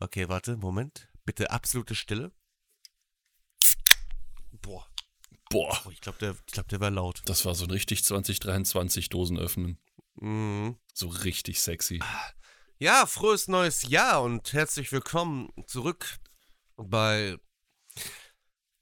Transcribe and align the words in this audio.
Okay, 0.00 0.28
warte, 0.28 0.56
Moment. 0.56 1.08
Bitte 1.24 1.50
absolute 1.50 1.94
Stille. 1.94 2.32
Boah, 4.62 4.86
Boah, 5.50 5.82
oh, 5.84 5.90
ich 5.90 6.00
glaube, 6.00 6.18
der, 6.18 6.36
ich 6.46 6.52
glaub, 6.52 6.68
der 6.68 6.80
war 6.80 6.90
laut. 6.90 7.22
das 7.24 7.44
war 7.44 7.56
so 7.56 7.64
ein 7.64 7.70
richtig 7.72 8.04
2023 8.04 9.08
Dosen 9.08 9.36
öffnen. 9.36 9.78
Mhm. 10.14 10.76
So 10.94 11.08
richtig 11.08 11.60
sexy. 11.60 12.00
Ja, 12.78 13.04
frohes 13.04 13.48
neues 13.48 13.82
Jahr 13.82 14.22
und 14.22 14.52
herzlich 14.52 14.92
willkommen 14.92 15.50
zurück 15.66 16.18
bei 16.76 17.36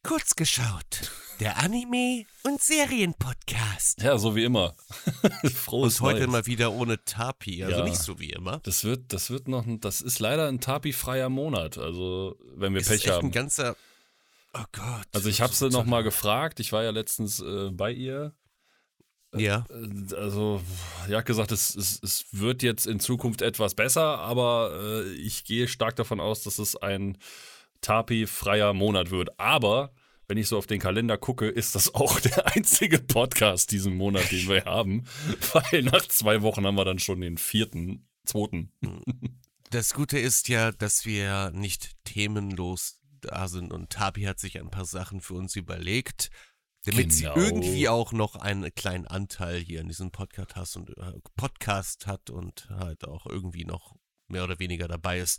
Kurz 0.04 0.36
geschaut, 0.36 1.10
der 1.40 1.58
Anime- 1.58 2.24
und 2.44 2.62
Serienpodcast. 2.62 4.00
Ja, 4.00 4.16
so 4.16 4.34
wie 4.36 4.44
immer. 4.44 4.74
Frohes 5.54 6.00
Und 6.00 6.06
heute 6.06 6.20
Neues. 6.20 6.30
mal 6.30 6.46
wieder 6.46 6.72
ohne 6.72 7.02
Tapi, 7.04 7.64
also 7.64 7.78
Ja. 7.78 7.84
nicht 7.84 7.98
so 8.00 8.18
wie 8.18 8.30
immer. 8.30 8.60
Das 8.62 8.84
wird, 8.84 9.12
das 9.12 9.28
wird 9.30 9.48
noch, 9.48 9.66
ein- 9.66 9.80
das 9.80 10.00
ist 10.00 10.20
leider 10.20 10.48
ein 10.48 10.60
Tapi-freier 10.60 11.28
Monat. 11.28 11.78
Also, 11.78 12.36
wenn 12.54 12.74
wir 12.74 12.80
Es 12.80 12.88
Pech 12.88 12.98
ist 13.00 13.04
echt 13.06 13.12
haben. 13.14 13.26
ein 13.28 13.32
ganzer. 13.32 13.76
Oh 14.54 14.64
Gott. 14.72 15.06
Also, 15.12 15.28
ich 15.28 15.40
habe 15.42 15.52
sie 15.52 15.68
noch 15.68 15.84
mal 15.84 16.02
gefragt. 16.02 16.60
Ich 16.60 16.72
war 16.72 16.84
ja 16.84 16.90
letztens 16.90 17.40
äh, 17.40 17.70
bei 17.72 17.92
ihr. 17.92 18.32
Ja. 19.34 19.66
Äh, 19.68 20.14
Also, 20.14 20.62
ja, 21.08 21.20
gesagt, 21.20 21.52
es, 21.52 21.74
es, 21.74 22.00
es 22.02 22.26
wird 22.32 22.62
jetzt 22.62 22.86
in 22.86 23.00
Zukunft 23.00 23.42
etwas 23.42 23.74
besser, 23.74 24.18
aber 24.20 24.78
äh, 24.80 25.10
ich 25.12 25.44
gehe 25.44 25.68
stark 25.68 25.96
davon 25.96 26.20
aus, 26.20 26.44
dass 26.44 26.58
es 26.58 26.76
ein 26.76 27.18
Tapi-freier 27.80 28.72
Monat 28.72 29.10
wird. 29.10 29.38
Aber 29.38 29.92
wenn 30.26 30.36
ich 30.38 30.48
so 30.48 30.58
auf 30.58 30.66
den 30.66 30.80
Kalender 30.80 31.16
gucke, 31.16 31.48
ist 31.48 31.74
das 31.74 31.94
auch 31.94 32.20
der 32.20 32.46
einzige 32.54 32.98
Podcast 32.98 33.70
diesen 33.72 33.96
Monat, 33.96 34.30
den 34.30 34.48
wir 34.48 34.64
haben. 34.64 35.04
Weil 35.52 35.82
nach 35.82 36.06
zwei 36.06 36.42
Wochen 36.42 36.66
haben 36.66 36.76
wir 36.76 36.84
dann 36.84 36.98
schon 36.98 37.20
den 37.20 37.38
vierten, 37.38 38.08
zweiten. 38.24 38.72
Das 39.70 39.92
Gute 39.92 40.18
ist 40.18 40.48
ja, 40.48 40.72
dass 40.72 41.04
wir 41.04 41.50
nicht 41.50 42.02
themenlos 42.04 43.02
da 43.20 43.48
sind 43.48 43.70
und 43.70 43.90
Tapi 43.90 44.22
hat 44.22 44.38
sich 44.40 44.58
ein 44.58 44.70
paar 44.70 44.86
Sachen 44.86 45.20
für 45.20 45.34
uns 45.34 45.56
überlegt, 45.56 46.30
damit 46.86 47.10
Genau. 47.10 47.34
sie 47.34 47.40
irgendwie 47.40 47.88
auch 47.90 48.12
noch 48.12 48.36
einen 48.36 48.74
kleinen 48.74 49.06
Anteil 49.06 49.58
hier 49.58 49.82
in 49.82 49.88
diesem 49.88 50.10
Podcast 50.10 50.56
hat 50.56 50.74
und, 50.74 50.96
äh, 50.96 51.20
Podcast 51.36 52.06
hat 52.06 52.30
und 52.30 52.66
halt 52.70 53.06
auch 53.06 53.26
irgendwie 53.26 53.66
noch 53.66 53.94
mehr 54.28 54.44
oder 54.44 54.58
weniger 54.58 54.88
dabei 54.88 55.18
ist. 55.18 55.38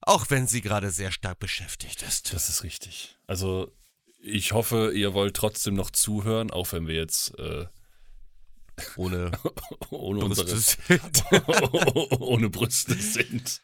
Auch 0.00 0.30
wenn 0.30 0.46
sie 0.46 0.60
gerade 0.60 0.90
sehr 0.90 1.10
stark 1.12 1.38
beschäftigt 1.38 2.02
ist. 2.02 2.32
Das 2.32 2.48
ist 2.48 2.62
richtig. 2.62 3.16
Also, 3.26 3.72
ich 4.20 4.52
hoffe, 4.52 4.92
ihr 4.94 5.14
wollt 5.14 5.34
trotzdem 5.36 5.74
noch 5.74 5.90
zuhören, 5.90 6.50
auch 6.50 6.72
wenn 6.72 6.86
wir 6.86 6.94
jetzt 6.94 7.38
äh, 7.38 7.66
Ohne 8.96 9.30
ohne 9.90 10.24
unsere 10.24 10.46
Brüste. 10.46 10.78
ohne 12.20 12.50
Brüste 12.50 12.94
sind. 12.94 13.62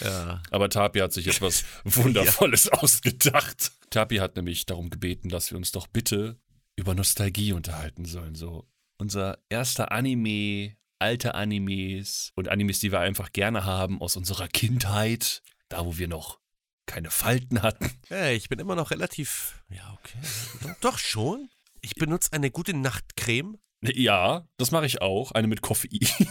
ja. 0.00 0.42
Aber 0.50 0.68
Tapi 0.68 1.00
hat 1.00 1.12
sich 1.12 1.26
etwas 1.26 1.64
Wundervolles 1.84 2.68
ausgedacht. 2.68 3.72
Tapi 3.90 4.16
hat 4.16 4.36
nämlich 4.36 4.66
darum 4.66 4.90
gebeten, 4.90 5.28
dass 5.28 5.50
wir 5.50 5.58
uns 5.58 5.72
doch 5.72 5.86
bitte 5.86 6.38
über 6.76 6.94
Nostalgie 6.94 7.52
unterhalten 7.52 8.04
sollen. 8.04 8.34
So 8.34 8.66
unser 8.96 9.38
erster 9.48 9.92
Anime, 9.92 10.76
alte 10.98 11.34
Animes 11.34 12.32
und 12.34 12.48
Animes, 12.48 12.80
die 12.80 12.92
wir 12.92 13.00
einfach 13.00 13.32
gerne 13.32 13.64
haben 13.64 14.00
aus 14.00 14.16
unserer 14.16 14.48
Kindheit, 14.48 15.42
da 15.68 15.84
wo 15.84 15.98
wir 15.98 16.08
noch 16.08 16.38
keine 16.86 17.10
Falten 17.10 17.62
hatten. 17.62 17.90
ja, 18.08 18.30
ich 18.30 18.48
bin 18.48 18.58
immer 18.58 18.76
noch 18.76 18.90
relativ. 18.90 19.62
Ja, 19.68 19.98
okay. 19.98 20.18
Doch, 20.62 20.80
doch 20.80 20.98
schon. 20.98 21.48
Ich 21.80 21.94
benutze 21.94 22.32
eine 22.32 22.50
gute 22.50 22.74
Nachtcreme. 22.74 23.58
Ja, 23.82 24.46
das 24.56 24.70
mache 24.70 24.86
ich 24.86 25.02
auch. 25.02 25.32
Eine 25.32 25.48
mit 25.48 25.60
Koffein. 25.60 26.00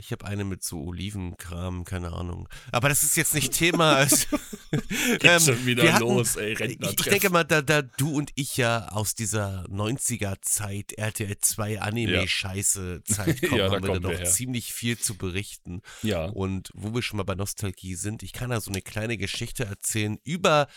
Ich 0.00 0.12
habe 0.12 0.24
eine 0.26 0.44
mit 0.44 0.62
so 0.62 0.80
Olivenkram, 0.84 1.84
keine 1.84 2.12
Ahnung. 2.12 2.48
Aber 2.70 2.88
das 2.88 3.02
ist 3.02 3.16
jetzt 3.16 3.34
nicht 3.34 3.52
Thema. 3.52 3.96
Also, 3.96 4.38
Geht 5.18 5.42
schon 5.42 5.66
wieder 5.66 5.92
hatten- 5.92 6.04
los, 6.04 6.36
ey, 6.36 6.52
Ich, 6.52 6.60
Rentnertreff. 6.60 7.00
ich 7.06 7.10
denke 7.12 7.30
mal, 7.30 7.42
da, 7.44 7.62
da 7.62 7.82
du 7.82 8.12
und 8.16 8.30
ich 8.36 8.56
ja 8.56 8.86
aus 8.90 9.16
dieser 9.16 9.64
90er-Zeit, 9.68 10.92
RTL 10.92 11.36
2 11.38 11.80
Anime-Scheiße-Zeit 11.80 13.42
kommen, 13.42 13.56
Ja, 13.58 13.70
haben 13.72 13.82
wir 13.86 13.94
da 13.94 14.00
noch 14.00 14.10
her. 14.18 14.24
ziemlich 14.24 14.72
viel 14.72 14.98
zu 14.98 15.16
berichten. 15.16 15.82
Ja, 16.02 16.26
Und 16.26 16.70
wo 16.74 16.94
wir 16.94 17.02
schon 17.02 17.16
mal 17.16 17.24
bei 17.24 17.34
Nostalgie 17.34 17.94
sind, 17.94 18.22
ich 18.22 18.32
kann 18.32 18.50
da 18.50 18.60
so 18.60 18.70
eine 18.70 18.82
kleine 18.82 19.16
Geschichte 19.18 19.64
erzählen 19.64 20.18
über, 20.24 20.68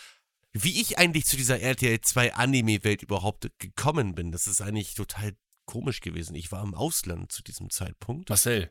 wie 0.52 0.80
ich 0.80 0.98
eigentlich 0.98 1.26
zu 1.26 1.36
dieser 1.36 1.60
RTL 1.60 2.00
2 2.00 2.34
Anime-Welt 2.34 3.02
überhaupt 3.02 3.48
gekommen 3.58 4.14
bin. 4.14 4.32
Das 4.32 4.46
ist 4.46 4.60
eigentlich 4.60 4.94
total 4.94 5.32
komisch 5.64 6.00
gewesen. 6.00 6.34
Ich 6.34 6.50
war 6.52 6.62
im 6.62 6.74
Ausland 6.74 7.32
zu 7.32 7.42
diesem 7.42 7.70
Zeitpunkt. 7.70 8.28
Marcel, 8.28 8.70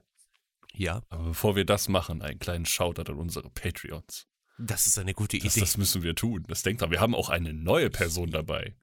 Ja, 0.74 1.02
aber 1.10 1.24
bevor 1.26 1.56
wir 1.56 1.66
das 1.66 1.90
machen, 1.90 2.22
einen 2.22 2.40
kleinen 2.40 2.66
Shoutout 2.66 3.12
an 3.12 3.18
unsere 3.20 3.50
Patreons. 3.50 4.28
das 4.58 4.88
ist 4.88 4.98
eine 4.98 5.14
gute 5.14 5.38
Das, 5.40 5.56
Idee. 5.56 5.62
das 5.66 5.78
müssen 5.78 6.04
wir 6.04 6.16
tun. 6.16 6.44
Das 6.48 6.64
denkt 6.64 6.82
dran. 6.82 6.92
Wir 6.92 7.00
haben 7.02 7.16
auch 7.16 7.30
eine 7.30 7.54
neue 7.54 7.90
Person 7.90 8.32
dabei. 8.32 8.76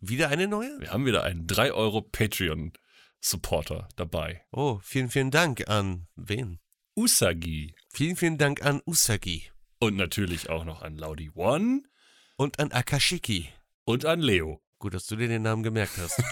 Wieder 0.00 0.28
eine 0.28 0.46
neue? 0.48 0.78
Wir 0.80 0.90
haben 0.92 1.06
wieder 1.06 1.24
einen 1.24 1.46
3 1.46 1.72
Euro 1.72 2.02
Patreon-Supporter 2.02 3.88
dabei. 3.96 4.44
Oh, 4.52 4.78
vielen, 4.82 5.10
vielen 5.10 5.30
Dank 5.30 5.68
an 5.68 6.06
wen? 6.16 6.58
Usagi. 6.96 7.74
Vielen, 7.92 8.16
vielen 8.16 8.38
Dank 8.38 8.64
an 8.64 8.80
Usagi 8.86 9.50
Und 9.78 9.96
natürlich 9.96 10.48
auch 10.50 10.64
noch 10.64 10.82
an 10.82 10.96
Laudi 10.96 11.30
One 11.34 11.82
und 12.36 12.58
an 12.60 12.72
Akashiki. 12.72 13.48
und 13.84 14.04
an 14.04 14.20
Leo. 14.20 14.62
Gut, 14.78 14.92
dass 14.94 15.06
du 15.06 15.16
dir 15.16 15.28
den 15.28 15.42
Namen 15.42 15.62
gemerkt 15.62 15.96
hast. 15.98 16.22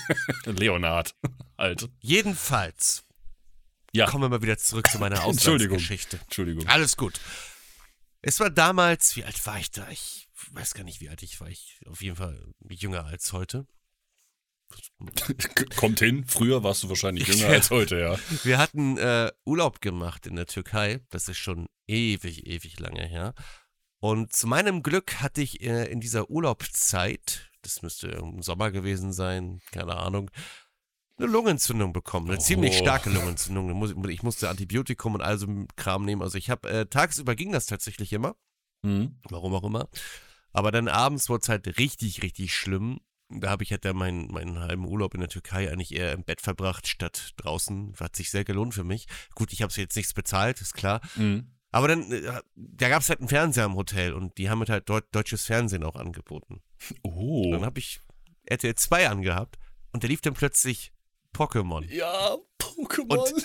Leonard. 0.46 1.14
Halt. 1.58 1.88
Jedenfalls 2.00 3.04
Ja, 3.92 4.06
kommen 4.06 4.24
wir 4.24 4.28
mal 4.28 4.42
wieder 4.42 4.58
zurück 4.58 4.88
zu 4.90 4.98
meiner 4.98 5.16
Entschuldigung. 5.24 5.76
Auslandsgeschichte. 5.76 6.18
Entschuldigung. 6.24 6.66
Alles 6.68 6.96
gut. 6.96 7.20
Es 8.22 8.38
war 8.40 8.50
damals, 8.50 9.16
wie 9.16 9.24
alt 9.24 9.44
war 9.46 9.58
ich 9.58 9.70
da? 9.70 9.88
Ich 9.88 10.28
weiß 10.52 10.74
gar 10.74 10.84
nicht, 10.84 11.00
wie 11.00 11.08
alt 11.08 11.22
ich 11.22 11.40
war. 11.40 11.48
Ich 11.48 11.80
auf 11.86 12.02
jeden 12.02 12.16
Fall 12.16 12.52
jünger 12.68 13.04
als 13.06 13.32
heute. 13.32 13.66
Kommt 15.76 15.98
hin. 15.98 16.24
Früher 16.26 16.62
warst 16.62 16.82
du 16.84 16.88
wahrscheinlich 16.88 17.26
jünger 17.26 17.48
Ja. 17.48 17.54
als 17.54 17.70
heute, 17.70 17.98
ja. 17.98 18.18
Wir 18.44 18.58
hatten 18.58 18.98
äh, 18.98 19.32
Urlaub 19.44 19.80
gemacht 19.80 20.26
in 20.26 20.36
der 20.36 20.46
Türkei. 20.46 21.00
Das 21.10 21.28
ist 21.28 21.38
schon 21.38 21.66
ewig, 21.88 22.46
ewig 22.46 22.78
lange 22.78 23.04
her. 23.06 23.34
Und 23.98 24.32
zu 24.32 24.46
meinem 24.46 24.82
Glück 24.82 25.20
hatte 25.20 25.42
ich 25.42 25.60
äh, 25.62 25.86
in 25.90 26.00
dieser 26.00 26.30
Urlaubszeit, 26.30 27.50
das 27.62 27.82
müsste 27.82 28.08
im 28.08 28.42
Sommer 28.42 28.70
gewesen 28.70 29.12
sein, 29.12 29.60
keine 29.72 29.96
Ahnung, 29.96 30.30
eine 31.22 31.30
Lungenentzündung 31.30 31.92
bekommen. 31.92 32.28
Eine 32.28 32.38
Oh. 32.38 32.42
ziemlich 32.42 32.76
starke 32.76 33.10
Lungenentzündung. 33.10 34.08
Ich 34.10 34.22
musste 34.22 34.48
Antibiotikum 34.48 35.14
und 35.14 35.20
all 35.22 35.38
so 35.38 35.46
Kram 35.76 36.04
nehmen. 36.04 36.22
Also 36.22 36.38
ich 36.38 36.50
habe, 36.50 36.68
äh, 36.68 36.86
tagsüber 36.86 37.34
ging 37.34 37.52
das 37.52 37.66
tatsächlich 37.66 38.12
immer. 38.12 38.36
Mhm. 38.82 39.16
Warum 39.28 39.54
auch 39.54 39.64
immer. 39.64 39.88
Aber 40.52 40.72
dann 40.72 40.88
abends 40.88 41.28
wurde 41.28 41.42
es 41.42 41.48
halt 41.48 41.78
richtig, 41.78 42.22
richtig 42.22 42.54
schlimm. 42.54 43.00
Da 43.28 43.50
habe 43.50 43.62
ich 43.62 43.70
halt 43.70 43.84
dann 43.84 43.96
meinen, 43.96 44.26
meinen 44.32 44.58
halben 44.58 44.84
Urlaub 44.86 45.14
in 45.14 45.20
der 45.20 45.28
Türkei 45.28 45.70
eigentlich 45.70 45.94
eher 45.94 46.12
im 46.12 46.24
Bett 46.24 46.40
verbracht, 46.40 46.88
statt 46.88 47.34
draußen. 47.36 47.94
Hat 48.00 48.16
sich 48.16 48.30
sehr 48.30 48.44
gelohnt 48.44 48.74
für 48.74 48.82
mich. 48.82 49.06
Gut, 49.36 49.52
ich 49.52 49.62
habe 49.62 49.72
jetzt 49.76 49.94
nichts 49.96 50.14
bezahlt, 50.14 50.60
ist 50.60 50.74
klar. 50.74 51.00
Mhm. 51.14 51.52
Aber 51.70 51.86
dann, 51.86 52.10
äh, 52.10 52.40
da 52.56 52.88
gab 52.88 53.02
es 53.02 53.08
halt 53.08 53.20
einen 53.20 53.28
Fernseher 53.28 53.66
im 53.66 53.76
Hotel 53.76 54.14
und 54.14 54.36
die 54.38 54.50
haben 54.50 54.58
mir 54.58 54.66
halt 54.66 54.88
dort 54.88 55.14
deutsches 55.14 55.44
Fernsehen 55.44 55.84
auch 55.84 55.94
angeboten. 55.94 56.60
Oh. 57.02 57.48
Dann 57.52 57.64
habe 57.64 57.78
ich 57.78 58.00
RTL 58.46 58.74
2 58.74 59.08
angehabt 59.08 59.56
und 59.92 60.02
da 60.02 60.08
lief 60.08 60.20
dann 60.20 60.34
plötzlich 60.34 60.92
Pokémon. 61.34 61.84
Ja, 61.90 62.36
Pokémon. 62.58 63.26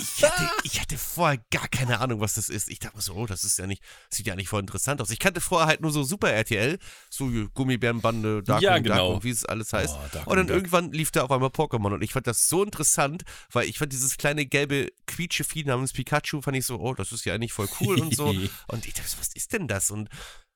Ich 0.00 0.22
hatte, 0.22 0.50
ich 0.64 0.80
hatte 0.80 0.98
vorher 0.98 1.42
gar 1.50 1.66
keine 1.66 2.00
Ahnung, 2.00 2.20
was 2.20 2.34
das 2.34 2.50
ist. 2.50 2.68
Ich 2.68 2.78
dachte 2.78 2.96
mir 2.96 3.02
so, 3.02 3.14
oh, 3.14 3.26
das 3.26 3.42
ist 3.42 3.58
ja 3.58 3.66
nicht, 3.66 3.82
sieht 4.10 4.26
ja 4.26 4.36
nicht 4.36 4.48
voll 4.48 4.60
interessant 4.60 5.00
aus. 5.00 5.10
Ich 5.10 5.18
kannte 5.18 5.40
vorher 5.40 5.66
halt 5.66 5.80
nur 5.80 5.90
so 5.90 6.02
Super 6.02 6.30
RTL, 6.30 6.78
so 7.08 7.30
Gummibärenbande, 7.54 8.42
Dark 8.42 8.60
Ja, 8.60 8.76
und 8.76 8.82
genau. 8.82 9.14
und 9.14 9.24
wie 9.24 9.30
es 9.30 9.46
alles 9.46 9.72
heißt. 9.72 9.96
Oh, 9.96 10.30
und 10.30 10.36
dann 10.36 10.46
Dark. 10.46 10.50
irgendwann 10.50 10.92
lief 10.92 11.10
da 11.10 11.24
auf 11.24 11.30
einmal 11.30 11.48
Pokémon 11.48 11.94
und 11.94 12.02
ich 12.02 12.12
fand 12.12 12.26
das 12.26 12.48
so 12.48 12.62
interessant, 12.62 13.22
weil 13.50 13.66
ich 13.66 13.78
fand 13.78 13.92
dieses 13.92 14.18
kleine 14.18 14.44
gelbe 14.44 14.90
Quietschevieh 15.06 15.64
namens 15.64 15.94
Pikachu, 15.94 16.42
fand 16.42 16.58
ich 16.58 16.66
so, 16.66 16.78
oh, 16.78 16.92
das 16.92 17.10
ist 17.10 17.24
ja 17.24 17.34
eigentlich 17.34 17.54
voll 17.54 17.68
cool 17.80 17.98
und 17.98 18.14
so. 18.14 18.26
Und 18.68 18.86
ich 18.86 18.92
dachte, 18.92 19.08
so, 19.08 19.18
was 19.18 19.34
ist 19.34 19.54
denn 19.54 19.68
das? 19.68 19.90
Und 19.90 20.10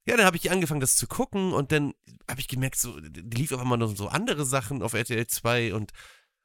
ja, 0.05 0.17
dann 0.17 0.26
habe 0.26 0.37
ich 0.37 0.50
angefangen, 0.50 0.81
das 0.81 0.97
zu 0.97 1.06
gucken 1.06 1.52
und 1.52 1.73
dann 1.73 1.94
habe 2.29 2.41
ich 2.41 2.49
gemerkt, 2.49 2.76
so, 2.76 2.99
lief 2.99 3.52
auf 3.52 3.61
einmal 3.61 3.79
noch 3.79 3.97
so 3.97 4.08
andere 4.08 4.44
Sachen 4.44 4.82
auf 4.82 4.94
RTL 4.94 5.26
2 5.26 5.75
und 5.75 5.93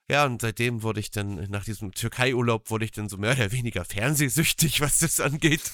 ja, 0.09 0.25
und 0.25 0.41
seitdem 0.41 0.83
wurde 0.83 0.99
ich 0.99 1.11
dann, 1.11 1.35
nach 1.49 1.65
diesem 1.65 1.91
Türkei-Urlaub, 1.91 2.69
wurde 2.69 2.85
ich 2.85 2.91
dann 2.91 3.09
so 3.09 3.17
mehr 3.17 3.33
oder 3.33 3.51
weniger 3.51 3.83
fernsehsüchtig, 3.83 4.79
was 4.81 4.99
das 4.99 5.19
angeht. 5.19 5.71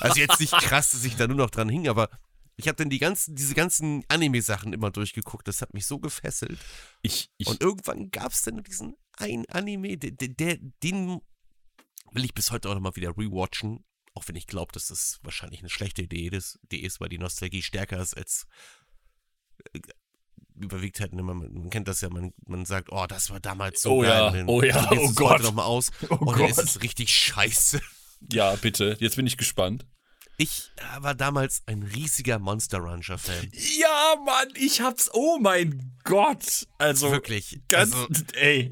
Also 0.00 0.20
jetzt 0.20 0.40
nicht 0.40 0.52
krass, 0.52 0.92
dass 0.92 1.04
ich 1.04 1.16
da 1.16 1.28
nur 1.28 1.36
noch 1.36 1.50
dran 1.50 1.68
hing, 1.68 1.88
aber 1.88 2.10
ich 2.56 2.66
habe 2.66 2.74
dann 2.74 2.90
die 2.90 2.98
ganzen, 2.98 3.36
diese 3.36 3.54
ganzen 3.54 4.04
Anime-Sachen 4.08 4.72
immer 4.72 4.90
durchgeguckt. 4.90 5.46
Das 5.46 5.62
hat 5.62 5.74
mich 5.74 5.86
so 5.86 6.00
gefesselt. 6.00 6.58
Ich, 7.02 7.30
ich, 7.38 7.46
Und 7.46 7.62
irgendwann 7.62 8.10
gab 8.10 8.32
es 8.32 8.42
dann 8.42 8.64
diesen 8.64 8.96
einen 9.16 9.46
Anime, 9.46 9.96
der, 9.96 10.10
der, 10.10 10.58
den 10.82 11.20
will 12.10 12.24
ich 12.24 12.34
bis 12.34 12.50
heute 12.50 12.68
auch 12.68 12.74
nochmal 12.74 12.96
wieder 12.96 13.16
rewatchen. 13.16 13.84
Auch 14.14 14.26
wenn 14.26 14.34
ich 14.34 14.48
glaube, 14.48 14.72
dass 14.72 14.88
das 14.88 15.20
wahrscheinlich 15.22 15.60
eine 15.60 15.68
schlechte 15.68 16.02
Idee 16.02 16.26
ist, 16.26 16.58
Idee 16.64 16.78
ist, 16.78 17.00
weil 17.00 17.08
die 17.08 17.18
Nostalgie 17.18 17.62
stärker 17.62 18.00
ist 18.00 18.16
als 18.16 18.48
äh, 19.72 19.80
überwiegt 20.58 21.00
halt 21.00 21.12
immer, 21.12 21.34
man 21.34 21.70
kennt 21.70 21.88
das 21.88 22.00
ja, 22.00 22.10
man, 22.10 22.32
man 22.46 22.64
sagt, 22.64 22.88
oh, 22.92 23.06
das 23.06 23.30
war 23.30 23.40
damals 23.40 23.82
so 23.82 23.90
Oh 23.92 24.00
geil. 24.00 24.10
ja, 24.10 24.30
dann 24.30 24.48
oh 24.48 24.62
ja, 24.62 24.88
oh 24.92 25.10
Gott. 25.14 25.30
heute 25.34 25.42
noch 25.44 25.54
mal 25.54 25.64
aus 25.64 25.90
Oh 26.10 26.14
und 26.16 26.38
dann 26.38 26.48
ist 26.50 26.56
Gott. 26.56 26.64
es 26.66 26.82
richtig 26.82 27.10
scheiße. 27.10 27.80
ja, 28.32 28.54
bitte. 28.56 28.96
Jetzt 29.00 29.16
bin 29.16 29.26
ich 29.26 29.36
gespannt. 29.36 29.86
Ich 30.40 30.70
war 31.00 31.16
damals 31.16 31.62
ein 31.66 31.82
riesiger 31.82 32.38
Monster 32.38 32.78
Rancher-Fan. 32.78 33.50
Ja, 33.52 34.14
Mann, 34.24 34.46
ich 34.54 34.80
hab's. 34.80 35.10
Oh 35.12 35.38
mein 35.40 35.92
Gott. 36.04 36.68
Also. 36.78 37.10
Wirklich. 37.10 37.58
Ganz. 37.68 37.92
Also, 37.92 38.06
ey. 38.34 38.70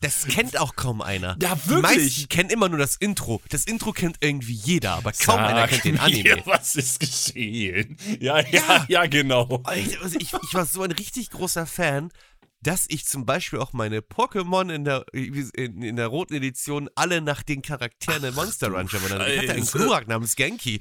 das 0.00 0.26
kennt 0.26 0.56
auch 0.60 0.76
kaum 0.76 1.02
einer. 1.02 1.36
Ja, 1.42 1.56
Die 1.56 1.70
wirklich. 1.70 1.82
meisten 1.96 2.28
kennen 2.28 2.50
immer 2.50 2.68
nur 2.68 2.78
das 2.78 2.94
Intro. 2.94 3.42
Das 3.48 3.64
Intro 3.64 3.90
kennt 3.92 4.18
irgendwie 4.20 4.52
jeder, 4.54 4.92
aber 4.92 5.10
kaum 5.12 5.40
einer 5.40 5.62
Sag 5.62 5.70
kennt 5.70 5.84
den 5.84 5.94
mir, 5.94 6.02
Anime. 6.02 6.42
was 6.46 6.76
ist 6.76 7.00
geschehen? 7.00 7.96
Ja, 8.20 8.38
ja, 8.38 8.46
Ja. 8.52 8.86
ja, 8.88 9.06
genau. 9.06 9.60
Ich, 9.74 10.00
also 10.00 10.16
ich, 10.20 10.32
ich 10.32 10.54
war 10.54 10.66
so 10.66 10.82
ein 10.82 10.92
richtig 10.92 11.30
großer 11.30 11.66
Fan, 11.66 12.12
dass 12.62 12.86
ich 12.88 13.04
zum 13.06 13.26
Beispiel 13.26 13.58
auch 13.58 13.72
meine 13.72 14.00
Pokémon 14.00 14.72
in 14.72 14.84
der, 14.84 15.04
in, 15.12 15.82
in 15.82 15.96
der 15.96 16.06
roten 16.06 16.34
Edition 16.34 16.88
alle 16.94 17.20
nach 17.20 17.42
den 17.42 17.60
Charakteren 17.62 18.22
der 18.22 18.32
Monster 18.32 18.72
Rancher 18.72 19.00
benannt. 19.00 19.24
Ich 19.28 19.38
hatte 19.40 19.52
einen. 19.52 19.66
Glurak 19.66 20.06
namens 20.08 20.36
Genki 20.36 20.78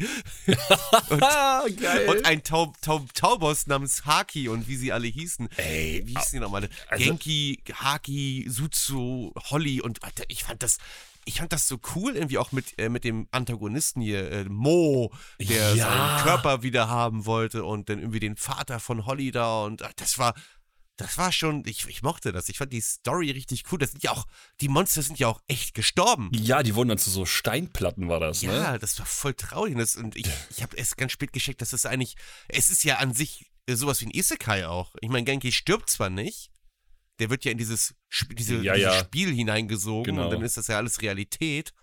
geil. 1.09 2.09
und 2.09 2.25
einen 2.25 2.43
Taub, 2.43 2.79
Taub, 2.81 3.13
Taubos 3.13 3.67
namens 3.67 4.05
Haki 4.05 4.47
und 4.49 4.67
wie 4.67 4.75
sie 4.75 4.91
alle 4.91 5.07
hießen. 5.07 5.49
Ey, 5.57 6.01
Wie 6.05 6.13
hießen 6.15 6.33
die 6.33 6.39
nochmal? 6.39 6.69
also- 6.89 7.03
Genki, 7.03 7.63
Haki, 7.73 8.45
Suzu, 8.49 9.33
Holly 9.49 9.81
und 9.81 10.03
Alter, 10.03 10.23
ich 10.27 10.43
fand 10.43 10.63
das. 10.63 10.77
Ich 11.23 11.35
fand 11.37 11.53
das 11.53 11.67
so 11.67 11.77
cool, 11.95 12.15
irgendwie 12.15 12.39
auch 12.39 12.51
mit, 12.51 12.79
äh, 12.79 12.89
mit 12.89 13.03
dem 13.03 13.27
Antagonisten 13.29 14.01
hier, 14.01 14.31
äh, 14.31 14.45
Mo, 14.45 15.11
der 15.39 15.75
Ja. 15.75 15.85
seinen 15.85 16.23
Körper 16.23 16.63
wieder 16.63 16.89
haben 16.89 17.27
wollte 17.27 17.63
und 17.63 17.89
dann 17.89 17.99
irgendwie 17.99 18.19
den 18.19 18.37
Vater 18.37 18.79
von 18.79 19.05
Holly 19.05 19.29
da 19.29 19.61
und 19.65 19.83
ach, 19.83 19.93
das 19.97 20.17
war, 20.17 20.33
das 21.01 21.17
war 21.17 21.31
schon, 21.31 21.63
ich, 21.65 21.85
ich 21.87 22.01
mochte 22.03 22.31
das. 22.31 22.49
Ich 22.49 22.57
fand 22.57 22.71
die 22.73 22.81
Story 22.81 23.31
richtig 23.31 23.63
cool. 23.71 23.79
Das 23.79 23.91
sind 23.91 24.03
ja 24.03 24.11
auch, 24.11 24.25
die 24.61 24.67
Monster 24.69 25.01
sind 25.01 25.19
ja 25.19 25.27
auch 25.27 25.41
echt 25.47 25.73
gestorben. 25.73 26.29
Ja, 26.33 26.63
die 26.63 26.75
wurden 26.75 26.89
dann 26.89 26.97
zu 26.97 27.09
so 27.09 27.25
Steinplatten, 27.25 28.07
war 28.09 28.19
das, 28.19 28.41
ne? 28.43 28.53
Ja, 28.53 28.77
das 28.77 28.97
war 28.99 29.05
voll 29.05 29.33
traurig. 29.33 29.73
Und, 29.73 29.79
das, 29.79 29.95
und 29.95 30.15
ich, 30.15 30.27
ich 30.49 30.61
habe 30.63 30.75
erst 30.77 30.97
ganz 30.97 31.11
spät 31.11 31.33
gescheckt, 31.33 31.61
dass 31.61 31.71
das 31.71 31.85
eigentlich, 31.85 32.15
es 32.47 32.69
ist 32.69 32.83
ja 32.83 32.97
an 32.97 33.13
sich 33.13 33.51
sowas 33.69 34.01
wie 34.01 34.05
ein 34.07 34.11
Isekai 34.11 34.67
auch. 34.67 34.95
Ich 35.01 35.09
meine, 35.09 35.23
Genki 35.23 35.51
stirbt 35.51 35.89
zwar 35.89 36.09
nicht, 36.09 36.51
der 37.19 37.29
wird 37.29 37.45
ja 37.45 37.51
in 37.51 37.57
dieses, 37.57 37.93
diese, 38.31 38.55
Ja, 38.63 38.73
dieses 38.73 38.93
ja. 38.93 38.99
Spiel 38.99 39.33
hineingesogen 39.33 40.15
Genau. 40.15 40.25
und 40.25 40.31
dann 40.33 40.41
ist 40.41 40.57
das 40.57 40.67
ja 40.67 40.77
alles 40.77 41.01
Realität. 41.01 41.73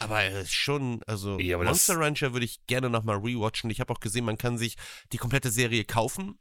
Aber 0.00 0.22
er 0.22 0.40
ist 0.40 0.52
schon, 0.54 1.02
also 1.06 1.38
Ja, 1.38 1.58
Monster 1.58 1.98
Rancher 1.98 2.32
würde 2.32 2.46
ich 2.46 2.64
gerne 2.66 2.88
nochmal 2.90 3.18
rewatchen. 3.18 3.70
Ich 3.70 3.80
habe 3.80 3.92
auch 3.92 4.00
gesehen, 4.00 4.24
man 4.24 4.38
kann 4.38 4.56
sich 4.58 4.76
die 5.12 5.18
komplette 5.18 5.50
Serie 5.50 5.84
kaufen. 5.84 6.38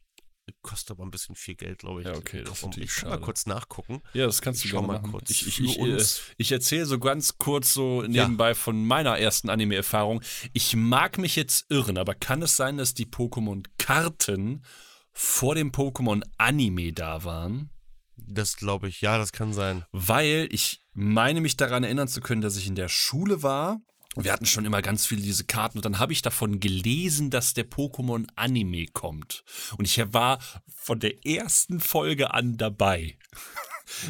Kostet 0.62 0.92
aber 0.92 1.04
ein 1.06 1.12
bisschen 1.12 1.36
viel 1.36 1.56
Geld, 1.56 1.80
glaube 1.80 2.02
ich. 2.02 2.08
Ja, 2.08 2.16
okay, 2.16 2.44
das 2.44 2.64
ist 2.64 2.78
Ich 2.78 2.96
kann 2.96 3.10
mal 3.10 3.20
kurz 3.20 3.46
nachgucken. 3.46 4.02
Ja, 4.14 4.26
das 4.26 4.42
kannst 4.42 4.64
du 4.64 4.66
Ich 4.68 4.72
gerne 4.72 4.88
mal 4.88 5.00
machen. 5.00 5.12
kurz 5.12 5.30
ich 5.30 5.48
ich, 5.48 5.56
für 5.56 5.64
ich, 5.64 5.80
äh, 5.80 6.06
ich 6.38 6.52
erzähle 6.52 6.86
so 6.86 7.00
ganz 7.00 7.38
kurz 7.38 7.74
so 7.74 8.02
nebenbei 8.04 8.56
von 8.56 8.86
meiner 8.86 9.18
ersten 9.18 9.50
Anime-Erfahrung. 9.50 10.22
Ich 10.54 10.76
mag 10.76 11.18
mich 11.18 11.36
jetzt 11.36 11.66
irren, 11.70 11.98
aber 11.98 12.16
kann 12.16 12.42
es 12.42 12.56
sein, 12.56 12.78
dass 12.78 12.94
die 12.94 13.06
Pokémon-Karten 13.06 14.64
vor 15.12 15.56
dem 15.56 15.72
Pokémon-Anime 15.72 16.94
da 16.94 17.24
waren? 17.24 17.70
Das 18.18 18.58
glaube 18.58 18.90
ich, 18.90 19.02
ja, 19.02 19.18
das 19.18 19.32
kann 19.32 19.54
sein. 19.54 19.86
Weil 19.92 20.48
ich 20.52 20.84
meine 20.94 21.42
mich 21.42 21.58
daran 21.58 21.84
erinnern 21.84 22.08
zu 22.08 22.22
können, 22.22 22.42
dass 22.42 22.58
ich 22.58 22.68
in 22.68 22.76
der 22.76 22.90
Schule 22.90 23.44
war. 23.44 23.82
Wir 24.16 24.34
hatten 24.34 24.46
schon 24.48 24.66
immer 24.66 24.82
ganz 24.82 25.06
viele 25.06 25.22
diese 25.22 25.44
Karten 25.44 25.78
und 25.78 25.86
dann 25.86 26.00
habe 26.00 26.14
ich 26.14 26.22
davon 26.22 26.60
gelesen, 26.60 27.30
dass 27.30 27.54
der 27.54 27.70
Pokémon 27.70 28.28
Anime 28.36 28.88
kommt. 28.88 29.44
Und 29.78 29.86
ich 29.86 30.02
war 30.14 30.40
von 30.68 31.00
der 31.00 31.26
ersten 31.26 31.80
Folge 31.80 32.34
an 32.34 32.58
dabei. 32.58 33.18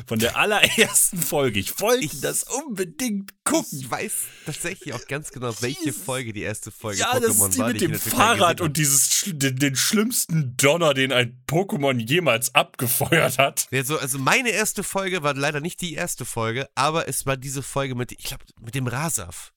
Von 0.07 0.19
der 0.19 0.35
allerersten 0.35 1.17
Folge. 1.21 1.57
Ich 1.57 1.79
wollte 1.79 2.03
Ich- 2.03 2.19
das 2.19 2.43
unbedingt 2.43 3.31
gucken. 3.45 3.79
Ich 3.79 3.89
weiß 3.89 4.13
tatsächlich 4.45 4.93
auch 4.93 5.07
ganz 5.07 5.31
genau, 5.31 5.53
welche 5.61 5.85
Jesus. 5.85 6.03
Folge 6.03 6.33
die 6.33 6.41
erste 6.41 6.69
Folge 6.69 6.99
Ja, 6.99 7.13
Pokémon 7.13 7.21
das 7.21 7.37
ist 7.37 7.53
die 7.53 7.59
war, 7.59 7.67
mit 7.69 7.79
dem 7.79 7.93
Fahrrad 7.93 8.59
und 8.59 8.75
dieses 8.75 9.23
den, 9.25 9.55
den 9.55 9.77
schlimmsten 9.77 10.57
Donner, 10.57 10.93
den 10.93 11.13
ein 11.13 11.41
Pokémon 11.47 11.97
jemals 11.97 12.53
abgefeuert 12.55 13.37
hat. 13.37 13.67
habe. 13.67 13.77
Ja, 13.77 13.85
so, 13.85 13.97
also 13.97 14.19
meine 14.19 14.49
erste 14.49 14.83
Folge 14.83 15.23
war 15.23 15.33
leider 15.33 15.61
nicht 15.61 15.79
die 15.79 15.93
erste 15.93 16.25
Folge, 16.25 16.67
aber 16.75 17.07
es 17.07 17.25
war 17.25 17.37
diese 17.37 17.63
Folge 17.63 17.95
mit, 17.95 18.11
ich 18.11 18.25
glaube, 18.25 18.43
mit 18.59 18.75
dem 18.75 18.85
Rasaf. 18.87 19.53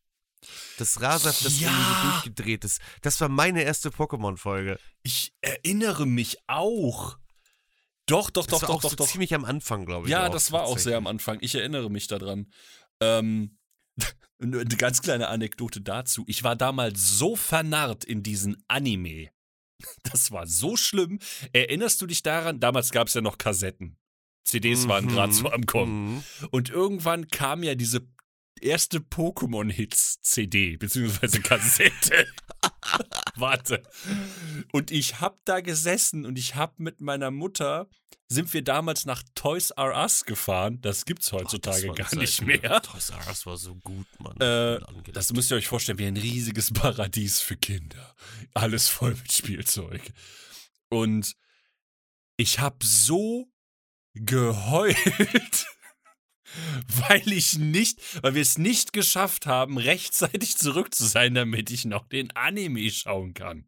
Das 0.78 1.00
Rasaf, 1.00 1.40
das 1.42 1.60
Ja. 1.60 1.68
irgendwie 1.70 1.84
so 1.94 2.10
durchgedreht 2.10 2.64
ist. 2.64 2.80
Das 3.02 3.20
war 3.20 3.28
meine 3.28 3.62
erste 3.62 3.90
Pokémon-Folge. 3.90 4.78
Ich 5.02 5.32
erinnere 5.40 6.06
mich 6.06 6.38
auch. 6.46 7.18
Doch, 8.06 8.30
doch, 8.30 8.46
Das 8.46 8.60
doch, 8.60 8.62
war 8.62 8.68
doch, 8.68 8.74
auch 8.76 8.82
doch, 8.82 8.90
so 8.90 8.96
doch. 8.96 9.08
ziemlich 9.08 9.34
am 9.34 9.44
Anfang, 9.44 9.86
glaube 9.86 10.06
ich. 10.06 10.10
Ja, 10.10 10.26
auch, 10.26 10.32
das 10.32 10.50
war 10.52 10.64
auch 10.64 10.78
sehr 10.78 10.96
am. 10.96 11.06
Anfang. 11.06 11.38
Ich 11.40 11.54
erinnere 11.54 11.88
mich 11.90 12.08
daran. 12.08 12.52
Ähm, 13.00 13.58
eine 14.42 14.64
ganz 14.64 15.02
kleine 15.02 15.28
Anekdote 15.28 15.80
dazu. 15.80 16.24
Ich 16.26 16.42
war 16.42 16.56
damals 16.56 17.00
so 17.18 17.36
vernarrt 17.36 18.04
in 18.04 18.22
diesen 18.22 18.62
Anime. 18.68 19.28
Das 20.04 20.30
war 20.30 20.46
so 20.46 20.76
schlimm. 20.76 21.18
Erinnerst 21.52 22.00
du 22.00 22.06
dich 22.06 22.22
daran? 22.22 22.60
Damals 22.60 22.90
gab 22.92 23.08
es 23.08 23.14
ja 23.14 23.20
noch 23.20 23.36
Kassetten. 23.38 23.96
CDs 24.44 24.86
waren 24.86 25.06
Mhm, 25.06 25.08
gerade 25.10 25.32
so 25.32 25.50
am 25.50 25.66
Kommen. 25.66 26.14
mhm. 26.16 26.24
Und 26.50 26.70
irgendwann 26.70 27.26
kam 27.28 27.62
ja 27.64 27.74
diese 27.74 28.06
erste 28.60 28.98
Pokémon-Hits-CD, 28.98 30.76
beziehungsweise 30.76 31.40
Kassette. 31.40 32.26
Warte. 33.36 33.82
Und 34.72 34.90
ich 34.90 35.20
hab 35.20 35.44
da 35.44 35.60
gesessen 35.60 36.24
und 36.26 36.38
ich 36.38 36.54
hab 36.54 36.78
mit 36.78 37.00
meiner 37.00 37.30
Mutter, 37.30 37.88
sind 38.28 38.52
wir 38.54 38.62
damals 38.62 39.04
nach 39.04 39.22
Toys 39.34 39.70
R 39.70 39.94
Us 39.94 40.24
gefahren. 40.24 40.80
Das 40.80 41.04
gibt's 41.04 41.30
Boah, 41.30 41.40
heutzutage 41.40 41.86
das 41.86 41.88
war 41.88 41.94
gar 41.94 42.16
nicht 42.16 42.40
ne? 42.40 42.46
mehr. 42.46 42.82
Toys 42.82 43.10
R 43.10 43.26
Us 43.28 43.46
war 43.46 43.56
so 43.56 43.74
gut, 43.76 44.06
Mann. 44.18 44.40
Äh, 44.40 44.80
das 45.12 45.32
müsst 45.32 45.50
ihr 45.50 45.56
euch 45.56 45.68
vorstellen, 45.68 45.98
wie 45.98 46.06
ein 46.06 46.16
riesiges 46.16 46.72
Paradies 46.72 47.40
für 47.40 47.56
Kinder. 47.56 48.14
Alles 48.54 48.88
voll 48.88 49.14
mit 49.14 49.32
Spielzeug. 49.32 50.12
Und 50.88 51.34
ich 52.36 52.58
hab 52.58 52.82
so 52.82 53.50
geheult, 54.14 55.66
weil 57.08 57.32
ich 57.32 57.58
nicht, 57.58 58.00
weil 58.22 58.34
wir 58.34 58.42
es 58.42 58.58
nicht 58.58 58.92
geschafft 58.92 59.46
haben, 59.46 59.78
rechtzeitig 59.78 60.56
zurück 60.56 60.94
zu 60.94 61.04
sein, 61.04 61.34
damit 61.34 61.70
ich 61.70 61.84
noch 61.84 62.08
den 62.08 62.30
Anime 62.32 62.90
schauen 62.90 63.34
kann. 63.34 63.64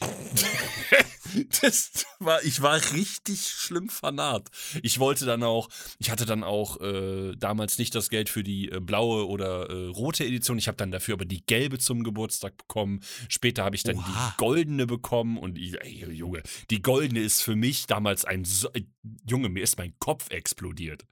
Das 1.60 2.06
war, 2.18 2.42
ich 2.44 2.62
war 2.62 2.80
richtig 2.92 3.48
schlimm 3.48 3.88
vernarrt. 3.88 4.50
Ich 4.82 4.98
wollte 4.98 5.24
dann 5.26 5.42
auch, 5.42 5.68
ich 5.98 6.10
hatte 6.10 6.26
dann 6.26 6.44
auch 6.44 6.80
äh, 6.80 7.34
damals 7.36 7.78
nicht 7.78 7.94
das 7.94 8.08
Geld 8.08 8.28
für 8.28 8.44
die 8.44 8.70
äh, 8.70 8.80
blaue 8.80 9.26
oder 9.26 9.68
äh, 9.68 9.86
rote 9.88 10.24
Edition. 10.24 10.58
Ich 10.58 10.68
habe 10.68 10.76
dann 10.76 10.90
dafür 10.90 11.14
aber 11.14 11.24
die 11.24 11.44
gelbe 11.44 11.78
zum 11.78 12.04
Geburtstag 12.04 12.56
bekommen. 12.56 13.00
Später 13.28 13.64
habe 13.64 13.76
ich 13.76 13.82
dann 13.82 13.96
Oha. 13.96 14.04
die 14.06 14.36
goldene 14.38 14.86
bekommen 14.86 15.38
und 15.38 15.58
ich, 15.58 15.80
ey, 15.80 16.10
Junge, 16.12 16.42
die 16.70 16.82
goldene 16.82 17.20
ist 17.20 17.42
für 17.42 17.56
mich 17.56 17.86
damals 17.86 18.24
ein, 18.24 18.44
so, 18.44 18.68
äh, 18.72 18.82
Junge, 19.28 19.48
mir 19.48 19.62
ist 19.62 19.78
mein 19.78 19.94
Kopf 19.98 20.30
explodiert. 20.30 21.04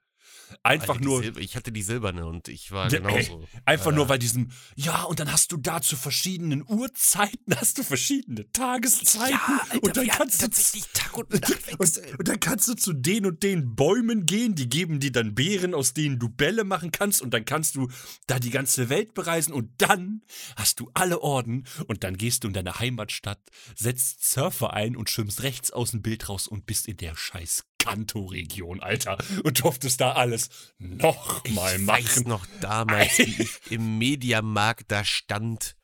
Einfach 0.63 0.95
Alter, 0.95 0.99
die 0.99 1.05
nur, 1.05 1.37
ich 1.37 1.55
hatte 1.55 1.71
die 1.71 1.81
silberne 1.81 2.25
und 2.25 2.47
ich 2.47 2.71
war 2.71 2.91
Ja, 2.91 2.99
genauso. 2.99 3.47
Einfach 3.65 3.87
Ja. 3.91 3.91
nur 3.97 4.07
bei 4.07 4.17
diesem, 4.17 4.51
ja, 4.75 5.03
und 5.03 5.19
dann 5.19 5.31
hast 5.31 5.51
du 5.51 5.57
da 5.57 5.81
zu 5.81 5.95
verschiedenen 5.95 6.63
Uhrzeiten, 6.67 7.37
hast 7.57 7.77
du 7.77 7.83
verschiedene 7.83 8.51
Tageszeiten 8.51 9.39
und 9.81 9.97
dann 9.97 10.07
kannst 10.07 10.41
du 10.41 10.45
tatsächlich 10.45 10.85
Tag 10.93 11.17
und 11.17 11.31
Nacht 11.31 11.53
und, 11.79 12.01
und 12.19 12.27
dann 12.27 12.39
kannst 12.39 12.67
du 12.67 12.73
zu 12.75 12.93
den 12.93 13.25
und 13.25 13.43
den 13.43 13.75
Bäumen 13.75 14.25
gehen, 14.25 14.55
die 14.55 14.69
geben 14.69 14.99
dir 14.99 15.11
dann 15.11 15.35
Beeren, 15.35 15.73
aus 15.73 15.93
denen 15.93 16.19
du 16.19 16.29
Bälle 16.29 16.63
machen 16.63 16.91
kannst 16.91 17.21
und 17.21 17.33
dann 17.33 17.45
kannst 17.45 17.75
du 17.75 17.89
da 18.27 18.39
die 18.39 18.49
ganze 18.49 18.89
Welt 18.89 19.13
bereisen 19.13 19.53
und 19.53 19.69
dann 19.81 20.21
hast 20.55 20.79
du 20.79 20.89
alle 20.93 21.21
Orden 21.21 21.65
und 21.87 22.03
dann 22.03 22.17
gehst 22.17 22.43
du 22.43 22.47
in 22.47 22.53
deine 22.53 22.79
Heimatstadt, 22.79 23.39
setzt 23.75 24.29
Surfer 24.29 24.73
ein 24.73 24.95
und 24.95 25.09
schwimmst 25.09 25.43
rechts 25.43 25.71
aus 25.71 25.91
dem 25.91 26.01
Bild 26.01 26.29
raus 26.29 26.47
und 26.47 26.65
bist 26.65 26.87
in 26.87 26.97
der 26.97 27.15
scheiß 27.15 27.65
Kanto-Region, 27.83 28.79
Alter, 28.79 29.17
und 29.43 29.63
durftest 29.63 29.99
da 29.99 30.13
alles 30.13 30.49
noch 30.79 31.43
mal 31.49 31.75
ich 31.79 31.87
weiß 31.87 32.15
machen. 32.17 32.29
noch 32.29 32.45
damals, 32.61 33.17
wie 33.19 33.23
ich 33.43 33.71
im 33.71 33.97
Mediamarkt 33.97 34.91
da 34.91 35.03
stand 35.03 35.75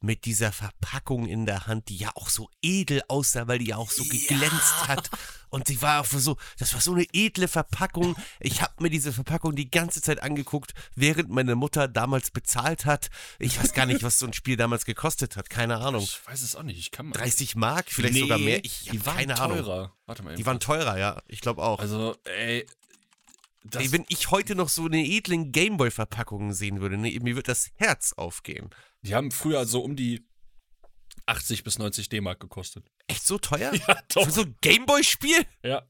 mit 0.00 0.24
dieser 0.24 0.50
Verpackung 0.52 1.26
in 1.26 1.44
der 1.46 1.66
Hand, 1.66 1.88
die 1.88 1.96
ja 1.96 2.10
auch 2.14 2.28
so 2.30 2.48
edel 2.62 3.02
aussah, 3.08 3.48
weil 3.48 3.58
die 3.58 3.66
ja 3.66 3.76
auch 3.76 3.90
so 3.90 4.02
geglänzt 4.04 4.88
hat. 4.88 5.10
Und 5.50 5.68
die 5.68 5.82
war 5.82 6.00
auch 6.00 6.06
so, 6.06 6.36
das 6.58 6.72
war 6.74 6.80
so 6.80 6.92
eine 6.94 7.04
edle 7.12 7.48
Verpackung. 7.48 8.16
Ich 8.38 8.62
habe 8.62 8.72
mir 8.82 8.88
diese 8.88 9.12
Verpackung 9.12 9.56
die 9.56 9.70
ganze 9.70 10.00
Zeit 10.00 10.22
angeguckt, 10.22 10.74
während 10.94 11.28
meine 11.28 11.56
Mutter 11.56 11.88
damals 11.88 12.30
bezahlt 12.30 12.86
hat. 12.86 13.10
Ich 13.38 13.60
weiß 13.60 13.72
gar 13.74 13.84
nicht, 13.86 14.02
was 14.02 14.18
so 14.18 14.26
ein 14.26 14.32
Spiel 14.32 14.56
damals 14.56 14.84
gekostet 14.84 15.36
hat. 15.36 15.50
Keine 15.50 15.78
Ahnung. 15.78 16.02
Ich 16.04 16.20
weiß 16.26 16.40
es 16.42 16.54
auch 16.56 16.62
nicht, 16.62 16.78
ich 16.78 16.92
kann 16.92 17.06
mal. 17.06 17.14
30 17.14 17.56
Mark, 17.56 17.86
vielleicht 17.90 18.14
Nee, 18.14 18.20
sogar 18.20 18.38
mehr. 18.38 18.64
Ich 18.64 18.84
die 18.90 19.04
waren 19.04 19.16
keine 19.16 19.40
Ahnung. 19.40 19.58
teurer. 19.58 19.92
Warte 20.06 20.22
mal. 20.22 20.34
Die 20.36 20.46
waren 20.46 20.60
teurer, 20.60 20.98
ja. 20.98 21.20
Ich 21.26 21.40
glaube 21.40 21.62
auch. 21.62 21.80
Also, 21.80 22.16
ey. 22.24 22.64
Das, 23.62 23.82
Ey, 23.82 23.92
wenn 23.92 24.06
ich 24.08 24.30
heute 24.30 24.54
noch 24.54 24.68
so 24.68 24.86
eine 24.86 25.04
edlen 25.04 25.52
Gameboy-Verpackung 25.52 26.52
sehen 26.52 26.80
würde, 26.80 26.96
ne, 26.96 27.18
mir 27.20 27.36
wird 27.36 27.48
das 27.48 27.70
Herz 27.76 28.14
aufgehen. 28.14 28.70
die 29.02 29.14
haben 29.14 29.30
früher 29.30 29.66
so 29.66 29.82
um 29.82 29.96
die 29.96 30.26
80 31.26 31.62
bis 31.62 31.78
90 31.78 32.08
D-Mark 32.08 32.40
gekostet. 32.40 32.90
Echt 33.06 33.26
so 33.26 33.38
teuer? 33.38 33.72
Ja, 33.88 33.98
doch. 34.14 34.24
Für 34.24 34.30
so 34.30 34.42
ein 34.42 34.56
Gameboy-Spiel? 34.62 35.44
Ja. 35.62 35.82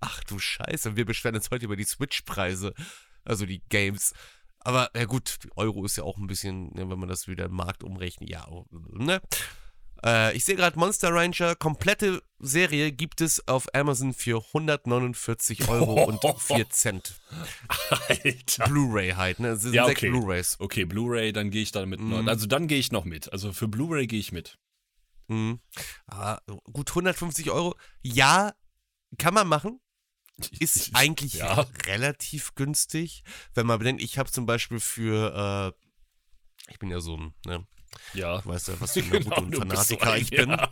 Ach 0.00 0.24
du 0.24 0.38
Scheiße, 0.38 0.96
wir 0.96 1.04
beschweren 1.04 1.36
uns 1.36 1.50
heute 1.50 1.66
über 1.66 1.76
die 1.76 1.84
Switch-Preise. 1.84 2.74
Also 3.24 3.46
die 3.46 3.62
Games. 3.68 4.12
Aber 4.60 4.90
ja 4.96 5.04
gut, 5.04 5.38
Euro 5.56 5.84
ist 5.84 5.96
ja 5.96 6.04
auch 6.04 6.16
ein 6.16 6.26
bisschen, 6.26 6.72
ne, 6.74 6.88
wenn 6.88 6.98
man 6.98 7.08
das 7.08 7.28
wieder 7.28 7.46
im 7.46 7.52
Markt 7.54 7.84
umrechnet, 7.84 8.30
ja, 8.30 8.46
ne? 8.70 9.20
Äh, 10.04 10.36
ich 10.36 10.44
sehe 10.44 10.54
gerade 10.56 10.78
Monster 10.78 11.10
Ranger, 11.12 11.54
komplette 11.54 12.22
Serie 12.38 12.92
gibt 12.92 13.20
es 13.20 13.46
auf 13.48 13.74
Amazon 13.74 14.12
für 14.12 14.44
149 14.48 15.68
Euro 15.68 16.04
und 16.04 16.20
4 16.40 16.68
Cent. 16.70 17.14
Alter. 17.90 18.64
Blu-ray 18.68 19.12
halt, 19.12 19.40
ne? 19.40 19.48
Es 19.48 19.62
sind 19.62 19.72
Ja, 19.74 19.86
sechs 19.86 20.00
okay. 20.00 20.10
Blu-rays. 20.10 20.56
Okay, 20.60 20.84
Blu-ray, 20.84 21.32
dann 21.32 21.50
gehe 21.50 21.62
ich 21.62 21.72
damit 21.72 22.00
noch. 22.00 22.22
Mhm. 22.22 22.28
Also 22.28 22.46
dann 22.46 22.68
gehe 22.68 22.78
ich 22.78 22.92
noch 22.92 23.04
mit. 23.04 23.32
Also 23.32 23.52
für 23.52 23.68
Blu-ray 23.68 24.06
gehe 24.06 24.20
ich 24.20 24.32
mit. 24.32 24.58
Mhm. 25.28 25.60
Ah, 26.06 26.38
gut, 26.72 26.90
150 26.90 27.50
Euro. 27.50 27.74
Ja, 28.02 28.52
kann 29.16 29.32
man 29.32 29.48
machen. 29.48 29.80
Ist 30.60 30.90
eigentlich 30.94 31.34
Ja. 31.34 31.66
relativ 31.86 32.54
günstig. 32.56 33.22
Wenn 33.54 33.66
man 33.66 33.78
bedenkt, 33.78 34.02
ich 34.02 34.18
habe 34.18 34.30
zum 34.30 34.44
Beispiel 34.44 34.80
für, 34.80 35.72
äh, 35.72 36.70
ich 36.70 36.78
bin 36.78 36.90
ja 36.90 37.00
so 37.00 37.16
ein, 37.16 37.34
ne, 37.46 37.66
Ja. 38.14 38.40
du 38.40 38.48
weißt 38.48 38.68
ja, 38.68 38.74
was 38.80 38.92
für 38.92 39.00
ein 39.04 39.10
Genau, 39.10 39.36
so 39.36 39.40
Naruto-Fanatiker 39.42 40.16
ich 40.16 40.30
bin. 40.30 40.50
Ja. 40.50 40.70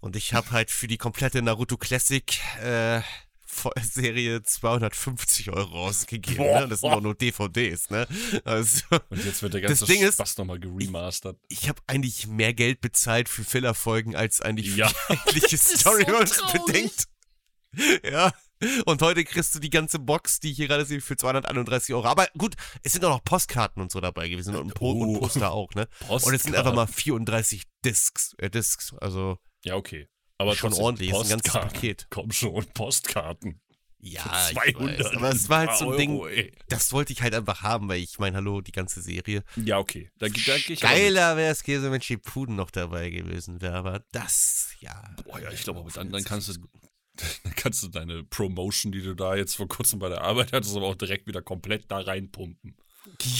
Und 0.00 0.14
ich 0.16 0.34
habe 0.34 0.50
halt 0.52 0.70
für 0.70 0.86
die 0.86 0.98
komplette 0.98 1.42
Naruto 1.42 1.76
Classic 1.76 2.24
äh, 2.62 3.00
Serie 3.82 4.42
250 4.42 5.50
Euro 5.50 5.86
ausgegeben. 5.86 6.36
Boah. 6.36 6.60
Ne? 6.60 6.68
Das 6.68 6.80
sind 6.82 6.90
auch 6.90 7.00
nur 7.00 7.14
DVDs, 7.16 7.90
ne? 7.90 8.06
Also, 8.44 8.82
Und 9.10 9.24
jetzt 9.24 9.42
wird 9.42 9.54
der 9.54 9.62
ganze 9.62 9.86
Ding 9.86 10.00
ist- 10.02 10.14
Spaß 10.14 10.36
nochmal 10.38 10.60
geremastert. 10.60 11.38
ich 11.48 11.68
habe 11.68 11.80
eigentlich 11.88 12.26
mehr 12.28 12.54
Geld 12.54 12.80
bezahlt 12.80 13.28
für 13.28 13.42
Fillerfolgen 13.42 14.14
als 14.14 14.40
eigentlich 14.40 14.70
für 14.70 14.78
Ja. 14.78 14.88
die 15.08 15.12
eigentliche 15.14 15.58
Story, 15.58 16.06
so 16.26 16.46
bedenkt. 16.64 17.04
Ja. 18.04 18.32
Und 18.86 19.02
heute 19.02 19.24
kriegst 19.24 19.54
du 19.54 19.58
die 19.58 19.70
ganze 19.70 19.98
Box, 19.98 20.40
die 20.40 20.50
ich 20.50 20.56
hier 20.56 20.68
gerade 20.68 20.84
sehe, 20.84 21.00
für 21.00 21.16
231 21.16 21.94
Euro. 21.94 22.06
Aber 22.06 22.26
gut, 22.36 22.54
es 22.82 22.92
sind 22.92 23.04
auch 23.04 23.10
noch 23.10 23.24
Postkarten 23.24 23.80
und 23.82 23.92
so 23.92 24.00
dabei 24.00 24.28
gewesen 24.28 24.54
und, 24.56 24.74
Po- 24.74 24.92
und 24.92 25.16
Oh. 25.16 25.20
Poster 25.20 25.52
auch, 25.52 25.72
ne? 25.74 25.86
Und 26.08 26.34
es 26.34 26.42
sind 26.42 26.54
einfach 26.56 26.74
mal 26.74 26.86
34 26.86 27.62
Discs, 27.84 28.34
äh, 28.38 28.50
Discs, 28.50 28.94
also 29.00 29.38
Ja, 29.64 29.76
okay. 29.76 30.08
Aber 30.38 30.54
schon 30.56 30.72
ordentlich, 30.72 31.10
ist 31.10 31.16
ein 31.16 31.28
ganzes 31.28 31.42
Postkarten. 31.52 31.70
Paket. 31.72 32.06
Komm 32.10 32.30
schon, 32.32 32.64
Postkarten. 32.74 33.60
Ja, 34.00 34.22
Für 34.22 34.52
ich 34.68 34.74
200. 34.76 34.98
weiß, 35.00 35.06
aber 35.16 35.28
es 35.30 35.48
war 35.48 35.58
halt 35.66 35.76
so 35.76 35.90
ein 35.90 35.96
Ding, 35.98 36.10
Euro, 36.12 36.28
ey. 36.28 36.52
das 36.68 36.92
wollte 36.92 37.12
ich 37.12 37.20
halt 37.20 37.34
einfach 37.34 37.62
haben, 37.62 37.88
weil 37.88 37.98
ich 38.00 38.20
meine, 38.20 38.36
hallo, 38.36 38.60
die 38.60 38.70
ganze 38.70 39.02
Serie. 39.02 39.42
Ja, 39.56 39.78
okay. 39.78 40.08
Da, 40.18 40.28
da. 40.28 40.56
Geiler 40.80 41.36
wäre 41.36 41.50
es 41.50 41.64
gewesen, 41.64 41.90
wenn 41.90 42.00
Shippuden 42.00 42.54
noch 42.54 42.70
dabei 42.70 43.10
gewesen 43.10 43.60
wäre, 43.60 43.74
aber 43.74 44.04
das, 44.12 44.68
ja. 44.78 45.02
Boah, 45.24 45.40
ja, 45.40 45.50
ich 45.50 45.62
glaube, 45.64 45.80
aber 45.80 45.90
dann, 45.90 46.10
dann 46.10 46.22
kannst 46.22 46.48
du. 46.48 46.54
Dann 47.44 47.54
kannst 47.54 47.82
du 47.82 47.88
deine 47.88 48.24
Promotion, 48.24 48.92
die 48.92 49.02
du 49.02 49.14
da 49.14 49.34
jetzt 49.34 49.56
vor 49.56 49.68
kurzem 49.68 49.98
bei 49.98 50.08
der 50.08 50.22
Arbeit 50.22 50.52
hattest, 50.52 50.76
aber 50.76 50.86
auch 50.86 50.94
direkt 50.94 51.26
wieder 51.26 51.42
komplett 51.42 51.90
da 51.90 51.98
reinpumpen. 51.98 52.76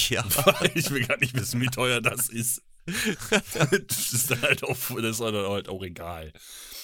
Ja. 0.08 0.24
ich 0.74 0.90
will 0.90 1.04
gar 1.06 1.18
nicht 1.18 1.34
wissen, 1.34 1.60
wie 1.60 1.66
teuer 1.66 2.00
das 2.00 2.30
ist. 2.30 2.62
das 2.86 4.12
ist 4.12 4.30
dann 4.30 4.40
halt 4.40 4.64
auch, 4.64 4.76
das 4.96 5.04
ist 5.04 5.20
dann 5.20 5.34
halt 5.34 5.68
auch 5.68 5.82
egal. 5.82 6.32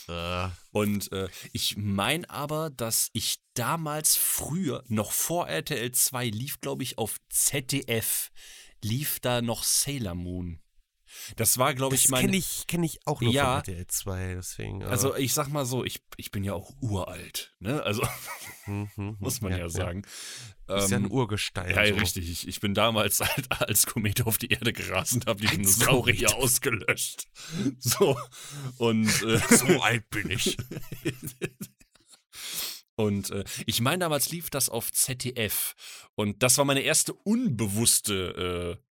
Äh, 0.07 0.49
Und 0.71 1.11
äh, 1.13 1.29
ich 1.53 1.77
meine 1.79 2.29
aber, 2.29 2.71
dass 2.71 3.09
ich 3.15 3.39
damals 3.55 4.17
früher, 4.17 4.85
noch 4.89 5.13
vor 5.13 5.49
RTL 5.49 5.93
2, 5.93 6.27
lief, 6.27 6.61
glaube 6.61 6.83
ich, 6.83 6.99
auf 6.99 7.17
ZDF, 7.31 8.31
lief 8.83 9.19
da 9.21 9.41
noch 9.41 9.65
Sailor 9.65 10.15
Moon. 10.15 10.61
Das 11.37 11.59
war, 11.59 11.75
glaube 11.75 11.95
ich, 11.95 12.09
mein. 12.09 12.27
kenne 12.27 12.37
ich, 12.37 12.65
kenn 12.67 12.83
ich 12.83 13.07
auch 13.07 13.21
nur 13.21 13.33
Ja. 13.33 13.45
von 13.45 13.55
RTL 13.75 13.87
2, 13.87 14.35
deswegen. 14.35 14.81
äh, 14.83 14.85
Also 14.87 15.15
ich 15.17 15.33
sag 15.33 15.49
mal 15.49 15.65
so, 15.67 15.85
ich, 15.85 16.03
ich 16.17 16.31
bin 16.31 16.45
ja 16.45 16.55
auch 16.55 16.73
uralt, 16.81 17.55
ne? 17.61 17.83
Also 17.83 18.03
hm, 18.65 18.91
hm, 18.95 19.17
muss 19.21 19.41
man 19.41 19.53
ja, 19.57 19.69
sagen. 19.69 20.03
Ist 20.67 20.91
ja 20.91 20.97
ein 20.97 21.05
Ähm, 21.05 21.11
Urgestein. 21.11 21.75
ja, 21.75 21.87
so. 21.87 21.95
richtig. 21.95 22.31
Ich, 22.31 22.49
ich 22.49 22.61
bin 22.61 22.73
damals 22.75 23.21
halt 23.21 23.51
als 23.61 23.87
Komet 23.87 24.23
auf 24.27 24.39
die 24.39 24.49
Erde 24.49 24.73
gerast 24.73 25.13
und 25.15 25.27
habe 25.27 25.41
die 25.41 25.47
Dinosaurier 25.49 26.35
ausgelöscht. 26.37 27.27
So. 27.79 28.19
Und, 28.79 29.07
äh, 29.23 29.39
So 29.57 29.67
alt 29.83 30.09
bin 30.11 30.31
ich. 30.31 30.57
und 32.97 33.31
äh, 33.31 33.45
ich 33.67 33.81
meine, 33.81 33.99
damals 33.99 34.31
lief 34.31 34.51
das 34.51 34.69
auf 34.69 34.93
ZDF. 34.93 35.75
Und 36.15 36.43
das 36.43 36.59
war 36.59 36.65
meine 36.65 36.81
erste 36.81 37.13
unbewusste 37.13 38.79
äh, 38.81 38.85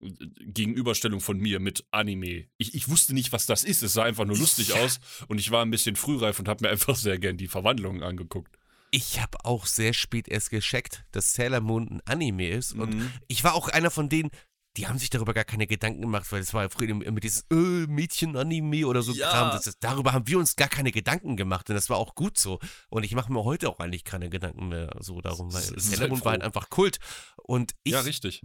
Gegenüberstellung 0.00 1.20
von 1.20 1.38
mir 1.38 1.60
mit 1.60 1.84
Anime. 1.90 2.46
Ich, 2.56 2.74
ich 2.74 2.88
wusste 2.88 3.14
nicht, 3.14 3.32
was 3.32 3.46
das 3.46 3.64
ist. 3.64 3.82
Es 3.82 3.92
sah 3.92 4.04
einfach 4.04 4.24
nur 4.24 4.36
lustig 4.36 4.68
Ja. 4.68 4.76
aus. 4.76 5.00
Und 5.28 5.38
ich 5.38 5.50
war 5.50 5.64
ein 5.64 5.70
bisschen 5.70 5.96
frühreif 5.96 6.38
und 6.38 6.48
habe 6.48 6.64
mir 6.64 6.70
einfach 6.70 6.96
sehr 6.96 7.18
gern 7.18 7.36
die 7.36 7.48
Verwandlungen 7.48 8.02
angeguckt. 8.02 8.56
Ich 8.90 9.20
habe 9.20 9.44
auch 9.44 9.66
sehr 9.66 9.92
spät 9.92 10.28
erst 10.28 10.50
gecheckt, 10.50 11.04
dass 11.12 11.34
Sailor 11.34 11.60
Moon 11.60 11.88
ein 11.88 12.00
Anime 12.06 12.48
ist. 12.48 12.72
Und 12.72 12.94
Mhm. 12.94 13.10
ich 13.28 13.44
war 13.44 13.54
auch 13.54 13.68
einer 13.68 13.90
von 13.90 14.08
denen, 14.08 14.30
die 14.76 14.86
haben 14.86 14.98
sich 14.98 15.10
darüber 15.10 15.34
gar 15.34 15.44
keine 15.44 15.66
Gedanken 15.66 16.00
gemacht, 16.02 16.30
weil 16.30 16.40
es 16.40 16.54
war 16.54 16.62
ja 16.62 16.68
früher 16.68 16.88
immer 16.90 17.18
dieses 17.20 17.44
äh, 17.50 17.54
Mädchen-Anime 17.54 18.86
oder 18.86 19.02
so 19.02 19.12
Ja. 19.12 19.28
Kram. 19.30 19.50
Das 19.50 19.66
ist, 19.66 19.78
darüber 19.80 20.12
haben 20.12 20.26
wir 20.28 20.38
uns 20.38 20.54
gar 20.56 20.68
keine 20.68 20.92
Gedanken 20.92 21.36
gemacht 21.36 21.68
und 21.68 21.74
das 21.74 21.90
war 21.90 21.96
auch 21.96 22.14
gut 22.14 22.38
so. 22.38 22.60
Und 22.88 23.02
ich 23.02 23.14
mache 23.14 23.32
mir 23.32 23.42
heute 23.44 23.68
auch 23.68 23.80
eigentlich 23.80 24.04
keine 24.04 24.30
Gedanken 24.30 24.68
mehr 24.68 24.94
so 25.00 25.20
darum, 25.20 25.52
weil 25.52 25.62
Sailor 25.62 26.00
halt 26.02 26.10
Moon 26.10 26.24
war 26.24 26.32
halt 26.32 26.42
einfach 26.42 26.70
Kult. 26.70 26.98
Und 27.42 27.74
ich 27.82 27.92
ja, 27.92 28.00
richtig. 28.00 28.42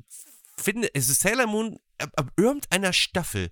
Finde, 0.57 0.93
es 0.93 1.09
ist 1.09 1.21
Sailor 1.21 1.47
Moon, 1.47 1.79
ab, 1.99 2.11
ab 2.15 2.31
irgendeiner 2.37 2.93
Staffel 2.93 3.49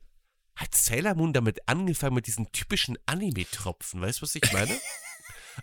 hat 0.56 0.76
Sailor 0.76 1.16
Moon 1.16 1.34
damit 1.34 1.68
angefangen 1.68 2.16
mit 2.16 2.28
diesen 2.28 2.52
typischen 2.52 2.98
Anime-Tropfen. 3.06 4.02
Weißt 4.02 4.20
du, 4.20 4.24
was 4.24 4.36
ich 4.36 4.52
meine? 4.54 4.78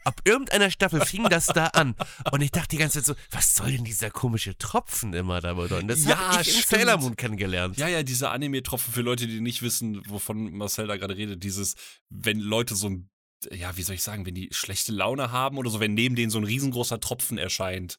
Ab 0.04 0.21
irgendeiner 0.25 0.71
Staffel 0.71 1.00
fing 1.07 1.25
das 1.30 1.47
da 1.47 1.68
an. 1.68 1.95
Und 2.30 2.42
ich 2.42 2.50
dachte 2.50 2.68
die 2.68 2.76
ganze 2.76 2.99
Zeit 3.02 3.07
so, 3.07 3.14
was 3.30 3.54
soll 3.54 3.73
denn 3.73 3.85
dieser 3.85 4.11
komische 4.11 4.57
Tropfen 4.59 5.14
immer 5.14 5.40
da 5.40 5.54
bedeuten? 5.54 5.88
Das 5.88 6.04
Ja, 6.04 6.18
habe 6.18 6.42
ich 6.42 6.49
in 6.49 6.62
stimmt. 6.62 6.66
Sailor 6.83 6.99
Moon 6.99 7.16
kennengelernt. 7.16 7.78
Ja, 7.78 7.88
ja, 7.88 8.02
diese 8.02 8.28
Anime-Tropfen 8.30 8.92
für 8.92 9.00
Leute, 9.00 9.26
die 9.26 9.40
nicht 9.40 9.62
wissen, 9.62 10.02
wovon 10.07 10.52
Marcel 10.52 10.87
da 10.87 10.97
gerade 10.99 11.16
redet, 11.16 11.42
dieses, 11.42 11.75
wenn 12.11 12.38
Leute 12.38 12.75
so 12.76 12.88
ein, 12.90 13.11
ja, 13.50 13.76
wie 13.78 13.83
soll 13.83 13.95
ich 13.95 14.02
sagen, 14.02 14.26
wenn 14.26 14.35
die 14.35 14.50
schlechte 14.52 14.92
Laune 14.92 15.33
haben 15.33 15.57
oder 15.57 15.71
so, 15.71 15.80
wenn 15.80 15.95
neben 15.95 16.16
denen 16.16 16.30
so 16.30 16.38
ein 16.38 16.45
riesengroßer 16.45 17.00
Tropfen 17.00 17.38
erscheint. 17.38 17.99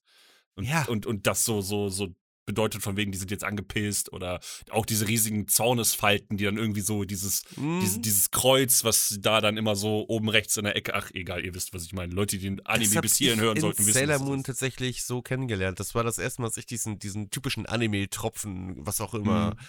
Und, 0.54 0.66
Ja. 0.66 0.86
und, 0.86 1.08
und 1.08 1.26
das 1.26 1.44
so, 1.44 1.62
so, 1.62 1.90
so 1.90 2.10
bedeutet 2.50 2.82
von 2.82 2.98
wegen, 2.98 3.12
die 3.12 3.18
sind 3.20 3.30
jetzt 3.32 3.44
angepisst 3.44 4.12
oder 4.12 4.40
auch 4.72 4.86
diese 4.86 5.08
riesigen 5.08 5.48
Zornesfalten, 5.48 6.36
die 6.36 6.44
dann 6.46 6.58
irgendwie 6.58 6.82
so 6.82 7.04
dieses, 7.06 7.44
Mhm. 7.56 7.80
dieses, 7.80 8.02
dieses 8.02 8.32
Kreuz, 8.32 8.84
was 8.84 9.18
da 9.22 9.40
dann 9.40 9.56
immer 9.56 9.76
so 9.76 10.04
oben 10.10 10.28
rechts 10.30 10.58
in 10.58 10.64
der 10.66 10.76
Ecke, 10.76 10.96
ach 10.96 11.12
egal, 11.14 11.46
ihr 11.46 11.54
wisst, 11.54 11.74
was 11.74 11.84
ich 11.86 11.94
meine. 11.94 12.12
Leute, 12.14 12.38
die 12.38 12.44
den 12.44 12.58
Das 12.58 12.66
Anime 12.66 12.96
hab 12.96 13.02
bis 13.04 13.18
hierhin 13.18 13.40
hören 13.40 13.60
sollten, 13.60 13.80
wissen, 13.86 13.94
Sailor 13.94 14.14
das 14.18 14.22
Moon 14.24 14.44
tatsächlich 14.44 15.04
so 15.04 15.22
kennengelernt. 15.22 15.80
Das 15.80 15.94
war 15.94 16.04
das 16.04 16.18
erste 16.18 16.42
Mal, 16.42 16.48
dass 16.48 16.58
ich 16.58 16.66
diesen, 16.66 16.98
diesen 17.00 17.30
typischen 17.30 17.68
Anime-Tropfen, 17.68 18.76
was 18.86 19.00
auch 19.02 19.14
immer, 19.14 19.52
Mhm. 19.52 19.60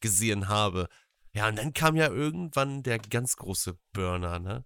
gesehen 0.00 0.48
habe. 0.48 0.88
Ja, 1.32 1.48
und 1.48 1.56
dann 1.56 1.72
kam 1.72 1.96
ja 1.96 2.08
irgendwann 2.08 2.82
der 2.82 2.98
ganz 2.98 3.36
große 3.36 3.78
Burner, 3.92 4.38
ne? 4.38 4.64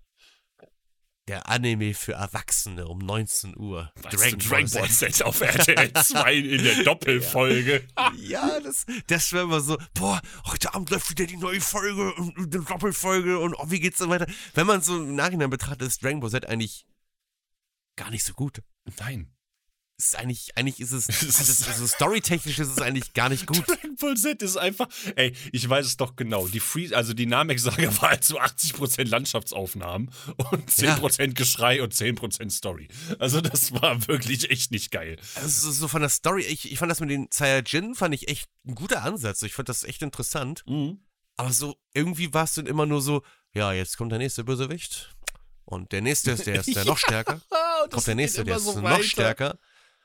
Der 1.29 1.49
Anime 1.49 1.95
für 1.95 2.15
Erwachsene 2.15 2.89
um 2.89 2.99
19 2.99 3.57
Uhr. 3.57 3.93
Dragon, 4.03 4.39
Dragon 4.39 4.71
Ball 4.71 4.89
Z 4.89 5.23
auf 5.23 5.41
RTL 5.41 5.93
2 5.93 6.35
in 6.35 6.65
der 6.65 6.83
Doppelfolge. 6.85 7.87
Ja, 8.17 8.61
das, 8.61 8.87
das 9.07 9.33
wäre 9.33 9.45
immer 9.45 9.61
so, 9.61 9.79
boah, 9.95 10.21
heute 10.47 10.75
Abend 10.75 10.91
läuft 10.91 11.11
wieder 11.11 11.27
die 11.27 11.37
neue 11.37 11.61
Folge 11.61 12.13
und 12.15 12.37
und 12.37 12.55
eine 12.55 12.65
Doppelfolge 12.65 13.39
und 13.39 13.55
oh, 13.55 13.71
wie 13.71 13.81
geht's 13.81 13.99
dann 13.99 14.11
weiter? 14.11 14.27
Wenn 14.55 14.67
man 14.67 14.83
so 14.83 14.97
im 14.97 15.15
Nachhinein 15.15 15.51
betrachtet, 15.51 15.89
ist 15.89 16.03
Dragon 16.03 16.21
Ball 16.21 16.31
Z 16.31 16.47
eigentlich 16.47 16.87
gar 17.97 18.11
nicht 18.11 18.25
so 18.25 18.33
gut. 18.33 18.63
Nein. 18.99 19.31
Ist 20.01 20.17
eigentlich, 20.17 20.57
eigentlich 20.57 20.81
ist 20.81 20.93
es, 20.93 21.09
also, 21.39 21.71
also 21.71 21.87
storytechnisch 21.87 22.59
ist 22.59 22.69
es 22.69 22.79
eigentlich 22.79 23.13
gar 23.13 23.29
nicht 23.29 23.47
gut. 23.47 23.69
Dragon 23.69 23.97
Ball 23.97 24.17
Z 24.17 24.41
ist 24.41 24.57
einfach, 24.57 24.89
ey, 25.15 25.35
ich 25.53 25.69
weiß 25.69 25.85
es 25.85 25.99
doch 25.99 26.17
genau. 26.17 26.49
Die 26.49 26.59
Free, 26.59 26.95
also 26.95 27.13
die 27.13 27.27
Namek-Saga 27.27 27.95
war 28.01 28.11
halt 28.11 28.25
so 28.25 28.41
80% 28.41 29.07
Landschaftsaufnahmen 29.09 30.11
und 30.51 30.71
10% 30.71 31.35
Geschrei 31.35 31.83
und 31.83 31.93
10% 31.93 32.51
Story. 32.51 32.89
Also 33.19 33.43
das 33.43 33.73
war 33.73 34.09
wirklich 34.09 34.51
echt 34.51 34.71
nicht 34.71 34.91
geil. 34.91 35.19
Also 35.35 35.71
so 35.71 35.87
von 35.87 36.01
der 36.01 36.09
Story, 36.09 36.45
ich, 36.45 36.73
ich 36.73 36.79
fand 36.79 36.91
das 36.91 37.01
mit 37.01 37.11
den 37.11 37.29
Saiyajin, 37.31 37.95
fand 37.95 38.15
ich 38.15 38.29
echt 38.29 38.49
ein 38.67 38.75
guter 38.75 39.03
Ansatz. 39.03 39.43
Ich 39.43 39.53
fand 39.53 39.69
das 39.69 39.85
echt 39.85 40.01
interessant. 40.01 40.65
Aber 41.37 41.53
so, 41.53 41.77
irgendwie 41.93 42.33
war 42.33 42.45
es 42.45 42.55
dann 42.55 42.65
immer 42.67 42.87
nur 42.87 43.03
so, 43.03 43.23
ja, 43.53 43.73
jetzt 43.75 43.99
kommt 43.99 44.13
der 44.13 44.19
nächste 44.19 44.45
Bösewicht. 44.45 45.15
Und 45.67 45.93
der 45.93 46.01
nächste 46.01 46.33
ist, 46.33 46.47
der 46.47 46.61
ist 46.61 46.75
der 46.75 46.85
noch 46.87 46.99
stärker. 46.99 47.41
kommt 47.91 48.07
der 48.07 48.15
nächste, 48.15 48.45
der 48.45 48.57
ist 48.57 48.65
noch 48.75 49.03
stärker. 49.03 49.59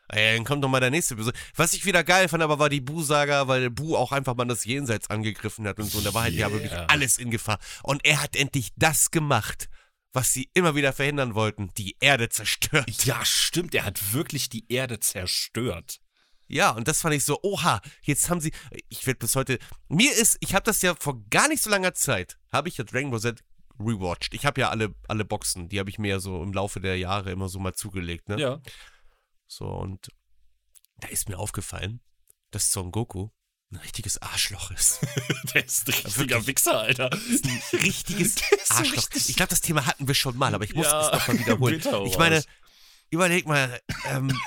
Ey, 0.10 0.36
dann 0.36 0.46
kommt 0.46 0.64
doch 0.64 0.70
mal 0.70 0.80
der 0.80 0.92
nächste 0.92 1.16
Böse. 1.16 1.34
Was 1.56 1.74
ich 1.74 1.86
wieder 1.86 2.04
geil 2.04 2.28
fand, 2.28 2.44
aber 2.44 2.60
war 2.60 2.70
die 2.70 2.82
Bu-Saga, 2.82 3.48
weil 3.48 3.62
der 3.62 3.70
Bu 3.70 3.96
auch 3.96 4.12
einfach 4.12 4.36
mal 4.36 4.46
das 4.46 4.66
Jenseits 4.66 5.10
angegriffen 5.10 5.68
hat 5.68 5.80
und 5.80 5.86
so. 5.86 5.98
Und 5.98 6.06
da 6.06 6.14
war 6.14 6.24
halt 6.24 6.36
ja 6.36 6.52
wirklich 6.52 6.72
Yeah. 6.72 6.86
alles 6.88 7.18
in 7.18 7.32
Gefahr. 7.32 7.60
Und 7.84 8.06
er 8.06 8.22
hat 8.22 8.36
endlich 8.36 8.72
das 8.76 9.12
gemacht, 9.12 9.70
was 10.14 10.32
sie 10.34 10.50
immer 10.54 10.76
wieder 10.76 10.94
verhindern 10.94 11.34
wollten: 11.36 11.72
die 11.78 11.96
Erde 12.00 12.30
zerstört. 12.30 13.06
Ja, 13.06 13.26
stimmt, 13.26 13.74
er 13.74 13.86
hat 13.86 14.14
wirklich 14.14 14.50
die 14.50 14.66
Erde 14.70 15.00
zerstört. 15.00 16.00
Ja, 16.48 16.70
und 16.72 16.88
das 16.88 17.02
fand 17.02 17.16
ich 17.16 17.24
so, 17.24 17.40
oha, 17.42 17.82
jetzt 18.04 18.30
haben 18.30 18.40
sie, 18.40 18.52
ich 18.90 19.08
werde 19.08 19.18
bis 19.18 19.36
heute, 19.36 19.58
mir 19.88 20.12
ist, 20.14 20.38
ich 20.42 20.54
habe 20.54 20.64
das 20.64 20.82
ja 20.84 20.94
vor 20.94 21.24
gar 21.30 21.48
nicht 21.48 21.64
so 21.64 21.72
langer 21.72 21.96
Zeit, 21.96 22.38
habe 22.52 22.70
ich 22.70 22.78
ja 22.78 22.84
Dragon 22.84 23.10
Ball 23.10 23.20
Z 23.20 23.44
rewatcht. 23.80 24.34
Ich 24.36 24.46
habe 24.46 24.62
ja 24.62 24.70
alle, 24.70 24.94
alle 25.08 25.26
Boxen, 25.26 25.70
die 25.70 25.80
habe 25.80 25.90
ich 25.90 25.98
mir 25.98 26.10
ja 26.10 26.20
so 26.20 26.44
im 26.44 26.54
Laufe 26.54 26.80
der 26.80 26.98
Jahre 26.98 27.32
immer 27.32 27.50
so 27.50 27.60
mal 27.60 27.74
zugelegt, 27.74 28.30
ne? 28.30 28.40
Ja. 28.40 28.60
So, 29.48 29.66
und 29.68 30.10
da 30.98 31.08
ist 31.10 31.30
mir 31.30 31.38
aufgefallen, 31.38 32.02
dass 32.52 32.72
Son 32.72 32.92
Goku 32.92 33.30
ein 33.72 33.78
richtiges 33.78 34.22
Arschloch 34.22 34.72
ist. 34.72 35.00
Der 35.54 35.66
ist 35.66 35.88
ein 35.88 35.94
richtiger 35.94 36.48
Wichser, 36.48 36.80
Alter. 36.80 37.12
Ist 37.30 37.46
ein 37.46 37.62
richtiges 37.80 38.36
Arschloch. 38.70 38.98
richtig- 38.98 39.30
Ich 39.30 39.36
glaube, 39.36 39.50
das 39.50 39.62
Thema 39.62 39.86
hatten 39.86 40.08
wir 40.08 40.16
schon 40.16 40.38
mal, 40.38 40.54
aber 40.56 40.64
ich 40.64 40.74
muss 40.76 40.86
Ja, 40.86 41.08
es 41.08 41.12
nochmal 41.12 41.40
wiederholen. 41.40 42.08
Ich 42.08 42.18
meine, 42.18 42.44
überleg 43.10 43.46
mal, 43.48 43.82
ähm, 44.06 44.38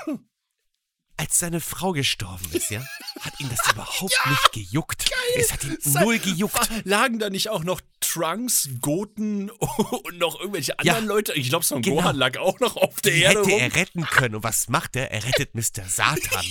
als 1.17 1.37
seine 1.37 1.59
Frau 1.59 1.91
gestorben 1.91 2.49
ist, 2.53 2.69
ja, 2.71 2.85
hat 3.21 3.39
ihn 3.39 3.49
das 3.49 3.59
überhaupt 3.71 4.13
nicht 4.29 4.51
gejuckt. 4.53 5.05
Es 5.35 5.51
hat 5.51 5.63
ihn 5.63 5.77
null 5.85 6.19
gejuckt. 6.19 6.69
Lagen 6.85 7.19
da 7.19 7.29
nicht 7.29 7.49
auch 7.49 7.63
noch 7.63 7.81
Trunks, 7.99 8.69
Goten 8.81 9.49
und 10.03 10.17
noch 10.17 10.39
irgendwelche 10.39 10.71
Ja, 10.83 10.93
anderen 10.93 11.07
Leute? 11.07 11.33
Ich 11.33 11.49
glaube, 11.49 11.65
Son 11.65 11.81
genau. 11.81 11.97
Gohan 11.97 12.15
lag 12.15 12.37
auch 12.37 12.59
noch 12.59 12.75
auf 12.77 13.01
der 13.01 13.13
Die 13.13 13.21
Erde 13.21 13.39
hätte 13.41 13.51
rum. 13.51 13.59
er 13.59 13.75
retten 13.75 14.05
können. 14.05 14.35
Und 14.35 14.43
was 14.43 14.67
macht 14.69 14.95
er? 14.95 15.11
Er 15.11 15.23
rettet 15.25 15.53
Mr. 15.55 15.83
Satan. 15.87 16.45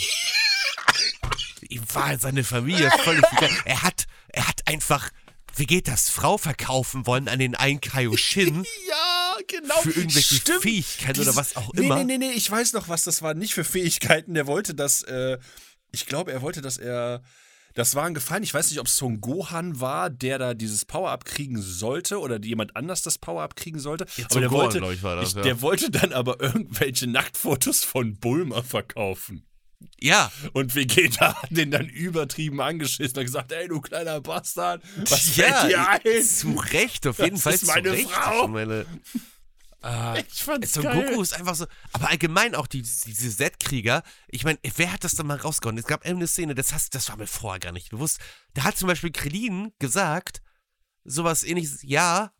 Ihm 1.68 1.82
war 1.92 2.18
seine 2.18 2.44
Familie 2.44 2.90
völlig 3.02 3.24
egal. 3.36 3.50
Er 3.64 3.82
hat, 3.82 4.06
er 4.28 4.48
hat 4.48 4.66
einfach 4.66 5.10
Vegetas 5.54 6.08
Frau 6.08 6.38
verkaufen 6.38 7.06
wollen 7.06 7.28
an 7.28 7.38
den 7.40 7.54
einen 7.56 7.80
Kaioshin 7.80 8.64
Ja, 8.88 9.36
genau. 9.48 9.74
für 9.82 9.90
irgendwelche 9.90 10.36
Stimmt. 10.36 10.62
Fähigkeiten 10.62 11.20
oder 11.20 11.34
was 11.36 11.56
auch 11.56 11.72
nee, 11.74 11.84
immer. 11.84 11.96
Nee, 11.96 12.04
nee, 12.04 12.18
nee, 12.28 12.30
ich 12.32 12.48
weiß 12.50 12.72
noch 12.74 12.88
was, 12.88 13.02
das 13.04 13.22
war 13.22 13.34
nicht 13.34 13.54
für 13.54 13.64
Fähigkeiten. 13.64 14.34
Der 14.34 14.46
wollte 14.46 14.74
das, 14.74 15.02
äh, 15.02 15.38
ich 15.92 16.06
glaube, 16.06 16.32
er 16.32 16.42
wollte, 16.42 16.60
dass 16.62 16.78
er. 16.78 17.22
Das 17.74 17.94
war 17.94 18.06
ein 18.06 18.14
Gefallen. 18.14 18.42
Ich 18.42 18.54
weiß 18.54 18.70
nicht, 18.70 18.80
ob 18.80 18.86
es 18.86 18.96
Son 18.96 19.20
Gohan 19.20 19.78
war, 19.78 20.10
der 20.10 20.38
da 20.38 20.54
dieses 20.54 20.84
Power-Up 20.84 21.24
kriegen 21.24 21.62
sollte 21.62 22.18
oder 22.18 22.40
jemand 22.40 22.74
anders 22.74 23.02
das 23.02 23.18
Power-Up 23.18 23.54
kriegen 23.54 23.78
sollte. 23.78 24.04
aber 24.16 24.28
Son 24.32 24.40
der 24.40 24.48
Gohan, 24.48 24.62
wollte, 24.80 24.92
ich, 24.94 25.02
war 25.04 25.16
das, 25.16 25.28
ich, 25.28 25.34
ja. 25.36 25.42
der 25.42 25.60
wollte 25.62 25.90
dann 25.90 26.12
aber 26.12 26.40
irgendwelche 26.40 27.06
Nacktfotos 27.06 27.84
von 27.84 28.16
Bulma 28.18 28.62
verkaufen. 28.62 29.44
Ja, 30.00 30.32
Und 30.54 30.74
Vegeta 30.74 31.34
hat 31.42 31.50
den 31.50 31.70
dann 31.70 31.88
übertrieben 31.88 32.60
angeschissen 32.60 33.18
und 33.18 33.24
gesagt, 33.24 33.52
ey, 33.52 33.68
du 33.68 33.80
kleiner 33.80 34.20
Bastard, 34.20 34.82
was 35.08 35.36
ja, 35.36 35.44
fällt 35.44 35.70
dir 35.70 35.88
ein? 35.88 36.24
zu 36.24 36.54
Recht, 36.72 37.06
auf 37.06 37.18
jeden 37.18 37.36
Das 37.36 37.42
Fall 37.42 37.54
ist 37.54 37.60
zu 37.60 37.66
meine 37.66 37.92
Recht. 37.92 38.10
Frau. 38.10 38.48
Meine, 38.48 38.86
äh, 39.82 40.20
Ich 40.20 40.42
fand's 40.42 40.72
Son 40.72 40.82
geil. 40.84 41.06
Goku 41.06 41.22
ist 41.22 41.34
einfach 41.34 41.54
so, 41.54 41.66
aber 41.92 42.08
allgemein 42.08 42.54
auch 42.54 42.66
die, 42.66 42.82
diese 42.82 43.36
Z-Krieger, 43.36 44.02
ich 44.28 44.44
meine, 44.44 44.58
wer 44.76 44.92
hat 44.92 45.04
das 45.04 45.14
dann 45.14 45.26
mal 45.26 45.38
rausgehauen? 45.38 45.78
Es 45.78 45.86
gab 45.86 46.04
eine 46.04 46.26
Szene, 46.26 46.54
das, 46.54 46.72
hast, 46.72 46.94
das 46.94 47.08
war 47.08 47.16
mir 47.16 47.26
vorher 47.26 47.60
gar 47.60 47.72
nicht 47.72 47.90
bewusst. 47.90 48.20
Da 48.54 48.64
hat 48.64 48.76
zum 48.76 48.88
Beispiel 48.88 49.12
Krillin 49.12 49.72
gesagt, 49.78 50.42
sowas 51.04 51.42
ähnliches, 51.42 51.82
ja, 51.82 52.32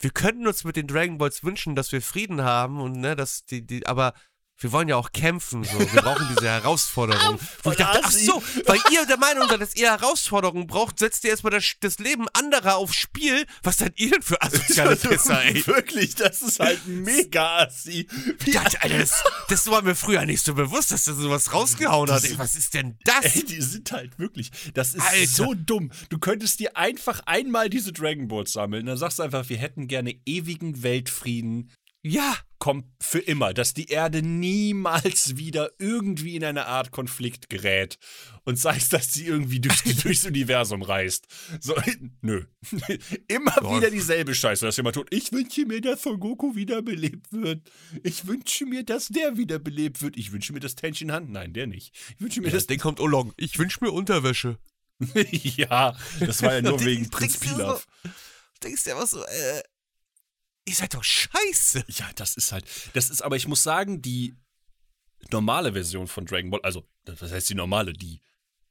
wir 0.00 0.10
könnten 0.10 0.46
uns 0.46 0.64
mit 0.64 0.76
den 0.76 0.88
Dragon 0.88 1.18
Balls 1.18 1.44
wünschen, 1.44 1.76
dass 1.76 1.92
wir 1.92 2.02
Frieden 2.02 2.42
haben 2.42 2.80
und 2.80 2.98
ne, 2.98 3.14
dass 3.14 3.44
die, 3.44 3.64
die 3.64 3.86
aber 3.86 4.14
wir 4.62 4.72
wollen 4.72 4.88
ja 4.88 4.96
auch 4.96 5.12
kämpfen, 5.12 5.64
so. 5.64 5.78
Wir 5.78 6.02
brauchen 6.02 6.26
diese 6.34 6.48
Herausforderung. 6.48 7.38
Wo 7.62 7.70
ich 7.70 7.76
dachte, 7.76 8.00
ach 8.02 8.10
so, 8.10 8.42
weil 8.66 8.78
ihr 8.92 9.04
der 9.06 9.18
Meinung 9.18 9.48
seid, 9.48 9.60
dass 9.60 9.74
ihr 9.74 9.90
Herausforderungen 9.90 10.66
braucht, 10.66 10.98
setzt 10.98 11.24
ihr 11.24 11.30
erstmal 11.30 11.50
das, 11.50 11.74
das 11.80 11.98
Leben 11.98 12.26
anderer 12.32 12.76
aufs 12.76 12.96
Spiel. 12.96 13.46
Was 13.62 13.78
seid 13.78 13.98
ihr 13.98 14.10
denn 14.10 14.22
für 14.22 14.40
asoziale 14.40 14.96
Pisser, 14.96 15.42
ey? 15.44 15.66
Wirklich, 15.66 16.14
das 16.14 16.42
ist 16.42 16.60
halt 16.60 16.86
mega 16.86 17.58
assi. 17.64 18.06
Ich 18.44 18.52
dachte, 18.52 18.82
Alter, 18.82 18.98
das, 18.98 19.22
das 19.48 19.70
war 19.70 19.82
mir 19.82 19.94
früher 19.94 20.24
nicht 20.26 20.44
so 20.44 20.54
bewusst, 20.54 20.92
dass 20.92 21.06
er 21.06 21.14
sowas 21.14 21.52
rausgehauen 21.52 22.10
hat. 22.10 22.24
Ey, 22.24 22.38
was 22.38 22.54
ist 22.54 22.74
denn 22.74 22.98
das? 23.04 23.24
ey, 23.36 23.44
die 23.44 23.60
sind 23.60 23.90
halt 23.92 24.18
wirklich, 24.18 24.50
das 24.74 24.94
ist 24.94 25.02
Alter. 25.02 25.26
so 25.26 25.54
dumm. 25.54 25.90
Du 26.08 26.18
könntest 26.18 26.60
dir 26.60 26.76
einfach 26.76 27.20
einmal 27.26 27.68
diese 27.70 27.92
Dragon 27.92 28.28
Balls 28.28 28.52
sammeln, 28.52 28.86
dann 28.86 28.96
sagst 28.96 29.18
du 29.18 29.22
einfach, 29.22 29.48
wir 29.48 29.58
hätten 29.58 29.88
gerne 29.88 30.14
ewigen 30.24 30.82
Weltfrieden. 30.82 31.70
Ja, 32.02 32.36
Kommt 32.62 32.86
für 33.00 33.18
immer, 33.18 33.52
dass 33.54 33.74
die 33.74 33.88
Erde 33.88 34.22
niemals 34.22 35.36
wieder 35.36 35.72
irgendwie 35.80 36.36
in 36.36 36.44
eine 36.44 36.66
Art 36.66 36.92
Konflikt 36.92 37.50
gerät 37.50 37.98
und 38.44 38.56
sagst, 38.56 38.92
dass 38.92 39.12
sie 39.12 39.26
irgendwie 39.26 39.58
durch, 39.58 39.82
durchs 40.04 40.24
Universum 40.24 40.82
reist. 40.82 41.26
So, 41.60 41.74
nö. 42.20 42.44
Immer 43.26 43.56
Ja. 43.64 43.76
wieder 43.76 43.90
dieselbe 43.90 44.32
Scheiße, 44.32 44.64
dass 44.64 44.76
jemand 44.76 44.94
tut. 44.94 45.12
Ich 45.12 45.32
wünsche 45.32 45.66
mir, 45.66 45.80
dass 45.80 46.04
Son 46.04 46.20
Goku 46.20 46.54
wiederbelebt 46.54 47.32
wird. 47.32 47.68
Ich 48.04 48.28
wünsche 48.28 48.64
mir, 48.64 48.84
dass 48.84 49.08
der 49.08 49.36
wiederbelebt 49.36 50.00
wird. 50.00 50.16
Ich 50.16 50.30
wünsche 50.30 50.52
mir, 50.52 50.60
dass 50.60 50.76
Tenshin 50.76 51.10
Han. 51.10 51.32
Nein, 51.32 51.52
der 51.54 51.66
nicht. 51.66 51.92
Ich 52.14 52.20
wünsche 52.20 52.40
mir, 52.42 52.46
ja 52.46 52.54
dass 52.54 52.68
den 52.68 52.78
kommt 52.78 53.00
Olong. 53.00 53.32
Ich 53.38 53.58
wünsche 53.58 53.78
mir 53.82 53.90
Unterwäsche. 53.90 54.60
ja, 55.32 55.96
das 56.20 56.42
war 56.42 56.54
ja 56.54 56.62
nur 56.62 56.84
wegen 56.84 57.10
Prinz 57.10 57.38
Pilaf. 57.38 57.88
So, 58.04 58.10
denkst 58.62 58.84
dir 58.84 58.94
einfach 58.94 59.08
so, 59.08 59.24
äh, 59.24 59.62
ihr 60.66 60.74
seid 60.74 60.94
doch 60.94 61.04
scheiße. 61.04 61.84
Ja, 61.88 62.10
das 62.14 62.36
ist 62.36 62.52
halt. 62.52 62.64
Das 62.94 63.10
ist, 63.10 63.22
aber 63.22 63.36
ich 63.36 63.46
muss 63.48 63.62
sagen, 63.62 64.02
die 64.02 64.34
normale 65.30 65.72
Version 65.72 66.06
von 66.08 66.24
Dragon 66.26 66.50
Ball, 66.50 66.60
also, 66.62 66.86
das 67.04 67.20
heißt 67.20 67.50
die 67.50 67.54
normale, 67.54 67.92
die, 67.92 68.20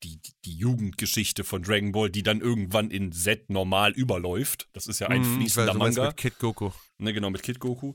die, 0.04 0.20
die 0.46 0.56
Jugendgeschichte 0.56 1.44
von 1.44 1.62
Dragon 1.64 1.92
Ball, 1.92 2.10
die 2.10 2.24
dann 2.24 2.42
irgendwann 2.42 2.92
in 2.92 3.12
Z 3.12 3.50
normal 3.50 3.92
überläuft. 3.94 4.68
Das 4.74 4.88
ist 4.88 5.00
ja 5.00 5.08
ein 5.08 5.22
ich 5.22 5.28
weiß, 5.28 5.36
fließender 5.38 5.74
meinst 5.76 5.98
Manga. 5.98 6.10
mit 6.10 6.18
Kid 6.18 6.40
Goku. 6.40 6.72
Ne, 6.98 7.14
genau, 7.14 7.30
mit 7.30 7.44
Kid 7.44 7.60
Goku. 7.60 7.94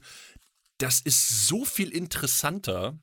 Das 0.79 1.01
ist 1.01 1.47
so 1.47 1.65
viel 1.65 1.89
interessanter, 1.91 2.99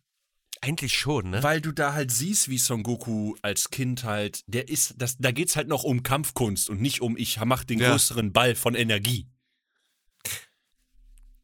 Eigentlich 0.62 0.94
schon, 0.94 1.32
ne? 1.32 1.44
weil 1.44 1.60
du 1.60 1.72
da 1.74 1.94
halt 1.94 2.12
siehst, 2.12 2.48
wie 2.48 2.58
Son 2.58 2.84
Goku 2.84 3.36
als 3.42 3.70
Kind 3.70 4.06
halt, 4.06 4.44
der 4.48 4.70
ist, 4.70 4.94
das, 4.98 5.18
da 5.18 5.32
geht's 5.32 5.56
halt 5.58 5.68
noch 5.68 5.84
um 5.84 6.04
Kampfkunst 6.04 6.70
und 6.70 6.80
nicht 6.80 7.02
um, 7.02 7.18
ich 7.18 7.38
mach 7.44 7.64
den 7.66 7.80
Ja. 7.80 7.92
größeren 7.92 8.32
Ball 8.32 8.56
von 8.56 8.74
Energie. 8.76 9.28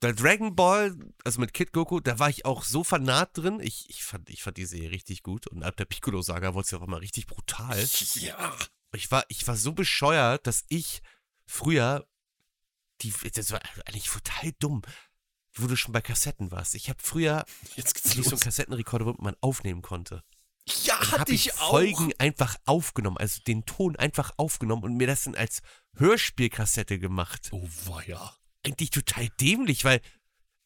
Bei 0.02 0.14
Dragon 0.14 0.56
Ball, 0.56 0.96
also 1.26 1.42
mit 1.42 1.54
Kid 1.54 1.74
Goku, 1.74 2.00
da 2.00 2.20
war 2.20 2.30
ich 2.30 2.46
auch 2.46 2.64
so 2.64 2.86
fanat 2.86 3.38
drin. 3.38 3.60
Ich, 3.60 3.90
ich, 3.90 4.04
fand, 4.04 4.30
ich 4.30 4.44
fand 4.44 4.56
die 4.58 4.66
Serie 4.66 4.92
richtig 4.92 5.24
gut. 5.24 5.48
Und 5.48 5.64
ab 5.64 5.76
der 5.76 5.86
Piccolo-Saga 5.86 6.54
wurde 6.54 6.66
es 6.66 6.72
ja 6.72 6.78
auch 6.78 6.84
immer 6.88 7.02
richtig 7.02 7.28
brutal. 7.28 7.78
Ja. 8.16 8.56
Ich 8.94 9.12
war, 9.12 9.26
ich 9.28 9.46
war 9.48 9.58
so 9.58 9.74
bescheuert, 9.74 10.48
dass 10.48 10.64
ich 10.70 11.02
früher, 11.46 12.08
die, 13.02 13.14
das 13.34 13.52
war 13.52 13.60
eigentlich 13.86 14.08
total 14.08 14.54
dumm, 14.60 14.84
wo 15.54 15.68
du 15.68 15.76
schon 15.76 15.92
bei 15.92 16.02
Kassetten 16.02 16.52
warst. 16.52 16.76
Ich 16.76 16.90
habe 16.90 17.00
früher 17.02 17.46
Jetzt 17.76 18.06
nicht 18.16 18.24
so 18.24 18.32
einen. 18.32 18.40
Kassettenrekorder, 18.40 19.06
womit 19.06 19.22
man 19.22 19.36
aufnehmen 19.42 19.82
konnte. 19.82 20.24
Ja, 20.84 20.98
Dann 20.98 21.08
hatte 21.08 21.20
habe 21.20 21.34
ich 21.34 21.48
ich 21.48 21.54
auch. 21.60 21.72
Folgen 21.72 22.14
einfach 22.20 22.56
aufgenommen, 22.66 23.18
also 23.18 23.42
den 23.46 23.66
Ton 23.66 23.96
einfach 23.96 24.32
aufgenommen 24.38 24.84
und 24.84 24.96
mir 24.96 25.08
das 25.08 25.24
dann 25.24 25.36
als 25.36 25.62
Hörspielkassette 25.96 27.00
gemacht. 27.00 27.50
Oh, 27.52 27.68
war 27.86 28.08
ja. 28.08 28.38
Eigentlich 28.65 28.89
total 28.89 29.30
dämlich, 29.39 29.86
weil 29.86 30.02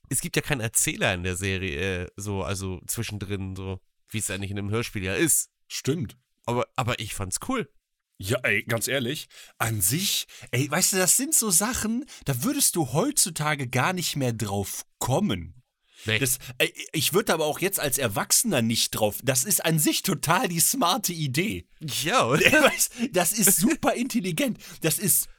es 0.09 0.21
gibt 0.21 0.35
ja 0.35 0.41
keinen 0.41 0.61
Erzähler 0.61 1.13
in 1.13 1.23
der 1.23 1.35
Serie, 1.35 2.03
äh, 2.03 2.07
so, 2.15 2.43
also 2.43 2.81
zwischendrin, 2.87 3.55
so, 3.55 3.79
wie 4.09 4.19
es 4.19 4.29
eigentlich 4.29 4.51
in 4.51 4.59
einem 4.59 4.71
Hörspiel 4.71 5.03
ja 5.03 5.15
ist. 5.15 5.49
Stimmt. 5.67 6.17
Aber, 6.45 6.67
aber 6.75 6.99
ich 6.99 7.13
fand's 7.13 7.39
cool. 7.47 7.69
Ja, 8.17 8.37
ey, 8.43 8.63
ganz 8.63 8.87
ehrlich, 8.87 9.27
an 9.57 9.81
sich, 9.81 10.27
ey, 10.51 10.69
weißt 10.69 10.93
du, 10.93 10.97
das 10.97 11.17
sind 11.17 11.33
so 11.33 11.49
Sachen, 11.49 12.05
da 12.25 12.43
würdest 12.43 12.75
du 12.75 12.93
heutzutage 12.93 13.67
gar 13.67 13.91
nicht 13.91 14.15
mehr 14.15 14.33
drauf 14.33 14.85
kommen. 14.99 15.63
Nee. 16.05 16.19
Das, 16.19 16.37
ey, 16.57 16.73
ich 16.91 17.13
würde 17.13 17.33
aber 17.33 17.45
auch 17.45 17.59
jetzt 17.59 17.79
als 17.79 17.97
Erwachsener 17.97 18.61
nicht 18.61 18.91
drauf. 18.91 19.19
Das 19.23 19.43
ist 19.43 19.63
an 19.63 19.79
sich 19.79 20.03
total 20.03 20.47
die 20.47 20.59
smarte 20.59 21.13
Idee. 21.13 21.65
ja, 21.79 22.25
oder? 22.25 22.71
Das 23.11 23.31
ist 23.31 23.57
super 23.57 23.93
intelligent. 23.93 24.57
Das 24.81 24.99
ist 24.99 25.29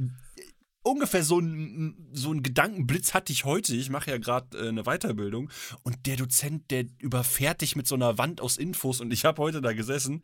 ungefähr 0.85 1.25
so 1.25 1.41
ein, 1.41 2.09
so 2.13 2.33
ein 2.33 2.43
Gedankenblitz 2.43 3.15
hatte 3.15 3.33
ich 3.33 3.45
heute. 3.45 3.75
Ich 3.75 3.91
mache 3.91 4.11
ja 4.11 4.19
gerade 4.19 4.57
äh, 4.57 4.69
eine 4.69 4.85
Weiterbildung 4.85 5.51
und 5.83 6.07
der 6.07 6.17
Dozent, 6.17 6.71
der 6.71 6.87
überfährt 6.99 7.63
dich 7.63 7.75
mit 7.75 7.89
so 7.89 7.97
einer 7.97 8.19
Wand 8.19 8.41
aus 8.41 8.57
Infos 8.57 9.01
und 9.01 9.13
ich 9.13 9.25
habe 9.25 9.43
heute 9.43 9.61
da 9.61 9.73
gesessen. 9.73 10.23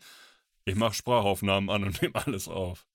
Ich 0.66 0.76
mache 0.76 0.94
Sprachaufnahmen 0.94 1.70
an 1.70 1.84
und 1.84 2.00
nehme 2.02 2.14
alles 2.14 2.46
auf. 2.46 2.86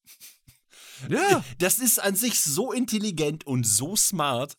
Ja. 1.10 1.44
Das 1.58 1.80
ist 1.80 2.00
an 2.00 2.16
sich 2.16 2.40
so 2.40 2.72
intelligent 2.72 3.46
und 3.46 3.66
so 3.66 3.96
smart. 3.96 4.56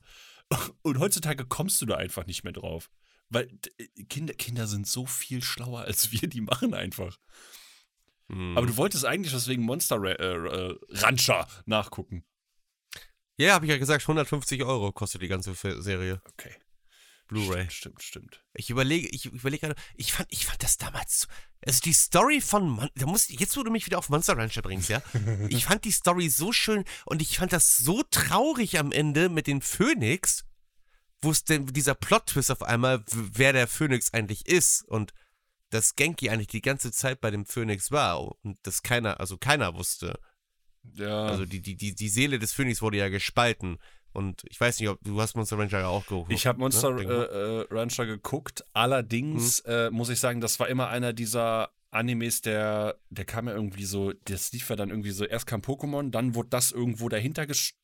Und 0.82 0.98
heutzutage 0.98 1.46
kommst 1.46 1.80
du 1.80 1.86
da 1.86 1.96
einfach 1.96 2.26
nicht 2.26 2.44
mehr 2.44 2.52
drauf. 2.52 2.90
Weil 3.30 3.50
Kinder, 4.08 4.34
Kinder 4.34 4.66
sind 4.66 4.86
so 4.86 5.06
viel 5.06 5.42
schlauer 5.42 5.82
als 5.82 6.12
wir, 6.12 6.28
die 6.28 6.40
machen 6.40 6.74
einfach. 6.74 7.16
Hm. 8.28 8.56
Aber 8.56 8.66
du 8.66 8.76
wolltest 8.76 9.04
eigentlich 9.04 9.34
was 9.34 9.48
wegen 9.48 9.62
Monster 9.62 10.02
äh, 10.04 10.12
äh, 10.12 10.78
Rancher 10.90 11.48
nachgucken. 11.64 12.24
Ja, 13.38 13.54
habe 13.54 13.66
ich 13.66 13.70
ja 13.70 13.78
gesagt, 13.78 14.02
150 14.02 14.62
Euro 14.64 14.92
kostet 14.92 15.22
die 15.22 15.28
ganze 15.28 15.54
Serie. 15.54 16.20
Okay. 16.32 16.54
Blu-ray. 17.28 17.68
Stimmt, 17.70 18.02
stimmt. 18.02 18.40
Ich 18.54 18.70
überlege, 18.70 19.08
ich 19.08 19.26
überlege 19.26 19.66
gerade, 19.66 19.80
ich 19.96 20.12
fand, 20.12 20.32
ich 20.32 20.46
fand 20.46 20.62
das 20.62 20.78
damals, 20.78 21.20
so- 21.22 21.26
also 21.66 21.80
die 21.80 21.92
Story 21.92 22.40
von, 22.40 22.68
Mon 22.68 22.88
da 22.94 23.06
muss, 23.06 23.28
jetzt 23.28 23.56
wo 23.56 23.64
du 23.64 23.70
mich 23.72 23.84
wieder 23.84 23.98
auf 23.98 24.08
Monster 24.10 24.36
Rancher 24.38 24.62
bringst, 24.62 24.88
ja, 24.88 25.02
ich 25.48 25.64
fand 25.64 25.84
die 25.84 25.90
Story 25.90 26.28
so 26.28 26.52
schön 26.52 26.84
und 27.04 27.20
ich 27.20 27.38
fand 27.38 27.52
das 27.52 27.76
so 27.78 28.04
traurig 28.10 28.78
am 28.78 28.92
Ende 28.92 29.28
mit 29.28 29.48
den 29.48 29.60
Phönix, 29.60 30.44
wo 31.20 31.32
es 31.32 31.42
denn 31.42 31.66
dieser 31.66 31.96
Plot-Twist 31.96 32.52
auf 32.52 32.62
einmal, 32.62 33.02
wer 33.10 33.52
der 33.52 33.66
Phönix 33.66 34.14
eigentlich 34.14 34.46
ist 34.46 34.84
und 34.84 35.12
dass 35.70 35.96
Genki 35.96 36.30
eigentlich 36.30 36.46
die 36.46 36.62
ganze 36.62 36.92
Zeit 36.92 37.20
bei 37.20 37.32
dem 37.32 37.44
Phönix 37.44 37.90
war 37.90 38.20
und 38.44 38.56
das 38.62 38.84
keiner, 38.84 39.18
also 39.18 39.36
keiner 39.36 39.74
wusste. 39.74 40.20
Ja. 40.94 41.26
Also 41.26 41.44
die, 41.44 41.60
die, 41.60 41.76
die, 41.76 41.94
die 41.94 42.08
Seele 42.08 42.38
des 42.38 42.52
Phönix 42.52 42.82
wurde 42.82 42.98
ja 42.98 43.08
gespalten. 43.08 43.78
Und 44.12 44.44
ich 44.48 44.58
weiß 44.58 44.80
nicht, 44.80 44.88
ob 44.88 44.98
du 45.02 45.20
hast 45.20 45.36
Monster 45.36 45.58
Rancher 45.58 45.80
ja 45.80 45.88
auch 45.88 46.06
geguckt. 46.06 46.32
ich 46.32 46.46
habe 46.46 46.58
Monster 46.58 46.92
ne? 46.92 47.02
äh, 47.02 47.60
äh, 47.60 47.66
Rancher 47.70 48.06
geguckt. 48.06 48.64
Allerdings 48.72 49.60
äh, 49.60 49.90
muss 49.90 50.08
ich 50.08 50.20
sagen, 50.20 50.40
das 50.40 50.58
war 50.58 50.68
immer 50.68 50.88
einer 50.88 51.12
dieser 51.12 51.70
Animes, 51.90 52.40
der, 52.40 52.96
der 53.10 53.24
kam 53.24 53.46
ja 53.46 53.54
irgendwie 53.54 53.84
so, 53.84 54.12
das 54.24 54.52
lief 54.52 54.70
ja 54.70 54.76
dann 54.76 54.90
irgendwie 54.90 55.10
so, 55.10 55.24
erst 55.24 55.46
kam 55.46 55.60
Pokémon, 55.60 56.10
dann 56.10 56.34
wurde 56.34 56.48
das 56.50 56.72
irgendwo 56.72 57.08
dahinter 57.08 57.46
gesch 57.46 57.74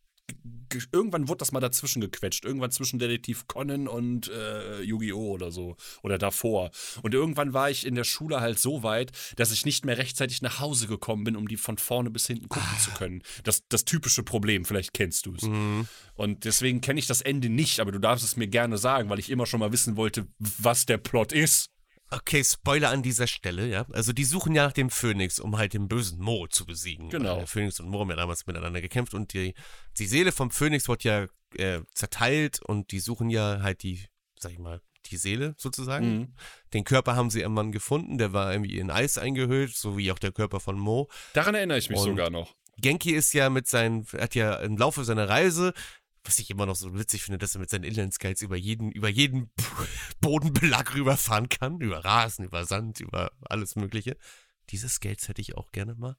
irgendwann 0.93 1.29
wurde 1.29 1.39
das 1.39 1.53
mal 1.53 1.61
dazwischen 1.61 2.01
gequetscht. 2.01 2.45
Irgendwann 2.45 2.71
zwischen 2.71 2.99
Detektiv 2.99 3.47
Conan 3.47 3.89
und 3.89 4.29
äh, 4.29 4.83
Yu-Gi-Oh! 4.83 5.33
oder 5.33 5.51
so. 5.51 5.77
Oder 6.03 6.19
davor. 6.19 6.71
Und 7.03 7.15
irgendwann 7.15 7.53
war 7.53 7.71
ich 7.71 7.87
in 7.87 7.95
der 7.95 8.05
Schule 8.05 8.41
halt 8.41 8.59
so 8.59 8.83
weit, 8.83 9.13
dass 9.37 9.53
ich 9.53 9.65
nicht 9.67 9.85
mehr 9.85 9.99
rechtzeitig 9.99 10.43
nach 10.43 10.61
Hause 10.61 10.87
gekommen 10.87 11.25
bin, 11.25 11.37
um 11.37 11.49
die 11.49 11.57
von 11.57 11.79
vorne 11.79 12.11
bis 12.11 12.27
hinten 12.27 12.49
gucken 12.49 12.69
ah. 12.75 12.79
zu 12.79 12.91
können. 12.93 13.23
Das, 13.45 13.63
das 13.69 13.85
typische 13.85 14.23
Problem, 14.23 14.65
vielleicht 14.65 14.95
kennst 14.95 15.27
du 15.27 15.35
es. 15.35 15.43
Mhm. 15.43 15.87
Und 16.15 16.45
deswegen 16.45 16.81
kenne 16.81 17.01
ich 17.01 17.07
das 17.07 17.21
Ende 17.21 17.49
nicht, 17.49 17.81
aber 17.81 17.93
du 17.93 17.99
darfst 17.99 18.25
es 18.25 18.37
mir 18.37 18.49
gerne 18.49 18.79
sagen, 18.79 19.09
weil 19.09 19.19
ich 19.19 19.31
immer 19.31 19.47
schon 19.47 19.61
mal 19.61 19.73
wissen 19.73 19.97
wollte, 19.97 20.27
was 20.39 20.87
der 20.87 20.99
Plot 20.99 21.33
ist. 21.33 21.72
Okay, 22.13 22.45
Spoiler 22.45 22.91
an 22.91 23.03
dieser 23.03 23.27
Stelle, 23.27 23.67
ja. 23.67 23.87
Also 23.93 24.13
die 24.13 24.25
suchen 24.25 24.55
ja 24.55 24.67
nach 24.67 24.73
dem 24.73 24.91
Phönix, 24.91 25.39
um 25.39 25.57
halt 25.57 25.73
den 25.73 25.89
bösen 25.89 26.21
Mo 26.21 26.47
zu 26.47 26.67
besiegen. 26.67 27.09
Genau. 27.09 27.37
Der 27.37 27.47
Phönix 27.47 27.81
und 27.81 27.89
Mo 27.89 28.01
haben 28.01 28.11
ja 28.11 28.17
damals 28.17 28.47
miteinander 28.47 28.81
gekämpft 28.83 29.15
und 29.15 29.33
die, 29.33 29.55
die 29.99 30.07
Seele 30.07 30.33
vom 30.33 30.51
Phönix 30.51 30.89
wird 30.89 31.05
ja 31.05 31.27
äh, 31.57 31.81
zerteilt 31.95 32.61
und 32.63 32.93
die 32.93 33.01
suchen 33.01 33.31
ja 33.31 33.61
halt 33.63 33.83
die, 33.83 34.05
sag 34.39 34.53
ich 34.53 34.59
mal, 34.59 34.81
die 35.07 35.17
Seele 35.17 35.55
sozusagen. 35.57 36.19
Mhm. 36.19 36.35
Den 36.75 36.85
Körper 36.85 37.17
haben 37.17 37.31
sie 37.31 37.41
irgendwann 37.41 37.73
gefunden, 37.73 38.19
der 38.19 38.33
war 38.33 38.53
irgendwie 38.53 38.79
in 38.79 38.91
Eis 38.91 39.17
eingehüllt, 39.17 39.75
so 39.75 39.97
wie 39.97 40.13
auch 40.13 40.19
der 40.19 40.33
Körper 40.33 40.61
von 40.61 40.79
Mo. 40.79 41.09
Daran 41.33 41.55
erinnere 41.55 41.79
ich 41.79 41.89
mich 41.89 41.99
und 41.99 42.11
sogar 42.11 42.31
noch. 42.31 42.55
Genki 42.79 43.13
ist 43.13 43.33
ja 43.33 43.51
mit 43.51 43.69
seinen, 43.69 44.07
hat 44.19 44.35
ja 44.35 44.55
im 44.57 44.77
Laufe 44.77 45.05
seiner 45.05 45.29
Reise 45.29 45.73
was 46.25 46.39
ich 46.39 46.51
immer 46.51 46.67
noch 46.67 46.77
so 46.77 46.95
witzig 46.95 47.23
finde, 47.23 47.39
dass 47.39 47.55
er 47.55 47.61
mit 47.61 47.71
seinen 47.71 47.85
Inline-Skates 47.85 48.43
über 48.43 48.57
jeden, 48.57 48.93
über 48.93 49.09
jeden 49.09 49.51
Bodenbelag 50.21 50.95
rüberfahren 50.95 51.49
kann. 51.49 51.81
Über 51.81 52.05
Rasen, 52.05 52.45
über 52.45 52.65
Sand, 52.65 53.01
über 53.01 53.33
alles 53.43 53.77
Mögliche. 53.77 54.17
Diese 54.71 54.89
Skates 54.89 55.29
hätte 55.29 55.41
ich 55.41 55.57
auch 55.57 55.73
gerne 55.73 55.95
mal. 55.95 56.17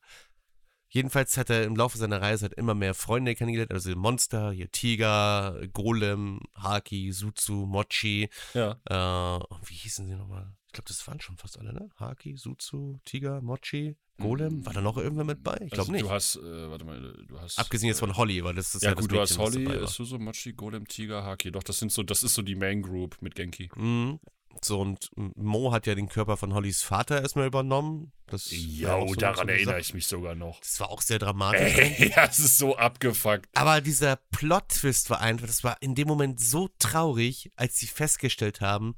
Jedenfalls 0.88 1.36
hat 1.36 1.50
er 1.50 1.64
im 1.64 1.74
Laufe 1.74 1.98
seiner 1.98 2.22
Reise 2.22 2.44
halt 2.44 2.54
immer 2.54 2.74
mehr 2.74 2.94
Freunde 2.94 3.34
kennengelernt, 3.34 3.72
also 3.72 3.90
Monster, 3.96 4.52
hier 4.52 4.70
Tiger, 4.70 5.60
Golem, 5.72 6.40
Haki, 6.54 7.10
Suzu, 7.10 7.66
Mochi. 7.66 8.28
Ja. 8.52 8.78
Äh, 8.84 9.44
wie 9.66 9.74
hießen 9.74 10.06
sie 10.06 10.14
nochmal? 10.14 10.54
Ich 10.74 10.76
glaube, 10.76 10.88
das 10.88 11.06
waren 11.06 11.20
schon 11.20 11.36
fast 11.36 11.56
alle, 11.56 11.72
ne? 11.72 11.88
Haki, 12.00 12.36
Suzu, 12.36 12.98
Tiger, 13.04 13.40
Mochi, 13.42 13.94
Golem. 14.18 14.66
War 14.66 14.72
da 14.72 14.80
noch 14.80 14.96
irgendwer 14.96 15.22
mit 15.22 15.44
bei? 15.44 15.52
Ich 15.52 15.70
glaube 15.70 15.82
also, 15.82 15.92
nicht. 15.92 16.04
Du 16.04 16.10
hast, 16.10 16.34
äh, 16.34 16.68
warte 16.68 16.84
mal, 16.84 17.00
du 17.28 17.40
hast. 17.40 17.60
Abgesehen 17.60 17.90
jetzt 17.90 18.00
von 18.00 18.10
äh, 18.10 18.14
Holly, 18.14 18.42
weil 18.42 18.54
das 18.56 18.74
ist 18.74 18.82
ja, 18.82 18.88
ja 18.88 18.94
gut, 18.96 19.12
du 19.12 19.20
hast 19.20 19.38
Holly, 19.38 19.86
Suzu, 19.86 20.18
Mochi, 20.18 20.52
Golem, 20.52 20.88
Tiger, 20.88 21.22
Haki. 21.22 21.52
Doch, 21.52 21.62
das 21.62 21.78
sind 21.78 21.92
so, 21.92 22.02
das 22.02 22.24
ist 22.24 22.34
so 22.34 22.42
die 22.42 22.56
Main 22.56 22.82
Group 22.82 23.18
mit 23.20 23.36
Genki. 23.36 23.70
Mhm. 23.76 24.18
So, 24.62 24.80
und 24.80 25.10
Mo 25.14 25.70
hat 25.70 25.86
ja 25.86 25.94
den 25.94 26.08
Körper 26.08 26.36
von 26.36 26.54
Hollys 26.54 26.82
Vater 26.82 27.22
erstmal 27.22 27.46
übernommen. 27.46 28.12
Das 28.26 28.48
ja, 28.50 28.98
so 29.06 29.14
daran 29.14 29.48
erinnere 29.48 29.78
ich 29.78 29.94
mich 29.94 30.08
sogar 30.08 30.34
noch. 30.34 30.58
Das 30.58 30.80
war 30.80 30.90
auch 30.90 31.02
sehr 31.02 31.20
dramatisch. 31.20 31.78
Ey, 31.78 32.12
das 32.16 32.40
ist 32.40 32.58
so 32.58 32.76
abgefuckt. 32.76 33.46
Aber 33.54 33.80
dieser 33.80 34.16
Plot-Twist 34.16 35.10
war 35.10 35.20
einfach, 35.20 35.46
das 35.46 35.62
war 35.62 35.76
in 35.80 35.94
dem 35.94 36.08
Moment 36.08 36.40
so 36.40 36.68
traurig, 36.80 37.52
als 37.54 37.76
sie 37.76 37.86
festgestellt 37.86 38.60
haben, 38.60 38.96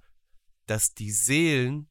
dass 0.66 0.94
die 0.94 1.10
Seelen 1.10 1.88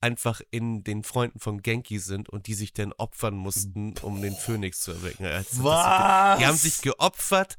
einfach 0.00 0.40
in 0.50 0.82
den 0.82 1.04
Freunden 1.04 1.38
von 1.38 1.62
Genki 1.62 1.98
sind 1.98 2.28
und 2.28 2.46
die 2.46 2.54
sich 2.54 2.72
dann 2.72 2.92
opfern 2.92 3.34
mussten, 3.34 3.94
um 4.02 4.20
den 4.20 4.34
Phönix 4.34 4.80
zu 4.80 4.92
erwecken. 4.92 5.26
Also, 5.26 5.62
Was? 5.62 6.38
Die 6.38 6.46
haben 6.46 6.56
sich 6.56 6.82
geopfert 6.82 7.56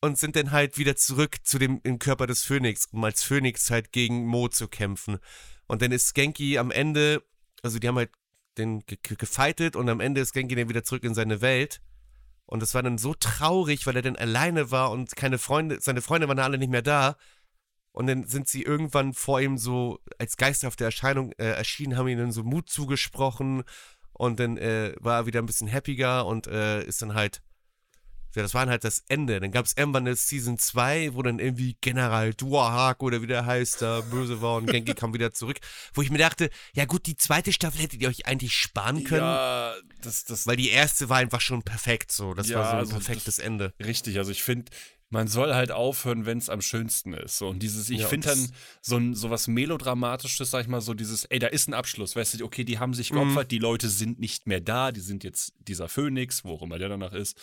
und 0.00 0.18
sind 0.18 0.36
dann 0.36 0.52
halt 0.52 0.76
wieder 0.76 0.96
zurück 0.96 1.38
zu 1.42 1.58
dem 1.58 1.80
im 1.84 1.98
Körper 1.98 2.26
des 2.26 2.42
Phönix, 2.42 2.86
um 2.92 3.02
als 3.02 3.22
Phönix 3.22 3.70
halt 3.70 3.92
gegen 3.92 4.26
Mo 4.26 4.48
zu 4.48 4.68
kämpfen. 4.68 5.18
Und 5.66 5.82
dann 5.82 5.90
ist 5.90 6.14
Genki 6.14 6.58
am 6.58 6.70
Ende, 6.70 7.22
also 7.62 7.78
die 7.78 7.88
haben 7.88 7.96
halt 7.96 8.10
den 8.58 8.84
gefightet 8.86 9.74
und 9.74 9.88
am 9.88 10.00
Ende 10.00 10.20
ist 10.20 10.32
Genki 10.32 10.54
dann 10.54 10.68
wieder 10.68 10.84
zurück 10.84 11.04
in 11.04 11.14
seine 11.14 11.40
Welt. 11.40 11.80
Und 12.44 12.60
das 12.60 12.74
war 12.74 12.82
dann 12.82 12.98
so 12.98 13.14
traurig, 13.14 13.86
weil 13.86 13.96
er 13.96 14.02
dann 14.02 14.16
alleine 14.16 14.70
war 14.70 14.90
und 14.90 15.16
keine 15.16 15.38
Freunde, 15.38 15.78
seine 15.80 16.00
Freunde 16.02 16.28
waren 16.28 16.38
alle 16.38 16.58
nicht 16.58 16.70
mehr 16.70 16.82
da. 16.82 17.16
Und 17.96 18.08
dann 18.08 18.24
sind 18.24 18.46
sie 18.46 18.62
irgendwann 18.62 19.14
vor 19.14 19.40
ihm 19.40 19.56
so 19.56 20.00
als 20.18 20.36
geisterhafte 20.36 20.84
Erscheinung 20.84 21.32
äh, 21.38 21.46
erschienen, 21.52 21.96
haben 21.96 22.08
ihnen 22.08 22.30
so 22.30 22.44
Mut 22.44 22.68
zugesprochen 22.68 23.64
und 24.12 24.38
dann 24.38 24.58
äh, 24.58 24.94
war 25.00 25.20
er 25.20 25.26
wieder 25.26 25.40
ein 25.40 25.46
bisschen 25.46 25.72
happiger 25.72 26.26
und 26.26 26.46
äh, 26.46 26.84
ist 26.84 27.00
dann 27.00 27.14
halt, 27.14 27.40
ja, 28.34 28.42
das 28.42 28.52
war 28.52 28.66
dann 28.66 28.70
halt 28.72 28.84
das 28.84 29.02
Ende. 29.08 29.40
Dann 29.40 29.50
gab 29.50 29.64
es 29.64 29.74
irgendwann 29.74 30.06
eine 30.06 30.14
Season 30.14 30.58
2, 30.58 31.14
wo 31.14 31.22
dann 31.22 31.38
irgendwie 31.38 31.78
General 31.80 32.34
Duahak 32.34 33.02
oder 33.02 33.22
wie 33.22 33.28
der 33.28 33.46
heißt, 33.46 33.80
da 33.80 34.02
böse 34.02 34.42
war 34.42 34.56
und 34.56 34.66
Genki 34.66 34.92
kam 34.92 35.14
wieder 35.14 35.32
zurück, 35.32 35.58
wo 35.94 36.02
ich 36.02 36.10
mir 36.10 36.18
dachte, 36.18 36.50
ja 36.74 36.84
gut, 36.84 37.06
die 37.06 37.16
zweite 37.16 37.50
Staffel 37.50 37.80
hättet 37.80 38.02
ihr 38.02 38.10
euch 38.10 38.26
eigentlich 38.26 38.54
sparen 38.54 39.04
können. 39.04 39.22
Ja, 39.22 39.74
das, 40.02 40.24
das. 40.24 40.46
Weil 40.46 40.56
die 40.56 40.68
erste 40.68 41.08
war 41.08 41.16
einfach 41.16 41.40
schon 41.40 41.62
perfekt 41.62 42.12
so. 42.12 42.34
Das 42.34 42.50
ja, 42.50 42.58
war 42.58 42.66
so 42.66 42.72
ein 42.72 42.78
also 42.80 42.92
perfektes 42.92 43.36
das, 43.36 43.38
Ende. 43.38 43.72
Richtig, 43.82 44.18
also 44.18 44.30
ich 44.30 44.42
finde, 44.42 44.70
man 45.08 45.28
soll 45.28 45.54
halt 45.54 45.70
aufhören, 45.70 46.26
wenn 46.26 46.38
es 46.38 46.48
am 46.48 46.60
schönsten 46.60 47.14
ist. 47.14 47.38
So, 47.38 47.48
und 47.48 47.62
dieses, 47.62 47.90
ich 47.90 48.00
ja, 48.00 48.08
finde 48.08 48.28
dann 48.28 48.52
so, 48.80 48.96
ein, 48.96 49.14
so 49.14 49.30
was 49.30 49.46
Melodramatisches, 49.46 50.50
sag 50.50 50.62
ich 50.62 50.68
mal, 50.68 50.80
so 50.80 50.94
dieses, 50.94 51.24
ey, 51.26 51.38
da 51.38 51.46
ist 51.46 51.68
ein 51.68 51.74
Abschluss, 51.74 52.16
weißt 52.16 52.40
du, 52.40 52.44
okay, 52.44 52.64
die 52.64 52.78
haben 52.78 52.94
sich 52.94 53.12
mhm. 53.12 53.16
geopfert, 53.16 53.46
mhm. 53.46 53.50
die 53.50 53.58
Leute 53.58 53.88
sind 53.88 54.18
nicht 54.18 54.46
mehr 54.46 54.60
da, 54.60 54.92
die 54.92 55.00
sind 55.00 55.22
jetzt 55.22 55.54
dieser 55.58 55.88
Phönix, 55.88 56.44
wo 56.44 56.54
auch 56.54 56.62
immer 56.62 56.78
der 56.78 56.88
danach 56.88 57.12
ist. 57.12 57.38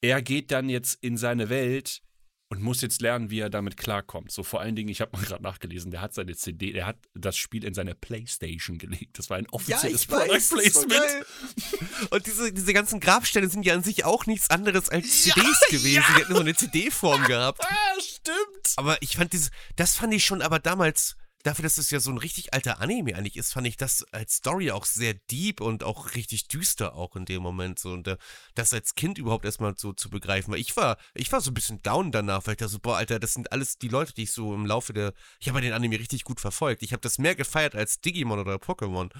Er 0.00 0.22
geht 0.22 0.50
dann 0.50 0.68
jetzt 0.68 1.02
in 1.02 1.16
seine 1.16 1.48
Welt 1.50 2.02
und 2.50 2.60
muss 2.60 2.80
jetzt 2.80 3.00
lernen, 3.00 3.30
wie 3.30 3.38
er 3.38 3.48
damit 3.48 3.76
klarkommt. 3.76 4.32
So 4.32 4.42
vor 4.42 4.60
allen 4.60 4.74
Dingen, 4.74 4.88
ich 4.88 5.00
habe 5.00 5.16
mal 5.16 5.24
gerade 5.24 5.42
nachgelesen, 5.42 5.90
der 5.90 6.00
hat 6.00 6.12
seine 6.12 6.34
CD, 6.36 6.72
der 6.72 6.84
hat 6.84 6.96
das 7.14 7.36
Spiel 7.36 7.64
in 7.64 7.74
seine 7.74 7.94
Playstation 7.94 8.76
gelegt. 8.76 9.18
Das 9.18 9.30
war 9.30 9.38
ein 9.38 9.48
offizielles 9.50 10.06
ja, 10.06 10.18
Product 10.18 10.48
Placement. 10.50 10.90
So 10.90 12.08
und 12.10 12.26
diese, 12.26 12.52
diese 12.52 12.72
ganzen 12.72 13.00
Grabsteine 13.00 13.48
sind 13.48 13.64
ja 13.64 13.74
an 13.74 13.84
sich 13.84 14.04
auch 14.04 14.26
nichts 14.26 14.50
anderes 14.50 14.88
als 14.88 15.22
CDs 15.22 15.36
ja, 15.36 15.78
gewesen. 15.78 15.94
Ja. 15.94 16.02
Die 16.08 16.24
hatten 16.24 16.34
so 16.34 16.40
eine 16.40 16.54
CD-Form 16.54 17.24
gehabt. 17.24 17.64
Ah, 17.70 18.00
stimmt. 18.00 18.72
Aber 18.76 19.00
ich 19.00 19.16
fand 19.16 19.32
dieses, 19.32 19.50
das 19.76 19.94
fand 19.94 20.12
ich 20.12 20.24
schon 20.24 20.42
aber 20.42 20.58
damals 20.58 21.16
dafür, 21.42 21.62
dass 21.62 21.78
es 21.78 21.90
ja 21.90 22.00
so 22.00 22.10
ein 22.10 22.18
richtig 22.18 22.52
alter 22.52 22.80
Anime 22.80 23.14
eigentlich 23.16 23.36
ist, 23.36 23.52
fand 23.52 23.66
ich 23.66 23.76
das 23.76 24.04
als 24.12 24.36
Story 24.36 24.70
auch 24.70 24.84
sehr 24.84 25.14
deep 25.14 25.60
und 25.60 25.84
auch 25.84 26.14
richtig 26.14 26.48
düster 26.48 26.94
auch 26.94 27.16
in 27.16 27.24
dem 27.24 27.42
Moment 27.42 27.78
so 27.78 27.92
und 27.92 28.08
äh, 28.08 28.16
das 28.54 28.72
als 28.72 28.94
Kind 28.94 29.18
überhaupt 29.18 29.44
erstmal 29.44 29.76
so 29.76 29.92
zu 29.92 30.10
begreifen, 30.10 30.52
weil 30.52 30.60
ich 30.60 30.76
war, 30.76 30.98
ich 31.14 31.30
war 31.32 31.40
so 31.40 31.50
ein 31.50 31.54
bisschen 31.54 31.82
down 31.82 32.12
danach, 32.12 32.46
weil 32.46 32.52
ich 32.52 32.58
dachte 32.58 32.72
so, 32.72 32.78
boah, 32.78 32.96
Alter, 32.96 33.18
das 33.18 33.34
sind 33.34 33.52
alles 33.52 33.78
die 33.78 33.88
Leute, 33.88 34.12
die 34.14 34.24
ich 34.24 34.32
so 34.32 34.54
im 34.54 34.66
Laufe 34.66 34.92
der, 34.92 35.12
ich 35.38 35.48
habe 35.48 35.60
den 35.60 35.72
Anime 35.72 35.98
richtig 35.98 36.24
gut 36.24 36.40
verfolgt. 36.40 36.82
Ich 36.82 36.92
habe 36.92 37.00
das 37.00 37.18
mehr 37.18 37.34
gefeiert 37.34 37.74
als 37.74 38.00
Digimon 38.00 38.38
oder 38.38 38.56
Pokémon. 38.56 39.10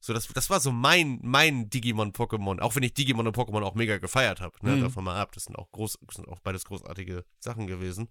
So, 0.00 0.12
das, 0.12 0.28
das 0.28 0.48
war 0.48 0.60
so 0.60 0.70
mein, 0.70 1.18
mein 1.22 1.70
Digimon-Pokémon, 1.70 2.60
auch 2.60 2.76
wenn 2.76 2.84
ich 2.84 2.94
Digimon 2.94 3.26
und 3.26 3.36
Pokémon 3.36 3.62
auch 3.64 3.74
mega 3.74 3.98
gefeiert 3.98 4.40
habe, 4.40 4.54
ne, 4.64 4.76
mhm. 4.76 4.82
davon 4.82 5.02
mal 5.04 5.20
ab, 5.20 5.32
das 5.32 5.44
sind 5.44 5.56
auch 5.56 5.70
groß, 5.72 5.98
das 6.06 6.16
sind 6.16 6.28
auch 6.28 6.38
beides 6.38 6.64
großartige 6.64 7.24
Sachen 7.40 7.66
gewesen. 7.66 8.08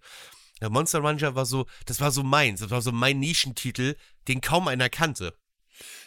Ja, 0.60 0.68
Monster 0.68 1.02
Ranger 1.02 1.34
war 1.34 1.46
so, 1.46 1.66
das 1.86 2.00
war 2.00 2.10
so 2.10 2.22
meins, 2.22 2.60
das 2.60 2.70
war 2.70 2.82
so 2.82 2.92
mein 2.92 3.18
Nischentitel, 3.18 3.96
den 4.26 4.40
kaum 4.40 4.68
einer 4.68 4.88
kannte. 4.88 5.34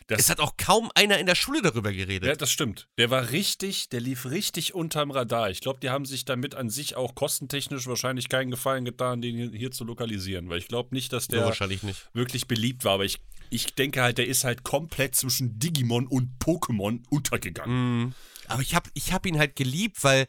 Das, 0.08 0.20
es 0.20 0.30
hat 0.30 0.40
auch 0.40 0.58
kaum 0.58 0.92
einer 0.96 1.20
in 1.20 1.26
der 1.26 1.36
Schule 1.36 1.62
darüber 1.62 1.92
geredet. 1.92 2.28
Ja, 2.28 2.36
das 2.36 2.52
stimmt. 2.52 2.90
Der 2.98 3.10
war 3.10 3.32
richtig, 3.32 3.90
der 3.90 4.02
lief 4.02 4.26
richtig 4.26 4.74
unterm 4.74 5.12
Radar. 5.12 5.50
Ich 5.50 5.62
glaube, 5.62 5.80
die 5.80 5.90
haben 5.90 6.06
sich 6.06 6.26
damit 6.26 6.56
an 6.56 6.70
sich 6.70 6.96
auch 6.96 7.16
kostentechnisch 7.16 7.88
wahrscheinlich 7.88 8.28
keinen 8.28 8.52
Gefallen 8.52 8.84
getan, 8.84 9.22
den 9.22 9.54
hier 9.54 9.72
zu 9.72 9.86
lokalisieren, 9.86 10.50
weil 10.50 10.60
ich 10.60 10.68
glaube 10.68 10.94
nicht, 10.94 11.14
dass 11.14 11.28
der 11.28 11.48
ja, 11.48 11.68
nicht. 11.68 12.10
wirklich 12.14 12.48
beliebt 12.48 12.84
war. 12.84 12.96
Aber 12.96 13.06
ich, 13.06 13.20
ich 13.50 13.74
denke 13.74 14.02
halt, 14.02 14.18
der 14.18 14.28
ist 14.28 14.44
halt 14.44 14.64
komplett 14.64 15.16
zwischen 15.16 15.60
Digimon 15.60 16.08
und 16.08 16.40
Pokémon 16.40 17.02
untergegangen. 17.10 18.08
Mm. 18.08 18.16
Aber 18.48 18.62
ich 18.62 18.76
habe 18.76 18.90
ich 18.94 19.14
hab 19.14 19.26
ihn 19.26 19.40
halt 19.40 19.56
geliebt, 19.56 20.04
weil 20.04 20.28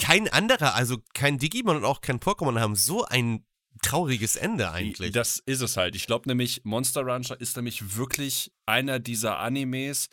kein 0.00 0.28
anderer, 0.28 0.74
also 0.74 0.98
kein 1.14 1.38
Digimon 1.38 1.76
und 1.76 1.84
auch 1.84 2.00
kein 2.00 2.18
Pokémon 2.18 2.58
haben 2.58 2.74
so 2.74 3.04
ein 3.04 3.44
trauriges 3.82 4.36
Ende 4.36 4.72
eigentlich. 4.72 5.12
Das 5.12 5.38
ist 5.38 5.60
es 5.60 5.76
halt. 5.76 5.94
Ich 5.94 6.06
glaube 6.06 6.28
nämlich, 6.28 6.62
Monster 6.64 7.06
Rancher 7.06 7.40
ist 7.40 7.56
nämlich 7.56 7.96
wirklich 7.96 8.52
einer 8.66 8.98
dieser 8.98 9.38
Animes, 9.38 10.08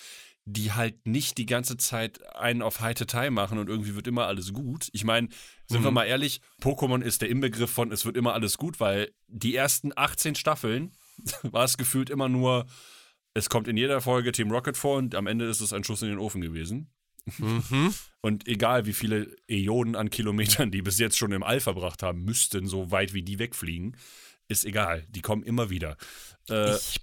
die 0.45 0.71
halt 0.71 1.05
nicht 1.05 1.37
die 1.37 1.45
ganze 1.45 1.77
Zeit 1.77 2.23
einen 2.35 2.61
auf 2.61 2.79
High 2.79 2.95
Time 2.95 3.31
machen 3.31 3.59
und 3.59 3.69
irgendwie 3.69 3.95
wird 3.95 4.07
immer 4.07 4.27
alles 4.27 4.53
gut. 4.53 4.87
Ich 4.93 5.03
meine, 5.03 5.29
sind 5.67 5.81
mhm. 5.81 5.85
wir 5.85 5.91
mal 5.91 6.05
ehrlich, 6.05 6.41
Pokémon 6.61 7.01
ist 7.01 7.21
der 7.21 7.29
Inbegriff 7.29 7.71
von 7.71 7.91
es 7.91 8.05
wird 8.05 8.15
immer 8.15 8.33
alles 8.33 8.57
gut, 8.57 8.79
weil 8.79 9.11
die 9.27 9.55
ersten 9.55 9.91
18 9.95 10.35
Staffeln 10.35 10.95
war 11.43 11.65
es 11.65 11.77
gefühlt 11.77 12.09
immer 12.09 12.29
nur, 12.29 12.65
es 13.33 13.49
kommt 13.49 13.67
in 13.67 13.75
jeder 13.75 13.99
Folge 13.99 14.31
Team 14.31 14.51
Rocket 14.51 14.77
vor 14.77 14.97
und 14.97 15.15
am 15.15 15.27
Ende 15.27 15.45
ist 15.45 15.59
es 15.59 15.73
ein 15.73 15.83
Schuss 15.83 16.01
in 16.01 16.09
den 16.09 16.19
Ofen 16.19 16.41
gewesen. 16.41 16.93
Mhm. 17.37 17.93
Und 18.21 18.47
egal 18.47 18.85
wie 18.85 18.93
viele 18.93 19.35
Äonen 19.47 19.95
an 19.95 20.09
Kilometern 20.09 20.71
die 20.71 20.81
bis 20.81 20.99
jetzt 20.99 21.17
schon 21.17 21.31
im 21.31 21.43
All 21.43 21.59
verbracht 21.59 22.03
haben, 22.03 22.23
müssten, 22.23 22.67
so 22.67 22.91
weit 22.91 23.13
wie 23.13 23.23
die 23.23 23.39
wegfliegen, 23.39 23.95
ist 24.47 24.65
egal. 24.65 25.05
Die 25.09 25.21
kommen 25.21 25.43
immer 25.43 25.69
wieder. 25.69 25.97
Äh, 26.49 26.75
ich 26.75 27.01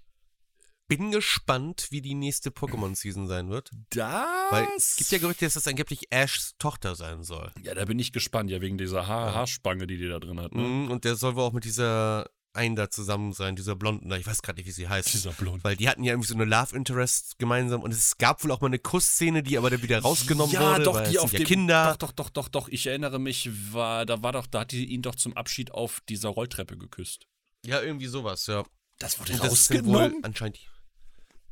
bin 0.86 1.10
gespannt, 1.10 1.88
wie 1.90 2.02
die 2.02 2.14
nächste 2.14 2.50
Pokémon-Season 2.50 3.26
sein 3.26 3.48
wird. 3.50 3.70
Das? 3.90 4.52
Weil 4.52 4.68
es 4.76 4.96
gibt 4.96 5.10
ja 5.10 5.18
Gerüchte, 5.18 5.46
dass 5.46 5.54
das 5.54 5.66
angeblich 5.66 6.10
Ashs 6.10 6.54
Tochter 6.58 6.94
sein 6.94 7.22
soll. 7.22 7.50
Ja, 7.62 7.74
da 7.74 7.84
bin 7.84 7.98
ich 7.98 8.12
gespannt, 8.12 8.50
ja, 8.50 8.60
wegen 8.60 8.78
dieser 8.78 9.08
ha 9.08 9.34
Haarspange, 9.34 9.86
die 9.86 9.96
die 9.96 10.08
da 10.08 10.18
drin 10.18 10.40
hat. 10.40 10.54
Ne? 10.54 10.62
Mhm, 10.62 10.90
und 10.90 11.04
der 11.04 11.16
soll 11.16 11.36
wohl 11.36 11.44
auch 11.44 11.52
mit 11.52 11.64
dieser 11.64 12.28
einen 12.54 12.76
da 12.76 12.88
zusammen 12.88 13.32
sein, 13.32 13.56
dieser 13.56 13.74
Blonden 13.76 14.08
da, 14.08 14.16
ich 14.16 14.26
weiß 14.26 14.42
gerade 14.42 14.58
nicht, 14.58 14.66
wie 14.66 14.72
sie 14.72 14.88
heißt. 14.88 15.12
Dieser 15.12 15.32
Blond. 15.32 15.64
Weil 15.64 15.76
die 15.76 15.88
hatten 15.88 16.04
ja 16.04 16.12
irgendwie 16.12 16.28
so 16.28 16.34
eine 16.34 16.44
Love 16.44 16.76
Interest 16.76 17.38
gemeinsam 17.38 17.82
und 17.82 17.92
es 17.92 18.16
gab 18.16 18.42
wohl 18.44 18.52
auch 18.52 18.60
mal 18.60 18.68
eine 18.68 18.78
Kussszene, 18.78 19.42
die 19.42 19.58
aber 19.58 19.70
dann 19.70 19.82
wieder 19.82 20.00
rausgenommen 20.00 20.54
ja, 20.54 20.72
wurde. 20.72 20.84
doch, 20.84 20.94
weil 20.94 21.10
die 21.10 21.18
auf 21.18 21.32
ja 21.32 21.38
dem, 21.38 21.46
Kinder. 21.46 21.96
Doch, 21.98 22.12
doch, 22.12 22.12
doch, 22.12 22.30
doch, 22.30 22.48
doch. 22.48 22.68
Ich 22.68 22.86
erinnere 22.86 23.18
mich, 23.18 23.50
war, 23.72 24.06
da 24.06 24.22
war 24.22 24.32
doch, 24.32 24.46
da 24.46 24.60
hat 24.60 24.72
die 24.72 24.86
ihn 24.86 25.02
doch 25.02 25.16
zum 25.16 25.36
Abschied 25.36 25.72
auf 25.72 26.00
dieser 26.08 26.28
Rolltreppe 26.30 26.78
geküsst. 26.78 27.26
Ja, 27.66 27.82
irgendwie 27.82 28.06
sowas, 28.06 28.46
ja. 28.46 28.64
Das 28.98 29.18
wurde 29.18 29.32
das 29.32 29.70
wohl 29.84 30.14
anscheinend. 30.22 30.60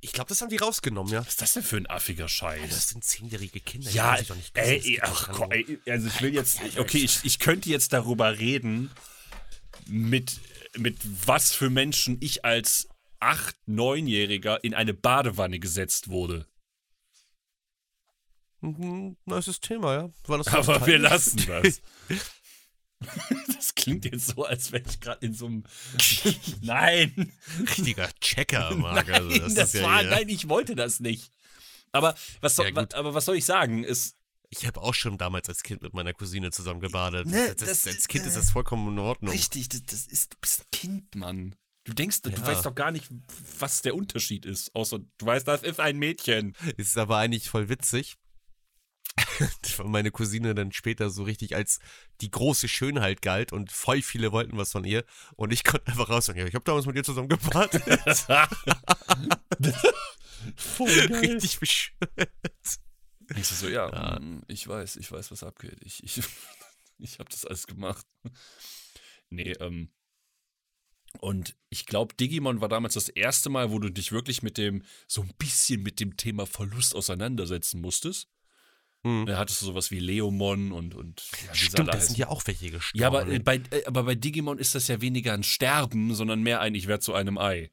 Ich 0.04 0.12
glaube, 0.12 0.28
das 0.28 0.40
haben 0.40 0.48
die 0.48 0.56
rausgenommen, 0.56 1.12
ja. 1.12 1.20
Was 1.20 1.28
ist 1.28 1.42
das 1.42 1.52
denn 1.52 1.62
für 1.62 1.76
ein 1.76 1.88
affiger 1.88 2.28
Scheiß? 2.28 2.70
Das 2.70 2.88
sind 2.88 3.04
zehnjährige 3.04 3.60
Kinder. 3.60 3.88
die 3.88 3.96
Ja, 3.96 4.16
sich 4.16 4.26
doch 4.26 4.34
nicht 4.34 4.56
ey, 4.56 4.80
geht 4.80 5.02
ach, 5.02 5.28
doch 5.28 5.32
komm, 5.32 5.52
ey, 5.52 5.78
also 5.86 6.08
ich 6.08 6.20
will 6.20 6.34
jetzt, 6.34 6.58
ja, 6.58 6.66
ja, 6.66 6.80
okay, 6.80 6.98
ich, 6.98 7.20
ich 7.22 7.38
könnte 7.38 7.68
jetzt 7.68 7.92
darüber 7.92 8.36
reden, 8.38 8.90
mit, 9.86 10.40
mit 10.76 10.98
was 11.26 11.52
für 11.52 11.70
Menschen 11.70 12.18
ich 12.20 12.44
als 12.44 12.88
8-, 13.20 13.54
9-Jähriger 13.68 14.58
in 14.62 14.74
eine 14.74 14.94
Badewanne 14.94 15.58
gesetzt 15.58 16.08
wurde. 16.08 16.46
Mhm, 18.60 19.16
Neues 19.24 19.60
Thema, 19.60 19.94
ja. 19.94 20.10
Aber 20.26 20.78
Teil? 20.78 20.86
wir 20.86 20.98
lassen 20.98 21.44
das. 21.46 21.82
Das 23.48 23.74
klingt 23.74 24.04
jetzt 24.04 24.28
so, 24.28 24.44
als 24.44 24.70
wäre 24.70 24.84
ich 24.88 25.00
gerade 25.00 25.26
in 25.26 25.34
so 25.34 25.46
einem. 25.46 25.64
Nein! 26.60 27.32
Richtiger 27.60 28.08
Checker, 28.20 28.74
Marc. 28.76 29.08
Nein, 29.08 29.14
also, 29.14 29.38
das, 29.38 29.54
das 29.54 29.72
ja 29.72 29.82
war, 29.82 30.02
nein, 30.04 30.28
ich 30.28 30.48
wollte 30.48 30.76
das 30.76 31.00
nicht. 31.00 31.32
Aber 31.90 32.14
was 32.40 32.54
soll, 32.56 32.72
Ja, 32.72 32.86
aber 32.94 33.14
was 33.14 33.24
soll 33.24 33.36
ich 33.36 33.44
sagen? 33.44 33.82
Ist, 33.82 34.16
Ich 34.54 34.66
habe 34.66 34.82
auch 34.82 34.92
schon 34.92 35.16
damals 35.16 35.48
als 35.48 35.62
Kind 35.62 35.80
mit 35.80 35.94
meiner 35.94 36.12
Cousine 36.12 36.50
zusammen 36.50 36.80
gebadet. 36.80 37.26
Ne, 37.26 37.54
das, 37.56 37.68
das- 37.82 37.86
als 37.86 38.06
Kind 38.06 38.26
ist 38.26 38.34
äh, 38.34 38.40
das 38.40 38.50
vollkommen 38.50 38.92
in 38.92 38.98
Ordnung. 38.98 39.32
richtig, 39.32 39.70
das, 39.70 39.82
das 39.84 40.06
ist, 40.06 40.34
du 40.34 40.36
bist 40.40 40.60
ein 40.60 40.66
Kind, 40.70 41.14
Mann. 41.14 41.56
Du 41.84 41.94
denkst, 41.94 42.20
du 42.22 42.30
Ja. 42.30 42.46
weißt 42.46 42.66
doch 42.66 42.74
gar 42.74 42.90
nicht, 42.90 43.08
was 43.58 43.80
der 43.82 43.94
Unterschied 43.94 44.44
ist. 44.46 44.74
Außer 44.74 44.98
du 45.18 45.26
weißt, 45.26 45.48
das 45.48 45.62
ist 45.62 45.80
ein 45.80 45.98
Mädchen. 45.98 46.54
Ist 46.76 46.96
aber 46.98 47.16
eigentlich 47.16 47.48
voll 47.48 47.68
witzig. 47.70 48.18
Meine 49.84 50.10
Cousine 50.10 50.54
dann 50.54 50.70
später 50.72 51.10
so 51.10 51.22
richtig 51.22 51.56
als 51.56 51.80
die 52.20 52.30
große 52.30 52.68
Schönheit 52.68 53.20
galt 53.22 53.52
und 53.52 53.72
voll 53.72 54.00
viele 54.02 54.32
wollten 54.32 54.56
was 54.58 54.70
von 54.72 54.84
ihr. 54.84 55.04
Und 55.34 55.52
ich 55.52 55.64
konnte 55.64 55.86
einfach 55.88 56.08
raus 56.10 56.26
sagen, 56.26 56.38
ja, 56.38 56.46
ich 56.46 56.54
habe 56.54 56.64
damals 56.64 56.84
mit 56.86 56.94
ihr 56.96 57.04
zusammen 57.04 57.28
gebadet. 57.28 57.82
Voll 60.56 60.88
richtig 60.90 61.58
bescheuert. 61.60 62.30
Ich 63.36 63.46
so, 63.46 63.68
ja, 63.68 63.90
Ja. 63.90 64.20
mm, 64.20 64.42
ich 64.48 64.66
weiß, 64.66 64.96
ich 64.96 65.10
weiß, 65.10 65.30
was 65.30 65.42
abgeht. 65.42 65.78
Ich, 65.84 66.02
ich, 66.04 66.22
ich 66.98 67.18
habe 67.18 67.30
das 67.30 67.44
alles 67.44 67.66
gemacht. 67.66 68.06
Nee, 69.30 69.52
ähm. 69.60 69.90
Und 71.20 71.56
ich 71.68 71.84
glaube, 71.84 72.14
Digimon 72.14 72.62
war 72.62 72.68
damals 72.68 72.94
das 72.94 73.10
erste 73.10 73.50
Mal, 73.50 73.70
wo 73.70 73.78
du 73.78 73.90
dich 73.90 74.12
wirklich 74.12 74.42
mit 74.42 74.56
dem, 74.56 74.82
so 75.06 75.20
ein 75.20 75.32
bisschen 75.36 75.82
mit 75.82 76.00
dem 76.00 76.16
Thema 76.16 76.46
Verlust 76.46 76.94
auseinandersetzen 76.94 77.82
musstest. 77.82 78.28
Hm. 79.04 79.26
Da 79.26 79.36
hattest 79.36 79.60
du 79.60 79.66
sowas 79.66 79.90
wie 79.90 79.98
Leomon 79.98 80.72
und, 80.72 80.94
und 80.94 81.22
ja, 81.46 81.54
Stimmt, 81.54 81.88
da 81.88 82.00
sind 82.00 82.16
ja 82.16 82.28
auch 82.28 82.46
welche 82.46 82.70
gestorben. 82.70 83.00
Ja, 83.02 83.08
aber, 83.08 83.26
äh, 83.26 83.40
bei, 83.40 83.56
äh, 83.70 83.84
aber 83.84 84.04
bei 84.04 84.14
Digimon 84.14 84.58
ist 84.58 84.74
das 84.74 84.88
ja 84.88 85.00
weniger 85.00 85.34
ein 85.34 85.42
Sterben, 85.42 86.14
sondern 86.14 86.42
mehr 86.42 86.60
ein 86.60 86.74
Ich 86.74 86.86
werde 86.86 87.02
zu 87.02 87.12
einem 87.12 87.36
Ei. 87.36 87.70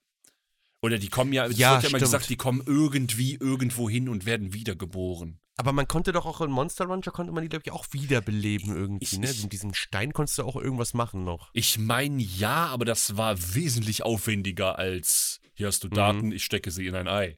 Oder 0.81 0.97
die 0.97 1.09
kommen 1.09 1.31
ja, 1.33 1.45
es 1.45 1.57
Ja, 1.57 1.73
wird 1.73 1.83
ja 1.83 1.89
immer 1.89 1.99
gesagt, 1.99 2.29
die 2.29 2.37
kommen 2.37 2.63
irgendwie 2.65 3.35
irgendwo 3.35 3.89
hin 3.89 4.09
und 4.09 4.25
werden 4.25 4.53
wiedergeboren. 4.53 5.39
Aber 5.59 5.73
man 5.73 5.89
konnte 5.89 6.13
doch 6.13 6.25
auch 6.25 6.39
in 6.39 6.49
Monster 6.51 6.87
Rancher 6.87 7.11
konnte 7.11 7.33
man 7.33 7.43
die, 7.43 7.49
glaube 7.49 7.63
ich, 7.65 7.71
auch 7.73 7.85
wiederbeleben 7.91 8.73
irgendwie, 8.73 9.03
Ich- 9.03 9.17
ne? 9.19 9.29
ich- 9.29 9.43
Mit 9.43 9.51
diesem 9.51 9.73
Stein 9.73 10.13
konntest 10.13 10.37
du 10.37 10.43
auch 10.43 10.55
irgendwas 10.55 10.93
machen 10.93 11.25
noch. 11.25 11.49
Ich 11.51 11.77
meine 11.77 12.23
ja, 12.23 12.67
aber 12.67 12.85
das 12.85 13.17
war 13.17 13.35
wesentlich 13.55 14.03
aufwendiger 14.03 14.79
als 14.79 15.41
hier 15.53 15.67
hast 15.67 15.83
du 15.83 15.89
Daten, 15.89 16.31
ich 16.31 16.45
stecke 16.45 16.71
sie 16.71 16.87
in 16.87 16.95
ein 16.95 17.09
Ei. 17.09 17.37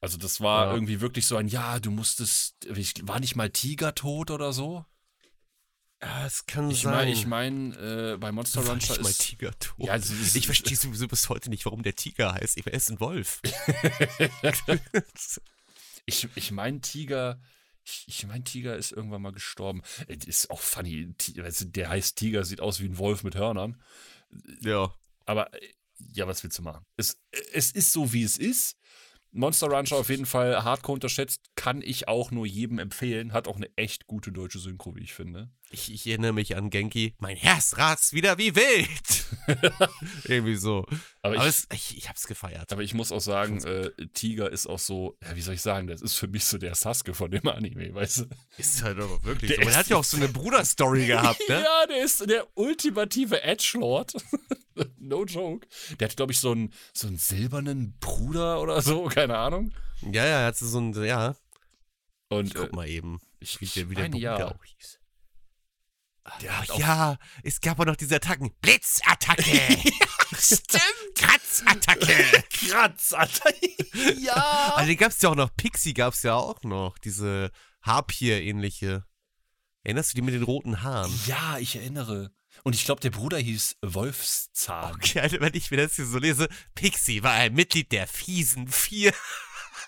Also 0.00 0.16
das 0.16 0.40
war 0.40 0.68
Ja. 0.68 0.72
irgendwie 0.72 1.02
wirklich 1.02 1.26
so 1.26 1.36
ein, 1.36 1.46
ja, 1.48 1.78
du 1.78 1.90
musstest, 1.90 2.54
ich, 2.74 2.94
war 3.06 3.20
nicht 3.20 3.36
mal 3.36 3.50
Tiger 3.50 3.94
tot 3.94 4.30
oder 4.30 4.54
so? 4.54 4.86
Ja, 6.00 6.24
es 6.24 6.46
kann 6.46 6.70
Ich 6.70 6.80
sein. 6.82 6.94
meine, 6.94 7.10
ich 7.10 7.26
meine, 7.26 7.76
äh, 8.14 8.16
bei 8.16 8.32
Monster 8.32 8.64
War 8.64 8.72
Rancher 8.72 8.98
mal 9.02 9.10
ist, 9.10 9.20
Tiger 9.20 9.50
tot. 9.58 9.86
Ja, 9.86 9.94
ist- 9.94 10.34
ich 10.36 10.46
verstehe 10.46 10.76
sowieso 10.78 11.06
bis 11.06 11.28
heute 11.28 11.50
nicht, 11.50 11.66
warum 11.66 11.82
der 11.82 11.94
Tiger 11.96 12.32
heißt. 12.32 12.56
Ich 12.56 12.66
er 12.66 12.72
ist 12.72 12.88
ein 12.90 12.98
Wolf. 13.00 13.42
ich, 16.06 16.28
ich 16.34 16.50
meine 16.52 16.80
Tiger, 16.80 17.38
ich, 18.06 18.26
meine 18.26 18.44
Tiger 18.44 18.76
ist 18.76 18.92
irgendwann 18.92 19.22
mal 19.22 19.32
gestorben. 19.32 19.82
Es 20.06 20.26
ist 20.26 20.50
auch 20.50 20.60
funny, 20.60 21.14
der 21.26 21.88
heißt 21.88 22.16
Tiger, 22.16 22.44
sieht 22.44 22.60
aus 22.60 22.80
wie 22.80 22.86
ein 22.86 22.98
Wolf 22.98 23.24
mit 23.24 23.36
Hörnern. 23.36 23.80
ja. 24.60 24.92
Aber 25.26 25.52
äh, 25.54 25.68
ja, 26.14 26.26
was 26.26 26.42
willst 26.42 26.58
du 26.58 26.62
machen? 26.62 26.86
Es, 26.96 27.18
es 27.52 27.72
ist 27.72 27.92
so, 27.92 28.12
wie 28.12 28.22
es 28.22 28.38
ist. 28.38 28.76
Monster 29.32 29.70
Rancher 29.70 29.96
auf 29.96 30.08
jeden 30.08 30.26
Fall 30.26 30.64
hardcore 30.64 30.94
unterschätzt, 30.94 31.42
kann 31.54 31.82
ich 31.82 32.08
auch 32.08 32.30
nur 32.30 32.46
jedem 32.46 32.78
empfehlen. 32.78 33.32
Hat 33.32 33.46
auch 33.46 33.56
eine 33.56 33.68
echt 33.76 34.06
gute 34.06 34.32
deutsche 34.32 34.58
Synchro, 34.58 34.96
wie 34.96 35.02
ich 35.02 35.12
finde. 35.12 35.50
Ich, 35.70 35.92
ich 35.92 36.06
erinnere 36.06 36.32
mich 36.32 36.56
an 36.56 36.70
Genki. 36.70 37.14
Mein 37.18 37.36
Herz 37.36 37.76
ratzt 37.76 38.14
wieder 38.14 38.38
wie 38.38 38.56
wild. 38.56 39.26
Irgendwie 40.24 40.56
so. 40.56 40.86
Aber, 41.20 41.36
Aber 41.36 41.36
ich, 41.36 41.42
es, 41.42 41.68
ich, 41.72 41.98
ich 41.98 42.08
hab's 42.08 42.26
gefeiert. 42.26 42.72
aber 42.72 42.82
ich 42.82 42.94
muss 42.94 43.12
auch 43.12 43.20
sagen, 43.20 43.62
äh, 43.64 43.90
Tiger 44.14 44.50
ist 44.50 44.66
auch 44.66 44.78
so, 44.78 45.18
ja, 45.22 45.36
wie 45.36 45.42
soll 45.42 45.54
ich 45.54 45.62
sagen, 45.62 45.86
das 45.86 46.00
ist 46.00 46.14
für 46.14 46.26
mich 46.28 46.46
so 46.46 46.56
der 46.56 46.74
Sasuke 46.74 47.12
von 47.12 47.30
dem 47.30 47.46
Anime, 47.48 47.94
weißt 47.94 48.18
du? 48.20 48.24
Ist 48.56 48.82
halt 48.82 48.98
aber 48.98 49.22
wirklich 49.24 49.50
Der 49.50 49.58
so. 49.58 49.64
Man 49.68 49.76
hat 49.76 49.88
ja 49.88 49.96
auch 49.96 50.04
so 50.04 50.16
eine 50.16 50.28
Bruderstory 50.28 51.06
gehabt, 51.06 51.40
ne? 51.48 51.62
Ja, 51.68 51.86
der 51.86 52.02
ist 52.02 52.28
der 52.28 52.46
ultimative 52.54 53.42
Edgelord. 53.42 54.12
no 54.98 55.24
joke. 55.24 55.66
Der 55.98 56.08
hat, 56.08 56.16
glaube 56.16 56.32
ich, 56.32 56.40
so 56.40 56.52
einen, 56.52 56.72
so 56.92 57.06
einen 57.06 57.16
silbernen 57.16 57.96
Bruder 57.98 58.60
oder 58.60 58.82
so, 58.82 59.04
keine 59.14 59.38
Ahnung. 59.38 59.72
Ja, 60.02 60.24
ja, 60.24 60.40
er 60.40 60.46
hat 60.46 60.56
so 60.56 60.78
ein, 60.78 60.92
ja. 61.04 61.36
Und 62.28 62.54
Guck 62.54 62.72
äh, 62.72 62.76
mal 62.76 62.88
eben, 62.88 63.20
ich, 63.40 63.60
wie 63.60 63.64
ich 63.64 63.74
der, 63.74 63.90
wie 63.90 63.94
der 63.94 64.08
Bruder 64.08 64.18
ja. 64.18 64.48
auch 64.48 64.64
hieß. 64.64 64.98
Der 66.42 66.58
hat 66.58 66.70
auch 66.70 66.78
Ja, 66.78 67.18
es 67.42 67.60
gab 67.60 67.80
auch 67.80 67.86
noch 67.86 67.96
diese 67.96 68.16
Attacken. 68.16 68.50
Blitzattacke! 68.60 69.42
Stimmt. 70.38 71.14
Kratzattacke! 71.14 72.44
Kratz, 72.52 73.12
Alter. 73.14 73.50
ja. 74.18 74.74
Also, 74.74 74.88
den 74.88 74.98
gab's 74.98 75.22
ja 75.22 75.30
auch 75.30 75.34
noch. 75.34 75.54
Pixie 75.56 75.94
gab's 75.94 76.22
ja 76.22 76.34
auch 76.34 76.62
noch. 76.62 76.98
Diese 76.98 77.50
Harpier-ähnliche. 77.82 79.04
Erinnerst 79.84 80.12
du 80.12 80.16
die 80.16 80.22
mit 80.22 80.34
den 80.34 80.42
roten 80.42 80.82
Haaren? 80.82 81.12
Ja, 81.26 81.56
ich 81.58 81.76
erinnere. 81.76 82.30
Und 82.64 82.74
ich 82.74 82.84
glaube, 82.84 83.00
der 83.00 83.10
Bruder 83.10 83.38
hieß 83.38 83.76
Wolfszahn. 83.82 84.94
Okay, 84.94 85.20
Alter, 85.20 85.40
wenn 85.40 85.54
ich 85.54 85.70
mir 85.70 85.76
das 85.78 85.96
hier 85.96 86.06
so 86.06 86.18
lese, 86.18 86.48
Pixie 86.74 87.22
war 87.22 87.32
ein 87.32 87.54
Mitglied 87.54 87.92
der 87.92 88.06
fiesen 88.06 88.68
Vier. 88.68 89.12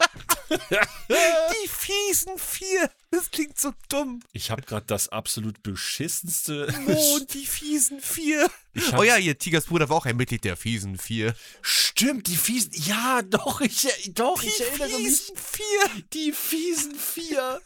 Die 0.51 1.69
fiesen 1.69 2.39
Vier. 2.39 2.91
Das 3.11 3.31
klingt 3.31 3.59
so 3.59 3.73
dumm. 3.89 4.23
Ich 4.33 4.51
habe 4.51 4.63
gerade 4.63 4.87
das 4.87 5.09
absolut 5.09 5.63
beschissenste. 5.63 6.73
Oh, 6.87 7.17
und 7.17 7.35
die 7.35 7.45
fiesen 7.45 8.01
Vier. 8.01 8.51
Oh 8.97 9.03
ja, 9.03 9.17
hier, 9.17 9.37
Tigers 9.39 9.67
Bruder 9.67 9.89
war 9.89 9.97
auch 9.97 10.07
ein 10.07 10.17
Mitglied 10.17 10.45
der 10.45 10.57
fiesen 10.57 10.97
Vier. 10.97 11.35
Stimmt, 11.61 12.29
die 12.29 12.37
fiesen. 12.37 12.71
Ja, 12.75 13.21
doch, 13.23 13.61
ich, 13.61 13.89
doch, 14.15 14.41
Die 14.41 14.49
ich 14.49 14.61
erinnere 14.61 14.89
mich. 14.89 15.19
fiesen 15.19 15.37
Vier. 15.37 16.03
Die 16.13 16.33
fiesen 16.33 16.95
vier. 16.95 17.61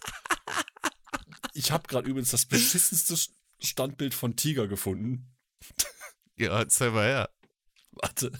Ich 1.53 1.71
habe 1.71 1.87
gerade 1.87 2.09
übrigens 2.09 2.31
das 2.31 2.47
beschissenste 2.47 3.17
Standbild 3.65 4.15
von 4.15 4.37
Tiger 4.37 4.69
gefunden. 4.69 5.35
Ja, 6.37 6.67
zeig 6.69 6.93
mal 6.93 7.07
her. 7.07 7.31
Warte. 7.93 8.33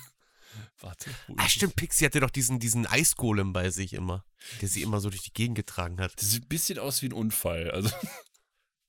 Warte. 0.81 1.11
Ah, 1.37 1.47
ist 1.47 1.53
stimmt, 1.53 1.77
Pixie 1.77 2.05
hatte 2.05 2.21
doch 2.21 2.31
diesen, 2.31 2.59
diesen 2.61 2.87
Eisgolem 2.87 3.53
bei 3.53 3.71
sich 3.71 3.93
immer, 3.95 4.25
der 4.61 4.69
sie 4.69 4.83
immer 4.83 5.01
so 5.01 5.11
durch 5.11 5.23
die 5.23 5.33
Gegend 5.33 5.57
getragen 5.57 6.01
hat. 6.01 6.13
Das 6.21 6.31
sieht 6.31 6.45
ein 6.45 6.49
bisschen 6.49 6.79
aus 6.79 7.03
wie 7.03 7.07
ein 7.09 7.13
Unfall. 7.13 7.71
Also, 7.71 7.91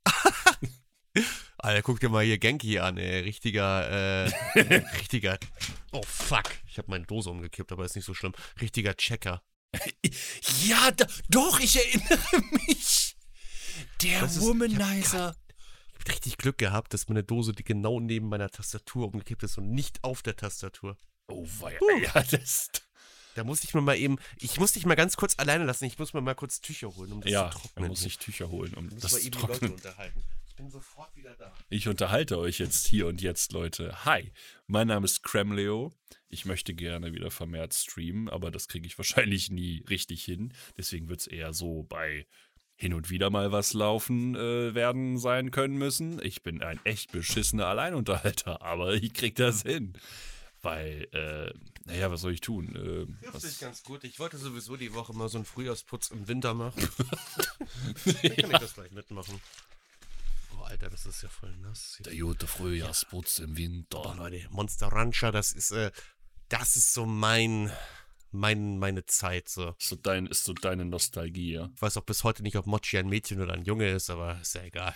Alter, 1.57 1.81
guck 1.81 1.99
dir 1.99 2.09
mal 2.09 2.23
hier 2.25 2.37
Genki 2.37 2.79
an, 2.79 2.97
ey. 2.97 3.21
Richtiger, 3.21 3.89
äh, 3.89 4.59
richtiger. 4.99 5.39
Oh 5.91 6.03
fuck. 6.03 6.51
Ich 6.67 6.77
habe 6.77 6.91
meine 6.91 7.05
Dose 7.05 7.29
umgekippt, 7.29 7.71
aber 7.71 7.85
ist 7.85 7.95
nicht 7.95 8.05
so 8.05 8.13
schlimm. 8.13 8.33
Richtiger 8.61 8.95
Checker. 8.95 9.41
ja, 10.65 10.91
da, 10.91 11.05
doch, 11.29 11.59
ich 11.59 11.75
erinnere 11.77 12.19
mich. 12.67 13.15
Der 14.01 14.23
ist- 14.23 14.41
Womanizer. 14.41 15.35
Ich 15.97 16.01
habe 16.01 16.12
richtig 16.12 16.38
Glück 16.38 16.58
gehabt, 16.58 16.93
dass 16.93 17.08
meine 17.10 17.23
Dose, 17.23 17.53
die 17.53 17.63
genau 17.63 17.99
neben 17.99 18.27
meiner 18.29 18.49
Tastatur 18.49 19.08
umgekippt 19.08 19.43
ist 19.43 19.58
und 19.58 19.71
nicht 19.71 20.03
auf 20.03 20.21
der 20.21 20.36
Tastatur. 20.36 20.97
Oh, 21.27 21.45
weia. 21.60 21.79
Ja, 22.03 22.23
das. 22.31 22.69
Da 23.36 23.43
muss 23.43 23.63
ich 23.63 23.73
mir 23.73 23.81
mal 23.81 23.97
eben, 23.97 24.17
ich 24.39 24.60
muss 24.60 24.73
dich 24.73 24.86
mal 24.86 24.95
ganz 24.95 25.17
kurz 25.17 25.38
alleine 25.38 25.65
lassen. 25.65 25.86
Ich 25.86 25.99
muss 25.99 26.13
mir 26.13 26.21
mal 26.21 26.36
kurz 26.36 26.62
Tücher 26.62 26.95
holen, 26.95 27.12
um 27.12 27.21
das 27.21 27.31
Ja, 27.31 27.49
zu 27.51 27.58
man 27.58 27.62
trocknen. 27.63 27.88
muss 27.89 27.99
sich 28.01 28.17
Tücher 28.17 28.49
holen, 28.49 28.73
um 28.75 28.89
das 28.97 29.12
zu 29.12 29.19
eben 29.19 29.31
die 29.31 29.38
Leute 29.39 29.47
trocknen. 29.51 29.71
unterhalten. 29.73 30.23
Ich 30.47 30.55
bin 30.55 30.69
sofort 30.69 31.13
wieder 31.17 31.36
da. 31.36 31.53
Ich 31.69 31.89
unterhalte 31.89 32.38
euch 32.39 32.60
jetzt 32.60 32.88
hier 32.88 33.08
und 33.08 33.21
jetzt, 33.21 33.51
Leute. 33.51 34.05
Hi, 34.05 34.31
mein 34.67 34.88
Name 34.88 35.03
ist 35.03 35.21
Kremleo. 35.21 35.93
Ich 36.29 36.45
möchte 36.45 36.73
gerne 36.73 37.12
wieder 37.13 37.29
vermehrt 37.29 37.73
streamen, 37.73 38.29
aber 38.29 38.51
das 38.51 38.69
kriege 38.69 38.88
ich 38.88 38.97
wahrscheinlich 38.97 39.49
nie 39.51 39.84
richtig 39.89 40.23
hin. 40.23 40.53
Deswegen 40.77 41.10
wird 41.10 41.19
es 41.21 41.27
eher 41.27 41.51
so 41.53 41.84
bei 41.84 42.25
hin 42.75 42.93
und 42.93 43.09
wieder 43.09 43.29
mal 43.29 43.51
was 43.51 43.73
laufen 43.73 44.35
äh, 44.35 44.73
werden 44.75 45.17
sein 45.17 45.51
können 45.51 45.77
müssen. 45.77 46.21
Ich 46.23 46.43
bin 46.43 46.61
ein 46.61 46.79
echt 46.83 47.11
beschissener 47.11 47.67
Alleinunterhalter, 47.67 48.61
aber 48.63 48.93
ich 48.93 49.13
krieg 49.13 49.35
das 49.35 49.61
hin. 49.61 49.93
Weil, 50.61 51.07
äh, 51.13 51.53
naja, 51.85 52.09
was 52.11 52.21
soll 52.21 52.33
ich 52.33 52.41
tun? 52.41 52.75
Äh, 52.75 53.25
Das 53.25 53.35
was, 53.35 53.43
ist 53.43 53.59
ganz 53.61 53.83
gut. 53.83 54.03
Ich 54.03 54.19
wollte 54.19 54.38
sowieso 54.38 54.75
die 54.77 54.93
Woche 54.93 55.13
mal 55.13 55.29
so 55.29 55.38
einen 55.38 55.45
Frühjahrsputz 55.45 56.09
im 56.09 56.27
Winter 56.27 56.53
machen. 56.55 56.89
Dann 58.05 58.15
kann 58.35 58.51
ich 58.51 58.57
das 58.59 58.73
gleich 58.73 58.91
mitmachen. 58.91 59.39
Oh, 60.57 60.63
Alter, 60.63 60.89
das 60.89 61.05
ist 61.05 61.21
ja 61.21 61.29
voll 61.29 61.55
nass. 61.57 62.01
der 62.03 62.15
gute 62.17 62.47
Frühjahrsputz 62.47 63.38
im 63.39 63.55
Winter. 63.55 64.01
Oh, 64.03 64.13
Leute, 64.17 64.41
Monster 64.49 64.88
Rancher, 64.88 65.31
das 65.31 65.51
ist, 65.51 65.69
äh, 65.71 65.91
das 66.49 66.75
ist 66.75 66.93
so 66.93 67.05
mein, 67.05 67.71
mein, 68.31 68.77
meine 68.79 69.05
Zeit. 69.05 69.49
So. 69.49 69.75
Ist 69.79 69.89
so, 69.89 69.95
dein, 69.95 70.25
ist 70.27 70.43
so 70.43 70.53
deine 70.53 70.85
Nostalgie, 70.85 71.53
ja? 71.53 71.69
Ich 71.75 71.81
weiß 71.81 71.97
auch 71.97 72.03
bis 72.05 72.23
heute 72.23 72.43
nicht, 72.43 72.55
ob 72.57 72.65
Mochi 72.65 72.97
ein 72.97 73.07
Mädchen 73.09 73.41
oder 73.41 73.53
ein 73.53 73.63
Junge 73.63 73.89
ist, 73.89 74.09
aber 74.09 74.39
ist 74.41 74.55
ja 74.55 74.63
egal. 74.63 74.95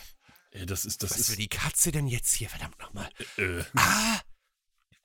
Ey, 0.51 0.65
das 0.65 0.85
ist, 0.85 1.03
das 1.03 1.11
Was 1.11 1.19
ist. 1.19 1.29
will 1.29 1.35
die 1.37 1.47
Katze 1.47 1.91
denn 1.91 2.07
jetzt 2.07 2.33
hier, 2.33 2.49
verdammt 2.49 2.79
nochmal? 2.79 3.09
Äh, 3.37 3.63
Ah! 3.75 4.19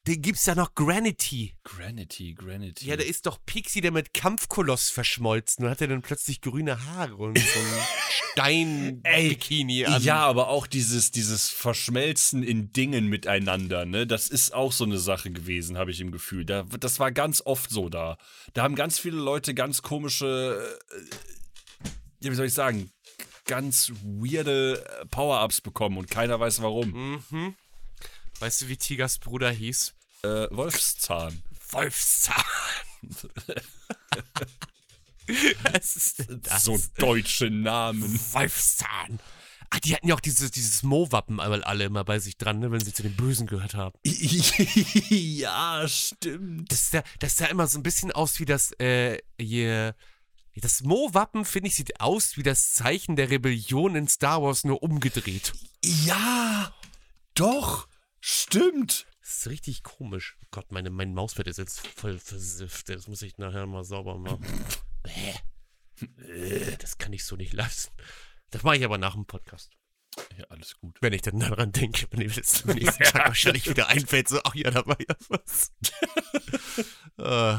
Den 0.07 0.21
gibt's 0.21 0.45
ja 0.45 0.55
noch 0.55 0.75
Granity. 0.75 1.55
Granity, 1.65 2.35
Granity. 2.35 2.87
Ja, 2.87 2.97
da 2.97 3.05
ist 3.05 3.25
doch 3.25 3.39
Pixie, 3.47 3.81
der 3.81 3.91
mit 3.91 4.13
Kampfkoloss 4.13 4.91
verschmolzen 4.91 5.65
und 5.65 5.71
hat 5.71 5.81
er 5.81 5.89
dann 5.89 6.03
plötzlich 6.03 6.43
grüne 6.43 6.85
Haare 6.85 7.17
und 7.17 7.39
so 7.39 7.59
ein 7.59 7.87
Stein-Bikini 8.33 9.87
an. 9.87 10.03
Ja, 10.03 10.19
aber 10.27 10.49
auch 10.49 10.67
dieses, 10.67 11.11
dieses 11.11 11.49
Verschmelzen 11.49 12.43
in 12.43 12.71
Dingen 12.71 13.07
miteinander, 13.07 13.87
ne? 13.87 14.07
Das 14.07 14.29
ist 14.29 14.53
auch 14.53 14.73
so 14.73 14.85
eine 14.85 14.99
Sache 14.99 15.31
gewesen, 15.31 15.79
habe 15.79 15.91
ich 15.91 16.01
im 16.01 16.11
Gefühl. 16.11 16.45
Da, 16.45 16.65
das 16.65 17.01
war 17.01 17.11
ganz 17.11 17.41
oft 17.43 17.71
so 17.71 17.89
da. 17.89 18.19
Da 18.53 18.63
haben 18.63 18.75
ganz 18.75 18.99
viele 18.99 19.17
Leute 19.17 19.55
ganz 19.55 19.81
komische, 19.81 20.79
äh, 20.93 21.87
ja, 22.21 22.31
wie 22.31 22.35
soll 22.35 22.47
ich 22.47 22.55
sagen, 22.55 22.91
ganz 23.47 23.91
weirde 24.03 24.85
äh, 25.01 25.07
Power-Ups 25.07 25.63
bekommen 25.63 25.97
und 25.97 26.11
keiner 26.11 26.39
weiß 26.39 26.61
warum. 26.61 27.23
Mhm. 27.31 27.55
Weißt 28.41 28.63
du, 28.63 28.69
wie 28.69 28.77
Tigers 28.77 29.19
Bruder 29.19 29.51
hieß? 29.51 29.95
Äh, 30.23 30.49
Wolfszahn. 30.51 31.43
Wolfszahn. 31.71 32.45
Was 35.63 35.97
ist 35.97 36.19
denn 36.19 36.43
das? 36.43 36.65
So 36.65 36.79
deutsche 36.99 37.51
Namen. 37.51 38.21
Wolfszahn. 38.33 39.21
Ah, 39.71 39.81
die 39.81 39.95
hatten 39.95 40.07
ja 40.07 40.15
auch 40.15 40.21
dieses, 40.21 40.51
dieses 40.51 40.83
Mo-Wappen 40.83 41.41
einmal 41.41 41.65
alle 41.65 41.85
immer 41.85 42.05
bei 42.05 42.19
sich 42.21 42.37
dran, 42.37 42.61
ne, 42.61 42.71
wenn 42.71 42.85
sie 42.85 42.93
zu 42.93 43.03
den 43.03 43.17
Bösen 43.17 43.47
gehört 43.47 43.75
haben. 43.75 43.99
ja, 44.05 45.89
stimmt. 45.89 46.71
Das, 46.71 46.91
sah, 46.91 47.03
das 47.19 47.37
sah 47.37 47.47
immer 47.47 47.67
so 47.67 47.79
ein 47.79 47.83
bisschen 47.83 48.13
aus 48.13 48.39
wie 48.39 48.45
das, 48.45 48.73
äh, 48.79 49.19
hier. 49.39 49.97
Das 50.57 50.83
Mo-Wappen, 50.83 51.45
finde 51.45 51.69
ich, 51.69 51.75
sieht 51.75 52.01
aus 52.01 52.37
wie 52.37 52.45
das 52.45 52.75
Zeichen 52.75 53.17
der 53.17 53.31
Rebellion 53.31 53.97
in 53.97 54.07
Star 54.07 54.41
Wars, 54.43 54.63
nur 54.63 54.81
umgedreht. 54.85 55.53
Ja, 55.83 56.73
doch, 57.35 57.89
stimmt. 58.27 59.07
Das 59.21 59.39
ist 59.39 59.47
richtig 59.49 59.83
komisch. 59.83 60.37
Oh 60.43 60.47
Gott, 60.51 60.71
meine, 60.73 60.91
mein 60.91 61.15
Mauspad 61.15 61.47
ist 61.47 61.59
jetzt 61.59 61.87
voll 61.87 62.19
versifft. 62.19 62.89
Das 62.89 63.09
muss 63.09 63.23
ich 63.23 63.39
nachher 63.39 63.67
mal 63.67 63.85
sauber 63.85 64.19
machen. 64.19 64.45
Bäh. 65.03 65.35
Äh, 66.27 66.77
Das 66.79 66.99
kann 66.99 67.13
ich 67.13 67.25
so 67.25 67.37
nicht 67.37 67.53
lassen. 67.53 67.91
Das 68.51 68.63
mache 68.63 68.77
ich 68.77 68.85
aber 68.85 68.99
nach 68.99 69.15
dem 69.15 69.27
Podcast. 69.27 69.71
Ja, 70.37 70.45
alles 70.49 70.77
gut. 70.79 70.97
Wenn 71.01 71.13
ich 71.13 71.23
dann 71.23 71.41
daran 71.41 71.73
denke, 71.73 72.07
wenn 72.11 72.21
mir 72.21 72.29
das 72.31 72.65
am 72.69 72.75
nächsten 72.77 73.03
Tag 73.05 73.27
wahrscheinlich 73.29 73.69
wieder 73.69 73.89
einfällt, 73.89 74.29
so, 74.29 74.41
ach 74.45 74.55
ja, 74.55 74.71
da 74.71 74.87
war 74.87 74.97
ja 75.01 75.17
was. 75.29 75.73
äh, 77.19 77.59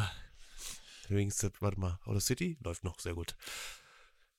übrigens, 1.09 1.37
das- 1.37 1.51
warte 1.59 1.79
mal, 1.79 1.99
Outer 2.05 2.21
City 2.21 2.57
läuft 2.63 2.83
noch 2.83 2.99
sehr 2.99 3.13
gut. 3.13 3.35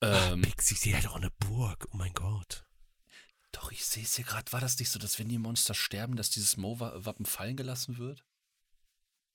Ähm, 0.03 0.43
Pixie, 0.43 0.75
sie 0.75 0.95
hat 0.97 1.07
auch 1.07 1.17
eine 1.17 1.31
Burg, 1.39 1.87
oh 1.93 1.97
mein 1.97 2.13
Gott. 2.13 2.66
Doch, 3.57 3.73
ich 3.73 3.87
sehe 3.87 4.03
es 4.03 4.17
hier 4.17 4.25
gerade. 4.27 4.53
War 4.53 4.61
das 4.61 4.79
nicht 4.79 4.91
so, 4.91 4.99
dass 4.99 5.19
wenn 5.19 5.31
die 5.31 5.39
Monster 5.39 5.73
sterben, 5.73 6.17
dass 6.17 6.29
dieses 6.29 6.59
Mo-Wappen 6.59 7.25
fallen 7.25 7.57
gelassen 7.57 7.97
wird? 7.97 8.23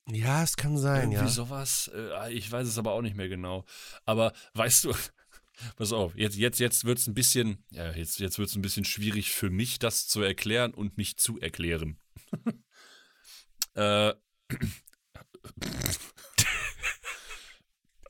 Ja, 0.07 0.43
es 0.43 0.57
kann 0.57 0.77
sein, 0.77 1.11
Irgendwie 1.11 1.25
ja. 1.25 1.27
sowas. 1.27 1.89
Äh, 1.93 2.31
ich 2.31 2.51
weiß 2.51 2.67
es 2.67 2.77
aber 2.77 2.91
auch 2.91 3.01
nicht 3.01 3.15
mehr 3.15 3.29
genau. 3.29 3.65
Aber 4.05 4.33
weißt 4.53 4.85
du, 4.85 4.93
pass 5.75 5.91
auf, 5.91 6.15
jetzt, 6.15 6.37
jetzt, 6.37 6.59
jetzt 6.59 6.85
wird 6.85 6.99
es 6.99 7.07
ein 7.07 7.15
bisschen, 7.15 7.65
ja, 7.71 7.91
jetzt, 7.93 8.19
jetzt 8.19 8.37
wird 8.37 8.49
es 8.49 8.55
ein 8.55 8.61
bisschen 8.61 8.85
schwierig 8.85 9.31
für 9.31 9.49
mich, 9.49 9.79
das 9.79 10.07
zu 10.07 10.21
erklären 10.21 10.75
und 10.75 10.97
mich 10.97 11.17
zu 11.17 11.39
erklären. 11.39 11.99
äh, 13.73 14.13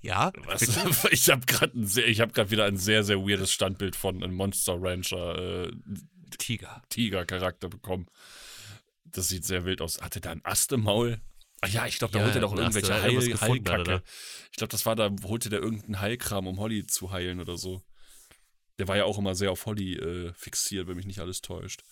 Ja, 0.02 0.32
was, 0.46 0.62
ich 1.12 1.30
habe 1.30 1.46
gerade 1.46 1.74
hab 1.80 2.34
grad 2.34 2.52
wieder 2.52 2.66
ein 2.66 2.78
sehr, 2.78 3.04
sehr 3.04 3.20
weirdes 3.20 3.52
Standbild 3.52 3.96
von 3.96 4.24
einem 4.24 4.34
Monster 4.34 4.76
Rancher 4.80 5.68
äh, 5.68 5.72
Tiger. 6.38 6.82
Tiger-Charakter 6.90 7.70
bekommen. 7.70 8.08
Das 9.06 9.28
sieht 9.28 9.46
sehr 9.46 9.66
wild 9.66 9.82
aus. 9.82 10.02
Hatte 10.02 10.22
der 10.22 10.32
einen 10.32 10.46
Ast 10.46 10.72
im 10.72 10.84
Maul? 10.84 11.20
Ach 11.62 11.70
ja, 11.70 11.86
ich 11.86 12.00
glaube, 12.00 12.14
da 12.14 12.20
Ja, 12.20 12.26
holte 12.26 12.40
der 12.40 12.48
auch 12.48 12.54
einen 12.54 12.66
Ast, 12.66 12.78
irgendwelche 12.78 13.02
da 13.02 13.08
er 13.08 13.50
Heil, 13.50 13.52
Heilkacke. 13.52 14.04
Ich 14.52 14.58
glaube, 14.58 14.72
das 14.72 14.86
war 14.86 14.96
da, 14.96 15.12
holte 15.24 15.50
der 15.50 15.60
irgendeinen 15.60 16.00
Heilkram, 16.00 16.48
um 16.48 16.60
Holly 16.60 16.88
zu 16.88 17.12
heilen 17.12 17.40
oder 17.40 17.58
so. 17.58 17.84
Der 18.80 18.88
war 18.88 18.98
ja 18.98 19.06
auch 19.06 19.20
immer 19.20 19.36
sehr 19.36 19.52
auf 19.52 19.66
Holly 19.68 19.96
äh, 19.96 20.34
fixiert, 20.34 20.88
wenn 20.88 20.96
mich 20.96 21.06
nicht 21.06 21.20
alles 21.20 21.42
täuscht. 21.42 21.84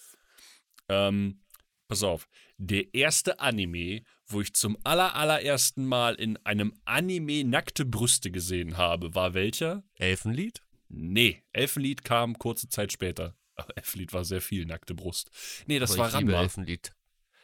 Ähm, 0.87 1.41
pass 1.89 2.03
auf. 2.03 2.29
Der 2.57 2.93
erste 2.93 3.39
Anime, 3.41 4.03
wo 4.27 4.39
ich 4.39 4.53
zum 4.53 4.77
aller, 4.85 5.15
allerersten 5.15 5.85
Mal 5.85 6.15
in 6.15 6.37
einem 6.45 6.73
Anime 6.85 7.43
nackte 7.43 7.83
Brüste 7.85 8.31
gesehen 8.31 8.77
habe, 8.77 9.13
war 9.15 9.33
welcher? 9.33 9.83
Elfenlied? 9.95 10.61
Nee, 10.87 11.43
Elfenlied 11.51 12.05
kam 12.05 12.37
kurze 12.37 12.69
Zeit 12.69 12.93
später. 12.93 13.35
Ach, 13.55 13.67
Elfenlied 13.75 14.13
war 14.13 14.23
sehr 14.23 14.41
viel 14.41 14.65
nackte 14.65 14.95
Brust. 14.95 15.29
Nee, 15.65 15.79
das 15.79 15.91
Aber 15.91 15.99
war 15.99 16.07
ich 16.09 16.19
liebe 16.19 16.31
Ranma. 16.31 16.43
Elfenlied. 16.43 16.93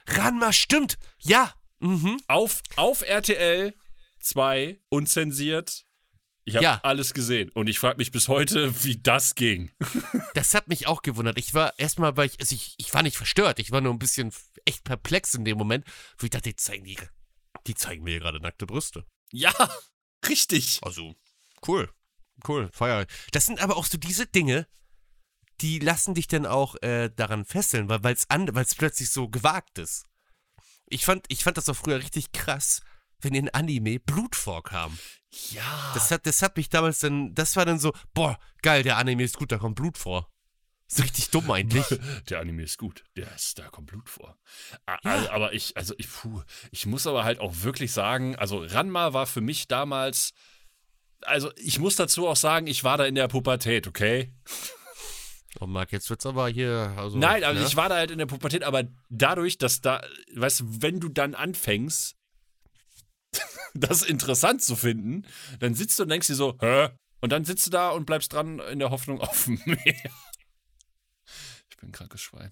Ranma, 0.08 0.54
stimmt! 0.54 0.98
Ja! 1.20 1.54
Mhm. 1.80 2.22
Auf, 2.28 2.62
auf 2.78 3.02
RTL 3.02 3.74
2, 4.20 4.80
unzensiert. 4.90 5.85
Ich 6.48 6.56
habe 6.56 6.64
Ja. 6.64 6.80
alles 6.84 7.14
gesehen. 7.14 7.50
Und 7.50 7.68
ich 7.68 7.80
frage 7.80 7.98
mich 7.98 8.12
bis 8.12 8.28
heute, 8.28 8.84
wie 8.84 8.98
das 8.98 9.36
ging. 9.36 9.72
Das 10.36 10.54
hat 10.54 10.68
mich 10.68 10.86
auch 10.88 11.02
gewundert. 11.02 11.38
Ich 11.40 11.54
war 11.54 11.74
erstmal, 11.80 12.18
weil 12.18 12.28
ich, 12.28 12.40
also 12.42 12.54
ich, 12.54 12.76
ich 12.78 12.94
war 12.94 13.04
nicht 13.04 13.16
verstört. 13.18 13.58
Ich 13.60 13.72
war 13.72 13.80
nur 13.82 13.94
ein 13.94 14.00
bisschen 14.00 14.34
echt 14.66 14.84
perplex 14.84 15.34
in 15.34 15.46
dem 15.46 15.58
Moment, 15.58 15.86
wo 16.18 16.26
ich 16.26 16.30
dachte, 16.30 16.50
die 16.50 16.56
zeigen, 16.58 16.84
die, 16.84 16.98
die 17.66 17.74
zeigen 17.74 18.04
mir 18.04 18.20
gerade 18.20 18.40
nackte 18.42 18.66
Brüste. 18.66 19.06
Ja, 19.32 19.54
richtig. 20.28 20.80
Also, 20.84 21.16
cool. 21.68 21.90
Cool, 22.48 22.70
feier. 22.74 23.06
Das 23.32 23.46
sind 23.46 23.62
aber 23.62 23.78
auch 23.78 23.86
so 23.86 23.98
diese 23.98 24.28
Dinge, 24.28 24.68
die 25.62 25.80
lassen 25.80 26.14
dich 26.16 26.28
dann 26.28 26.46
auch 26.46 26.76
äh, 26.82 27.10
daran 27.16 27.46
fesseln, 27.46 27.88
weil 27.88 28.14
es 28.14 28.76
plötzlich 28.76 29.10
so 29.10 29.30
gewagt 29.30 29.78
ist. 29.78 30.06
Ich 30.90 31.06
fand, 31.06 31.26
ich 31.30 31.44
fand 31.46 31.56
das 31.58 31.70
auch 31.70 31.78
früher 31.78 31.98
richtig 32.00 32.34
krass, 32.34 32.82
wenn 33.22 33.34
in 33.34 33.50
Anime 33.50 34.00
Blut 34.00 34.36
vorkam. 34.36 34.98
Ja. 35.52 35.92
Das 35.94 36.12
hat, 36.12 36.26
das 36.26 36.42
hat 36.42 36.58
mich 36.58 36.70
damals 36.70 37.00
dann, 37.00 37.34
das 37.34 37.56
war 37.56 37.66
dann 37.66 37.80
so, 37.80 37.94
boah, 38.14 38.38
geil, 38.62 38.84
der 38.84 38.98
Anime 38.98 39.24
ist 39.24 39.38
gut, 39.38 39.52
da 39.52 39.58
kommt 39.58 39.76
Blut 39.76 39.98
vor. 39.98 40.32
So 40.88 41.02
richtig 41.02 41.32
dumm 41.32 41.50
eigentlich. 41.50 41.84
Der 42.30 42.40
Anime 42.40 42.62
ist 42.62 42.78
gut. 42.78 43.04
Der 43.18 43.34
ist, 43.34 43.58
da 43.58 43.70
kommt 43.70 43.88
Blut 43.88 44.08
vor. 44.08 44.38
A- 44.86 45.00
Ja. 45.04 45.32
Aber 45.32 45.52
ich, 45.54 45.76
also 45.76 45.96
ich, 45.98 46.08
puh, 46.08 46.44
ich 46.70 46.86
muss 46.86 47.08
aber 47.08 47.24
halt 47.24 47.40
auch 47.40 47.54
wirklich 47.64 47.92
sagen, 47.92 48.36
also 48.36 48.60
Ranma 48.64 49.12
war 49.14 49.26
für 49.26 49.42
mich 49.42 49.68
damals, 49.68 50.34
also 51.24 51.52
ich 51.58 51.80
muss 51.80 51.96
dazu 51.96 52.28
auch 52.28 52.36
sagen, 52.36 52.68
ich 52.68 52.84
war 52.84 52.98
da 53.00 53.06
in 53.06 53.16
der 53.16 53.28
Pubertät, 53.28 53.88
okay? 53.88 54.32
Oh, 55.60 55.66
Marc, 55.66 55.92
jetzt 55.92 56.10
wird's 56.10 56.26
aber 56.26 56.50
hier, 56.50 56.94
also. 56.98 57.18
Nein, 57.18 57.44
also 57.44 57.62
ne? 57.62 57.68
ich 57.68 57.76
war 57.76 57.90
da 57.90 57.96
halt 57.96 58.12
in 58.12 58.18
der 58.20 58.26
Pubertät, 58.28 58.64
aber 58.64 58.84
dadurch, 59.10 59.58
dass 59.58 59.82
da, 59.82 60.02
weißt 60.36 60.60
du, 60.60 60.66
wenn 60.82 61.00
du 61.00 61.10
dann 61.10 61.34
anfängst, 61.34 62.16
das 63.74 64.02
interessant 64.04 64.64
zu 64.64 64.76
finden, 64.76 65.26
dann 65.60 65.74
sitzt 65.76 65.98
du 66.00 66.04
und 66.04 66.10
denkst 66.10 66.28
dir 66.28 66.36
so, 66.36 66.58
hä? 66.62 66.90
Und 67.22 67.32
dann 67.32 67.44
sitzt 67.46 67.66
du 67.66 67.72
da 67.72 67.90
und 67.90 68.06
bleibst 68.06 68.34
dran 68.34 68.60
in 68.60 68.80
der 68.80 68.92
Hoffnung 68.92 69.20
auf 69.22 69.48
mehr. 69.66 69.78
Ich 71.70 71.78
bin 71.78 71.90
ein 71.90 71.92
krankes 71.92 72.22
Schwein. 72.22 72.52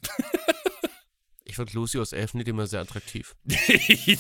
Ich 1.46 1.56
fand 1.58 1.74
Lucy 1.74 2.00
aus 2.00 2.14
Elfenlied 2.14 2.48
immer 2.48 2.68
sehr 2.68 2.82
attraktiv. 2.82 3.36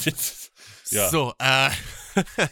Das- 0.06 0.52
ja. 0.89 1.10
So, 1.10 1.34
äh. 1.39 1.69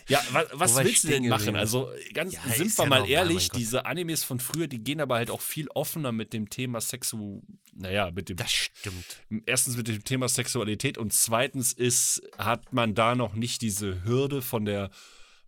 Ja, 0.07 0.21
was, 0.31 0.47
was 0.53 0.75
willst 0.83 1.03
du 1.03 1.07
denn 1.09 1.27
machen? 1.27 1.39
geblieben? 1.45 1.57
Also 1.57 1.89
ganz 2.13 2.33
Ja, 2.33 2.41
sind 2.53 2.77
wir 2.77 2.83
ja 2.83 2.89
mal 2.89 2.99
normal, 2.99 3.09
ehrlich, 3.11 3.49
diese 3.49 3.85
Animes 3.85 4.23
von 4.23 4.39
früher, 4.39 4.67
die 4.67 4.83
gehen 4.83 4.99
aber 5.01 5.15
halt 5.15 5.29
auch 5.29 5.41
viel 5.41 5.67
offener 5.69 6.11
mit 6.11 6.33
dem 6.33 6.49
Thema 6.49 6.81
Sexu, 6.81 7.41
naja, 7.73 8.11
mit 8.11 8.29
dem 8.29 8.37
Das 8.37 8.51
stimmt. 8.51 9.21
erstens 9.45 9.77
mit 9.77 9.87
dem 9.87 10.03
Thema 10.03 10.27
Sexualität 10.29 10.97
und 10.97 11.13
zweitens 11.13 11.73
ist, 11.73 12.21
hat 12.37 12.73
man 12.73 12.95
da 12.95 13.15
noch 13.15 13.33
nicht 13.33 13.61
diese 13.61 14.03
Hürde 14.03 14.41
von 14.41 14.65
der, 14.65 14.89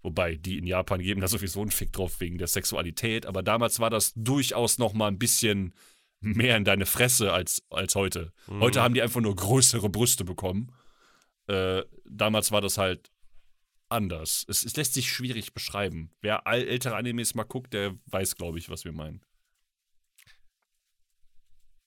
wobei 0.01 0.35
die 0.35 0.57
in 0.57 0.67
Japan 0.67 1.01
geben 1.01 1.21
da 1.21 1.27
sowieso 1.27 1.61
einen 1.61 1.71
Fick 1.71 1.91
drauf 1.93 2.19
wegen 2.19 2.37
der 2.37 2.47
Sexualität, 2.47 3.25
aber 3.25 3.43
damals 3.43 3.79
war 3.79 3.89
das 3.89 4.13
durchaus 4.15 4.77
noch 4.77 4.93
mal 4.93 5.07
ein 5.07 5.19
bisschen 5.19 5.73
mehr 6.19 6.55
in 6.55 6.63
deine 6.63 6.85
Fresse 6.85 7.33
als, 7.33 7.63
als 7.69 7.95
heute. 7.95 8.31
Heute 8.47 8.81
haben 8.81 8.93
die 8.93 9.01
einfach 9.01 9.19
nur 9.19 9.35
größere 9.35 9.89
Brüste 9.89 10.23
bekommen. 10.23 10.71
Äh, 11.47 11.83
damals 12.05 12.53
war 12.53 12.61
das 12.61 12.77
halt 12.77 13.11
anders. 13.93 14.45
Es, 14.49 14.65
es 14.65 14.75
lässt 14.75 14.93
sich 14.93 15.09
schwierig 15.11 15.53
beschreiben. 15.53 16.11
Wer 16.21 16.45
all, 16.47 16.63
ältere 16.67 16.95
Animes 16.95 17.35
mal 17.35 17.43
guckt, 17.43 17.73
der 17.73 17.97
weiß, 18.07 18.35
glaube 18.35 18.57
ich, 18.59 18.69
was 18.69 18.83
wir 18.85 18.91
meinen. 18.91 19.21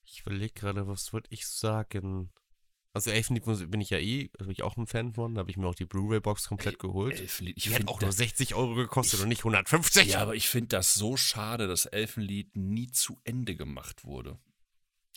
Ich 0.05 0.21
überlege 0.21 0.53
gerade, 0.53 0.87
was 0.87 1.13
würde 1.13 1.27
ich 1.31 1.47
sagen? 1.47 2.31
Also 2.93 3.11
Elfenlied 3.11 3.43
bin 3.69 3.79
ich 3.81 3.91
ja 3.91 3.99
eh, 3.99 4.29
bin 4.39 4.49
ich 4.49 4.63
auch 4.63 4.75
ein 4.77 4.87
Fan 4.87 5.13
von. 5.13 5.35
Da 5.35 5.39
habe 5.39 5.51
ich 5.51 5.57
mir 5.57 5.67
auch 5.67 5.75
die 5.75 5.85
Blu-ray-Box 5.85 6.47
komplett 6.47 6.79
geholt. 6.79 7.19
Elfenlied, 7.19 7.57
ich 7.57 7.63
Die 7.65 7.75
hat 7.75 7.87
auch 7.87 8.01
nur 8.01 8.11
60 8.11 8.55
Euro 8.55 8.73
gekostet 8.73 9.19
und 9.19 9.27
nicht 9.27 9.41
150. 9.41 10.07
Ja, 10.07 10.21
aber 10.21 10.33
ich 10.35 10.49
finde 10.49 10.69
das 10.69 10.95
so 10.95 11.15
schade, 11.15 11.67
dass 11.67 11.85
Elfenlied 11.85 12.55
nie 12.55 12.89
zu 12.89 13.19
Ende 13.23 13.55
gemacht 13.55 14.03
wurde. 14.03 14.39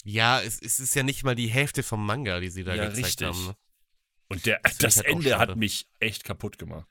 Ja, 0.04 0.42
es, 0.42 0.60
es 0.60 0.78
ist 0.80 0.94
ja 0.94 1.02
nicht 1.02 1.24
mal 1.24 1.34
die 1.34 1.48
Hälfte 1.48 1.82
vom 1.82 2.04
Manga, 2.04 2.40
die 2.40 2.50
sie 2.50 2.64
da 2.64 2.74
Ja, 2.74 2.86
gezeigt 2.88 3.06
richtig. 3.06 3.26
haben. 3.28 3.54
Und 4.30 4.46
der, 4.46 4.60
Das 4.62 4.78
das, 4.78 4.96
halt 4.96 5.06
Ende 5.08 5.38
hat 5.38 5.56
mich 5.56 5.86
echt 5.98 6.24
kaputt 6.24 6.56
gemacht. 6.56 6.86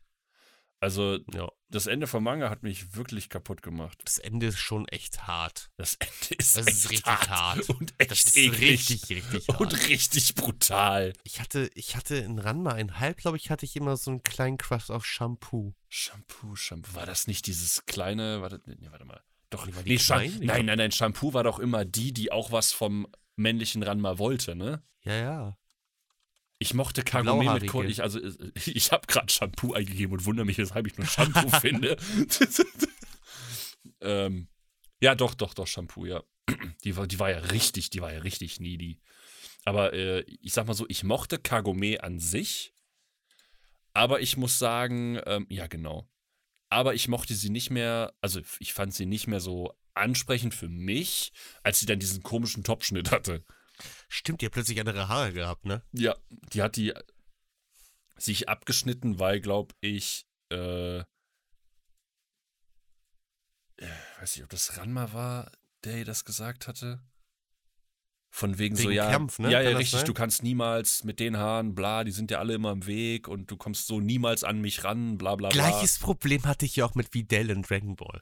Also, 0.81 1.19
Ja, 1.33 1.49
das 1.69 1.87
Ende 1.87 2.07
vom 2.07 2.23
Manga 2.23 2.49
hat 2.49 2.63
mich 2.63 2.95
wirklich 2.95 3.27
kaputt 3.27 3.61
gemacht. 3.61 3.99
das 4.05 4.17
Ende 4.17 4.45
ist 4.47 4.59
schon 4.59 4.87
echt 4.87 5.27
hart. 5.27 5.69
Das 5.75 5.95
Ende 5.95 6.35
ist, 6.37 6.55
Das 6.55 6.67
echt 6.67 6.75
ist 6.77 6.89
richtig 6.91 7.05
hart, 7.07 7.29
hart. 7.29 7.69
und 7.69 7.93
echt 7.97 8.11
Das 8.11 8.23
ist 8.25 8.37
eklig 8.37 8.61
richtig, 8.89 9.09
richtig 9.09 9.47
hart. 9.49 9.59
und 9.59 9.87
richtig 9.89 10.35
brutal. 10.35 11.13
Ich 11.23 11.41
hatte, 11.41 11.69
ich 11.75 11.95
hatte 11.97 12.15
in 12.17 12.39
Ranma 12.39 12.71
einhalb, 12.73 13.17
glaube 13.17 13.35
ich, 13.37 13.49
hatte 13.49 13.65
ich 13.65 13.75
immer 13.75 13.97
so 13.97 14.11
einen 14.11 14.23
kleinen 14.23 14.57
Crush 14.57 14.89
auf 14.89 15.05
Shampoo. 15.05 15.73
Shampoo, 15.89 16.55
Shampoo. 16.55 16.93
War 16.95 17.05
das 17.05 17.27
nicht 17.27 17.47
dieses 17.47 17.85
kleine, 17.85 18.41
warte, 18.41 18.61
nee, 18.65 18.77
warte 18.89 19.05
mal. 19.05 19.21
Doch, 19.49 19.65
Nee, 19.65 19.75
war 19.75 19.83
die 19.83 19.89
nee, 19.91 19.97
klein? 19.97 20.37
Nein, 20.41 20.65
nein, 20.65 20.77
nein, 20.77 20.91
Shampoo 20.93 21.33
war 21.33 21.43
doch 21.43 21.59
immer 21.59 21.83
die, 21.83 22.13
die 22.13 22.31
auch 22.31 22.51
was 22.53 22.71
vom 22.71 23.05
männlichen 23.35 23.83
Ranma 23.83 24.17
wollte, 24.17 24.55
ne? 24.55 24.81
Ja, 25.01 25.13
ja. 25.13 25.57
Ich 26.62 26.74
mochte 26.74 27.03
Kagome 27.03 27.53
mit. 27.53 27.68
Kohl. 27.68 27.89
Ich, 27.89 28.03
also, 28.03 28.20
äh, 28.20 28.51
ich 28.66 28.91
habe 28.91 29.07
gerade 29.07 29.32
Shampoo 29.32 29.74
eingegeben 29.74 30.14
und 30.14 30.26
wundere 30.26 30.45
mich, 30.45 30.57
weshalb 30.57 30.86
ich 30.86 30.97
nur 30.97 31.07
Shampoo 31.07 31.49
finde. 31.49 31.97
ähm, 34.01 34.49
ja, 35.01 35.16
doch, 35.16 35.34
doch, 35.34 35.53
doch, 35.53 35.68
Shampoo, 35.68 36.05
ja. 36.05 36.22
Die 36.84 36.97
war, 36.97 37.07
die 37.07 37.20
war 37.20 37.30
ja 37.30 37.38
richtig, 37.39 37.89
die 37.89 38.01
war 38.01 38.12
ja 38.12 38.20
richtig 38.20 38.60
needy. 38.60 38.99
Aber 39.66 39.93
äh, 39.93 40.22
ich 40.22 40.53
sag 40.53 40.68
mal 40.68 40.74
so, 40.74 40.86
ich 40.89 41.03
mochte 41.03 41.38
Kagome 41.38 42.03
an 42.03 42.20
sich. 42.20 42.74
Aber 43.93 44.20
ich 44.20 44.36
muss 44.36 44.60
sagen, 44.60 45.20
ähm, 45.26 45.45
ja, 45.49 45.68
genau. 45.68 46.10
Aber 46.70 46.93
ich 46.93 47.07
mochte 47.07 47.36
sie 47.36 47.49
nicht 47.49 47.70
mehr, 47.70 48.14
also 48.22 48.41
ich 48.60 48.74
fand 48.74 48.93
sie 48.93 49.05
nicht 49.05 49.28
mehr 49.28 49.39
so 49.39 49.74
ansprechend 49.93 50.53
für 50.53 50.70
mich, 50.70 51.34
als 51.64 51.80
sie 51.80 51.86
dann 51.86 51.99
diesen 51.99 52.24
komischen 52.24 52.64
Topschnitt 52.64 53.12
hatte. 53.12 53.43
Stimmt, 54.07 54.41
die 54.41 54.45
hat 54.45 54.53
plötzlich 54.53 54.80
andere 54.80 55.07
Haare 55.07 55.34
gehabt, 55.34 55.65
ne? 55.65 55.82
Ja, 55.91 56.15
die 56.53 56.61
hat 56.61 56.75
die 56.75 56.93
sich 58.17 58.49
abgeschnitten, 58.49 59.19
weil, 59.19 59.39
glaube 59.39 59.73
ich, 59.82 60.25
äh, 60.51 60.99
äh, 60.99 61.03
weiß 64.19 64.36
nicht, 64.36 64.43
ob 64.43 64.49
das 64.49 64.77
Ranma 64.77 65.13
war, 65.13 65.51
der 65.84 65.99
ihr 65.99 66.05
das 66.05 66.25
gesagt 66.25 66.67
hatte. 66.67 67.01
Von 68.32 68.59
wegen, 68.59 68.75
so, 68.75 68.84
Wegen 68.84 68.93
ja, 68.93 69.09
Kampf, 69.09 69.39
ne? 69.39 69.49
ja, 69.49 69.59
ja, 69.59 69.75
richtig, 69.75 69.99
sein? 69.99 70.05
du 70.05 70.13
kannst 70.13 70.43
niemals 70.43 71.03
mit 71.03 71.19
den 71.19 71.38
Haaren, 71.38 71.73
bla, 71.73 72.03
die 72.03 72.11
sind 72.11 72.30
ja 72.30 72.38
alle 72.38 72.53
immer 72.53 72.71
im 72.71 72.86
Weg 72.86 73.27
und 73.27 73.49
du 73.49 73.57
kommst 73.57 73.88
so 73.88 73.99
niemals 73.99 74.43
an 74.43 74.61
mich 74.61 74.84
ran, 74.84 75.17
bla, 75.17 75.36
bla, 75.36 75.49
bla. 75.49 75.69
Gleiches 75.69 75.97
Problem 75.97 76.45
hatte 76.45 76.65
ich 76.65 76.75
ja 76.75 76.86
auch 76.86 76.93
mit 76.93 77.13
Videl 77.13 77.49
in 77.49 77.63
Dragon 77.63 77.95
Ball. 77.95 78.21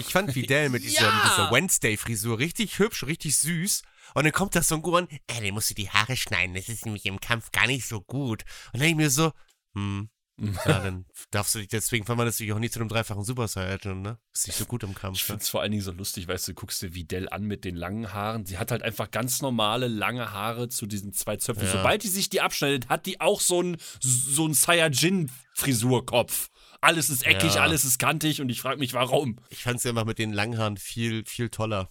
Ich 0.00 0.12
fand 0.12 0.34
Videl 0.34 0.68
mit 0.68 0.82
dieser, 0.84 1.02
Ja! 1.02 1.22
dieser 1.30 1.50
Wednesday-Frisur 1.50 2.38
richtig 2.38 2.78
hübsch, 2.78 3.04
richtig 3.04 3.36
süß. 3.38 3.82
Und 4.14 4.24
dann 4.24 4.32
kommt 4.32 4.54
da 4.54 4.62
so 4.62 4.74
ein 4.74 4.82
Goran, 4.82 5.08
äh, 5.08 5.40
den 5.40 5.54
musst 5.54 5.70
du 5.70 5.74
die 5.74 5.90
Haare 5.90 6.16
schneiden, 6.16 6.54
das 6.54 6.68
ist 6.68 6.84
nämlich 6.84 7.06
im 7.06 7.20
Kampf 7.20 7.50
gar 7.52 7.66
nicht 7.66 7.86
so 7.86 8.00
gut. 8.00 8.42
Und 8.72 8.74
dann 8.74 8.80
denk 8.80 8.90
ich 8.92 8.96
mir 8.96 9.10
so, 9.10 9.32
hm, 9.74 10.10
ja, 10.66 10.80
dann 10.80 11.04
darfst 11.30 11.54
du 11.54 11.58
dich, 11.58 11.68
deswegen 11.68 12.04
fand 12.06 12.16
man 12.16 12.26
das 12.26 12.36
natürlich 12.36 12.52
auch 12.54 12.58
nie 12.58 12.70
zu 12.70 12.80
einem 12.80 12.88
dreifachen 12.88 13.22
Super 13.22 13.48
Saiyan, 13.48 14.00
ne? 14.02 14.18
Ist 14.34 14.46
nicht 14.46 14.56
so 14.56 14.64
gut 14.64 14.82
im 14.82 14.90
Ich 14.90 14.96
Kampf. 14.96 15.18
Ne? 15.18 15.24
finde 15.24 15.42
es 15.42 15.48
vor 15.50 15.60
allen 15.60 15.70
Dingen 15.70 15.82
so 15.82 15.92
lustig, 15.92 16.26
weißt 16.26 16.48
du, 16.48 16.54
guckst 16.54 16.80
dir 16.82 16.94
Videl 16.94 17.28
an 17.28 17.44
mit 17.44 17.64
den 17.64 17.76
langen 17.76 18.12
Haaren. 18.12 18.44
Sie 18.46 18.58
hat 18.58 18.70
halt 18.70 18.82
einfach 18.82 19.10
ganz 19.10 19.42
normale, 19.42 19.88
lange 19.88 20.32
Haare 20.32 20.68
zu 20.68 20.86
diesen 20.86 21.12
zwei 21.12 21.36
Zöpfen. 21.36 21.66
Ja. 21.66 21.72
Sobald 21.72 22.02
die 22.02 22.08
sich 22.08 22.28
die 22.30 22.40
abschneidet, 22.40 22.88
hat 22.88 23.06
die 23.06 23.20
auch 23.20 23.40
so 23.40 23.60
einen 23.60 23.76
so 24.00 24.46
einen 24.46 24.54
Saiyajin-Frisurkopf. 24.54 26.48
Alles 26.82 27.08
ist 27.10 27.24
eckig, 27.24 27.54
Ja. 27.54 27.62
alles 27.62 27.84
ist 27.84 27.98
kantig 27.98 28.40
und 28.40 28.48
ich 28.50 28.60
frage 28.60 28.78
mich, 28.78 28.92
warum. 28.92 29.38
Ich 29.50 29.62
fand 29.62 29.80
sie 29.80 29.88
einfach 29.88 30.04
mit 30.04 30.18
den 30.18 30.32
langen 30.32 30.58
Haaren 30.58 30.76
viel, 30.76 31.24
viel 31.24 31.48
toller. 31.48 31.90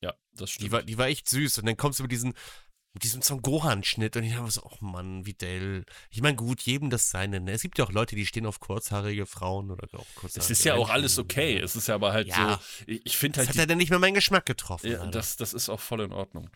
Ja, 0.00 0.14
das 0.32 0.50
stimmt. 0.50 0.66
Die 0.66 0.72
war, 0.72 0.82
die 0.82 0.98
war 0.98 1.06
echt 1.08 1.28
süß. 1.28 1.58
Und 1.58 1.66
dann 1.66 1.76
kommst 1.76 1.98
du 1.98 2.02
mit 2.04 2.12
diesem, 2.12 2.34
mit 2.92 3.04
diesem 3.04 3.22
Son 3.22 3.40
Gohan-Schnitt 3.42 4.16
und 4.16 4.24
ich 4.24 4.34
habe 4.34 4.50
so, 4.50 4.62
oh 4.62 4.76
Mann, 4.84 5.24
Videl. 5.26 5.84
Ich 6.10 6.20
meine, 6.20 6.36
gut, 6.36 6.60
jedem 6.62 6.90
das 6.90 7.10
seine. 7.10 7.40
Ne? 7.40 7.52
Es 7.52 7.62
gibt 7.62 7.78
ja 7.78 7.84
auch 7.84 7.92
Leute, 7.92 8.16
die 8.16 8.26
stehen 8.26 8.44
auf 8.46 8.60
kurzhaarige 8.60 9.24
Frauen 9.26 9.70
oder 9.70 9.84
auch 9.98 10.06
kurzhaarige 10.14 10.40
es 10.40 10.50
ist 10.50 10.64
ja 10.64 10.74
auch 10.74 10.90
alles 10.90 11.18
okay. 11.18 11.58
Es 11.58 11.74
ist 11.74 11.88
ja 11.88 11.94
aber 11.94 12.12
halt 12.12 12.28
Ja. 12.28 12.60
so, 12.78 12.84
ich, 12.86 13.16
finde 13.16 13.36
Das 13.36 13.40
halt, 13.40 13.48
hat 13.48 13.54
die, 13.54 13.58
ja 13.60 13.66
dann 13.66 13.78
nicht 13.78 13.90
mehr 13.90 13.98
meinen 13.98 14.14
Geschmack 14.14 14.44
getroffen. 14.46 14.90
ja, 14.90 15.06
das, 15.06 15.36
das 15.36 15.54
ist 15.54 15.68
auch 15.70 15.80
voll 15.80 16.02
in 16.02 16.12
Ordnung. 16.12 16.50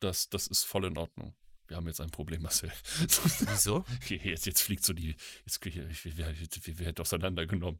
Das, 0.00 0.30
das 0.30 0.46
ist 0.46 0.64
voll 0.64 0.86
in 0.86 0.96
Ordnung. 0.96 1.34
Wir 1.70 1.76
haben 1.76 1.86
jetzt 1.86 2.00
ein 2.00 2.10
Problem, 2.10 2.42
Marcel. 2.42 2.72
Wieso? 3.48 3.84
Jetzt, 4.08 4.44
jetzt 4.44 4.60
fliegt 4.60 4.84
so 4.84 4.92
die, 4.92 5.14
jetzt, 5.46 5.64
wir, 5.64 5.88
wir, 6.16 6.78
wir, 6.78 6.92
auseinandergenommen. 7.00 7.78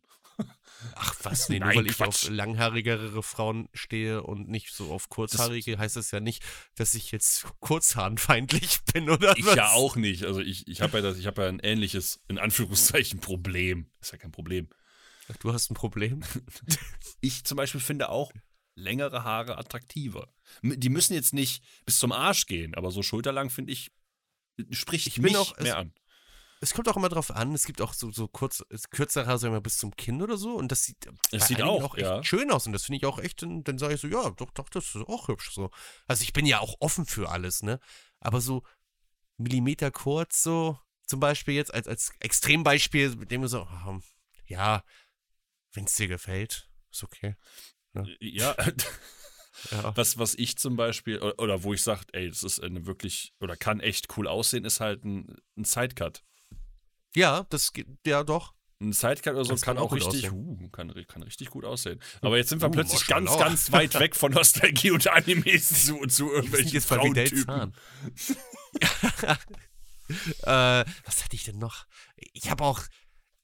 Ach 0.94 1.14
was, 1.24 1.48
nee, 1.48 1.58
nur 1.58 1.66
Nein, 1.68 1.78
weil 1.78 1.86
ich 1.88 1.96
Quatsch. 1.96 2.26
auf 2.26 2.30
langhaarigere 2.30 3.20
Frauen 3.24 3.68
stehe 3.74 4.22
und 4.22 4.48
nicht 4.48 4.70
so 4.72 4.92
auf 4.92 5.08
kurzhaarige, 5.08 5.76
heißt 5.76 5.96
das 5.96 6.12
ja 6.12 6.20
nicht, 6.20 6.44
dass 6.76 6.94
ich 6.94 7.10
jetzt 7.10 7.46
kurzhaarenfeindlich 7.58 8.78
bin 8.94 9.10
oder 9.10 9.36
Ich 9.36 9.44
was? 9.44 9.56
ja 9.56 9.70
auch 9.70 9.96
nicht. 9.96 10.24
Also 10.24 10.38
ich, 10.38 10.68
ich 10.68 10.82
habe 10.82 10.98
ja, 10.98 11.02
das- 11.02 11.18
ich 11.18 11.26
hab 11.26 11.36
ja 11.38 11.48
ein 11.48 11.58
ähnliches, 11.58 12.20
in 12.28 12.38
Anführungszeichen, 12.38 13.18
Problem. 13.18 13.90
Ist 14.00 14.12
ja 14.12 14.18
kein 14.18 14.30
Problem. 14.30 14.68
Du 15.40 15.52
hast 15.52 15.68
ein 15.70 15.74
Problem? 15.74 16.22
Ich 17.20 17.44
zum 17.44 17.56
Beispiel 17.56 17.80
finde 17.80 18.08
auch 18.08 18.32
längere 18.76 19.24
Haare 19.24 19.58
attraktiver. 19.58 20.32
Die 20.62 20.88
müssen 20.88 21.14
jetzt 21.14 21.32
nicht 21.34 21.62
bis 21.86 21.98
zum 21.98 22.12
Arsch 22.12 22.46
gehen, 22.46 22.74
aber 22.74 22.90
so 22.90 23.02
schulterlang 23.02 23.50
finde 23.50 23.72
ich, 23.72 23.90
spricht 24.70 25.06
Ich 25.06 25.18
mich 25.18 25.36
auch- 25.36 25.56
mehr 25.58 25.72
es- 25.72 25.78
an. 25.78 25.94
Es 26.62 26.74
kommt 26.74 26.88
auch 26.90 26.96
immer 26.98 27.08
drauf 27.08 27.30
an, 27.30 27.54
es 27.54 27.64
gibt 27.64 27.80
auch 27.80 27.94
so, 27.94 28.10
so 28.12 28.28
kurz, 28.28 28.62
kürzere 28.90 29.26
Haare, 29.26 29.38
sagen 29.38 29.54
wir 29.54 29.60
mal, 29.60 29.62
bis 29.62 29.78
zum 29.78 29.96
Kinn 29.96 30.20
oder 30.20 30.36
so 30.36 30.56
und 30.56 30.70
das 30.70 30.84
sieht, 30.84 31.08
bei 31.30 31.38
sieht 31.38 31.62
auch, 31.62 31.94
echt 31.94 32.02
ja. 32.04 32.22
schön 32.22 32.50
aus 32.50 32.66
und 32.66 32.74
das 32.74 32.84
finde 32.84 32.98
ich 32.98 33.06
auch 33.06 33.18
echt, 33.18 33.40
dann, 33.40 33.64
dann 33.64 33.78
sage 33.78 33.94
ich 33.94 34.00
so, 34.02 34.08
ja, 34.08 34.28
doch, 34.28 34.50
doch, 34.50 34.68
das 34.68 34.94
ist 34.94 34.96
auch 35.08 35.28
hübsch 35.28 35.52
so. 35.52 35.70
Also 36.06 36.22
ich 36.22 36.34
bin 36.34 36.44
ja 36.44 36.58
auch 36.60 36.74
offen 36.80 37.06
für 37.06 37.30
alles, 37.30 37.62
ne, 37.62 37.80
aber 38.18 38.42
so 38.42 38.62
Millimeter 39.38 39.90
kurz 39.90 40.42
so, 40.42 40.78
zum 41.06 41.18
Beispiel 41.18 41.54
jetzt 41.54 41.72
als, 41.72 41.88
als 41.88 42.12
Extrembeispiel, 42.20 43.16
mit 43.16 43.30
dem 43.30 43.40
wir 43.40 43.48
so, 43.48 43.62
ah, 43.62 43.98
ja, 44.44 44.84
wenn 45.72 45.84
es 45.84 45.94
dir 45.94 46.08
gefällt, 46.08 46.68
ist 46.92 47.02
okay. 47.04 47.36
Ja, 48.20 48.54
Ja. 49.70 49.96
was, 49.96 50.18
was 50.18 50.34
ich 50.34 50.56
zum 50.56 50.76
Beispiel, 50.76 51.18
oder, 51.18 51.38
oder 51.38 51.62
wo 51.62 51.74
ich 51.74 51.82
sage, 51.82 52.02
ey, 52.12 52.28
das 52.28 52.42
ist 52.42 52.62
eine 52.62 52.86
wirklich, 52.86 53.32
oder 53.40 53.56
kann 53.56 53.80
echt 53.80 54.16
cool 54.16 54.26
aussehen, 54.28 54.64
ist 54.64 54.80
halt 54.80 55.04
ein, 55.04 55.36
ein 55.56 55.64
Sidecut. 55.64 56.22
Ja, 57.14 57.46
das 57.50 57.72
geht, 57.72 57.86
ja 58.06 58.22
doch. 58.24 58.54
Ein 58.80 58.92
Sidecut 58.92 59.34
oder 59.34 59.44
so 59.44 59.54
kann, 59.56 59.76
kann 59.76 59.78
auch 59.78 59.92
richtig, 59.92 60.32
uh, 60.32 60.68
kann, 60.70 60.92
kann 61.06 61.22
richtig 61.22 61.50
gut 61.50 61.66
aussehen. 61.66 62.00
Aber 62.22 62.38
jetzt 62.38 62.48
sind 62.48 62.62
wir 62.62 62.68
Uh, 62.68 62.72
plötzlich 62.72 63.06
ganz, 63.06 63.36
ganz 63.36 63.72
weit 63.72 63.98
weg 63.98 64.16
von 64.16 64.32
Nostalgie 64.32 64.90
und 64.90 65.06
Animes 65.06 65.68
zu, 65.86 66.06
zu 66.06 66.32
irgendwelchen 66.32 66.72
jetzt 66.72 66.88
Frauentypen. 66.88 67.74
Äh, 70.42 70.84
was 71.04 71.24
hatte 71.24 71.36
ich 71.36 71.44
denn 71.44 71.58
noch? 71.58 71.86
Ich 72.32 72.50
habe 72.50 72.64
auch, 72.64 72.82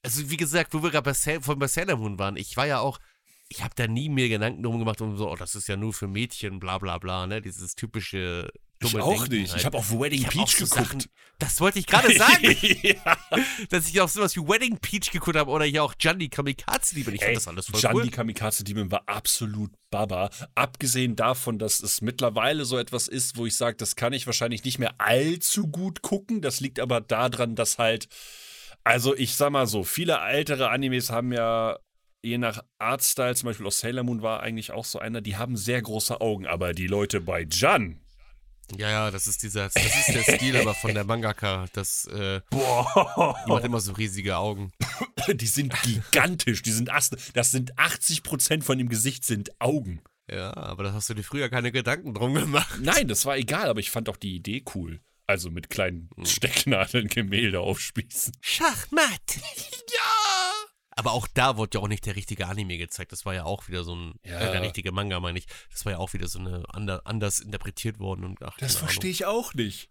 also 0.03 0.29
wie 0.29 0.35
gesagt, 0.35 0.73
wo 0.73 0.83
wir 0.83 0.91
gerade 0.91 1.09
bei, 1.09 1.39
von 1.39 1.59
bei 1.59 1.67
Sailor 1.67 1.95
Moon 1.95 2.19
waren, 2.19 2.35
ich 2.35 2.57
war 2.57 2.67
ja 2.67 2.79
auch, 2.79 2.99
ich 3.49 3.63
habe 3.63 3.73
da 3.75 3.87
nie 3.87 4.09
mir 4.09 4.27
Gedanken 4.29 4.61
drum 4.63 4.79
gemacht, 4.79 4.99
um 5.01 5.15
so, 5.17 5.29
oh, 5.31 5.35
das 5.35 5.55
ist 5.55 5.67
ja 5.67 5.77
nur 5.77 5.93
für 5.93 6.07
Mädchen, 6.07 6.59
bla 6.59 6.77
bla 6.79 6.97
bla, 6.97 7.27
ne, 7.27 7.41
dieses 7.41 7.75
typische 7.75 8.49
Ich 8.81 8.91
dumme 8.91 9.03
auch 9.03 9.19
Denken 9.25 9.41
nicht. 9.41 9.51
halt. 9.51 9.59
Ich 9.61 9.65
habe 9.65 9.77
auf 9.77 9.91
Wedding 9.91 10.19
Ich 10.19 10.25
hab 10.27 10.33
Peach 10.33 10.57
so 10.57 10.65
geguckt. 10.65 10.87
Sachen- 11.03 11.03
Das 11.39 11.59
wollte 11.61 11.79
ich 11.79 11.87
gerade 11.87 12.13
sagen, 12.17 12.55
ja. 12.83 13.17
dass 13.69 13.87
ich 13.87 14.01
auch 14.01 14.09
sowas 14.09 14.35
wie 14.35 14.41
Wedding 14.41 14.77
Peach 14.79 15.11
geguckt 15.11 15.37
habe 15.37 15.49
oder 15.49 15.65
hier 15.65 15.83
auch 15.83 15.95
Gianni 15.97 16.27
Kamikaze 16.29 16.95
liebe. 16.95 17.11
Ich 17.11 17.23
fand 17.23 17.37
das 17.37 17.47
alles 17.47 17.67
voll 17.67 17.79
Gianni 17.79 17.99
cool. 18.01 18.09
Kamikaze 18.09 18.63
Demon 18.63 18.91
war 18.91 19.03
absolut 19.07 19.71
Baba. 19.91 20.29
Abgesehen 20.55 21.15
davon, 21.15 21.57
dass 21.57 21.79
es 21.79 22.01
mittlerweile 22.01 22.65
so 22.65 22.77
etwas 22.77 23.07
ist, 23.07 23.37
wo 23.37 23.45
ich 23.45 23.55
sage, 23.55 23.77
das 23.77 23.95
kann 23.95 24.11
ich 24.13 24.25
wahrscheinlich 24.25 24.63
nicht 24.65 24.77
mehr 24.79 24.95
allzu 24.99 25.67
gut 25.67 26.01
gucken. 26.01 26.41
Das 26.41 26.59
liegt 26.59 26.79
aber 26.81 26.99
daran, 27.01 27.55
dass 27.55 27.77
halt, 27.77 28.09
also 28.83 29.15
ich 29.15 29.35
sag 29.35 29.51
mal 29.51 29.67
so, 29.67 29.83
viele 29.83 30.17
ältere 30.19 30.69
Animes 30.69 31.09
haben 31.09 31.31
ja 31.31 31.77
je 32.27 32.37
nach 32.37 32.63
Artstyle, 32.79 33.35
zum 33.35 33.47
Beispiel 33.47 33.65
aus 33.65 33.79
Sailor 33.79 34.03
Moon 34.03 34.21
war 34.21 34.41
eigentlich 34.41 34.71
auch 34.71 34.85
so 34.85 34.99
einer, 34.99 35.21
die 35.21 35.37
haben 35.37 35.55
sehr 35.57 35.81
große 35.81 36.21
Augen, 36.21 36.45
aber 36.45 36.73
die 36.73 36.87
Leute 36.87 37.21
bei 37.21 37.47
Jan, 37.49 37.99
Ja, 38.77 38.89
ja, 38.89 39.11
das 39.11 39.27
ist 39.27 39.43
dieser, 39.43 39.69
das 39.69 39.75
ist 39.85 40.13
der 40.13 40.35
Stil 40.35 40.57
aber 40.57 40.73
von 40.73 40.93
der 40.93 41.05
Mangaka, 41.05 41.67
das, 41.73 42.05
äh, 42.07 42.41
boah, 42.49 43.35
die 43.45 43.49
macht 43.49 43.63
immer 43.63 43.79
so 43.79 43.93
riesige 43.93 44.37
Augen. 44.37 44.71
die 45.33 45.47
sind 45.47 45.73
gigantisch, 45.83 46.61
die 46.61 46.71
sind 46.71 46.89
das 46.89 47.51
sind 47.51 47.75
80% 47.77 48.63
von 48.63 48.77
dem 48.77 48.89
Gesicht 48.89 49.23
sind 49.25 49.59
Augen. 49.61 50.01
Ja, 50.29 50.53
aber 50.57 50.83
da 50.83 50.93
hast 50.93 51.09
du 51.09 51.13
dir 51.13 51.23
früher 51.23 51.49
keine 51.49 51.71
Gedanken 51.71 52.13
drum 52.13 52.33
gemacht. 52.33 52.79
Nein, 52.81 53.07
das 53.07 53.25
war 53.25 53.37
egal, 53.37 53.69
aber 53.69 53.79
ich 53.79 53.91
fand 53.91 54.09
auch 54.09 54.17
die 54.17 54.35
Idee 54.35 54.63
cool. 54.75 54.99
Also 55.25 55.49
mit 55.51 55.69
kleinen 55.69 56.09
Hm. 56.15 56.25
Stecknadeln 56.25 57.07
Gemälde 57.07 57.61
aufspießen. 57.61 58.33
Schachmatt. 58.41 59.21
ja. 59.37 60.67
Aber 60.97 61.11
auch 61.13 61.27
da 61.33 61.57
wurde 61.57 61.77
ja 61.77 61.83
auch 61.83 61.87
nicht 61.87 62.05
der 62.07 62.15
richtige 62.15 62.47
Anime 62.47 62.77
gezeigt. 62.77 63.11
Das 63.11 63.23
war 63.25 63.33
ja 63.35 63.45
auch 63.45 63.67
wieder 63.67 63.83
so 63.83 63.95
ein, 63.95 64.15
Ja. 64.25 64.39
äh, 64.39 64.51
der 64.51 64.61
richtige 64.63 64.91
Manga, 64.91 65.19
meine 65.19 65.37
ich. 65.37 65.45
Das 65.71 65.85
war 65.85 65.91
ja 65.93 65.97
auch 65.99 66.13
wieder 66.13 66.27
so 66.27 66.39
eine 66.39 66.63
ander, 66.69 67.01
anders 67.05 67.39
interpretiert 67.39 67.99
worden 67.99 68.25
und 68.25 68.41
ach, 68.43 68.57
keine 68.57 68.75
Ahnung. 68.75 69.03
ich 69.03 69.25
auch 69.25 69.53
nicht. 69.53 69.89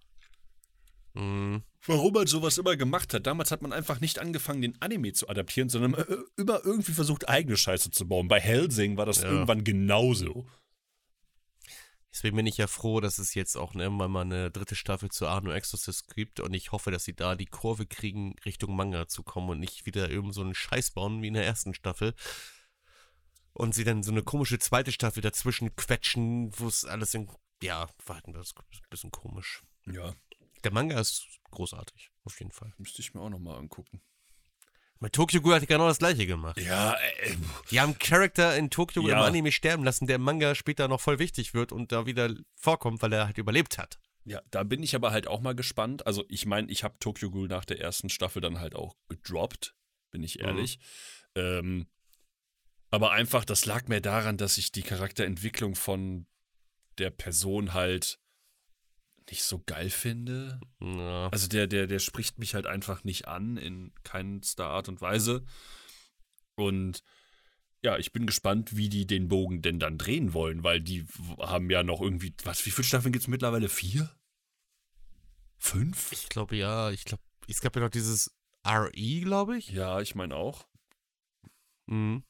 Mhm. 1.15 1.63
warum 1.87 2.13
man 2.13 2.27
sowas 2.27 2.59
immer 2.59 2.77
gemacht 2.77 3.15
hat. 3.15 3.27
Damals 3.27 3.51
hat 3.51 3.63
man 3.63 3.73
einfach 3.73 4.01
nicht 4.01 4.19
angefangen, 4.19 4.61
den 4.61 4.77
Anime 4.83 5.13
zu 5.15 5.29
adaptieren, 5.31 5.69
sondern 5.71 5.95
äh, 5.95 6.17
immer 6.37 6.61
irgendwie 6.65 6.93
versucht, 6.93 7.29
eigene 7.29 7.57
Scheiße 7.57 7.91
zu 7.91 8.07
bauen. 8.07 8.29
Bei 8.29 8.39
Helsing 8.41 8.97
war 8.99 9.07
das 9.07 9.23
Ja. 9.23 9.31
irgendwann 9.31 9.65
genauso. 9.65 10.47
Deswegen 12.17 12.37
bin 12.37 12.47
ich 12.47 12.57
ja 12.57 12.67
froh, 12.67 13.01
dass 13.01 13.19
es 13.19 13.35
jetzt 13.35 13.59
auch 13.59 13.75
irgendwann 13.75 14.11
mal 14.11 14.23
eine 14.23 14.51
dritte 14.51 14.75
Staffel 14.75 15.11
zu 15.11 15.27
Arno 15.27 15.51
Exorcist 15.51 16.15
gibt 16.15 16.41
und 16.41 16.55
ich 16.55 16.73
hoffe, 16.73 16.91
dass 16.91 17.05
sie 17.05 17.15
da 17.15 17.35
die 17.35 17.45
Kurve 17.45 17.85
kriegen, 17.85 18.35
Richtung 18.47 18.75
Manga 18.75 19.07
zu 19.07 19.23
kommen 19.23 19.51
und 19.51 19.61
nicht 19.61 19.85
wieder 19.85 20.09
irgend 20.09 20.33
so 20.33 20.41
einen 20.41 20.55
Scheiß 20.55 20.93
bauen 20.93 21.21
wie 21.21 21.29
in 21.29 21.35
der 21.35 21.45
ersten 21.45 21.75
Staffel. 21.75 22.15
Und 23.53 23.75
sie 23.75 23.85
dann 23.85 24.03
so 24.03 24.13
eine 24.13 24.23
komische 24.23 24.59
zweite 24.59 24.93
Staffel 24.93 25.21
dazwischen 25.21 25.77
quetschen, 25.77 26.59
wo 26.59 26.69
es 26.69 26.87
alles 26.87 27.13
in. 27.13 27.31
Ja, 27.63 27.91
war 28.07 28.17
halt 28.17 28.29
ein 28.29 28.43
bisschen 28.89 29.11
komisch. 29.11 29.63
Ja, 29.85 30.15
Der 30.65 30.73
Manga 30.73 30.99
ist 30.99 31.27
großartig, 31.51 32.13
auf 32.25 32.39
jeden 32.39 32.51
Fall. 32.51 32.73
müsste 32.79 33.03
ich 33.03 33.13
mir 33.13 33.21
auch 33.21 33.29
nochmal 33.29 33.59
angucken. 33.59 34.01
Mit 35.01 35.13
Tokyo 35.13 35.41
Ghoul 35.43 35.55
hat 35.55 35.63
die 35.63 35.67
genau 35.67 35.87
das 35.89 35.99
gleiche 35.99 36.27
gemacht. 36.27 36.59
Ja, 36.61 36.95
äh, 36.95 37.37
Die 37.71 37.81
haben 37.81 37.91
einen 37.91 37.99
Charakter 37.99 38.57
in 38.57 38.71
Tokyo 38.71 39.03
Ghoul 39.03 39.11
Ja. 39.11 39.19
im 39.19 39.25
Anime 39.25 39.53
sterben 39.53 39.85
lassen, 39.85 40.07
der 40.07 40.17
im 40.17 40.23
Manga 40.23 40.55
später 40.55 40.89
noch 40.89 41.01
voll 41.01 41.19
wichtig 41.19 41.53
wird 41.55 41.71
und 41.73 41.93
da 41.93 42.07
wieder 42.07 42.35
vorkommt, 42.55 43.03
weil 43.03 43.13
er 43.13 43.27
halt 43.27 43.39
überlebt 43.39 43.77
hat. 43.79 43.99
Ja, 44.25 44.41
da 44.51 44.63
bin 44.65 44.83
ich 44.83 44.95
aber 44.97 45.13
halt 45.13 45.29
auch 45.29 45.41
mal 45.41 45.55
gespannt. 45.55 46.07
Also 46.07 46.25
ich 46.29 46.47
meine, 46.47 46.71
ich 46.71 46.83
habe 46.83 46.99
Tokyo 46.99 47.31
Ghoul 47.31 47.47
nach 47.49 47.65
der 47.65 47.79
ersten 47.81 48.09
Staffel 48.09 48.41
dann 48.43 48.59
halt 48.59 48.75
auch 48.75 48.97
gedroppt, 49.09 49.75
bin 50.11 50.23
ich 50.23 50.41
ehrlich. 50.41 50.79
Ähm, 51.35 51.87
aber 52.91 53.13
einfach, 53.13 53.45
das 53.45 53.67
lag 53.67 53.87
mir 53.89 54.01
daran, 54.01 54.37
dass 54.39 54.59
ich 54.59 54.73
die 54.73 54.83
Charakterentwicklung 54.83 55.75
von 55.75 56.27
der 56.99 57.11
Person 57.11 57.75
halt 57.75 58.19
nicht 59.31 59.43
so 59.43 59.63
geil 59.65 59.91
finde. 59.91 60.61
Ja. 60.81 61.29
Also 61.29 61.49
der, 61.49 61.67
der, 61.67 61.87
der 61.87 61.99
spricht 61.99 62.39
mich 62.39 62.55
halt 62.55 62.67
einfach 62.67 63.05
nicht 63.05 63.29
an 63.29 63.57
in 63.57 63.93
keinster 64.05 64.67
Art 64.67 64.89
und 64.89 65.01
Weise. 65.01 65.45
Und 66.55 67.03
ja, 67.83 67.99
ich 67.99 68.13
bin 68.13 68.27
gespannt, 68.27 68.77
wie 68.77 68.89
die 68.89 69.07
den 69.07 69.29
Bogen 69.29 69.63
denn 69.63 69.79
dann 69.79 69.99
drehen 69.99 70.33
wollen, 70.33 70.65
weil 70.65 70.81
die 70.81 71.07
haben 71.39 71.71
ja 71.71 71.83
noch 71.83 72.01
irgendwie, 72.01 72.35
was, 72.45 72.65
wie 72.67 72.71
viele 72.71 72.87
Staffeln 72.87 73.13
gibt 73.13 73.23
es 73.23 73.29
mittlerweile? 73.29 73.69
Vier? 73.69 74.11
Fünf? 75.59 76.13
Ich 76.13 76.29
glaube 76.29 76.57
ja, 76.57 76.91
ich 76.91 77.05
glaube, 77.05 77.23
es 77.49 77.61
gab 77.61 77.77
ja 77.77 77.83
noch 77.83 77.91
dieses 77.91 78.35
RE, 78.67 79.21
glaube 79.21 79.57
ich. 79.59 79.71
Ja, 79.71 80.01
ich 80.01 80.15
meine 80.15 80.35
auch. 80.35 80.67
Mhm. 81.87 82.25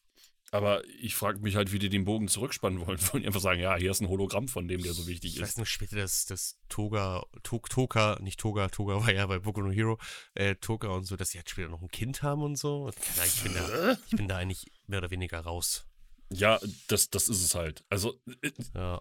Aber 0.52 0.86
ich 1.00 1.14
frage 1.16 1.40
mich 1.40 1.56
halt, 1.56 1.72
wie 1.72 1.78
die 1.80 1.88
den 1.88 2.04
Bogen 2.04 2.28
zurückspannen 2.28 2.86
wollen. 2.86 2.98
Wollen 3.12 3.22
die 3.22 3.26
einfach 3.26 3.40
sagen, 3.40 3.60
ja, 3.60 3.76
hier 3.76 3.90
ist 3.90 4.00
ein 4.00 4.08
Hologramm 4.08 4.46
von 4.46 4.68
dem, 4.68 4.80
der 4.82 4.92
so 4.94 5.06
wichtig 5.06 5.34
Ich 5.34 5.42
weiß 5.42 5.50
ist. 5.50 5.58
noch 5.58 5.66
später, 5.66 5.96
dass 5.96 6.24
das 6.24 6.56
Toga, 6.68 7.24
Tok, 7.42 7.68
Toka, 7.68 8.18
nicht 8.20 8.38
Toga, 8.38 8.68
Toga 8.68 8.94
war 9.04 9.12
ja 9.12 9.26
bei 9.26 9.40
Boku 9.40 9.60
no 9.60 9.70
Hero, 9.72 9.98
äh, 10.34 10.54
Toga 10.54 10.88
und 10.88 11.04
so, 11.04 11.16
dass 11.16 11.30
sie 11.30 11.38
halt 11.38 11.50
später 11.50 11.68
noch 11.68 11.82
ein 11.82 11.88
Kind 11.88 12.22
haben 12.22 12.42
und 12.42 12.56
so. 12.56 12.90
Ja, 13.16 13.24
ich, 13.24 13.42
bin 13.42 13.54
da, 13.54 13.92
ich 14.06 14.16
bin 14.16 14.28
da 14.28 14.36
eigentlich 14.36 14.66
mehr 14.86 15.00
oder 15.00 15.10
weniger 15.10 15.40
raus. 15.40 15.86
Ja, 16.32 16.60
das, 16.88 17.10
das 17.10 17.28
ist 17.28 17.42
es 17.42 17.54
halt. 17.54 17.84
Also, 17.88 18.20
äh, 18.42 18.50
Ja. 18.74 19.00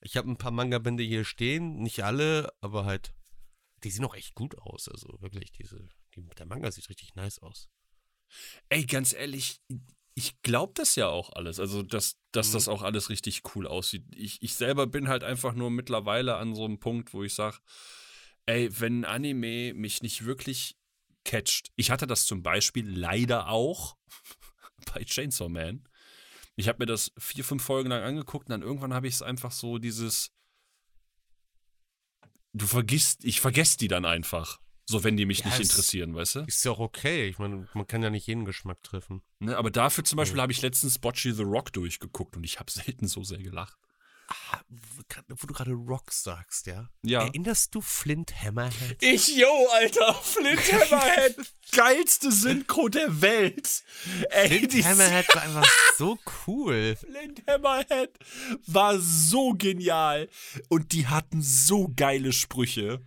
Ich 0.00 0.18
habe 0.18 0.30
ein 0.30 0.36
paar 0.36 0.50
Manga-Bände 0.50 1.02
hier 1.02 1.24
stehen, 1.24 1.76
nicht 1.82 2.04
alle, 2.04 2.52
aber 2.60 2.84
halt, 2.84 3.14
die 3.82 3.90
sehen 3.90 4.04
auch 4.04 4.14
echt 4.14 4.34
gut 4.34 4.58
aus. 4.58 4.88
Also 4.88 5.16
wirklich, 5.20 5.50
diese, 5.52 5.88
die, 6.14 6.22
der 6.38 6.44
Manga 6.46 6.70
sieht 6.70 6.88
richtig 6.90 7.14
nice 7.14 7.38
aus. 7.38 7.70
Ey, 8.68 8.84
ganz 8.86 9.12
ehrlich, 9.12 9.60
ich 10.14 10.40
glaube 10.42 10.72
das 10.76 10.96
ja 10.96 11.08
auch 11.08 11.32
alles. 11.32 11.58
Also, 11.60 11.82
dass, 11.82 12.16
dass 12.32 12.48
Mhm. 12.48 12.52
das 12.52 12.68
auch 12.68 12.82
alles 12.82 13.10
richtig 13.10 13.42
cool 13.54 13.66
aussieht. 13.66 14.04
Ich, 14.14 14.42
ich 14.42 14.54
selber 14.54 14.86
bin 14.86 15.08
halt 15.08 15.24
einfach 15.24 15.54
nur 15.54 15.70
mittlerweile 15.70 16.36
an 16.36 16.54
so 16.54 16.64
einem 16.64 16.78
Punkt, 16.78 17.12
wo 17.14 17.22
ich 17.24 17.34
sage, 17.34 17.58
ey, 18.46 18.68
wenn 18.80 19.00
ein 19.00 19.04
Anime 19.04 19.74
mich 19.74 20.02
nicht 20.02 20.24
wirklich 20.24 20.76
catcht. 21.24 21.72
Ich 21.76 21.90
hatte 21.90 22.06
das 22.06 22.26
zum 22.26 22.42
Beispiel 22.42 22.88
leider 22.88 23.48
auch 23.48 23.96
bei 24.94 25.04
Chainsaw 25.04 25.48
Man. 25.48 25.88
Ich 26.56 26.68
habe 26.68 26.78
mir 26.80 26.86
das 26.86 27.10
vier, 27.18 27.44
fünf 27.44 27.64
Folgen 27.64 27.90
lang 27.90 28.02
angeguckt 28.02 28.46
und 28.46 28.50
dann 28.50 28.62
irgendwann 28.62 28.94
habe 28.94 29.08
ich 29.08 29.14
es 29.14 29.22
einfach 29.22 29.50
so 29.52 29.78
dieses. 29.78 30.30
Du 32.52 32.66
vergisst, 32.66 33.24
ich 33.24 33.40
vergesse 33.40 33.78
die 33.78 33.88
dann 33.88 34.04
einfach. 34.04 34.60
So, 34.86 35.02
wenn 35.02 35.16
die 35.16 35.24
mich 35.24 35.40
Ja, 35.40 35.46
nicht 35.46 35.60
es- 35.60 35.70
interessieren, 35.70 36.14
weißt 36.14 36.34
du? 36.36 36.40
Ist 36.40 36.64
ja 36.64 36.72
auch 36.72 36.78
okay. 36.78 37.26
Ich 37.28 37.38
meine, 37.38 37.66
man 37.74 37.86
kann 37.86 38.02
ja 38.02 38.10
nicht 38.10 38.26
jeden 38.26 38.44
Geschmack 38.44 38.82
treffen. 38.82 39.22
Ne, 39.38 39.56
aber 39.56 39.70
dafür 39.70 40.04
zum 40.04 40.16
Beispiel 40.18 40.40
habe 40.40 40.52
ich 40.52 40.60
letztens 40.62 40.98
Bocce 40.98 41.32
the 41.34 41.42
Rock 41.42 41.72
durchgeguckt 41.72 42.36
und 42.36 42.44
ich 42.44 42.58
habe 42.60 42.70
selten 42.70 43.06
so 43.08 43.22
sehr 43.24 43.38
gelacht. 43.38 43.78
Ah, 44.26 44.60
wo 45.28 45.46
du 45.46 45.52
gerade 45.52 45.72
Rock 45.72 46.10
sagst, 46.10 46.66
ja? 46.66 46.88
Ja. 47.02 47.26
Erinnerst 47.26 47.74
du 47.74 47.82
Flint 47.82 48.34
Hammerhead? 48.42 48.96
Ich, 49.02 49.28
yo, 49.36 49.68
Alter, 49.74 50.14
Flint 50.14 50.60
Hammerhead, 50.72 51.36
geilste 51.72 52.32
Synchro 52.32 52.88
der 52.88 53.20
Welt. 53.20 53.82
Ey, 54.30 54.66
die 54.66 54.82
Hammerhead 54.82 55.26
war 55.34 55.42
einfach 55.42 55.68
so 55.98 56.18
cool. 56.46 56.96
Flint 56.96 57.42
Hammerhead 57.46 58.18
war 58.66 58.98
so 58.98 59.52
genial 59.52 60.30
und 60.70 60.92
die 60.92 61.06
hatten 61.06 61.42
so 61.42 61.92
geile 61.94 62.32
Sprüche. 62.32 63.02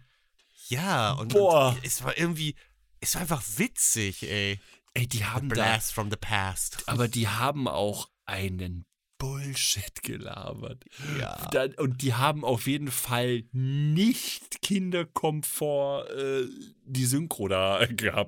Ja, 0.67 1.13
und, 1.13 1.33
Boah. 1.33 1.69
und 1.69 1.85
es 1.85 2.03
war 2.03 2.17
irgendwie, 2.17 2.55
es 2.99 3.15
war 3.15 3.21
einfach 3.21 3.43
witzig, 3.57 4.23
ey. 4.23 4.59
Ey, 4.93 5.07
die 5.07 5.25
haben 5.25 5.49
da, 5.49 5.55
Blast 5.55 5.93
from 5.93 6.09
the 6.09 6.17
past. 6.17 6.87
aber 6.87 7.07
die 7.07 7.27
haben 7.27 7.67
auch 7.67 8.09
einen 8.25 8.85
Bullshit 9.17 10.03
gelabert. 10.03 10.83
Ja. 11.19 11.47
Da, 11.51 11.65
und 11.77 12.01
die 12.01 12.13
haben 12.13 12.45
auf 12.45 12.67
jeden 12.67 12.91
Fall 12.91 13.43
nicht 13.51 14.61
Kinderkomfort 14.61 16.09
äh, 16.11 16.45
die 16.83 17.05
Synchro 17.05 17.47
da 17.47 17.85
da 17.85 18.25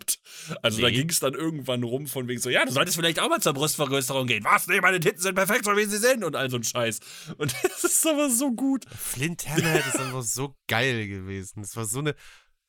Also 0.61 0.81
da 0.81 0.87
Nee. 0.89 0.93
ging 0.93 1.09
es 1.09 1.19
dann 1.19 1.33
irgendwann 1.33 1.83
rum 1.83 2.07
von 2.07 2.27
wegen 2.27 2.39
so, 2.41 2.49
ja, 2.49 2.65
du 2.65 2.71
solltest 2.71 2.97
vielleicht 2.97 3.19
auch 3.19 3.29
mal 3.29 3.39
zur 3.41 3.53
Brustvergrößerung 3.53 4.27
gehen. 4.27 4.43
Was? 4.43 4.67
Nee, 4.67 4.81
meine 4.81 4.99
Titten 4.99 5.21
sind 5.21 5.35
perfekt, 5.35 5.65
so 5.65 5.75
wie 5.77 5.85
sie 5.85 5.97
sind 5.97 6.23
und 6.23 6.35
all 6.35 6.49
so 6.49 6.57
ein 6.57 6.63
Scheiß. 6.63 6.99
Und 7.37 7.53
das 7.63 7.83
ist 7.83 8.07
aber 8.07 8.29
so 8.29 8.51
gut. 8.53 8.85
Flint 8.89 9.47
Hammerhead 9.47 9.85
ist 9.85 9.99
einfach 9.99 10.23
so 10.23 10.55
geil 10.67 11.07
gewesen. 11.07 11.61
Das 11.61 11.75
war 11.75 11.85
so 11.85 11.99
eine, 11.99 12.15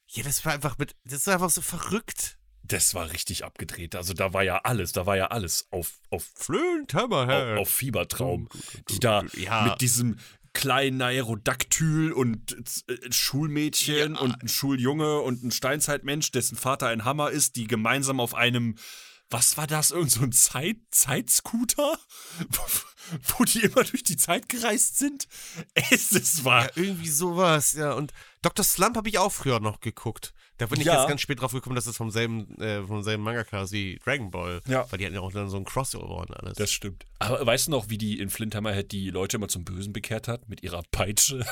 ja, 0.08 0.22
das 0.22 0.44
war 0.44 0.52
einfach 0.52 0.76
mit, 0.78 0.94
das 1.04 1.26
war 1.26 1.34
einfach 1.34 1.50
so 1.50 1.60
verrückt. 1.62 2.36
Das 2.70 2.94
war 2.94 3.10
richtig 3.12 3.44
abgedreht. 3.44 3.96
Also 3.96 4.14
da 4.14 4.32
war 4.32 4.42
ja 4.44 4.58
alles, 4.58 4.92
da 4.92 5.04
war 5.06 5.16
ja 5.16 5.26
alles 5.28 5.66
auf, 5.72 5.92
auf, 6.10 6.24
Flint 6.34 6.94
auf, 6.94 7.58
auf 7.58 7.68
Fiebertraum. 7.68 8.48
Die 8.88 9.00
da 9.00 9.24
Ja. 9.34 9.64
mit 9.64 9.80
diesem 9.80 10.18
kleinen 10.52 11.00
Aerodaktyl 11.02 12.12
und 12.12 12.56
äh, 12.88 13.12
Schulmädchen 13.12 14.14
Ja. 14.14 14.20
und 14.20 14.42
ein 14.42 14.48
Schuljunge 14.48 15.20
und 15.20 15.42
ein 15.44 15.50
Steinzeitmensch, 15.50 16.30
dessen 16.32 16.56
Vater 16.56 16.88
ein 16.88 17.04
Hammer 17.04 17.30
ist, 17.30 17.56
die 17.56 17.66
gemeinsam 17.66 18.20
auf 18.20 18.34
einem, 18.34 18.76
was 19.30 19.56
war 19.56 19.66
das, 19.66 19.90
irgend 19.90 20.10
so 20.12 20.22
ein 20.22 20.32
Zeit, 20.32 20.76
Zeitscooter? 20.92 21.98
Wo 23.38 23.44
die 23.44 23.60
immer 23.60 23.82
durch 23.84 24.04
die 24.04 24.16
Zeit 24.16 24.48
gereist 24.48 24.98
sind? 24.98 25.26
Es, 25.90 26.12
es 26.12 26.44
war. 26.44 26.64
Ja, 26.64 26.70
irgendwie 26.76 27.08
sowas, 27.08 27.72
ja. 27.72 27.92
Und 27.94 28.12
Dr. 28.42 28.64
Slump 28.64 28.96
habe 28.96 29.08
ich 29.08 29.18
auch 29.18 29.32
früher 29.32 29.58
noch 29.60 29.80
geguckt. 29.80 30.32
Da 30.60 30.66
bin 30.66 30.78
ich 30.80 30.86
Ja. 30.86 30.98
jetzt 31.00 31.08
ganz 31.08 31.22
spät 31.22 31.40
drauf 31.40 31.52
gekommen, 31.52 31.74
dass 31.74 31.86
das 31.86 31.96
vom 31.96 32.10
selben, 32.10 32.54
äh, 32.60 32.82
vom 32.86 33.02
selben 33.02 33.22
Mangaka 33.22 33.62
ist 33.62 33.72
wie 33.72 33.98
Dragon 34.04 34.30
Ball. 34.30 34.60
Ja. 34.68 34.86
Weil 34.90 34.98
die 34.98 35.06
hatten 35.06 35.14
ja 35.14 35.22
auch 35.22 35.32
dann 35.32 35.48
so 35.48 35.56
ein 35.56 35.64
Crossover 35.64 36.18
und 36.18 36.36
alles. 36.36 36.58
Das 36.58 36.70
stimmt. 36.70 37.06
Aber 37.18 37.44
weißt 37.46 37.68
du 37.68 37.70
noch, 37.70 37.88
wie 37.88 37.96
die 37.96 38.18
in 38.20 38.28
Flint 38.28 38.54
Hammerhead 38.54 38.92
die 38.92 39.08
Leute 39.08 39.38
immer 39.38 39.48
zum 39.48 39.64
Bösen 39.64 39.94
bekehrt 39.94 40.28
hat? 40.28 40.48
Mit 40.50 40.62
ihrer 40.62 40.82
Peitsche? 40.92 41.46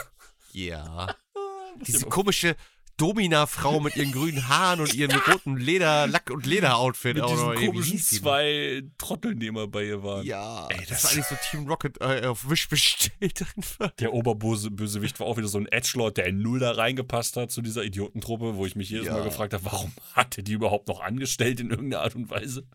ja. 0.52 1.14
Diese 1.86 2.06
komische 2.06 2.54
Domina-Frau 2.98 3.80
mit 3.80 3.96
ihren 3.96 4.12
grünen 4.12 4.46
Haaren 4.48 4.80
und 4.80 4.92
ihren 4.94 5.18
roten 5.18 5.56
Leder, 5.56 6.06
Lack- 6.06 6.30
und 6.30 6.44
Leder-Outfit. 6.44 7.14
Mit 7.14 7.24
auch 7.24 7.30
diesen 7.30 7.52
wie 7.60 7.66
komischen 7.66 7.98
zwei 7.98 8.82
Trotteln, 8.98 9.40
die 9.40 9.46
immer 9.46 9.66
bei 9.66 9.84
ihr 9.86 10.02
waren. 10.02 10.26
Ja, 10.26 10.66
Ey, 10.68 10.78
das, 10.80 10.88
das- 10.88 11.04
war 11.04 11.10
eigentlich 11.12 11.26
so 11.26 11.36
Team 11.50 11.66
Rocket 11.68 12.00
äh, 12.02 12.26
auf 12.26 12.50
Wish 12.50 12.68
bestellt 12.68 13.44
einfach. 13.56 13.90
Der 13.92 14.12
Oberbösewicht 14.12 15.18
war 15.20 15.26
auch 15.26 15.36
wieder 15.38 15.48
so 15.48 15.58
ein 15.58 15.66
Edgelord, 15.66 16.18
der 16.18 16.26
in 16.26 16.42
null 16.42 16.58
da 16.58 16.72
reingepasst 16.72 17.36
hat 17.36 17.50
zu 17.50 17.62
dieser 17.62 17.84
Idiotentruppe, 17.84 18.56
wo 18.56 18.66
ich 18.66 18.76
mich 18.76 18.90
jedes 18.90 19.06
Ja. 19.06 19.14
Mal 19.14 19.24
gefragt 19.24 19.54
habe, 19.54 19.64
warum 19.64 19.92
hat 20.12 20.36
er 20.36 20.42
die 20.44 20.52
überhaupt 20.52 20.88
noch 20.88 21.00
angestellt 21.00 21.60
in 21.60 21.70
irgendeiner 21.70 22.02
Art 22.02 22.14
und 22.14 22.28
Weise? 22.28 22.66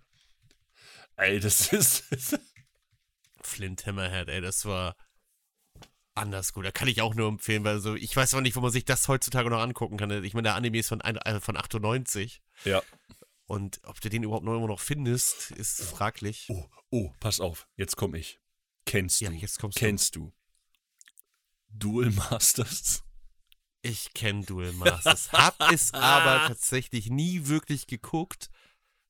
Ey, 1.18 1.40
das 1.40 1.68
ist. 1.74 2.06
Flint 3.42 3.86
Hammerhead, 3.86 4.30
ey, 4.30 4.42
das 4.42 4.66
war 4.66 4.96
anders 6.16 6.54
gut. 6.54 6.66
Da 6.66 6.72
kann 6.72 6.88
ich 6.88 7.02
auch 7.02 7.16
nur 7.16 7.28
empfehlen, 7.28 7.64
weil 7.64 7.80
so, 7.80 7.96
ich 7.96 8.16
weiß 8.16 8.34
auch 8.36 8.42
nicht, 8.42 8.56
wo 8.56 8.62
man 8.62 8.72
sich 8.72 8.86
das 8.86 9.08
heutzutage 9.08 9.50
noch 9.50 9.60
angucken 9.62 9.98
kann. 9.98 10.24
Ich 10.24 10.34
meine, 10.34 10.48
der 10.50 10.56
Anime 10.56 10.78
ist 10.80 10.90
von, 10.90 11.02
ein- 11.02 11.18
äh, 11.18 11.40
von 11.40 11.58
98 11.58 12.42
ja. 12.66 12.82
und 13.46 13.80
ob 13.84 14.00
du 14.02 14.10
den 14.10 14.24
überhaupt 14.24 14.46
noch 14.46 14.56
immer 14.56 14.68
noch 14.68 14.80
findest, 14.80 15.52
ist 15.52 15.82
fraglich. 15.84 16.46
Oh, 16.50 16.66
oh, 16.92 17.12
pass 17.20 17.40
auf, 17.40 17.68
jetzt 17.76 17.96
komm 17.96 18.16
ich. 18.16 18.40
Kennst 18.86 19.22
Ja, 19.22 19.30
du? 19.30 19.36
jetzt 19.36 19.60
kommst 19.60 19.78
du. 19.78 19.80
Kennst 19.80 20.16
du? 20.16 20.34
Duel 21.70 22.12
Masters? 22.12 23.04
Ich 23.82 24.14
kenne 24.14 24.46
Duel 24.46 24.72
Masters, 24.74 25.32
hab 25.34 25.60
es 25.72 25.94
aber 25.94 26.48
tatsächlich 26.48 27.10
nie 27.10 27.48
wirklich 27.48 27.88
geguckt, 27.88 28.50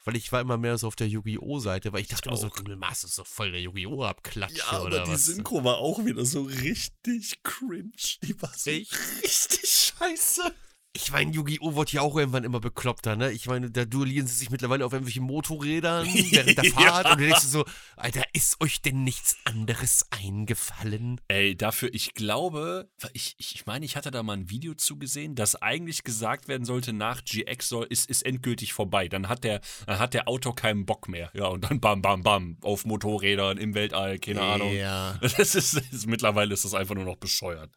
Weil 0.06 0.18
ich 0.18 0.32
war 0.32 0.42
immer 0.42 0.58
mehr 0.58 0.78
so 0.78 0.88
auf 0.88 0.96
der 0.96 1.08
Yu-Gi-Oh! 1.08 1.60
Seite, 1.60 1.94
weil 1.94 2.02
ich 2.02 2.10
dachte 2.10 2.28
immer 2.30 2.38
so, 2.38 2.48
auch. 2.48 2.56
Krümel 2.56 2.76
Mars 2.76 3.04
ist 3.04 3.16
so 3.16 3.24
voll 3.24 3.52
der 3.52 3.62
Yu-Gi-Oh! 3.62 4.04
Abklatsche 4.04 4.58
Ja, 4.58 4.70
aber 4.72 4.86
oder 4.86 5.04
die 5.06 5.12
was. 5.12 5.26
Synchro 5.26 5.64
war 5.64 5.78
auch 5.78 6.04
wieder 6.04 6.26
so 6.26 6.44
richtig 6.44 7.42
cringe. 7.44 7.92
Die 8.22 8.42
war 8.42 8.52
so 8.54 8.70
Echt? 8.70 8.94
richtig 9.24 9.70
scheiße. 9.70 10.54
Ich 10.96 11.12
meine, 11.12 11.32
Yu-Gi-Oh! 11.32 11.76
wird 11.76 11.92
ja 11.92 12.02
auch 12.02 12.16
irgendwann 12.16 12.44
immer 12.44 12.60
bekloppter, 12.60 13.16
ne? 13.16 13.32
Ich 13.32 13.48
meine, 13.48 13.72
da 13.72 13.84
duellieren 13.84 14.28
sie 14.28 14.36
sich 14.36 14.52
mittlerweile 14.52 14.86
auf 14.86 14.94
irgendwelchen 14.94 15.24
Motorrädern 15.24 16.06
während 16.32 16.56
der 16.56 16.66
Ja. 16.66 16.72
Fahrt 16.72 17.10
und 17.10 17.20
du 17.20 17.26
denkst 17.26 17.42
so, 17.42 17.66
Alter, 17.96 18.22
ist 18.34 18.62
euch 18.62 18.80
denn 18.80 19.04
nichts 19.04 19.38
anderes 19.44 20.06
eingefallen? 20.12 21.20
Ey, 21.30 21.58
dafür, 21.58 21.92
ich 21.94 22.14
glaube, 22.14 22.92
ich, 23.14 23.36
ich 23.40 23.66
meine, 23.66 23.86
ich 23.86 23.96
hatte 23.96 24.12
da 24.12 24.22
mal 24.22 24.34
ein 24.34 24.52
Video 24.52 24.76
zugesehen, 24.76 25.34
dass 25.34 25.56
eigentlich 25.56 26.04
gesagt 26.04 26.48
werden 26.48 26.64
sollte, 26.64 26.94
nach 26.94 27.24
GX 27.24 27.68
soll, 27.68 27.88
ist, 27.90 28.08
ist 28.08 28.24
endgültig 28.24 28.74
vorbei. 28.74 29.08
Dann 29.10 29.30
hat 29.30 29.44
der, 29.44 29.62
dann 29.88 29.98
hat 29.98 30.14
der 30.14 30.28
Autor 30.28 30.56
keinen 30.56 30.86
Bock 30.86 31.08
mehr. 31.08 31.32
Ja, 31.34 31.48
und 31.48 31.64
dann 31.64 31.80
bam, 31.80 32.04
bam, 32.04 32.22
bam, 32.22 32.58
auf 32.62 32.86
Motorrädern, 32.86 33.58
im 33.58 33.74
Weltall, 33.74 34.20
keine 34.20 34.42
Ahnung. 34.42 34.72
Ja. 34.72 35.18
Das 35.22 35.56
ist, 35.56 35.76
das 35.76 35.84
ist, 35.92 36.06
mittlerweile 36.06 36.54
ist 36.54 36.66
das 36.66 36.76
einfach 36.76 36.94
nur 36.94 37.06
noch 37.06 37.16
bescheuert. 37.16 37.72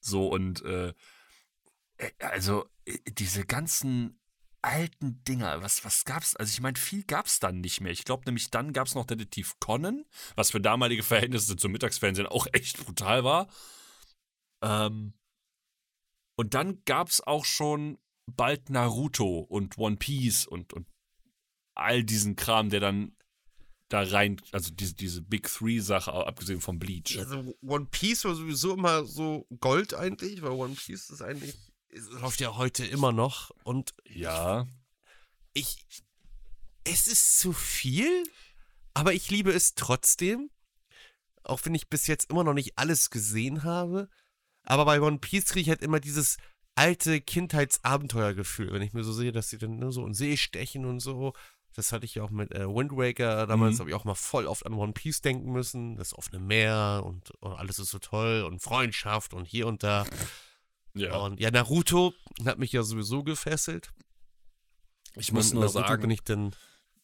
So, 0.00 0.28
und 0.28 0.62
äh, 0.64 0.92
also 2.18 2.66
äh, 2.84 2.98
diese 3.10 3.44
ganzen 3.44 4.18
alten 4.62 5.22
Dinger, 5.24 5.62
was, 5.62 5.84
was 5.84 6.04
gab's? 6.04 6.36
Also 6.36 6.50
ich 6.50 6.60
meine, 6.60 6.78
viel 6.78 7.04
gab's 7.04 7.38
dann 7.38 7.60
nicht 7.60 7.80
mehr. 7.80 7.92
Ich 7.92 8.04
glaube 8.04 8.24
nämlich, 8.26 8.50
dann 8.50 8.72
gab's 8.72 8.94
noch 8.94 9.04
Detektiv 9.04 9.54
Conan, 9.60 10.04
was 10.36 10.52
für 10.52 10.60
damalige 10.60 11.02
Verhältnisse 11.02 11.56
zum 11.56 11.72
Mittagsfernsehen 11.72 12.26
auch 12.26 12.46
echt 12.52 12.78
brutal 12.84 13.24
war. 13.24 13.48
Ähm, 14.62 15.12
und 16.36 16.54
dann 16.54 16.82
gab's 16.84 17.20
auch 17.20 17.44
schon 17.44 17.98
bald 18.26 18.70
Naruto 18.70 19.40
und 19.40 19.76
One 19.76 19.96
Piece 19.96 20.46
und, 20.46 20.72
und 20.72 20.88
all 21.76 22.02
diesen 22.02 22.36
Kram, 22.36 22.70
der 22.70 22.80
dann 22.80 23.14
da 23.90 24.02
rein, 24.02 24.40
also 24.50 24.72
diese, 24.72 24.94
diese 24.94 25.22
Big 25.22 25.46
Three-Sache, 25.46 26.12
abgesehen 26.12 26.60
vom 26.60 26.78
Bleach. 26.78 27.18
Also 27.18 27.54
One 27.60 27.86
Piece 27.90 28.24
war 28.24 28.34
sowieso 28.34 28.72
immer 28.72 29.04
so 29.04 29.46
Gold 29.60 29.94
eigentlich, 29.94 30.40
weil 30.42 30.52
One 30.52 30.74
Piece 30.74 31.10
ist 31.10 31.20
eigentlich, 31.20 31.54
läuft 32.20 32.40
ja 32.40 32.56
heute 32.56 32.84
immer 32.84 33.12
noch 33.12 33.50
und 33.64 33.94
Ja. 34.04 34.66
ich, 35.52 35.76
es 36.84 37.06
ist 37.08 37.38
zu 37.38 37.52
viel, 37.52 38.24
aber 38.94 39.12
ich 39.12 39.30
liebe 39.30 39.52
es 39.52 39.74
trotzdem, 39.74 40.50
auch 41.42 41.60
wenn 41.64 41.74
ich 41.74 41.88
bis 41.88 42.06
jetzt 42.06 42.30
immer 42.30 42.44
noch 42.44 42.54
nicht 42.54 42.78
alles 42.78 43.10
gesehen 43.10 43.62
habe, 43.64 44.08
aber 44.64 44.84
bei 44.84 45.00
One 45.00 45.18
Piece 45.18 45.46
kriege 45.46 45.60
ich 45.60 45.68
halt 45.68 45.82
immer 45.82 46.00
dieses 46.00 46.36
alte 46.74 47.20
Kindheitsabenteuergefühl, 47.20 48.72
wenn 48.72 48.82
ich 48.82 48.92
mir 48.92 49.04
so 49.04 49.12
sehe, 49.12 49.32
dass 49.32 49.50
sie 49.50 49.58
dann 49.58 49.76
ne, 49.78 49.92
so 49.92 50.06
in 50.06 50.14
See 50.14 50.36
stechen 50.36 50.84
und 50.86 51.00
so. 51.00 51.32
Das 51.74 51.92
hatte 51.92 52.04
ich 52.04 52.14
ja 52.16 52.22
auch 52.22 52.30
mit 52.30 52.52
äh, 52.52 52.66
Wind 52.68 52.92
Waker. 52.92 53.46
Damals 53.46 53.74
Mhm. 53.76 53.80
habe 53.80 53.90
ich 53.90 53.96
auch 53.96 54.04
mal 54.04 54.14
voll 54.14 54.46
oft 54.46 54.64
an 54.64 54.74
One 54.74 54.92
Piece 54.92 55.20
denken 55.22 55.50
müssen. 55.52 55.96
Das 55.96 56.14
offene 56.16 56.38
Meer 56.40 57.02
und, 57.04 57.30
und 57.40 57.52
alles 57.52 57.78
ist 57.78 57.90
so 57.90 57.98
toll 57.98 58.42
und 58.42 58.60
Freundschaft 58.62 59.34
und 59.34 59.44
hier 59.44 59.66
und 59.66 59.82
da. 59.82 60.04
Ja. 60.94 61.16
Und 61.18 61.40
ja, 61.40 61.50
Naruto 61.50 62.14
hat 62.44 62.58
mich 62.58 62.72
ja 62.72 62.82
sowieso 62.82 63.24
gefesselt. 63.24 63.92
Ich 65.16 65.32
muss 65.32 65.52
nur 65.52 65.62
Naruto 65.64 65.80
sagen, 65.80 66.02
bin 66.02 66.10
ich 66.10 66.22
dann, 66.22 66.54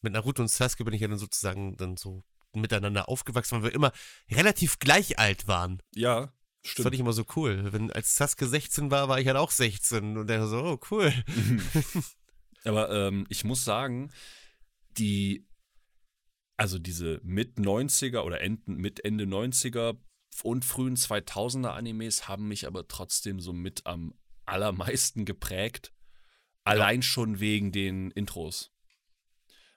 mit 0.00 0.12
Naruto 0.12 0.42
und 0.42 0.48
Sasuke 0.48 0.84
bin 0.84 0.94
ich 0.94 1.00
ja 1.00 1.08
dann 1.08 1.18
sozusagen 1.18 1.76
dann 1.76 1.96
so 1.96 2.22
miteinander 2.52 3.08
aufgewachsen, 3.08 3.56
weil 3.56 3.70
wir 3.70 3.74
immer 3.74 3.92
relativ 4.30 4.78
gleich 4.78 5.18
alt 5.18 5.46
waren. 5.46 5.82
ja, 5.94 6.32
Das 6.62 6.72
stimmt. 6.72 6.84
fand 6.84 6.94
ich 6.94 7.00
immer 7.00 7.12
so 7.12 7.24
cool. 7.36 7.72
Wenn 7.72 7.92
als 7.92 8.16
Sasuke 8.16 8.46
16 8.46 8.90
war, 8.90 9.08
war 9.08 9.20
ich 9.20 9.26
halt 9.26 9.36
auch 9.36 9.50
16 9.50 10.16
und 10.16 10.26
der 10.26 10.46
so, 10.46 10.62
oh 10.62 10.80
cool. 10.90 11.12
Aber 12.64 12.90
ähm, 12.90 13.26
ich 13.28 13.44
muss 13.44 13.64
sagen, 13.64 14.12
die, 14.98 15.46
also 16.56 16.78
diese 16.78 17.20
mit 17.22 17.56
90er 17.58 18.20
oder 18.20 18.40
Enden, 18.40 18.76
mit 18.76 19.04
Ende 19.04 19.24
90er 19.24 19.96
und 20.42 20.64
frühen 20.64 20.96
2000er 20.96 21.70
Animes 21.70 22.28
haben 22.28 22.48
mich 22.48 22.66
aber 22.66 22.86
trotzdem 22.88 23.40
so 23.40 23.52
mit 23.52 23.86
am 23.86 24.14
allermeisten 24.46 25.24
geprägt. 25.24 25.92
Allein 26.64 27.02
schon 27.02 27.40
wegen 27.40 27.72
den 27.72 28.10
Intros. 28.10 28.70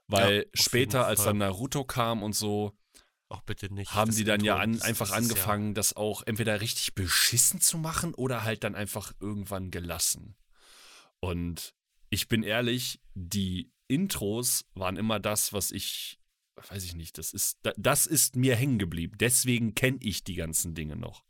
Weil 0.07 0.39
Ja, 0.45 0.49
später, 0.53 1.05
als 1.07 1.23
dann 1.23 1.37
Naruto 1.37 1.83
kam 1.85 2.23
und 2.23 2.33
so, 2.35 2.77
nicht. 3.71 3.91
haben 3.93 4.09
das 4.09 4.17
die 4.17 4.23
dann 4.25 4.43
ja 4.43 4.53
Intro, 4.55 4.63
an, 4.63 4.73
das- 4.73 4.81
einfach 4.83 5.07
das 5.07 5.17
angefangen, 5.17 5.73
das 5.73 5.95
auch 5.95 6.21
entweder 6.25 6.61
richtig 6.61 6.93
beschissen 6.93 7.61
zu 7.61 7.77
machen 7.77 8.13
oder 8.13 8.43
halt 8.43 8.63
dann 8.63 8.75
einfach 8.75 9.13
irgendwann 9.19 9.71
gelassen. 9.71 10.35
Und 11.19 11.73
ich 12.09 12.27
bin 12.27 12.43
ehrlich, 12.43 13.01
die 13.15 13.71
Intros 13.87 14.65
waren 14.75 14.97
immer 14.97 15.19
das, 15.19 15.53
was 15.53 15.71
ich, 15.71 16.19
weiß 16.55 16.83
ich 16.83 16.95
nicht, 16.95 17.17
das 17.17 17.33
ist, 17.33 17.57
da- 17.63 17.73
das 17.77 18.05
ist 18.05 18.35
mir 18.35 18.55
hängen 18.55 18.79
geblieben. 18.79 19.17
Deswegen 19.19 19.75
kenne 19.75 19.97
ich 20.01 20.23
die 20.23 20.35
ganzen 20.35 20.75
Dinge 20.75 20.95
noch. 20.95 21.23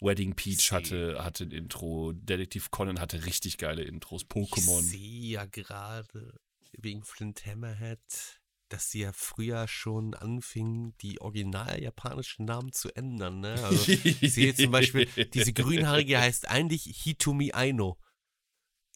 Wedding 0.00 0.34
Peach 0.34 0.70
hatte, 0.72 1.22
hatte 1.24 1.44
ein 1.44 1.50
Intro, 1.50 2.12
Detektiv 2.12 2.70
Conan 2.70 3.00
hatte 3.00 3.24
richtig 3.24 3.56
geile 3.58 3.82
Intros, 3.82 4.24
Pokémon. 4.26 4.80
Ich 4.80 4.90
sehe 4.90 5.30
ja 5.32 5.44
gerade 5.46 6.38
wegen 6.72 7.02
Flint 7.04 7.44
Hammerhead, 7.46 8.40
dass 8.68 8.90
sie 8.90 9.00
ja 9.00 9.12
früher 9.12 9.68
schon 9.68 10.14
anfingen, 10.14 10.94
die 10.98 11.20
original 11.20 11.80
japanischen 11.82 12.44
Namen 12.46 12.72
zu 12.72 12.94
ändern. 12.94 13.40
Ne? 13.40 13.54
Also 13.64 13.92
ich 13.92 14.32
sehe 14.34 14.54
zum 14.54 14.70
Beispiel, 14.70 15.06
diese 15.34 15.52
grünhaarige 15.52 16.18
heißt 16.18 16.48
eigentlich 16.48 16.84
Hitomi 16.84 17.52
Aino. 17.52 17.98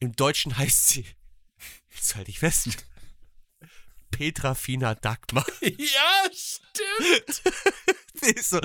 Im 0.00 0.12
Deutschen 0.12 0.56
heißt 0.58 0.88
sie, 0.88 1.06
jetzt 1.94 2.14
halte 2.16 2.30
ich 2.30 2.38
fest, 2.38 2.86
Petra 4.16 4.54
Fina 4.54 4.94
Dagmar. 4.94 5.44
ja, 5.60 6.30
stimmt. 6.32 7.42
Ist 8.34 8.48
so, 8.48 8.60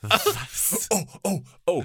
was? 0.00 0.88
Oh, 0.90 1.06
oh, 1.22 1.42
oh. 1.66 1.84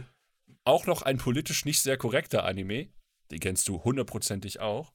Auch 0.64 0.86
noch 0.86 1.02
ein 1.02 1.18
politisch 1.18 1.66
nicht 1.66 1.82
sehr 1.82 1.98
korrekter 1.98 2.46
Anime. 2.46 2.88
Den 3.32 3.42
kennst 3.42 3.68
du 3.68 3.84
hundertprozentig 3.84 4.62
auch. 4.62 4.94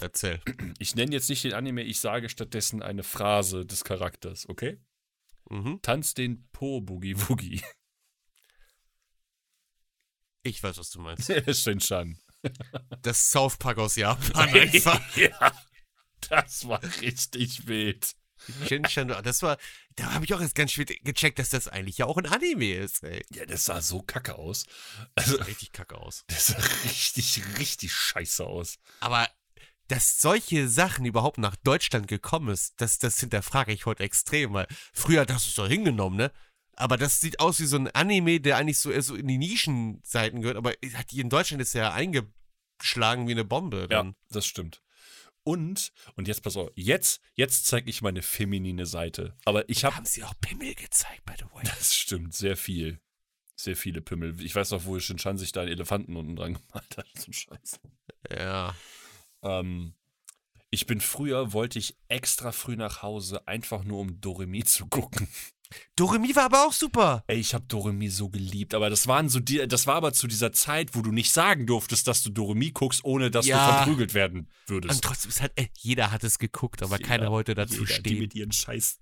Erzähl. 0.00 0.40
Ich 0.78 0.94
nenne 0.94 1.12
jetzt 1.12 1.28
nicht 1.28 1.42
den 1.42 1.54
Anime, 1.54 1.82
ich 1.82 1.98
sage 1.98 2.28
stattdessen 2.28 2.80
eine 2.80 3.02
Phrase 3.02 3.66
des 3.66 3.82
Charakters, 3.82 4.48
okay? 4.48 4.80
Mhm. 5.50 5.80
Tanz 5.82 6.14
den 6.14 6.48
Po 6.52 6.80
Boogie 6.80 7.16
Woogie. 7.28 7.60
Ich 10.44 10.62
weiß, 10.62 10.78
was 10.78 10.90
du 10.90 11.00
meinst. 11.00 11.26
Shinshan. 11.56 12.18
Das 13.02 13.30
South 13.30 13.58
Park 13.58 13.78
aus 13.78 13.96
Japan 13.96 14.48
einfach. 14.48 15.16
ja, 15.16 15.52
das 16.28 16.66
war 16.68 16.82
richtig 17.00 17.66
wild. 17.66 18.14
Shinchan, 18.66 19.08
das 19.22 19.42
war, 19.42 19.58
da 19.96 20.12
habe 20.14 20.24
ich 20.24 20.32
auch 20.32 20.40
erst 20.40 20.54
ganz 20.54 20.72
spät 20.72 21.04
gecheckt, 21.04 21.38
dass 21.38 21.50
das 21.50 21.68
eigentlich 21.68 21.98
ja 21.98 22.06
auch 22.06 22.16
ein 22.16 22.26
Anime 22.26 22.74
ist, 22.74 23.02
ey. 23.04 23.24
Ja, 23.34 23.44
das 23.44 23.66
sah 23.66 23.82
so 23.82 24.00
kacke 24.00 24.36
aus. 24.36 24.64
Also, 25.14 25.36
Richtig 25.36 25.72
kacke 25.72 25.98
aus. 25.98 26.24
das 26.28 26.48
sah 26.48 26.58
richtig, 26.84 27.42
richtig 27.58 27.92
scheiße 27.92 28.46
aus. 28.46 28.78
Aber 29.00 29.28
dass 29.88 30.20
solche 30.20 30.68
Sachen 30.68 31.04
überhaupt 31.04 31.38
nach 31.38 31.56
Deutschland 31.56 32.06
gekommen 32.06 32.48
ist, 32.48 32.80
das, 32.80 32.98
das 32.98 33.18
hinterfrage 33.18 33.72
ich 33.72 33.86
heute 33.86 34.04
extrem, 34.04 34.52
weil 34.52 34.68
früher 34.92 35.26
das 35.26 35.46
ist 35.46 35.58
doch 35.58 35.66
hingenommen, 35.66 36.16
ne? 36.16 36.32
Aber 36.76 36.96
das 36.96 37.20
sieht 37.20 37.40
aus 37.40 37.60
wie 37.60 37.66
so 37.66 37.76
ein 37.76 37.88
Anime, 37.88 38.40
der 38.40 38.56
eigentlich 38.56 38.78
so 38.78 38.90
eher 38.90 39.02
so 39.02 39.14
in 39.14 39.26
die 39.26 39.36
Nischenseiten 39.36 40.40
gehört, 40.40 40.56
aber 40.56 40.70
hat 40.94 41.10
die 41.10 41.20
in 41.20 41.28
Deutschland 41.28 41.60
ist 41.60 41.74
ja 41.74 41.92
eingeschlagen 41.92 43.26
wie 43.26 43.32
eine 43.32 43.44
Bombe. 43.44 43.80
Ja, 43.80 43.86
Dann. 43.88 44.14
das 44.30 44.46
stimmt. 44.46 44.80
Und, 45.42 45.92
und 46.16 46.28
jetzt 46.28 46.42
pass 46.42 46.56
auf, 46.56 46.70
jetzt, 46.74 47.20
jetzt 47.34 47.66
zeige 47.66 47.88
ich 47.88 48.02
meine 48.02 48.22
feminine 48.22 48.86
Seite. 48.86 49.36
Aber 49.44 49.68
ich 49.68 49.84
habe 49.84 49.96
Haben 49.96 50.06
sie 50.06 50.22
auch 50.22 50.34
Pimmel 50.40 50.74
gezeigt, 50.74 51.24
by 51.24 51.32
the 51.38 51.44
way. 51.52 51.62
Das 51.64 51.94
stimmt, 51.94 52.34
sehr 52.34 52.56
viel. 52.56 53.00
Sehr 53.56 53.76
viele 53.76 54.00
Pimmel. 54.00 54.40
Ich 54.40 54.54
weiß 54.54 54.70
noch, 54.70 54.84
wo 54.84 54.98
Shinshan 54.98 55.38
sich 55.38 55.52
da 55.52 55.62
einen 55.62 55.72
Elefanten 55.72 56.16
unten 56.16 56.36
dran 56.36 56.54
gemalt 56.54 56.96
hat. 56.96 57.06
So 57.18 57.32
Scheiß. 57.32 57.80
Ja. 58.30 58.74
Ähm, 59.42 59.94
ich 60.70 60.86
bin 60.86 61.00
früher, 61.00 61.52
wollte 61.52 61.78
ich 61.78 61.96
extra 62.08 62.52
früh 62.52 62.76
nach 62.76 63.02
Hause, 63.02 63.46
einfach 63.48 63.82
nur 63.84 63.98
um 64.00 64.20
Doremi 64.20 64.64
zu 64.64 64.86
gucken. 64.86 65.28
Doremi 65.96 66.34
war 66.34 66.44
aber 66.44 66.66
auch 66.66 66.72
super. 66.72 67.24
Ey, 67.26 67.38
ich 67.38 67.54
habe 67.54 67.64
Doremi 67.66 68.08
so 68.08 68.28
geliebt, 68.28 68.74
aber 68.74 68.90
das 68.90 69.06
waren 69.06 69.28
so 69.28 69.38
die, 69.40 69.66
das 69.68 69.86
war 69.86 69.94
aber 69.96 70.12
zu 70.12 70.26
dieser 70.26 70.52
Zeit, 70.52 70.94
wo 70.94 71.02
du 71.02 71.12
nicht 71.12 71.32
sagen 71.32 71.66
durftest, 71.66 72.06
dass 72.08 72.22
du 72.22 72.30
Doremi 72.30 72.70
guckst, 72.72 73.04
ohne 73.04 73.30
dass 73.30 73.46
Ja. 73.46 73.66
du 73.68 73.72
verprügelt 73.76 74.14
werden 74.14 74.48
würdest. 74.66 74.94
Und 74.96 75.02
trotzdem 75.04 75.28
ist 75.30 75.40
halt, 75.40 75.52
ey, 75.56 75.70
jeder 75.78 76.10
hat 76.10 76.24
es 76.24 76.38
geguckt, 76.38 76.82
aber 76.82 76.96
Jeder- 76.96 77.08
keiner 77.08 77.30
wollte 77.30 77.54
dazu 77.54 77.82
Jeder, 77.84 77.86
Die 77.86 77.92
stehen. 78.10 78.18
mit 78.18 78.34
ihren 78.34 78.52
Scheiß. 78.52 78.98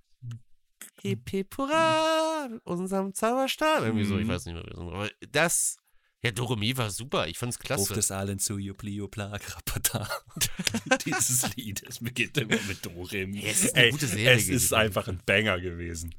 Hip 1.02 1.30
hip 1.30 1.56
hurra, 1.56 2.48
unserem 2.64 3.14
Zauberstab. 3.14 3.82
Irgendwie 3.84 4.04
so, 4.04 4.18
ich 4.18 4.26
Mhm. 4.26 4.30
weiß 4.30 4.46
nicht 4.46 4.54
mehr, 4.54 4.64
ist. 4.68 4.76
aber 4.78 5.08
das, 5.30 5.76
ja, 6.22 6.32
Doremi 6.32 6.76
war 6.76 6.90
super, 6.90 7.28
ich 7.28 7.38
fand's 7.38 7.58
klasse. 7.58 7.88
Ruf 7.88 7.92
des 7.92 8.10
Allen 8.10 8.38
zu 8.40 8.58
Juplio 8.58 9.06
Krapata. 9.08 10.08
Dieses 11.06 11.54
Lied, 11.56 11.82
es 11.88 12.00
beginnt 12.00 12.36
immer 12.38 12.56
mit 12.66 12.84
Doremi. 12.84 13.40
Ja, 13.42 13.50
es 13.50 13.64
ist 13.64 13.76
eine 13.76 13.84
Ey, 13.86 13.90
gute 13.92 14.06
Serie 14.08 14.32
Es 14.32 14.42
ist 14.42 14.46
gewesen. 14.48 14.74
einfach 14.74 15.06
ein 15.08 15.20
Banger 15.24 15.60
gewesen. 15.60 16.14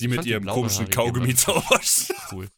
Die 0.00 0.08
mit 0.08 0.16
fand 0.16 0.26
die 0.26 0.30
ihrem 0.30 0.46
komischen 0.46 0.88
Kaugummi-Zauber. 0.90 1.80
cool. 2.32 2.48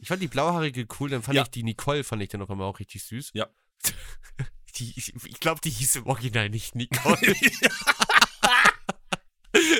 Ich 0.00 0.08
fand 0.08 0.22
die 0.22 0.28
blauhaarige 0.28 0.86
cool, 1.00 1.10
dann 1.10 1.22
fand 1.22 1.36
Ja. 1.36 1.42
ich 1.42 1.48
die 1.48 1.62
Nicole, 1.64 2.04
fand 2.04 2.22
ich 2.22 2.28
dann 2.28 2.40
auf 2.42 2.50
einmal 2.50 2.66
auch 2.68 2.78
richtig 2.80 3.02
süß. 3.04 3.30
Ja. 3.34 3.48
Die, 4.76 4.92
ich 4.96 5.12
ich 5.24 5.40
glaube, 5.40 5.60
die 5.60 5.70
hieß 5.70 5.96
im 5.96 6.06
Original 6.06 6.50
nicht 6.50 6.74
Nicole. 6.76 7.34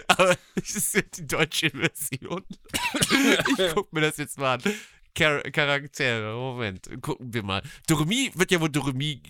Aber 0.09 0.37
es 0.57 0.75
ist 0.75 1.19
die 1.19 1.27
deutsche 1.27 1.71
Version. 1.71 2.45
Ich 2.51 3.75
guck 3.75 3.93
mir 3.93 4.01
das 4.01 4.17
jetzt 4.17 4.39
mal 4.39 4.55
an. 4.55 4.63
Char 5.17 5.43
Charaktere, 5.43 6.35
Moment, 6.35 6.89
gucken 7.01 7.33
wir 7.33 7.43
mal. 7.45 7.63
Doremi 7.87 8.33
wird 8.35 8.51
ja 8.51 8.61
wohl 8.61 8.71
Doremi. 8.71 9.23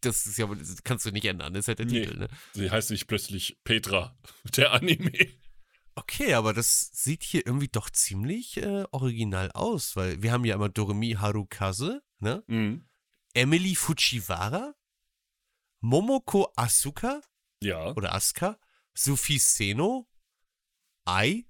Das 0.00 0.26
ist 0.26 0.38
ja 0.38 0.46
das 0.46 0.82
kannst 0.84 1.04
du 1.06 1.10
nicht 1.10 1.24
ändern, 1.26 1.52
das 1.54 1.64
ist 1.64 1.68
halt 1.68 1.78
der 1.80 1.86
Nee. 1.86 2.00
Titel, 2.02 2.18
ne? 2.18 2.28
Sie 2.52 2.70
heißt 2.70 2.90
nicht 2.90 3.06
plötzlich 3.06 3.58
Petra, 3.64 4.16
der 4.56 4.72
Anime. 4.72 5.12
Okay, 5.96 6.34
aber 6.34 6.52
das 6.52 6.90
sieht 6.92 7.22
hier 7.22 7.46
irgendwie 7.46 7.68
doch 7.68 7.88
ziemlich 7.90 8.56
äh, 8.56 8.84
original 8.90 9.52
aus, 9.52 9.94
weil 9.96 10.22
wir 10.22 10.32
haben 10.32 10.44
ja 10.44 10.54
immer 10.56 10.68
Doremi 10.68 11.12
Harukaze, 11.12 12.02
ne? 12.18 12.42
Mhm. 12.48 12.88
Emily 13.32 13.74
Fujiwara, 13.76 14.74
Momoko 15.80 16.52
Asuka 16.56 17.20
Ja. 17.62 17.92
oder 17.94 18.12
Asuka, 18.14 18.58
Sufi 18.94 19.38
Seno, 19.38 20.08
Ai, 21.04 21.46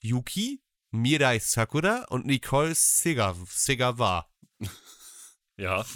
Yuki, 0.00 0.62
Mirai 0.90 1.38
Sakura 1.38 2.04
und 2.08 2.26
Nicole 2.26 2.74
Sega 2.74 3.34
Segawa. 3.48 4.28
Ja. 5.58 5.86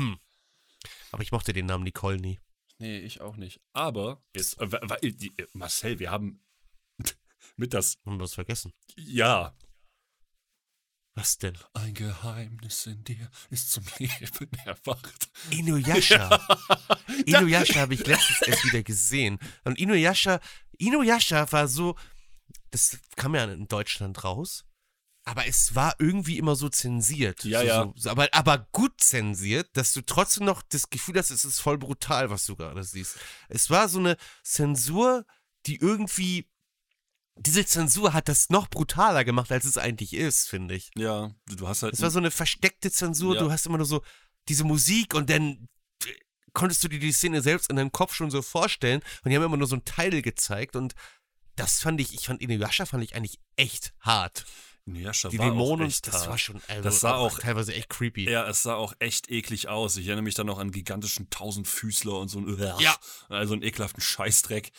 Aber 1.13 1.23
ich 1.23 1.33
mochte 1.33 1.53
den 1.53 1.67
Namen 1.67 1.85
Nicole 1.85 2.17
nie. 2.17 2.41
Nee, 2.79 2.99
ich 3.01 3.21
auch 3.21 3.37
nicht. 3.37 3.61
Aber, 3.75 4.25
jetzt, 4.35 4.59
äh, 4.59 4.73
wa- 4.73 4.97
die, 5.03 5.33
äh, 5.37 5.47
Marcel, 5.53 5.99
wir 5.99 6.11
haben 6.11 6.43
mit 7.61 7.75
das, 7.75 7.99
Haben 8.05 8.17
wir 8.19 8.25
was 8.25 8.35
vergessen? 8.35 8.73
ja. 8.97 9.55
Was 11.17 11.39
denn? 11.39 11.59
Ein 11.75 11.93
Geheimnis 11.93 12.87
in 12.87 13.03
dir 13.03 13.29
ist 13.51 13.73
zum 13.73 13.85
Leben 13.99 14.51
erwacht. 14.65 15.29
Inuyasha. 15.51 16.41
Inuyasha 17.27 17.81
habe 17.81 17.95
ich 17.95 18.07
letztens 18.07 18.41
erst 18.43 18.65
wieder 18.65 18.83
gesehen. 18.85 19.39
Und 19.65 19.77
Inuyasha, 19.79 20.41
Inuyasha 20.79 21.51
war 21.51 21.67
so, 21.67 21.97
das 22.71 22.99
kam 23.17 23.35
ja 23.35 23.45
in 23.45 23.67
Deutschland 23.67 24.23
raus, 24.23 24.65
aber 25.25 25.47
es 25.47 25.75
war 25.75 25.97
irgendwie 25.99 26.39
immer 26.39 26.55
so 26.55 26.69
zensiert. 26.69 27.45
Ja, 27.45 27.61
so, 27.61 27.67
ja. 27.67 27.93
So, 27.97 28.11
aber, 28.11 28.29
aber 28.33 28.69
gut 28.73 29.01
zensiert, 29.01 29.69
dass 29.77 29.93
du 29.93 30.03
trotzdem 30.03 30.47
noch 30.47 30.63
das 30.63 30.91
Gefühl 30.91 31.19
hast, 31.19 31.31
es 31.31 31.45
ist 31.45 31.61
voll 31.61 31.77
brutal, 31.77 32.31
was 32.31 32.47
du 32.47 32.55
gerade 32.55 32.85
siehst. 32.85 33.17
Es 33.49 33.69
war 33.69 33.89
so 33.89 33.99
eine 33.99 34.17
Zensur, 34.45 35.27
die 35.67 35.77
irgendwie, 35.77 36.50
diese 37.47 37.65
Zensur 37.65 38.13
hat 38.13 38.29
das 38.29 38.51
noch 38.51 38.69
brutaler 38.69 39.25
gemacht, 39.25 39.51
als 39.51 39.65
es 39.65 39.79
eigentlich 39.79 40.13
ist, 40.13 40.49
finde 40.49 40.75
ich. 40.75 40.91
Ja, 40.97 41.31
du 41.47 41.67
hast 41.69 41.83
halt. 41.83 41.95
Es 41.95 42.03
war 42.03 42.11
so 42.11 42.19
eine 42.19 42.31
versteckte 42.31 42.91
Zensur. 42.91 43.35
Ja. 43.35 43.41
Du 43.43 43.51
hast 43.51 43.67
immer 43.67 43.79
nur 43.79 43.87
so 43.87 44.03
diese 44.49 44.65
Musik 44.65 45.15
und 45.15 45.31
dann 45.31 45.67
äh, 46.05 46.13
konntest 46.53 46.85
du 46.85 46.89
dir 46.89 46.99
die 46.99 47.13
Szene 47.13 47.41
selbst 47.43 47.71
in 47.71 47.77
deinem 47.77 47.93
Kopf 47.93 48.15
schon 48.15 48.31
so 48.31 48.43
vorstellen. 48.43 49.01
Und 49.25 49.31
die 49.31 49.37
haben 49.37 49.43
immer 49.45 49.57
nur 49.57 49.67
so 49.69 49.75
einen 49.77 49.85
Teil 49.85 50.21
gezeigt. 50.23 50.77
Und 50.77 50.95
das 51.57 51.81
fand 51.81 52.01
ich, 52.01 52.13
ich 52.15 52.27
fand 52.27 52.43
Inuyasha 52.43 52.85
fand 52.87 53.03
ich 53.05 53.15
eigentlich 53.17 53.39
echt 53.57 53.93
hart. 54.01 54.45
Inuyasha 54.87 55.29
Die 55.29 55.39
war 55.39 55.47
auch 55.47 55.51
Dämonen, 55.51 55.87
echt 55.89 56.07
das 56.09 56.15
hart. 56.15 56.29
war 56.29 56.39
schon 56.39 56.61
also 56.69 56.83
Das 56.83 57.01
sah 57.01 57.15
auch- 57.15 57.39
teilweise 57.39 57.75
echt 57.75 57.89
creepy. 57.91 58.29
Ja, 58.29 58.47
es 58.49 58.63
sah 58.63 58.75
auch 58.75 58.93
echt 58.99 59.31
eklig 59.31 59.69
aus. 59.69 59.97
Ich 59.97 60.07
erinnere 60.07 60.25
mich 60.25 60.35
dann 60.35 60.47
noch 60.47 60.59
an 60.59 60.73
gigantischen 60.73 61.31
Tausendfüßler 61.31 62.19
und 62.19 62.29
so 62.29 62.39
ein, 62.41 62.59
Ja. 62.81 62.97
also 63.29 63.53
einen 63.55 63.63
ekelhaften 63.63 64.01
Scheißdreck, 64.03 64.73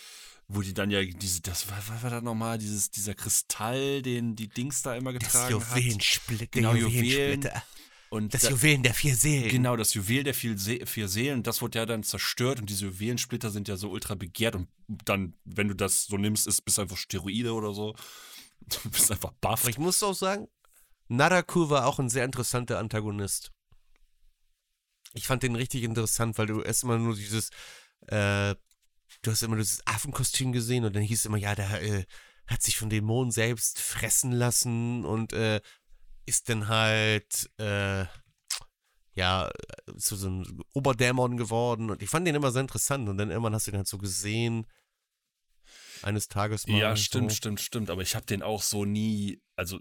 wo 0.54 0.62
die 0.62 0.74
dann 0.74 0.92
ja 0.92 1.04
diese, 1.04 1.42
das 1.42 1.70
war, 1.70 1.78
was 1.88 2.04
war 2.04 2.10
das 2.10 2.24
nochmal, 2.24 2.58
dieses, 2.58 2.92
dieser 2.92 3.14
Kristall, 3.16 4.02
den 4.02 4.36
die 4.36 4.48
Dings 4.48 4.82
da 4.82 4.96
immer 4.96 5.14
das 5.14 5.24
getragen 5.24 5.66
hat. 5.66 5.78
Juwelensplitter, 5.78 6.48
Genau, 6.52 6.74
der 6.74 6.82
Juwelen. 6.82 7.06
Juwelensplitter. 7.06 7.64
Und 8.10 8.34
Das 8.34 8.42
da, 8.42 8.50
Juwelen 8.50 8.84
der 8.84 8.94
vier 8.94 9.16
Seelen. 9.16 9.50
Genau, 9.50 9.78
das 9.78 9.94
Juwel 9.94 10.24
der 10.24 10.34
vier, 10.34 10.58
See 10.58 10.86
vier 10.86 11.08
Seelen, 11.08 11.44
das 11.44 11.62
wurde 11.62 11.80
ja 11.80 11.86
dann 11.86 12.04
zerstört 12.04 12.60
und 12.60 12.70
diese 12.70 12.88
Juwelensplitter 12.88 13.50
sind 13.50 13.70
ja 13.70 13.78
so 13.78 13.90
ultra 13.90 14.16
begehrt 14.16 14.56
und 14.56 14.68
dann, 14.88 15.34
wenn 15.46 15.70
du 15.70 15.76
das 15.76 16.08
so 16.08 16.18
nimmst, 16.18 16.46
ist 16.46 16.62
bist 16.64 16.78
du 16.78 16.82
einfach 16.82 16.98
Steroide 16.98 17.54
oder 17.54 17.74
so. 17.74 17.96
Du 18.84 18.90
bist 18.92 19.12
einfach 19.12 19.32
baff. 19.42 19.68
Ich 19.68 19.80
muss 19.80 20.04
auch 20.04 20.14
sagen, 20.14 20.48
Naraku 21.08 21.70
war 21.70 21.88
auch 21.88 22.00
ein 22.00 22.10
sehr 22.10 22.26
interessanter 22.26 22.78
Antagonist. 22.80 23.52
Ich 25.14 25.26
fand 25.26 25.44
den 25.44 25.56
richtig 25.56 25.84
interessant, 25.84 26.38
weil 26.38 26.48
du 26.48 26.62
erst 26.62 26.84
immer 26.84 26.98
nur 26.98 27.16
dieses, 27.16 27.50
äh, 28.08 28.56
du 29.22 29.32
hast 29.32 29.44
immer 29.44 29.58
dieses 29.58 29.86
Affenkostüm 29.86 30.52
gesehen 30.52 30.86
und 30.86 30.96
dann 30.96 31.04
hieß 31.04 31.20
es 31.20 31.26
immer, 31.26 31.38
ja, 31.38 31.56
der 31.56 31.82
äh, 31.82 32.06
hat 32.48 32.62
sich 32.62 32.78
von 32.78 32.90
Dämonen 32.90 33.32
selbst 33.32 33.80
fressen 33.80 34.32
lassen 34.32 35.06
und 35.06 35.34
äh, 35.34 35.62
ist 36.26 36.50
dann 36.50 36.68
halt, 36.68 37.50
äh, 37.58 38.06
ja, 39.14 39.52
zu 39.98 40.16
so 40.16 40.28
einem 40.28 40.64
Oberdämon 40.74 41.38
geworden 41.38 41.90
und 41.90 42.02
ich 42.02 42.10
fand 42.10 42.28
den 42.28 42.36
immer 42.36 42.52
sehr 42.52 42.62
interessant 42.62 43.10
und 43.10 43.18
dann 43.18 43.30
irgendwann 43.30 43.54
hast 43.54 43.68
du 43.68 43.72
ihn 43.72 43.78
halt 43.78 43.88
so 43.88 43.98
gesehen, 43.98 44.66
eines 46.04 46.28
Tages 46.28 46.68
mal. 46.68 46.80
Ja, 46.80 46.96
stimmt, 46.96 47.32
so. 47.32 47.38
stimmt, 47.38 47.62
stimmt. 47.62 47.90
Aber 47.90 48.02
ich 48.02 48.16
habe 48.16 48.26
den 48.26 48.42
auch 48.42 48.62
so 48.62 48.86
nie. 48.86 49.42
Also, 49.56 49.80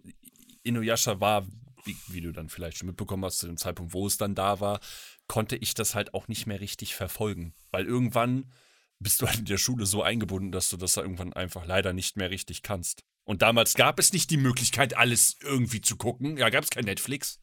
Inuyasha 0.63 1.21
war, 1.21 1.47
wie, 1.85 1.97
wie 2.09 2.21
du 2.21 2.33
dann 2.33 2.49
vielleicht 2.49 2.79
schon 2.79 2.89
mitbekommen 2.89 3.25
hast, 3.25 3.39
zu 3.39 3.47
dem 3.47 3.57
Zeitpunkt, 3.57 3.95
wo 3.95 4.07
es 4.07 4.17
dann 4.17 4.35
da 4.35 4.61
war, 4.61 4.81
konnte 5.27 5.57
ich 5.57 5.75
das 5.75 5.95
halt 5.95 6.15
auch 6.15 6.29
nicht 6.29 6.47
mehr 6.47 6.61
richtig 6.61 6.95
verfolgen. 6.95 7.55
Weil 7.71 7.87
irgendwann 7.87 8.53
bist 9.01 9.21
du 9.23 9.27
halt 9.27 9.39
in 9.41 9.45
der 9.47 9.59
Schule 9.59 9.87
so 9.87 10.03
eingebunden, 10.03 10.53
dass 10.53 10.69
du 10.69 10.77
das 10.77 10.93
da 10.93 11.03
irgendwann 11.03 11.33
einfach 11.33 11.67
leider 11.67 11.93
nicht 11.93 12.17
mehr 12.17 12.31
richtig 12.31 12.63
kannst. 12.63 13.03
Und 13.25 13.43
damals 13.43 13.75
gab 13.75 13.99
es 13.99 14.13
nicht 14.13 14.31
die 14.31 14.37
Möglichkeit, 14.37 14.97
alles 14.97 15.37
irgendwie 15.41 15.81
zu 15.81 15.97
gucken. 15.97 16.37
Ja, 16.37 16.49
gab 16.51 16.65
es 16.65 16.71
kein 16.71 16.85
Netflix. 16.85 17.39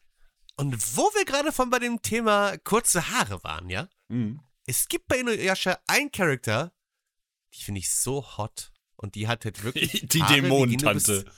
Und 0.56 0.74
wo 0.96 1.02
wir 1.14 1.24
gerade 1.24 1.52
von 1.52 1.70
bei 1.70 1.78
dem 1.78 2.02
Thema 2.02 2.56
kurze 2.58 3.10
Haare 3.10 3.42
waren, 3.44 3.68
ja? 3.70 3.88
Mhm. 4.08 4.40
Es 4.66 4.88
gibt 4.88 5.06
bei 5.08 5.18
Inuyasha 5.18 5.78
einen 5.86 6.10
Charakter, 6.12 6.72
die 7.54 7.62
finde 7.62 7.78
ich 7.80 7.90
so 7.90 8.36
hot. 8.36 8.72
Und 8.96 9.14
die 9.14 9.28
hat 9.28 9.44
halt 9.44 9.62
wirklich. 9.62 10.06
Die 10.08 10.22
Haare, 10.22 10.34
Dämonentante. 10.42 11.22
bis- 11.24 11.32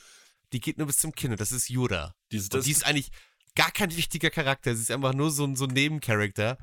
Die 0.52 0.60
geht 0.60 0.78
nur 0.78 0.86
bis 0.86 0.96
zum 0.98 1.12
Kinn 1.12 1.30
und 1.32 1.40
das 1.40 1.52
ist 1.52 1.68
Yoda. 1.68 2.14
Und 2.32 2.54
das, 2.54 2.64
die 2.64 2.72
ist 2.72 2.84
eigentlich 2.84 3.10
gar 3.54 3.70
kein 3.70 3.94
wichtiger 3.96 4.30
Charakter. 4.30 4.74
Sie 4.74 4.82
ist 4.82 4.90
einfach 4.90 5.14
nur 5.14 5.30
so 5.30 5.44
ein, 5.44 5.54
so 5.56 5.64
ein 5.66 5.70
Nebencharakter. 5.74 6.58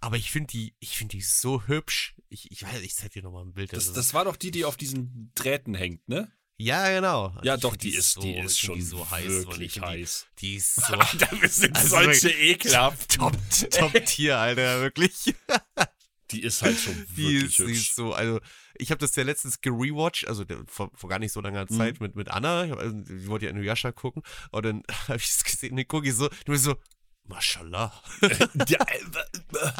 Aber 0.00 0.16
ich 0.16 0.30
finde 0.30 0.46
die, 0.48 0.74
ich 0.80 0.96
finde 0.96 1.16
die 1.16 1.22
so 1.22 1.62
hübsch. 1.66 2.14
Ich, 2.28 2.50
ich 2.50 2.62
weiß, 2.62 2.80
ich 2.82 2.94
zeig 2.94 3.12
dir 3.12 3.22
nochmal 3.22 3.44
ein 3.44 3.52
Bild. 3.52 3.72
das, 3.72 3.80
Also- 3.88 3.94
das 3.94 4.14
war 4.14 4.24
doch 4.24 4.36
die, 4.36 4.50
die 4.50 4.64
auf 4.64 4.76
diesen 4.76 5.30
Drähten 5.34 5.74
hängt, 5.74 6.08
ne? 6.08 6.32
ja, 6.62 6.90
genau. 6.90 7.34
Ja, 7.42 7.54
Ich 7.54 7.60
doch, 7.62 7.70
find 7.70 7.82
die 7.84 7.94
ist, 7.94 8.12
so, 8.12 8.20
die 8.20 8.36
ist 8.36 8.58
schon 8.58 8.74
die 8.74 8.82
so 8.82 9.10
heiß. 9.10 9.26
wirklich 9.28 9.80
heiß. 9.80 10.26
Die, 10.40 10.46
die 10.46 10.54
ist 10.56 10.74
so 10.86 10.94
Alter, 10.94 11.40
wir 11.40 11.48
sind 11.48 11.74
Also 11.76 11.88
solche 11.88 12.30
ekelhaft. 12.30 13.12
top, 13.16 13.36
top 13.70 14.04
Tier, 14.06 14.36
Alter, 14.38 14.80
wirklich. 14.82 15.34
Die 16.32 16.42
ist 16.44 16.62
halt 16.62 16.78
schon 16.78 16.94
Die 17.16 17.16
wirklich 17.16 17.44
ist, 17.44 17.58
die 17.58 17.62
hübsch. 17.64 17.78
ist 17.88 17.94
so, 17.96 18.12
also 18.12 18.38
ich 18.78 18.92
habe 18.92 19.00
das 19.00 19.16
ja 19.16 19.24
letztens 19.24 19.60
gerewatcht, 19.60 20.28
also 20.28 20.44
vor, 20.68 20.92
vor 20.94 21.10
gar 21.10 21.18
nicht 21.18 21.32
so 21.32 21.40
langer 21.40 21.66
Zeit 21.66 22.00
mit, 22.00 22.14
mit 22.14 22.28
Anna. 22.28 22.66
Ich, 22.66 22.70
hab, 22.70 22.78
also, 22.78 22.96
ich 23.12 23.26
wollte 23.26 23.46
ja 23.46 23.50
Inuyasha 23.50 23.90
gucken 23.90 24.22
und 24.52 24.64
dann 24.64 24.82
habe 25.08 25.16
ich 25.16 25.24
es 25.24 25.42
gesehen, 25.42 25.74
dann 25.76 25.88
gucke 25.88 26.08
ich 26.08 26.14
so, 26.14 26.28
du 26.28 26.52
bist 26.52 26.62
so, 26.62 26.76
Mashallah. 27.30 27.92
Ja, 28.68 28.80
äh, 28.80 29.72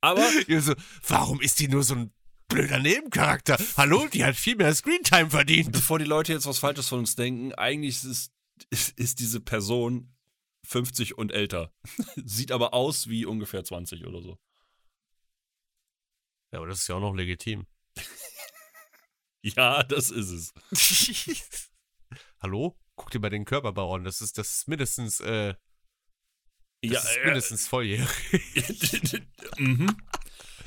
aber 0.00 0.26
so, 0.60 0.74
warum 1.06 1.40
ist 1.40 1.60
die 1.60 1.68
nur 1.68 1.82
so 1.82 1.94
ein 1.94 2.12
blöder 2.48 2.78
Nebencharakter? 2.78 3.58
Hallo, 3.76 4.08
die 4.08 4.24
hat 4.24 4.36
viel 4.36 4.56
mehr 4.56 4.74
Screentime 4.74 5.30
verdient. 5.30 5.70
bevor 5.70 5.98
die 5.98 6.06
Leute 6.06 6.32
jetzt 6.32 6.46
was 6.46 6.58
Falsches 6.58 6.88
von 6.88 7.00
uns 7.00 7.14
denken, 7.14 7.52
eigentlich 7.54 8.02
ist, 8.04 8.32
ist, 8.70 8.98
ist 8.98 9.20
diese 9.20 9.40
Person 9.40 10.14
50 10.66 11.18
und 11.18 11.30
älter. 11.30 11.72
Sieht 12.16 12.50
aber 12.50 12.72
aus 12.72 13.08
wie 13.08 13.26
ungefähr 13.26 13.64
20 13.64 14.06
oder 14.06 14.22
so. 14.22 14.38
Ja, 16.52 16.58
aber 16.58 16.68
das 16.68 16.80
ist 16.80 16.88
ja 16.88 16.94
auch 16.96 17.00
noch 17.00 17.14
legitim. 17.14 17.66
Ja, 19.46 19.82
das 19.82 20.10
ist 20.10 20.30
es. 20.30 20.54
Hallo? 22.40 22.78
Guck 22.96 23.10
dir 23.10 23.18
mal 23.18 23.28
den 23.28 23.44
Körperbau 23.44 23.94
an. 23.94 24.04
Das 24.04 24.22
ist, 24.22 24.38
das 24.38 24.50
ist 24.54 24.68
mindestens, 24.68 25.20
äh, 25.20 25.52
Ja, 26.92 27.00
ist 27.00 27.16
äh, 27.16 27.24
mindestens 27.26 27.66
volljährig. 27.68 28.08
mhm. 29.58 29.96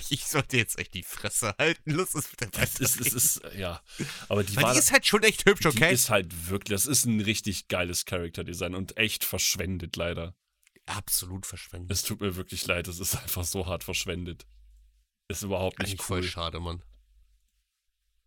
Ich 0.10 0.26
sollte 0.26 0.58
jetzt 0.58 0.80
echt 0.80 0.94
die 0.94 1.04
Fresse 1.04 1.54
halten. 1.58 1.92
Los 1.92 2.16
ist 2.16 2.30
mit 2.32 2.56
der 2.56 2.64
Es 2.64 2.80
ist, 2.80 3.00
es 3.02 3.14
ist, 3.14 3.42
ja. 3.58 3.82
Aber 4.30 4.44
die 4.44 4.56
Weil 4.56 4.64
war 4.64 4.74
die 4.74 4.80
ist 4.80 4.92
halt 4.92 5.06
schon 5.06 5.24
echt 5.24 5.46
hübsch, 5.46 5.62
die 5.62 5.68
okay? 5.68 5.94
ist 5.94 6.10
halt 6.10 6.50
wirklich, 6.50 6.76
das 6.76 6.86
ist 6.86 7.06
ein 7.06 7.20
richtig 7.20 7.68
geiles 7.68 8.06
Charakterdesign 8.06 8.74
und 8.74 8.96
echt 8.98 9.26
verschwendet 9.26 9.96
leider. 9.98 10.34
absolut 10.86 11.46
verschwendet. 11.46 11.92
Es 11.92 12.04
tut 12.04 12.22
mir 12.22 12.36
wirklich 12.38 12.66
leid, 12.68 12.88
es 12.88 13.00
ist 13.00 13.16
einfach 13.16 13.44
so 13.44 13.66
hart 13.66 13.84
verschwendet. 13.84 14.46
Ist 15.28 15.44
überhaupt 15.44 15.80
Eigentlich 15.80 15.94
nicht 15.94 16.04
voll 16.04 16.22
cool. 16.22 16.28
schade, 16.28 16.60
Mann. 16.62 16.82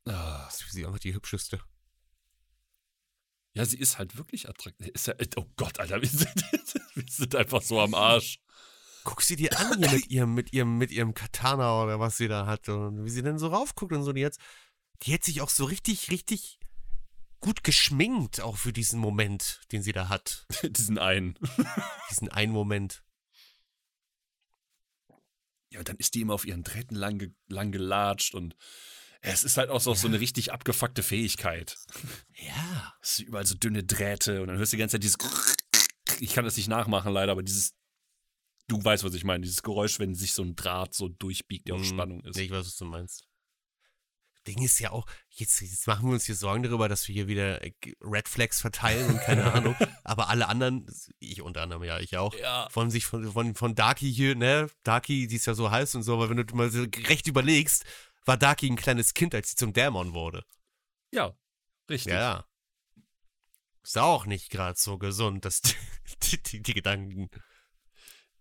Ah. 0.04 0.44
Das 0.44 0.60
ist 0.60 0.72
sie 0.72 0.84
einfach 0.84 0.98
die 0.98 1.14
hübscheste. 1.14 1.60
Ja, 3.60 3.66
sie 3.66 3.76
ist 3.76 3.98
halt 3.98 4.16
wirklich 4.16 4.48
attraktiv. 4.48 4.88
Ist 4.88 5.06
ja, 5.06 5.14
oh 5.36 5.44
Gott, 5.56 5.78
Alter, 5.80 6.00
wir 6.00 6.08
sind, 6.08 6.34
wir 6.94 7.04
sind 7.06 7.36
einfach 7.36 7.60
so 7.60 7.78
am 7.78 7.92
Arsch. 7.92 8.40
Guck 9.04 9.20
sie 9.20 9.36
dir 9.36 9.50
an 9.60 9.76
hier 9.76 9.90
mit 9.90 10.06
ihrem, 10.10 10.34
mit 10.34 10.52
ihrem, 10.54 10.78
mit 10.78 10.90
ihrem 10.90 11.12
Katana 11.12 11.82
oder 11.82 12.00
was 12.00 12.16
sie 12.16 12.26
da 12.26 12.46
hat 12.46 12.70
und 12.70 13.04
wie 13.04 13.10
sie 13.10 13.22
denn 13.22 13.38
so 13.38 13.48
raufguckt 13.48 13.92
und 13.92 14.02
so. 14.02 14.14
Die, 14.14 14.22
jetzt, 14.22 14.40
die 15.02 15.12
hat 15.12 15.24
sich 15.24 15.42
auch 15.42 15.50
so 15.50 15.66
richtig, 15.66 16.10
richtig 16.10 16.58
gut 17.40 17.62
geschminkt, 17.62 18.40
auch 18.40 18.56
für 18.56 18.72
diesen 18.72 18.98
Moment, 18.98 19.60
den 19.72 19.82
sie 19.82 19.92
da 19.92 20.08
hat. 20.08 20.46
Diesen 20.62 20.96
einen. 20.96 21.38
Diesen 22.10 22.30
einen 22.30 22.52
Moment. 22.52 23.04
Ja, 25.68 25.80
und 25.80 25.88
dann 25.90 25.96
ist 25.96 26.14
die 26.14 26.22
immer 26.22 26.32
auf 26.32 26.46
ihren 26.46 26.62
Drähten 26.62 26.94
lang, 26.94 27.34
lang 27.46 27.72
gelatscht 27.72 28.34
und 28.34 28.56
es 29.22 29.44
ist 29.44 29.56
halt 29.56 29.70
auch 29.70 29.80
so, 29.80 29.92
so 29.94 30.06
eine 30.08 30.20
richtig 30.20 30.52
abgefuckte 30.52 31.02
Fähigkeit. 31.02 31.76
Ja. 32.34 32.94
Es 33.02 33.16
sind 33.16 33.28
überall 33.28 33.46
so 33.46 33.54
dünne 33.54 33.84
Drähte 33.84 34.40
und 34.40 34.48
dann 34.48 34.56
hörst 34.58 34.72
du 34.72 34.76
die 34.76 34.80
ganze 34.80 34.94
Zeit 34.94 35.02
dieses. 35.02 35.16
Ich 36.20 36.32
kann 36.34 36.44
das 36.44 36.56
nicht 36.56 36.68
nachmachen, 36.68 37.12
leider, 37.12 37.32
aber 37.32 37.42
dieses. 37.42 37.72
Du 38.68 38.82
weißt, 38.82 39.02
was 39.04 39.14
ich 39.14 39.24
meine. 39.24 39.42
Dieses 39.42 39.62
Geräusch, 39.62 39.98
wenn 39.98 40.14
sich 40.14 40.32
so 40.32 40.42
ein 40.42 40.54
Draht 40.56 40.94
so 40.94 41.08
durchbiegt, 41.08 41.66
der 41.68 41.74
auf 41.74 41.80
Hm, 41.82 41.88
Spannung 41.88 42.20
ist. 42.24 42.38
Ich 42.38 42.50
weiß, 42.50 42.64
was 42.66 42.76
du 42.76 42.84
meinst. 42.84 43.26
Ding 44.46 44.62
ist 44.62 44.78
ja 44.78 44.90
auch, 44.90 45.04
jetzt, 45.28 45.60
jetzt 45.60 45.86
machen 45.86 46.06
wir 46.08 46.14
uns 46.14 46.24
hier 46.24 46.34
Sorgen 46.34 46.62
darüber, 46.62 46.88
dass 46.88 47.06
wir 47.06 47.12
hier 47.12 47.28
wieder 47.28 47.62
äh, 47.62 47.72
Red 48.00 48.26
Flags 48.26 48.58
verteilen 48.60 49.06
und 49.10 49.20
keine 49.20 49.44
Ahnung. 49.52 49.76
Aber 50.02 50.30
alle 50.30 50.48
anderen, 50.48 50.86
ich 51.18 51.42
unter 51.42 51.60
anderem, 51.60 51.84
ja, 51.84 51.98
ich 52.00 52.16
auch, 52.16 52.34
Ja. 52.34 52.66
von 52.70 52.90
sich, 52.90 53.04
von, 53.04 53.30
von, 53.32 53.54
von 53.54 53.74
Darky 53.74 54.10
hier, 54.12 54.34
ne? 54.36 54.70
Darky, 54.82 55.26
die 55.26 55.36
ist 55.36 55.44
ja 55.46 55.52
so 55.52 55.70
heiß 55.70 55.94
und 55.94 56.04
so, 56.04 56.14
aber 56.14 56.30
wenn 56.30 56.38
du 56.38 56.56
mal 56.56 56.70
so 56.70 56.86
recht 57.06 57.26
überlegst, 57.26 57.84
war 58.24 58.36
Darky 58.36 58.68
ein 58.68 58.76
kleines 58.76 59.14
Kind, 59.14 59.34
als 59.34 59.50
sie 59.50 59.56
zum 59.56 59.72
Dämon 59.72 60.12
wurde. 60.14 60.44
Ja, 61.12 61.34
richtig. 61.88 62.12
Ja. 62.12 62.46
Ist 63.82 63.98
auch 63.98 64.26
nicht 64.26 64.50
gerade 64.50 64.78
so 64.78 64.98
gesund, 64.98 65.44
dass 65.44 65.62
die, 65.62 65.74
die, 66.30 66.42
die, 66.42 66.62
die 66.62 66.74
Gedanken. 66.74 67.30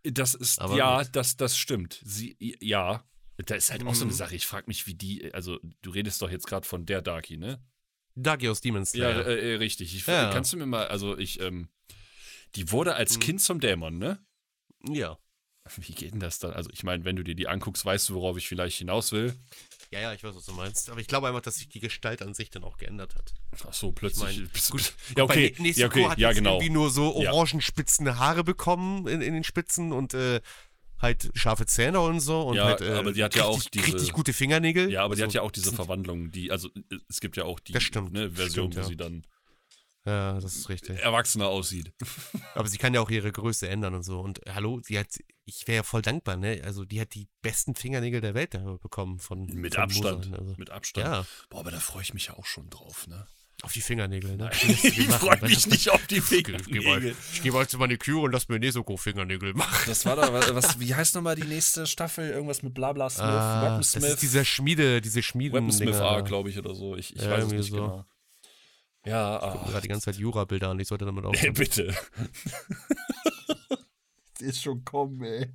Das 0.03 0.33
ist, 0.33 0.59
Aber 0.61 0.75
ja, 0.75 1.01
gut. 1.03 1.15
das, 1.15 1.35
das 1.37 1.57
stimmt. 1.57 1.99
Sie, 2.03 2.37
ja. 2.61 3.03
Da 3.37 3.55
ist 3.55 3.71
halt 3.71 3.85
auch 3.85 3.95
so 3.95 4.03
eine 4.03 4.11
Mhm. 4.11 4.17
Sache. 4.17 4.35
Ich 4.35 4.45
frage 4.45 4.65
mich, 4.67 4.85
wie 4.85 4.95
die, 4.95 5.33
also 5.33 5.59
du 5.81 5.91
redest 5.91 6.21
doch 6.21 6.29
jetzt 6.29 6.45
gerade 6.47 6.67
von 6.67 6.85
der 6.85 7.01
Darky, 7.01 7.37
ne? 7.37 7.63
Darky 8.15 8.49
aus 8.49 8.59
Demon 8.59 8.81
Ja, 8.81 8.85
Slayer. 8.85 9.25
äh, 9.27 9.53
äh, 9.53 9.55
richtig. 9.55 9.95
Ich, 9.95 10.05
Ja. 10.07 10.29
Kannst 10.33 10.51
du 10.51 10.57
mir 10.57 10.65
mal, 10.65 10.87
also 10.87 11.17
ich, 11.17 11.39
ähm, 11.39 11.69
die 12.55 12.71
wurde 12.71 12.95
als 12.95 13.15
Mhm. 13.15 13.19
Kind 13.21 13.41
zum 13.41 13.59
Dämon, 13.61 13.97
ne? 13.97 14.25
ja. 14.89 15.17
Wie 15.77 15.93
geht 15.93 16.13
denn 16.13 16.19
das 16.19 16.39
dann? 16.39 16.53
Also 16.53 16.69
ich 16.73 16.83
meine, 16.83 17.03
wenn 17.05 17.15
du 17.15 17.23
dir 17.23 17.35
die 17.35 17.47
anguckst, 17.47 17.85
weißt 17.85 18.09
du, 18.09 18.15
worauf 18.15 18.37
ich 18.37 18.47
vielleicht 18.47 18.77
hinaus 18.77 19.11
will. 19.11 19.33
Ja, 19.91 20.01
ja, 20.01 20.13
ich 20.13 20.23
weiß, 20.23 20.35
was 20.35 20.45
du 20.45 20.53
meinst. 20.53 20.89
Aber 20.91 20.99
ich 21.01 21.07
glaube 21.07 21.27
einfach, 21.27 21.41
dass 21.41 21.55
sich 21.55 21.67
die 21.67 21.79
Gestalt 21.79 22.21
an 22.21 22.33
sich 22.35 22.51
dann 22.51 22.63
auch 22.63 22.77
geändert 22.77 23.15
hat. 23.15 23.33
Ach 23.67 23.73
so, 23.73 23.91
plötzlich. 23.91 24.37
Ich 24.37 24.39
mein, 24.39 24.49
gut, 24.69 24.93
ja, 25.17 25.23
okay. 25.23 25.55
Bei 25.57 25.69
Ja, 25.71 25.87
okay. 25.87 26.05
hat 26.07 26.19
Ja, 26.19 26.31
genau. 26.31 26.53
irgendwie 26.57 26.69
nur 26.69 26.89
so 26.91 27.19
Ja. 27.21 27.31
orangenspitzende 27.31 28.19
Haare 28.19 28.43
bekommen 28.43 29.07
in, 29.07 29.21
in 29.21 29.33
den 29.33 29.43
Spitzen 29.43 29.91
und 29.91 30.13
äh, 30.13 30.41
halt 31.01 31.31
scharfe 31.33 31.65
Zähne 31.65 32.01
und 32.01 32.19
so. 32.19 32.41
Und 32.41 32.57
Ja, 32.57 32.65
halt, 32.65 32.81
äh, 32.81 32.91
aber 32.91 33.13
die 33.13 33.23
hat 33.23 33.33
ja 33.33 33.45
auch 33.45 33.55
richtig, 33.57 33.81
diese- 33.81 33.93
richtig 33.95 34.13
gute 34.13 34.33
Fingernägel. 34.33 34.91
Ja, 34.91 35.03
aber 35.05 35.15
die 35.15 35.23
Also, 35.23 35.29
hat 35.29 35.33
ja 35.35 35.41
auch 35.41 35.51
diese 35.51 35.71
Verwandlung, 35.73 36.29
die, 36.31 36.51
also 36.51 36.67
äh, 36.91 36.97
es 37.09 37.19
gibt 37.19 37.35
ja 37.37 37.45
auch 37.45 37.59
die 37.59 37.73
ne, 37.73 37.79
Version, 38.31 38.71
stimmt, 38.71 38.75
wo 38.75 38.79
ja. 38.81 38.85
sie 38.85 38.97
dann 38.97 39.25
Ja, 40.05 40.39
das 40.39 40.55
ist 40.55 40.69
richtig. 40.69 40.99
erwachsener 40.99 41.47
aussieht. 41.47 41.91
Aber 42.55 42.67
sie 42.67 42.77
kann 42.77 42.93
ja 42.93 43.01
auch 43.01 43.09
ihre 43.09 43.31
Größe 43.31 43.67
ändern 43.67 43.93
und 43.93 44.03
so. 44.03 44.19
Und 44.19 44.41
hallo, 44.49 44.79
sie 44.83 44.97
hat, 44.97 45.07
ich 45.45 45.67
wäre 45.67 45.77
ja 45.77 45.83
voll 45.83 46.01
dankbar, 46.01 46.37
ne? 46.37 46.61
Also 46.63 46.85
die 46.85 47.01
hat 47.01 47.13
die 47.13 47.27
besten 47.41 47.75
Fingernägel 47.75 48.21
der 48.21 48.33
Welt 48.33 48.51
bekommen 48.81 49.19
von 49.19 49.45
Mit 49.47 49.75
von 49.75 49.83
Abstand. 49.83 50.33
Also. 50.37 50.55
Mit 50.57 50.69
Abstand. 50.69 51.05
Ja, 51.05 51.25
Boah, 51.49 51.59
aber 51.61 51.71
da 51.71 51.79
freue 51.79 52.01
ich 52.03 52.13
mich 52.13 52.27
ja 52.27 52.35
auch 52.35 52.45
schon 52.45 52.69
drauf, 52.69 53.07
ne? 53.07 53.27
auf 53.61 53.73
die 53.73 53.81
Fingernägel, 53.81 54.37
ne? 54.37 54.49
Ich 54.63 55.05
freue 55.07 55.41
mich 55.41 55.67
nicht 55.67 55.89
auf 55.89 56.07
die 56.07 56.19
Ich 56.19 56.29
gehe 56.29 56.41
mal, 56.53 56.59
Fingernägel. 56.63 57.15
ich 57.33 57.41
geh 57.43 57.51
mal 57.51 57.67
zur 57.67 57.81
Maniküre 57.81 58.21
und 58.21 58.31
lass 58.31 58.47
mir 58.47 58.57
Nesoko-Fingernägel 58.57 59.53
machen. 59.53 59.83
Das 59.85 60.05
war 60.05 60.15
da, 60.15 60.31
was, 60.55 60.79
wie 60.79 60.95
heißt 60.95 61.13
nochmal 61.15 61.35
die 61.35 61.43
nächste 61.43 61.85
Staffel? 61.85 62.29
Irgendwas 62.29 62.63
mit 62.63 62.73
Blabla 62.73 63.09
Smith, 63.09 63.25
Ah, 63.25 63.61
das 63.79 63.95
Weaponsmith. 63.95 64.13
ist 64.13 64.21
dieser 64.21 64.45
Schmiede, 64.45 65.01
diese 65.01 65.21
Schmieden. 65.21 65.55
Weaponsmith 65.57 65.95
A, 65.97 66.21
glaube 66.21 66.49
ich, 66.49 66.57
oder 66.57 66.73
so. 66.73 66.95
Ich, 66.95 67.13
ich 67.13 67.21
Ja, 67.21 67.31
weiß 67.31 67.47
es 67.47 67.51
nicht 67.51 67.69
so. 67.69 67.75
genau. 67.75 68.05
Ja, 69.05 69.35
Ich 69.35 69.51
gucke 69.51 69.65
ah, 69.65 69.69
gerade 69.69 69.81
die 69.81 69.87
ganze 69.87 70.05
Zeit 70.05 70.17
Jura-Bilder 70.17 70.69
an, 70.69 70.79
ich 70.79 70.87
sollte 70.87 71.05
damit 71.05 71.23
ey, 71.23 71.29
aufhören. 71.29 71.53
bitte. 71.53 71.95
Die 74.39 74.43
ist 74.45 74.61
schon 74.61 74.83
kommen, 74.83 75.23
ey. 75.23 75.53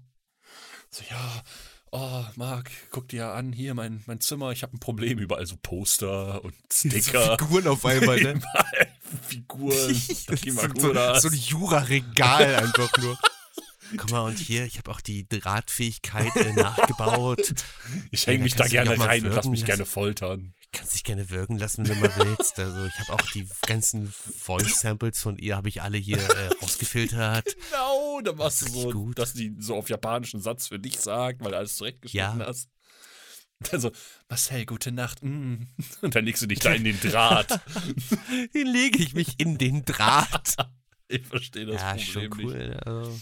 So, 0.91 1.03
ja, 1.11 1.43
oh, 1.91 2.25
Marc, 2.37 2.71
guck 2.91 3.09
dir 3.09 3.33
an, 3.33 3.53
hier 3.53 3.75
mein, 3.75 4.03
mein 4.07 4.21
Zimmer, 4.21 4.53
ich 4.53 4.63
habe 4.63 4.77
ein 4.77 4.81
Problem, 4.81 5.19
überall 5.19 5.47
so 5.47 5.57
Poster 5.61 6.43
und 6.45 6.55
Sticker. 6.73 7.37
Figuren 7.39 7.67
auf 7.69 7.85
einmal, 7.85 8.21
ne? 8.21 8.33
Überall 8.33 8.89
Figuren, 9.27 9.77
so, 9.95 10.15
so, 10.15 10.33
Dakimakuras. 10.33 11.23
so 11.23 11.29
ein 11.29 11.35
Jura-Regal 11.35 12.57
einfach 12.57 12.91
nur. 12.99 13.19
Guck 13.97 14.11
mal, 14.11 14.23
und 14.23 14.39
hier, 14.39 14.65
ich 14.65 14.79
habe 14.79 14.91
auch 14.91 15.01
die 15.01 15.29
Drahtfähigkeit 15.29 16.35
äh, 16.37 16.53
nachgebaut. 16.55 17.55
Ich 18.11 18.27
hänge 18.27 18.39
da 18.39 18.45
mich 18.45 18.55
da 18.55 18.59
kannst 18.65 18.73
du 18.73 18.77
gerne 18.77 18.91
doch 18.91 18.97
mal 18.97 19.07
rein 19.07 19.21
und 19.21 19.29
lass 19.29 19.37
wirken 19.37 19.51
mich 19.51 19.61
lassen. 19.61 19.67
gerne 19.67 19.85
foltern. 19.87 20.55
Kannst 20.75 20.95
dich 20.95 21.05
gerne 21.05 21.31
wirken 21.31 21.57
lassen, 21.59 21.87
wenn 21.89 21.95
du 22.01 22.01
mal 22.01 22.17
willst. 22.17 22.59
Also 22.59 22.85
ich 22.85 22.99
habe 22.99 23.13
auch 23.15 23.31
die 23.33 23.47
ganzen 23.67 24.11
Voice-Samples 24.11 25.21
von 25.21 25.39
ihr, 25.39 25.57
habe 25.57 25.69
ich 25.69 25.83
alle 25.83 25.97
hier 25.99 26.19
äh, 26.19 26.49
rausgefiltert. 26.61 27.45
Genau, 27.71 28.21
dann 28.23 28.37
machst 28.37 28.63
du 28.63 28.67
so, 28.69 28.91
gut. 28.91 29.19
dass 29.19 29.33
die 29.35 29.55
so 29.59 29.77
auf 29.77 29.89
japanischen 29.89 30.41
Satz 30.41 30.69
für 30.69 30.79
dich 30.79 30.99
sagt, 31.01 31.43
weil 31.43 31.53
du 31.53 31.57
alles 31.59 31.77
zurechtgeschnitten 31.77 32.41
Ja. 32.41 32.47
hast. 32.47 32.69
Also, 33.73 33.93
Marcel, 34.29 34.67
gute 34.67 34.93
Nacht. 34.93 35.23
mm. 35.23 35.63
Und 36.03 36.15
dann 36.15 36.25
legst 36.25 36.43
du 36.43 36.47
dich 36.47 36.59
da 36.59 36.75
in 36.75 36.85
den 36.85 37.01
Draht. 37.01 37.49
Den 38.55 38.67
lege 38.67 38.99
ich 39.03 39.15
mich 39.15 39.39
in 39.41 39.57
den 39.57 39.85
Draht. 39.87 40.57
Ich 41.09 41.25
verstehe 41.27 41.65
das 41.65 41.81
ja, 41.81 41.91
Problem 41.95 42.05
schon 42.07 42.23
nicht. 42.23 42.39
cool. 42.45 42.81
Also, 42.85 43.21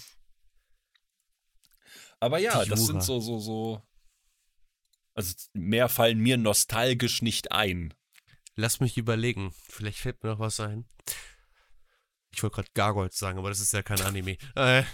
Aber 2.18 2.38
ja, 2.38 2.64
das 2.64 2.86
sind 2.86 3.04
so, 3.04 3.20
so, 3.20 3.38
so. 3.38 3.82
Also 5.14 5.34
mehr 5.52 5.88
fallen 5.88 6.18
mir 6.18 6.36
nostalgisch 6.36 7.22
nicht 7.22 7.52
ein. 7.52 7.92
lass 8.54 8.80
mich 8.80 8.96
überlegen. 8.98 9.52
Vielleicht 9.68 9.98
fällt 9.98 10.22
mir 10.22 10.30
noch 10.30 10.38
was 10.38 10.60
ein. 10.60 10.86
Ich 12.34 12.42
wollte 12.42 12.56
gerade 12.56 12.70
Gargoyles 12.74 13.18
sagen, 13.18 13.38
aber 13.38 13.48
das 13.50 13.60
ist 13.60 13.72
ja 13.72 13.82
kein 13.82 14.00
Anime. 14.02 14.36
Äh, 14.54 14.84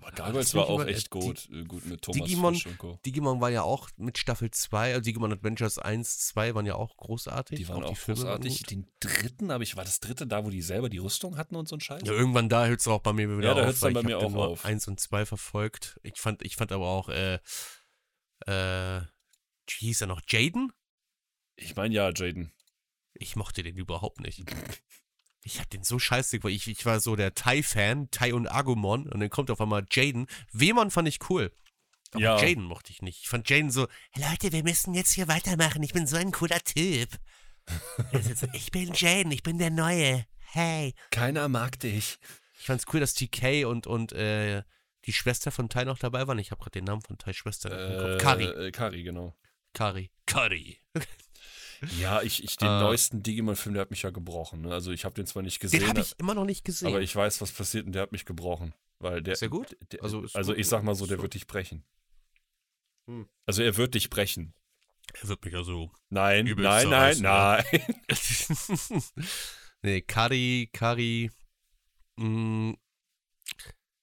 Aber 0.00 0.12
Gargoyles 0.12 0.54
war 0.54 0.68
auch 0.68 0.84
echt 0.84 1.06
die- 1.06 1.18
gut. 1.18 1.48
äh, 1.52 1.64
gut 1.64 1.84
mit 1.86 2.00
Thomas 2.02 2.22
Digimon-. 2.22 2.98
Digimon 3.04 3.40
war 3.42 3.50
ja 3.50 3.62
auch 3.62 3.90
mit 3.96 4.16
Staffel 4.16 4.50
2, 4.50 4.92
also 4.92 5.00
Digimon 5.02 5.32
Adventures 5.32 5.78
1, 5.78 6.18
2 6.28 6.54
waren 6.54 6.64
ja 6.66 6.76
auch 6.76 6.96
großartig. 6.96 7.58
Die 7.58 7.68
waren 7.68 7.82
auch, 7.84 7.96
Filme 7.96 8.22
waren 8.22 8.40
großartig. 8.40 8.58
gut. 8.60 8.70
Den 8.70 8.86
dritten 9.00 9.52
habe 9.52 9.64
ich, 9.64 9.76
war 9.76 9.84
das 9.84 10.00
dritte 10.00 10.26
da, 10.26 10.44
wo 10.46 10.50
die 10.50 10.62
selber 10.62 10.88
die 10.88 10.98
Rüstung 10.98 11.36
hatten 11.36 11.56
und 11.56 11.68
so 11.68 11.76
ein 11.76 11.80
Scheiß? 11.80 12.02
Ja, 12.06 12.12
irgendwann 12.12 12.48
da 12.48 12.66
hört 12.66 12.80
es 12.80 12.88
auch 12.88 13.00
bei 13.00 13.12
mir 13.12 13.28
wieder 13.36 13.48
Ja, 13.48 13.54
da 13.54 13.60
auf. 13.62 13.66
hört's 13.66 13.80
dann 13.80 13.88
weil 13.88 13.94
bei 13.94 14.00
ich 14.00 14.06
mir 14.06 14.18
auch 14.18 14.22
dann 14.22 14.32
nur 14.32 14.48
auf. 14.48 14.64
Eins 14.64 14.86
und 14.88 14.98
zwei 15.00 15.26
verfolgt. 15.26 15.98
Ich 16.02 16.18
fand, 16.18 16.42
ich 16.42 16.56
fand 16.56 16.72
aber 16.72 16.86
auch, 16.86 17.08
äh, 17.10 17.38
äh, 18.46 19.00
hieß 19.70 20.02
er 20.02 20.06
noch? 20.06 20.22
Jaden? 20.28 20.72
Ich 21.56 21.76
meine 21.76 21.94
ja, 21.94 22.10
Jaden. 22.14 22.52
Ich 23.14 23.36
mochte 23.36 23.62
den 23.62 23.76
überhaupt 23.76 24.20
nicht. 24.20 24.44
Ich 25.44 25.60
hab 25.60 25.70
den 25.70 25.84
so 25.84 25.98
scheiße, 25.98 26.42
weil 26.42 26.50
ich, 26.50 26.66
ich 26.66 26.84
war 26.84 27.00
so 27.00 27.16
der 27.16 27.32
Tai-Fan, 27.32 28.10
Tai 28.10 28.34
und 28.34 28.48
Agumon, 28.48 29.08
und 29.08 29.20
dann 29.20 29.30
kommt 29.30 29.50
auf 29.50 29.60
einmal 29.60 29.86
Jaden. 29.90 30.26
Wemon 30.52 30.90
fand 30.90 31.08
ich 31.08 31.30
cool. 31.30 31.52
Aber 32.10 32.20
Ja. 32.20 32.42
Jaden 32.42 32.64
mochte 32.64 32.92
ich 32.92 33.02
nicht. 33.02 33.20
Ich 33.22 33.28
fand 33.28 33.48
Jaden 33.48 33.70
so, 33.70 33.86
Leute, 34.16 34.52
wir 34.52 34.62
müssen 34.62 34.94
jetzt 34.94 35.12
hier 35.12 35.28
weitermachen. 35.28 35.82
Ich 35.82 35.92
bin 35.92 36.06
so 36.06 36.16
ein 36.16 36.32
cooler 36.32 36.60
Typ. 36.60 37.08
ich 38.52 38.70
bin 38.72 38.92
Jaden, 38.92 39.32
ich 39.32 39.42
bin 39.42 39.58
der 39.58 39.70
Neue. 39.70 40.26
Hey. 40.50 40.94
Keiner 41.10 41.48
mag 41.48 41.78
dich. 41.80 42.18
Ich 42.58 42.66
fand's 42.66 42.84
cool, 42.92 43.00
dass 43.00 43.14
TK 43.14 43.64
und, 43.64 43.86
und 43.86 44.12
äh, 44.12 44.64
die 45.06 45.12
Schwester 45.12 45.50
von 45.50 45.68
Tai 45.68 45.84
noch 45.84 45.98
dabei 45.98 46.26
waren. 46.26 46.38
Ich 46.38 46.50
habe 46.50 46.60
gerade 46.60 46.72
den 46.78 46.84
Namen 46.84 47.02
von 47.02 47.16
Tai 47.16 47.32
Schwester 47.32 47.70
nicht 47.70 47.94
im 47.94 48.00
Kopf. 48.00 48.22
Kari. 48.22 48.44
Äh, 48.44 48.70
Kari, 48.72 49.02
genau. 49.02 49.36
Kari. 49.72 50.10
Kari. 50.26 50.78
Ja, 52.00 52.22
ich, 52.22 52.42
ich 52.42 52.56
den 52.56 52.68
Äh. 52.68 52.80
neuesten 52.80 53.22
Digimon-Film, 53.22 53.74
der 53.74 53.82
hat 53.82 53.90
mich 53.90 54.02
ja 54.02 54.10
gebrochen. 54.10 54.62
Ne? 54.62 54.72
Also 54.72 54.90
ich 54.90 55.04
habe 55.04 55.14
den 55.14 55.26
zwar 55.26 55.42
nicht 55.44 55.60
gesehen, 55.60 55.80
Den 55.80 55.88
habe 55.88 56.00
ich 56.00 56.14
immer 56.18 56.34
noch 56.34 56.44
nicht 56.44 56.64
gesehen. 56.64 56.88
aber 56.88 57.00
ich 57.00 57.14
weiß, 57.14 57.40
was 57.40 57.52
passiert 57.52 57.86
und 57.86 57.92
der 57.92 58.02
hat 58.02 58.10
mich 58.12 58.24
gebrochen. 58.24 58.74
Weil 58.98 59.22
der, 59.22 59.34
Ist 59.34 59.42
der 59.42 59.48
gut? 59.48 59.76
Der, 59.92 60.02
Also 60.02 60.22
also 60.34 60.38
ist 60.38 60.46
gut. 60.48 60.58
ich 60.58 60.66
sag 60.68 60.82
mal 60.82 60.96
so, 60.96 61.06
der 61.06 61.18
So. 61.18 61.22
wird 61.22 61.34
dich 61.34 61.46
brechen. 61.46 61.84
Hm. 63.06 63.28
Also 63.46 63.62
er 63.62 63.76
wird 63.76 63.94
dich 63.94 64.10
brechen. 64.10 64.54
er 65.22 65.28
wird 65.28 65.44
mich 65.44 65.54
ja 65.54 65.62
so. 65.62 65.92
Nein, 66.10 66.46
nein, 66.46 66.56
nein, 66.88 67.14
zerreißen, 67.16 67.22
nein. 67.22 67.64
nee, 69.82 70.00
Kari, 70.02 70.68
Kari. 70.72 71.30
Mh, 72.16 72.74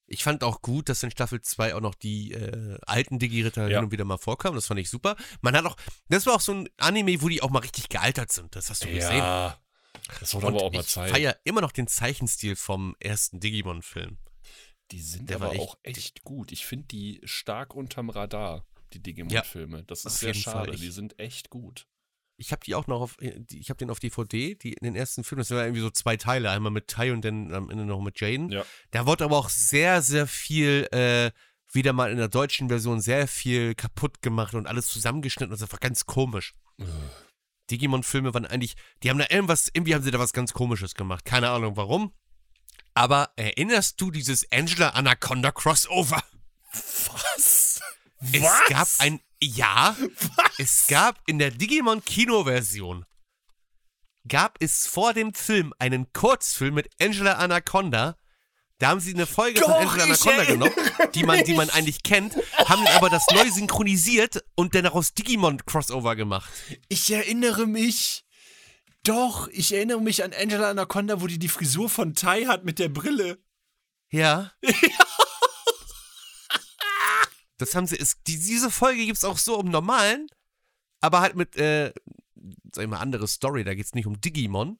ich 0.06 0.22
fand 0.22 0.44
auch 0.44 0.62
gut, 0.62 0.88
dass 0.88 1.02
in 1.02 1.10
Staffel 1.10 1.40
2 1.40 1.74
auch 1.74 1.80
noch 1.80 1.94
die 1.94 2.32
äh, 2.32 2.78
alten 2.86 3.18
Digi-Ritter 3.18 3.68
Ja. 3.68 3.76
hin 3.78 3.86
und 3.86 3.90
wieder 3.92 4.04
mal 4.04 4.18
vorkamen. 4.18 4.54
Das 4.54 4.66
fand 4.66 4.78
ich 4.80 4.88
super. 4.90 5.16
Man 5.40 5.56
hat 5.56 5.64
auch, 5.66 5.76
das 6.08 6.26
war 6.26 6.34
auch 6.34 6.40
so 6.40 6.52
ein 6.52 6.68
Anime, 6.78 7.20
wo 7.22 7.28
die 7.28 7.42
auch 7.42 7.50
mal 7.50 7.58
richtig 7.60 7.88
gealtert 7.88 8.30
sind. 8.32 8.54
Das 8.54 8.70
hast 8.70 8.84
du 8.84 8.88
gesehen. 8.88 9.16
Ja, 9.18 9.58
das 10.20 10.34
wurde 10.34 10.48
aber 10.48 10.62
auch 10.62 10.72
mal 10.72 10.80
ich 10.82 10.86
Zeit. 10.88 11.10
feiere 11.10 11.36
immer 11.44 11.60
noch 11.60 11.72
den 11.72 11.88
Zeichenstil 11.88 12.54
vom 12.56 12.94
ersten 13.00 13.40
Digimon-Film. 13.40 14.18
Die 14.92 15.00
sind 15.00 15.28
Der 15.30 15.36
aber 15.36 15.46
war 15.46 15.52
echt- 15.54 15.60
auch 15.62 15.76
echt 15.82 16.22
gut. 16.22 16.52
Ich 16.52 16.64
finde 16.66 16.86
die 16.86 17.20
stark 17.24 17.74
unterm 17.74 18.08
Radar, 18.10 18.64
die 18.92 19.02
Digimon-Filme. 19.02 19.82
Das 19.84 20.04
ist 20.04 20.20
sehr 20.20 20.32
Fall. 20.34 20.40
schade. 20.42 20.74
Ich- 20.74 20.80
Die 20.80 20.90
sind 20.92 21.18
echt 21.18 21.50
gut. 21.50 21.88
Ich 22.38 22.52
habe 22.52 22.64
die 22.64 22.74
auch 22.74 22.86
noch 22.86 23.00
auf, 23.00 23.16
äh, 23.20 23.40
ich 23.52 23.70
habe 23.70 23.78
den 23.78 23.90
auf 23.90 23.98
DVD, 23.98 24.54
die 24.54 24.72
in 24.74 24.84
den 24.84 24.94
ersten 24.94 25.24
Film, 25.24 25.38
das 25.38 25.50
waren 25.50 25.64
irgendwie 25.64 25.80
so 25.80 25.90
zwei 25.90 26.16
Teile, 26.16 26.50
einmal 26.50 26.72
mit 26.72 26.88
Tai 26.88 27.12
und 27.12 27.24
dann 27.24 27.52
am 27.54 27.70
Ende 27.70 27.84
noch 27.84 28.00
mit 28.00 28.20
Jane. 28.20 28.52
Ja. 28.52 28.64
Da 28.90 29.06
wurde 29.06 29.24
aber 29.24 29.36
auch 29.36 29.48
sehr, 29.48 30.02
sehr 30.02 30.26
viel, 30.26 30.88
äh, 30.92 31.30
wieder 31.72 31.92
mal 31.92 32.10
in 32.10 32.18
der 32.18 32.28
deutschen 32.28 32.68
Version 32.68 33.00
sehr 33.00 33.26
viel 33.28 33.74
kaputt 33.74 34.22
gemacht 34.22 34.54
und 34.54 34.66
alles 34.66 34.86
zusammengeschnitten 34.86 35.52
und 35.52 35.60
das 35.60 35.72
war 35.72 35.78
ganz 35.78 36.06
komisch. 36.06 36.54
Digimon-Filme 37.70 38.32
waren 38.34 38.46
eigentlich, 38.46 38.76
die 39.02 39.10
haben 39.10 39.18
da 39.18 39.26
irgendwas, 39.28 39.68
irgendwie 39.72 39.94
haben 39.94 40.02
sie 40.02 40.10
da 40.10 40.18
was 40.18 40.32
ganz 40.32 40.52
komisches 40.52 40.94
gemacht. 40.94 41.24
Keine 41.24 41.50
Ahnung 41.50 41.76
warum. 41.76 42.12
Aber 42.94 43.30
erinnerst 43.36 44.00
du 44.00 44.10
dieses 44.10 44.50
Angela 44.50 44.90
Anaconda 44.90 45.52
Crossover? 45.52 46.22
Was? 46.72 47.80
Es 48.32 48.42
Was? 48.42 48.64
gab 48.68 48.88
ein, 48.98 49.20
ja, 49.42 49.96
es 50.58 50.86
gab 50.88 51.20
in 51.26 51.38
der 51.38 51.50
Digimon 51.50 52.04
Kinoversion, 52.04 53.04
gab 54.28 54.56
es 54.60 54.86
vor 54.86 55.12
dem 55.12 55.34
Film 55.34 55.72
einen 55.78 56.12
Kurzfilm 56.12 56.74
mit 56.74 56.90
Angela 57.00 57.34
Anaconda. 57.34 58.16
Da 58.78 58.88
haben 58.88 59.00
sie 59.00 59.14
eine 59.14 59.26
Folge 59.26 59.60
von 59.60 59.70
Doch, 59.70 59.80
Angela 59.80 60.04
ich 60.04 60.26
Anaconda 60.26 60.44
genommen, 60.44 60.74
die 61.14 61.24
man, 61.24 61.44
die 61.44 61.54
man 61.54 61.70
eigentlich 61.70 62.02
kennt, 62.02 62.36
haben 62.66 62.86
aber 62.88 63.08
das 63.08 63.26
neu 63.32 63.50
synchronisiert 63.50 64.44
und 64.54 64.74
dann 64.74 64.84
daraus 64.84 65.14
Digimon 65.14 65.64
Crossover 65.64 66.16
gemacht. 66.16 66.50
Ich 66.88 67.10
erinnere 67.10 67.66
mich. 67.66 68.24
Doch, 69.02 69.48
ich 69.48 69.72
erinnere 69.72 70.00
mich 70.00 70.24
an 70.24 70.32
Angela 70.32 70.70
Anaconda, 70.70 71.20
wo 71.20 71.26
die 71.26 71.38
die 71.38 71.48
Frisur 71.48 71.88
von 71.88 72.14
Tai 72.14 72.46
hat 72.46 72.64
mit 72.64 72.78
der 72.78 72.88
Brille. 72.88 73.38
Ja. 74.10 74.52
Das 77.58 77.74
haben 77.74 77.86
sie, 77.86 77.98
es, 77.98 78.22
die, 78.26 78.38
diese 78.38 78.70
Folge 78.70 79.04
gibt 79.04 79.18
es 79.18 79.24
auch 79.24 79.38
so 79.38 79.60
im 79.60 79.70
Normalen, 79.70 80.28
aber 81.00 81.20
halt 81.20 81.36
mit, 81.36 81.56
äh, 81.56 81.92
sag 82.72 82.84
ich 82.84 82.90
mal, 82.90 82.98
andere 82.98 83.26
Story, 83.28 83.64
da 83.64 83.74
geht 83.74 83.86
es 83.86 83.94
nicht 83.94 84.06
um 84.06 84.20
Digimon. 84.20 84.78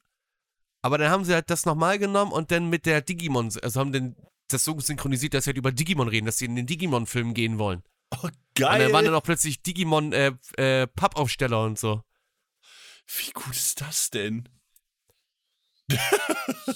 Aber 0.81 0.97
dann 0.97 1.09
haben 1.09 1.25
sie 1.25 1.33
halt 1.33 1.49
das 1.49 1.65
nochmal 1.65 1.97
genommen 1.97 2.31
und 2.31 2.51
dann 2.51 2.69
mit 2.69 2.85
der 2.85 3.01
Digimon, 3.01 3.51
also 3.61 3.79
haben 3.79 3.91
dann 3.91 4.15
das 4.47 4.63
so 4.63 4.79
synchronisiert, 4.79 5.33
dass 5.33 5.43
sie 5.43 5.49
halt 5.49 5.57
über 5.57 5.71
Digimon 5.71 6.07
reden, 6.07 6.25
dass 6.25 6.37
sie 6.37 6.45
in 6.45 6.55
den 6.55 6.67
Digimon-Film 6.67 7.33
gehen 7.33 7.57
wollen. 7.57 7.83
Oh, 8.11 8.19
Und 8.23 8.33
dann 8.55 8.79
waren 8.79 8.91
geil. 8.91 9.03
dann 9.05 9.15
auch 9.15 9.23
plötzlich 9.23 9.61
Digimon 9.61 10.13
äh, 10.13 10.31
äh, 10.55 10.87
Pappaufsteller 10.87 11.63
und 11.63 11.77
so. 11.77 12.03
Wie 13.07 13.31
gut 13.31 13.55
ist 13.55 13.81
das 13.81 14.09
denn? 14.09 14.47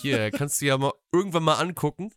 Hier, 0.02 0.32
kannst 0.32 0.62
du 0.62 0.66
ja 0.66 0.78
mal 0.78 0.93
irgendwann 1.12 1.43
mal 1.43 1.56
angucken. 1.56 2.14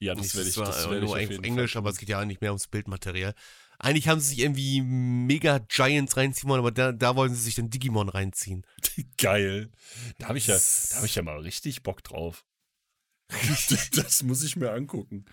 Ja, 0.00 0.14
das 0.14 0.24
Nicht, 0.24 0.36
werde 0.36 0.48
ich, 0.48 0.54
das 0.54 0.86
äh, 0.86 0.90
werde 0.90 1.04
ich 1.04 1.12
nur 1.12 1.38
auf 1.38 1.44
Englisch, 1.44 1.72
Fall. 1.72 1.80
aber 1.80 1.90
es 1.90 1.98
geht 1.98 2.08
ja 2.08 2.18
eigentlich 2.18 2.40
mehr 2.40 2.50
ums 2.50 2.68
Bildmaterial. 2.68 3.34
Eigentlich 3.78 4.08
haben 4.08 4.20
sie 4.20 4.28
sich 4.30 4.38
irgendwie 4.40 4.80
Mega 4.80 5.58
Giants 5.58 6.16
reinziehen 6.16 6.48
wollen, 6.48 6.60
aber 6.60 6.70
da, 6.70 6.92
da 6.92 7.16
wollen 7.16 7.34
sie 7.34 7.42
sich 7.42 7.54
dann 7.54 7.70
Digimon 7.70 8.08
reinziehen. 8.08 8.66
Geil. 9.18 9.70
Da 10.18 10.28
habe 10.28 10.38
ich, 10.38 10.46
ja, 10.46 10.56
da 10.56 10.96
hab 10.96 11.04
ich 11.04 11.14
ja 11.14 11.22
mal 11.22 11.38
richtig 11.38 11.82
Bock 11.82 12.02
drauf. 12.02 12.46
das 13.94 14.22
muss 14.22 14.42
ich 14.42 14.56
mir 14.56 14.72
angucken. 14.72 15.26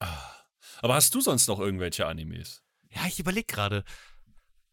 Ah. 0.00 0.34
Aber 0.80 0.94
hast 0.94 1.14
du 1.14 1.20
sonst 1.20 1.46
noch 1.46 1.58
irgendwelche 1.58 2.06
Animes? 2.06 2.62
Ja, 2.90 3.06
ich 3.06 3.18
überlege 3.18 3.46
gerade, 3.46 3.84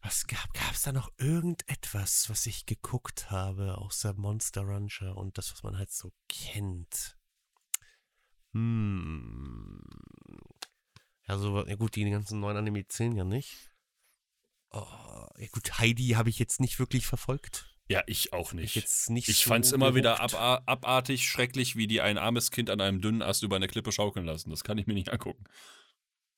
was 0.00 0.26
gab 0.26 0.72
es 0.72 0.82
da 0.82 0.92
noch 0.92 1.10
irgendetwas, 1.18 2.28
was 2.28 2.46
ich 2.46 2.66
geguckt 2.66 3.30
habe, 3.30 3.78
außer 3.78 4.14
Monster 4.14 4.62
Rancher 4.66 5.16
und 5.16 5.38
das, 5.38 5.52
was 5.52 5.62
man 5.62 5.78
halt 5.78 5.90
so 5.90 6.12
kennt? 6.28 7.15
Hm. 8.56 9.82
Ja, 11.28 11.38
so, 11.38 11.66
ja 11.66 11.74
gut, 11.76 11.94
die 11.96 12.08
ganzen 12.08 12.40
neuen 12.40 12.56
Anime 12.56 12.86
zählen 12.88 13.14
ja 13.16 13.24
nicht. 13.24 13.56
Oh, 14.70 15.26
ja 15.36 15.46
gut, 15.52 15.78
Heidi 15.78 16.10
habe 16.10 16.30
ich 16.30 16.38
jetzt 16.38 16.60
nicht 16.60 16.78
wirklich 16.78 17.06
verfolgt. 17.06 17.74
Ja, 17.88 18.02
ich 18.06 18.32
auch 18.32 18.52
Ich 18.52 18.54
nicht. 18.54 18.74
jetzt 18.76 19.10
nicht 19.10 19.28
Ich 19.28 19.44
so 19.44 19.50
fand's 19.50 19.72
immer 19.72 19.94
wieder 19.94 20.20
ab, 20.20 20.34
abartig, 20.66 21.28
schrecklich, 21.28 21.76
wie 21.76 21.86
die 21.86 22.00
ein 22.00 22.18
armes 22.18 22.50
Kind 22.50 22.70
an 22.70 22.80
einem 22.80 23.00
dünnen 23.00 23.22
Ast 23.22 23.42
über 23.42 23.56
eine 23.56 23.68
Klippe 23.68 23.92
schaukeln 23.92 24.24
lassen. 24.26 24.50
Das 24.50 24.64
kann 24.64 24.78
ich 24.78 24.86
mir 24.86 24.94
nicht 24.94 25.10
angucken. 25.10 25.44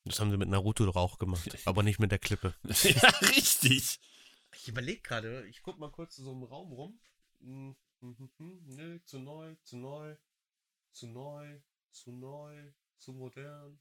Das 0.05 0.19
haben 0.21 0.31
sie 0.31 0.37
mit 0.37 0.49
Naruto 0.49 0.87
doch 0.87 0.97
auch 0.97 1.19
gemacht, 1.19 1.57
aber 1.66 1.83
nicht 1.83 2.01
mit 2.01 2.11
der 2.11 2.19
Klippe. 2.19 2.55
ja, 2.64 3.09
richtig. 3.31 4.01
Ich 4.55 4.69
überlege 4.69 5.03
gerade, 5.03 5.47
ich 5.47 5.62
guck 5.62 5.79
mal 5.79 5.91
kurz 5.91 6.16
so 6.16 6.33
im 6.33 6.43
Raum 6.43 6.73
rum. 6.73 7.01
Hm, 7.41 7.77
hm, 8.01 8.16
hm, 8.19 8.31
hm, 8.39 8.62
Nö, 8.66 8.99
zu 9.05 9.19
neu, 9.19 9.55
zu 9.62 9.77
neu, 9.77 10.16
zu 10.93 11.07
neu, 11.07 11.61
zu 12.03 12.12
neu, 12.12 12.72
zu 12.99 13.12
modern. 13.12 13.78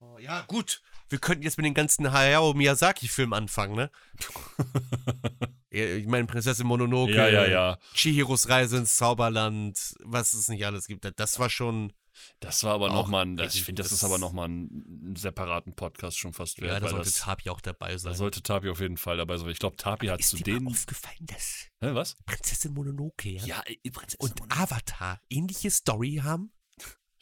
Oh, 0.00 0.18
ja, 0.18 0.42
gut. 0.42 0.82
Wir 1.10 1.18
könnten 1.20 1.44
jetzt 1.44 1.56
mit 1.58 1.64
den 1.66 1.74
ganzen 1.74 2.10
Hayao 2.12 2.54
Miyazaki-Filmen 2.54 3.34
anfangen, 3.34 3.76
ne? 3.76 3.90
Ich 5.74 6.06
meine, 6.06 6.26
Prinzessin 6.26 6.66
Mononoke, 6.66 7.14
Ja, 7.14 7.28
ja, 7.28 7.46
ja. 7.46 7.78
Chihiros 7.94 8.50
Reise 8.50 8.76
ins 8.76 8.96
Zauberland, 8.96 9.94
was 10.00 10.34
es 10.34 10.48
nicht 10.48 10.66
alles 10.66 10.86
gibt. 10.86 11.10
Das 11.18 11.38
war 11.38 11.48
schon. 11.48 11.94
Das 12.40 12.62
war 12.62 12.74
aber 12.74 12.90
nochmal 12.90 13.24
ein, 13.24 13.38
ich 13.38 13.64
finde, 13.64 13.80
das, 13.82 13.88
das- 13.90 14.00
ist 14.00 14.04
aber 14.04 14.18
nochmal 14.18 14.44
einen 14.44 15.14
separaten 15.16 15.74
Podcast 15.74 16.18
schon 16.18 16.34
fast 16.34 16.60
wert. 16.60 16.72
Ja, 16.74 16.80
da 16.80 16.90
sollte 16.90 17.06
das, 17.06 17.20
Tabi 17.20 17.48
auch 17.48 17.62
dabei 17.62 17.96
sein. 17.96 18.12
da 18.12 18.18
sollte 18.18 18.42
Tabi 18.42 18.68
auf 18.68 18.80
jeden 18.80 18.98
Fall 18.98 19.16
dabei 19.16 19.38
sein. 19.38 19.48
Ich 19.48 19.58
glaube, 19.58 19.76
Tabi 19.76 20.08
hat 20.08 20.22
zu 20.22 20.36
denen. 20.36 20.64
mal 20.64 20.72
aufgefallen, 20.72 21.16
dass 21.24 21.68
Hä, 21.80 21.94
was? 21.94 22.16
Prinzessin 22.26 22.74
Mononoke 22.74 23.30
ja, 23.30 23.44
Ja, 23.46 23.62
ey, 23.64 23.80
Prinzessin 23.90 24.18
und 24.20 24.38
Mononoke. 24.40 24.60
Avatar 24.60 25.22
ähnliche 25.30 25.70
Story 25.70 26.20
haben? 26.22 26.52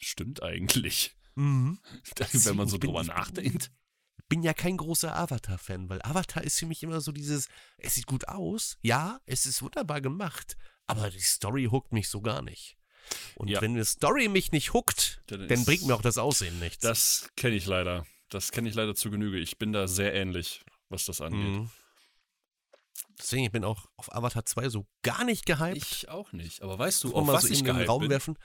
Stimmt 0.01 0.41
eigentlich. 0.43 1.15
Mhm. 1.35 1.79
Wenn 2.33 2.55
man 2.55 2.67
so 2.67 2.77
drüber 2.77 3.01
ich 3.01 3.07
bin- 3.07 3.15
nachdenkt. 3.15 3.71
bin 4.27 4.43
ja 4.43 4.53
kein 4.53 4.77
großer 4.77 5.15
Avatar-Fan, 5.15 5.89
weil 5.89 6.01
Avatar 6.03 6.43
ist 6.43 6.59
für 6.59 6.65
mich 6.65 6.83
immer 6.83 7.01
so 7.01 7.11
dieses, 7.11 7.47
es 7.77 7.95
sieht 7.95 8.05
gut 8.07 8.27
aus, 8.27 8.77
ja, 8.81 9.19
es 9.25 9.45
ist 9.45 9.61
wunderbar 9.61 10.01
gemacht, 10.01 10.57
aber 10.87 11.09
die 11.09 11.19
Story 11.19 11.67
hookt 11.71 11.91
mich 11.93 12.09
so 12.09 12.21
gar 12.21 12.41
nicht. 12.41 12.77
Und 13.35 13.47
Ja. 13.49 13.61
wenn 13.61 13.71
eine 13.71 13.85
Story 13.85 14.27
mich 14.27 14.51
nicht 14.51 14.73
hookt, 14.73 15.21
Dann 15.27 15.47
dann 15.47 15.65
bringt 15.65 15.85
mir 15.85 15.95
auch 15.95 16.01
das 16.01 16.17
Aussehen 16.17 16.59
nichts. 16.59 16.79
Das 16.79 17.29
kenne 17.35 17.55
ich 17.55 17.65
leider. 17.65 18.05
Das 18.29 18.51
kenne 18.51 18.69
ich 18.69 18.75
leider 18.75 18.95
zu 18.95 19.09
Genüge. 19.11 19.37
Ich 19.39 19.57
bin 19.57 19.73
da 19.73 19.87
sehr 19.87 20.13
ähnlich, 20.13 20.63
was 20.89 21.05
das 21.05 21.19
angeht. 21.19 21.41
Mhm. 21.49 21.71
Deswegen, 23.17 23.43
ich 23.45 23.51
bin 23.51 23.63
auch 23.65 23.87
auf 23.97 24.13
Avatar 24.15 24.45
2 24.45 24.69
so 24.69 24.87
gar 25.01 25.23
nicht 25.25 25.45
gehypt. 25.45 25.77
Ich 25.77 26.09
auch 26.09 26.31
nicht. 26.31 26.61
Aber 26.61 26.77
weißt 26.79 27.03
du, 27.03 27.09
Kann 27.11 27.19
auf 27.21 27.27
mal 27.27 27.33
was 27.33 27.43
so 27.43 27.49
ich 27.49 27.59
in 27.59 27.65
den 27.65 27.81
Raum 27.83 28.01
bin? 28.01 28.09
werfen. 28.11 28.37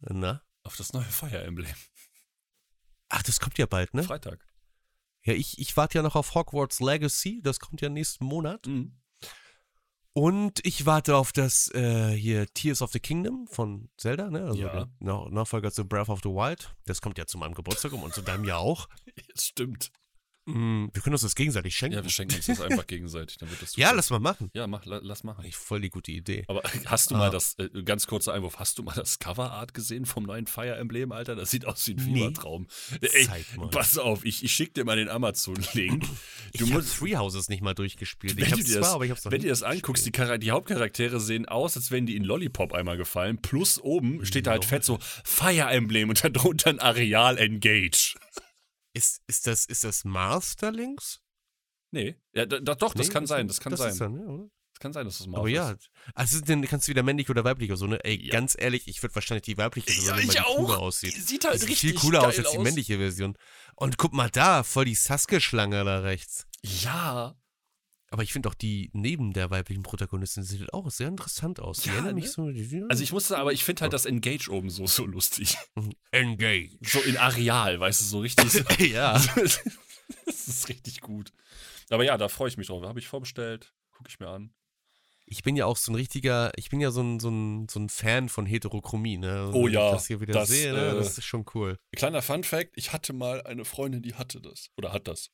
Na? 0.00 0.42
Auf 0.66 0.76
das 0.76 0.92
neue 0.92 1.04
Fire 1.04 1.42
Emblem. 1.42 1.74
Ach, 3.08 3.22
das 3.22 3.38
kommt 3.38 3.56
ja 3.56 3.66
bald, 3.66 3.94
ne? 3.94 4.02
Freitag. 4.02 4.44
Ja, 5.24 5.32
ich, 5.32 5.58
ich 5.58 5.76
warte 5.76 5.98
ja 5.98 6.02
noch 6.02 6.16
auf 6.16 6.34
Hogwarts 6.34 6.80
Legacy, 6.80 7.40
das 7.42 7.60
kommt 7.60 7.80
ja 7.80 7.88
nächsten 7.88 8.24
Monat. 8.24 8.66
Mhm. 8.66 8.98
Und 10.12 10.64
ich 10.64 10.86
warte 10.86 11.16
auf 11.16 11.30
das 11.30 11.70
äh, 11.74 12.10
hier 12.12 12.46
Tears 12.52 12.82
of 12.82 12.90
the 12.90 13.00
Kingdom 13.00 13.46
von 13.48 13.90
Zelda, 13.96 14.30
ne? 14.30 14.44
Also 14.44 14.60
Ja. 14.60 14.88
Nachfolger 14.98 15.70
zu 15.70 15.86
Breath 15.86 16.08
of 16.08 16.20
the 16.22 16.30
Wild. 16.30 16.74
Das 16.84 17.00
kommt 17.00 17.18
ja 17.18 17.26
zu 17.26 17.38
meinem 17.38 17.54
Geburtstag 17.54 17.92
um 17.92 18.02
und 18.02 18.14
zu 18.14 18.22
deinem 18.22 18.44
ja 18.44 18.56
auch. 18.56 18.88
Das 19.34 19.44
stimmt. 19.44 19.92
Mm, 20.46 20.86
wir 20.92 21.02
können 21.02 21.14
uns 21.14 21.22
das 21.22 21.34
gegenseitig 21.34 21.74
schenken. 21.76 21.96
Ja, 21.96 22.02
wir 22.04 22.10
schenken 22.10 22.36
uns 22.36 22.46
das 22.46 22.60
einfach 22.60 22.86
gegenseitig. 22.86 23.36
Dann 23.38 23.50
wird 23.50 23.60
das 23.62 23.74
Ja, 23.76 23.90
lass 23.90 24.10
mal 24.10 24.20
machen. 24.20 24.50
Ja, 24.54 24.66
mach, 24.66 24.84
la, 24.86 25.00
lass 25.02 25.24
machen. 25.24 25.40
Eigentlich 25.42 25.56
voll 25.56 25.80
die 25.80 25.90
gute 25.90 26.12
Idee. 26.12 26.44
Aber 26.48 26.62
hast 26.86 27.10
du 27.10 27.16
Ah. 27.16 27.18
mal 27.18 27.30
das, 27.30 27.54
äh, 27.58 27.68
ganz 27.82 28.06
kurzer 28.06 28.32
Einwurf, 28.32 28.58
hast 28.58 28.78
du 28.78 28.82
mal 28.84 28.94
das 28.94 29.18
Coverart 29.18 29.74
gesehen 29.74 30.06
vom 30.06 30.22
neuen 30.24 30.46
Fire 30.46 30.76
Emblem, 30.76 31.10
Alter? 31.12 31.34
Das 31.34 31.50
sieht 31.50 31.66
aus 31.66 31.86
wie 31.88 31.92
ein 31.94 31.96
Nee. 31.96 32.14
Fiebertraum. 32.14 32.68
Ey, 33.00 33.26
Zeig 33.26 33.56
mal. 33.56 33.68
pass 33.70 33.98
auf, 33.98 34.24
ich, 34.24 34.44
ich 34.44 34.52
schick 34.52 34.72
dir 34.74 34.84
mal 34.84 34.96
den 34.96 35.08
Amazon-Link. 35.08 36.04
Ich 36.52 36.60
Du 36.60 36.66
habe 36.66 36.76
musst, 36.76 36.96
Three 36.98 37.16
Houses 37.16 37.48
nicht 37.48 37.60
mal 37.62 37.74
durchgespielt. 37.74 38.36
wenn 38.36 38.44
Ich 38.44 38.52
hab's 38.52 38.64
dir 38.64 38.72
zwar, 38.74 38.80
das, 38.82 38.92
aber 38.94 39.04
ich 39.04 39.10
hab's 39.10 39.24
noch 39.24 39.32
wenn 39.32 39.38
nicht 39.38 39.44
du 39.44 39.48
dir 39.48 39.52
das 39.52 39.62
anguckst, 39.64 40.06
die, 40.06 40.38
die 40.38 40.50
Hauptcharaktere 40.52 41.20
sehen 41.20 41.46
aus, 41.46 41.76
als 41.76 41.90
wären 41.90 42.06
die 42.06 42.14
in 42.16 42.24
Lollipop 42.24 42.72
einmal 42.72 42.96
gefallen. 42.96 43.38
Plus 43.42 43.80
oben 43.80 44.24
steht 44.24 44.46
da 44.46 44.52
halt 44.52 44.64
fett 44.64 44.84
so 44.84 44.98
Fire 45.24 45.68
Emblem 45.70 46.08
und 46.08 46.22
darunter 46.24 46.70
ein 46.70 46.78
Areal 46.78 47.36
Engage. 47.36 48.14
Ist, 48.96 49.20
ist, 49.26 49.46
das, 49.46 49.64
ist 49.66 49.84
das 49.84 50.04
Masterlinks? 50.04 51.20
Nee, 51.90 52.16
ja, 52.32 52.46
da, 52.46 52.58
doch, 52.60 52.94
das 52.94 53.08
Nee, 53.08 53.12
kann 53.12 53.26
sein, 53.26 53.46
das 53.46 53.60
kann 53.60 53.70
das 53.70 53.80
sein. 53.80 53.92
Ist 53.92 54.00
dann, 54.00 54.18
ja, 54.18 54.26
oder? 54.26 54.48
Das 54.72 54.80
kann 54.80 54.92
sein, 54.92 55.06
dass 55.06 55.18
das 55.18 55.26
mal 55.26 55.38
Aber 55.38 55.48
ja, 55.48 55.74
also 56.14 56.40
dann 56.40 56.62
kannst 56.66 56.86
du 56.86 56.90
wieder 56.90 57.02
männlich 57.02 57.30
oder 57.30 57.44
weiblich 57.44 57.70
oder 57.70 57.76
so, 57.78 57.86
ne? 57.86 58.02
Ey, 58.04 58.16
Ja. 58.26 58.32
ganz 58.32 58.56
ehrlich, 58.58 58.88
ich 58.88 59.02
würde 59.02 59.14
wahrscheinlich 59.14 59.44
die 59.44 59.56
weibliche 59.56 59.90
Version 59.90 60.06
Ja, 60.08 60.16
weil 60.16 60.28
die 60.28 60.38
cooler 60.56 60.78
auch. 60.78 60.82
aussieht. 60.82 61.14
Sieht 61.14 61.44
halt 61.44 61.60
sieht 61.60 61.68
richtig 61.70 61.90
viel 61.92 61.98
cooler 62.00 62.26
aus 62.26 62.38
als 62.38 62.50
die 62.50 62.58
männliche 62.58 62.98
Version. 62.98 63.36
Und 63.74 63.96
guck 63.98 64.12
mal 64.12 64.30
da, 64.30 64.62
voll 64.62 64.84
die 64.86 64.94
Sasuke-Schlange 64.94 65.84
da 65.84 66.00
rechts. 66.00 66.46
Ja, 66.62 67.36
Aber 68.10 68.22
ich 68.22 68.32
finde 68.32 68.48
auch 68.48 68.54
die 68.54 68.90
neben 68.92 69.32
der 69.32 69.50
weiblichen 69.50 69.82
Protagonistin 69.82 70.44
sieht 70.44 70.72
auch 70.72 70.88
sehr 70.90 71.08
interessant 71.08 71.58
aus. 71.60 71.78
Die 71.80 71.88
Ja, 71.90 72.02
mich 72.12 72.24
ne? 72.26 72.30
so. 72.30 72.50
Die, 72.50 72.84
also 72.88 73.02
ich 73.02 73.12
musste, 73.12 73.36
aber 73.36 73.52
ich 73.52 73.64
finde 73.64 73.82
halt 73.82 73.92
das 73.92 74.06
Engage 74.06 74.48
oben 74.50 74.70
so, 74.70 74.86
so 74.86 75.04
lustig. 75.04 75.56
Engage. 76.12 76.78
So 76.82 77.00
in 77.00 77.16
Areal, 77.16 77.80
weißt 77.80 78.00
du, 78.00 78.04
so 78.04 78.20
richtig. 78.20 78.50
so- 78.52 78.60
ja. 78.84 79.14
das 80.24 80.48
ist 80.48 80.68
richtig 80.68 81.00
gut. 81.00 81.32
Aber 81.90 82.04
ja, 82.04 82.16
da 82.16 82.28
freue 82.28 82.48
ich 82.48 82.56
mich 82.56 82.68
drauf. 82.68 82.84
Habe 82.84 82.98
ich 83.00 83.08
vorbestellt, 83.08 83.74
gucke 83.92 84.08
ich 84.08 84.20
mir 84.20 84.28
an. 84.28 84.52
Ich 85.28 85.42
bin 85.42 85.56
ja 85.56 85.66
auch 85.66 85.76
so 85.76 85.90
ein 85.90 85.96
richtiger, 85.96 86.52
ich 86.56 86.70
bin 86.70 86.80
ja 86.80 86.92
so 86.92 87.02
ein, 87.02 87.18
so 87.18 87.28
ein, 87.28 87.66
so 87.68 87.80
ein 87.80 87.88
Fan 87.88 88.28
von 88.28 88.46
Heterochromie, 88.46 89.16
ne? 89.18 89.48
Und 89.48 89.54
Oh 89.54 89.66
wenn 89.66 89.72
ja, 89.72 89.86
Ich 89.88 89.92
das 89.94 90.06
hier 90.06 90.20
wieder 90.20 90.34
das, 90.34 90.48
sehe, 90.48 90.72
ne? 90.72 90.90
äh, 90.90 90.94
Das 90.94 91.18
ist 91.18 91.24
schon 91.24 91.44
cool. 91.54 91.76
Kleiner 91.96 92.22
Fun 92.22 92.44
Fact: 92.44 92.70
Ich 92.76 92.92
hatte 92.92 93.12
mal 93.12 93.42
eine 93.42 93.64
Freundin, 93.64 94.02
die 94.02 94.14
hatte 94.14 94.40
das. 94.40 94.70
Oder 94.76 94.92
hat 94.92 95.08
das. 95.08 95.30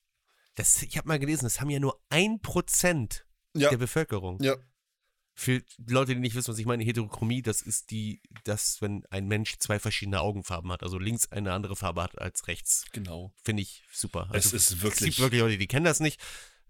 Das, 0.55 0.83
ich 0.83 0.97
habe 0.99 1.09
mal 1.09 1.19
gelesen, 1.19 1.45
das 1.45 1.61
haben 1.61 1.71
ja 1.71 1.81
nur 1.81 2.01
ein 2.11 2.41
Prozent 2.41 3.27
Ja. 3.55 3.71
der 3.71 3.79
Bevölkerung. 3.79 4.43
Ja. 4.43 4.57
Für 5.35 5.63
Leute, 5.89 6.15
die 6.15 6.21
nicht 6.21 6.35
wissen, 6.35 6.49
was 6.53 6.59
ich 6.59 6.67
meine, 6.67 6.85
Heterochromie, 6.85 7.41
das 7.41 7.63
ist 7.63 7.91
die, 7.91 8.21
das, 8.45 8.83
wenn 8.83 9.07
ein 9.07 9.27
Mensch 9.29 9.57
zwei 9.59 9.79
verschiedene 9.79 10.21
Augenfarben 10.21 10.71
hat, 10.71 10.83
also 10.83 10.99
links 10.99 11.33
eine 11.33 11.55
andere 11.55 11.75
Farbe 11.75 12.03
hat 12.03 12.19
als 12.19 12.47
rechts. 12.49 12.85
Genau. 12.93 13.33
Finde 13.43 13.63
ich 13.63 13.83
super. 13.91 14.27
Es 14.31 14.47
Also, 14.53 14.57
ist 14.57 14.71
Es 14.73 14.83
wirklich. 14.83 15.17
gibt 15.17 15.19
wirklich 15.21 15.41
Leute, 15.41 15.57
die 15.59 15.67
kennen 15.69 15.87
das 15.87 16.01
nicht. 16.01 16.21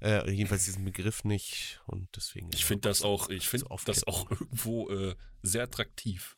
Äh, 0.01 0.31
jedenfalls 0.31 0.65
diesen 0.65 0.85
Begriff 0.85 1.25
nicht. 1.25 1.81
Und 1.87 2.09
deswegen. 2.15 2.51
Ich 2.55 2.65
finde 2.65 2.89
das 2.89 3.03
auch, 3.03 3.29
ich 3.31 3.49
finde 3.49 3.67
So 3.69 3.79
das 3.85 4.05
auch 4.07 4.31
irgendwo 4.31 4.89
äh, 4.91 5.17
sehr 5.43 5.65
attraktiv. 5.65 6.37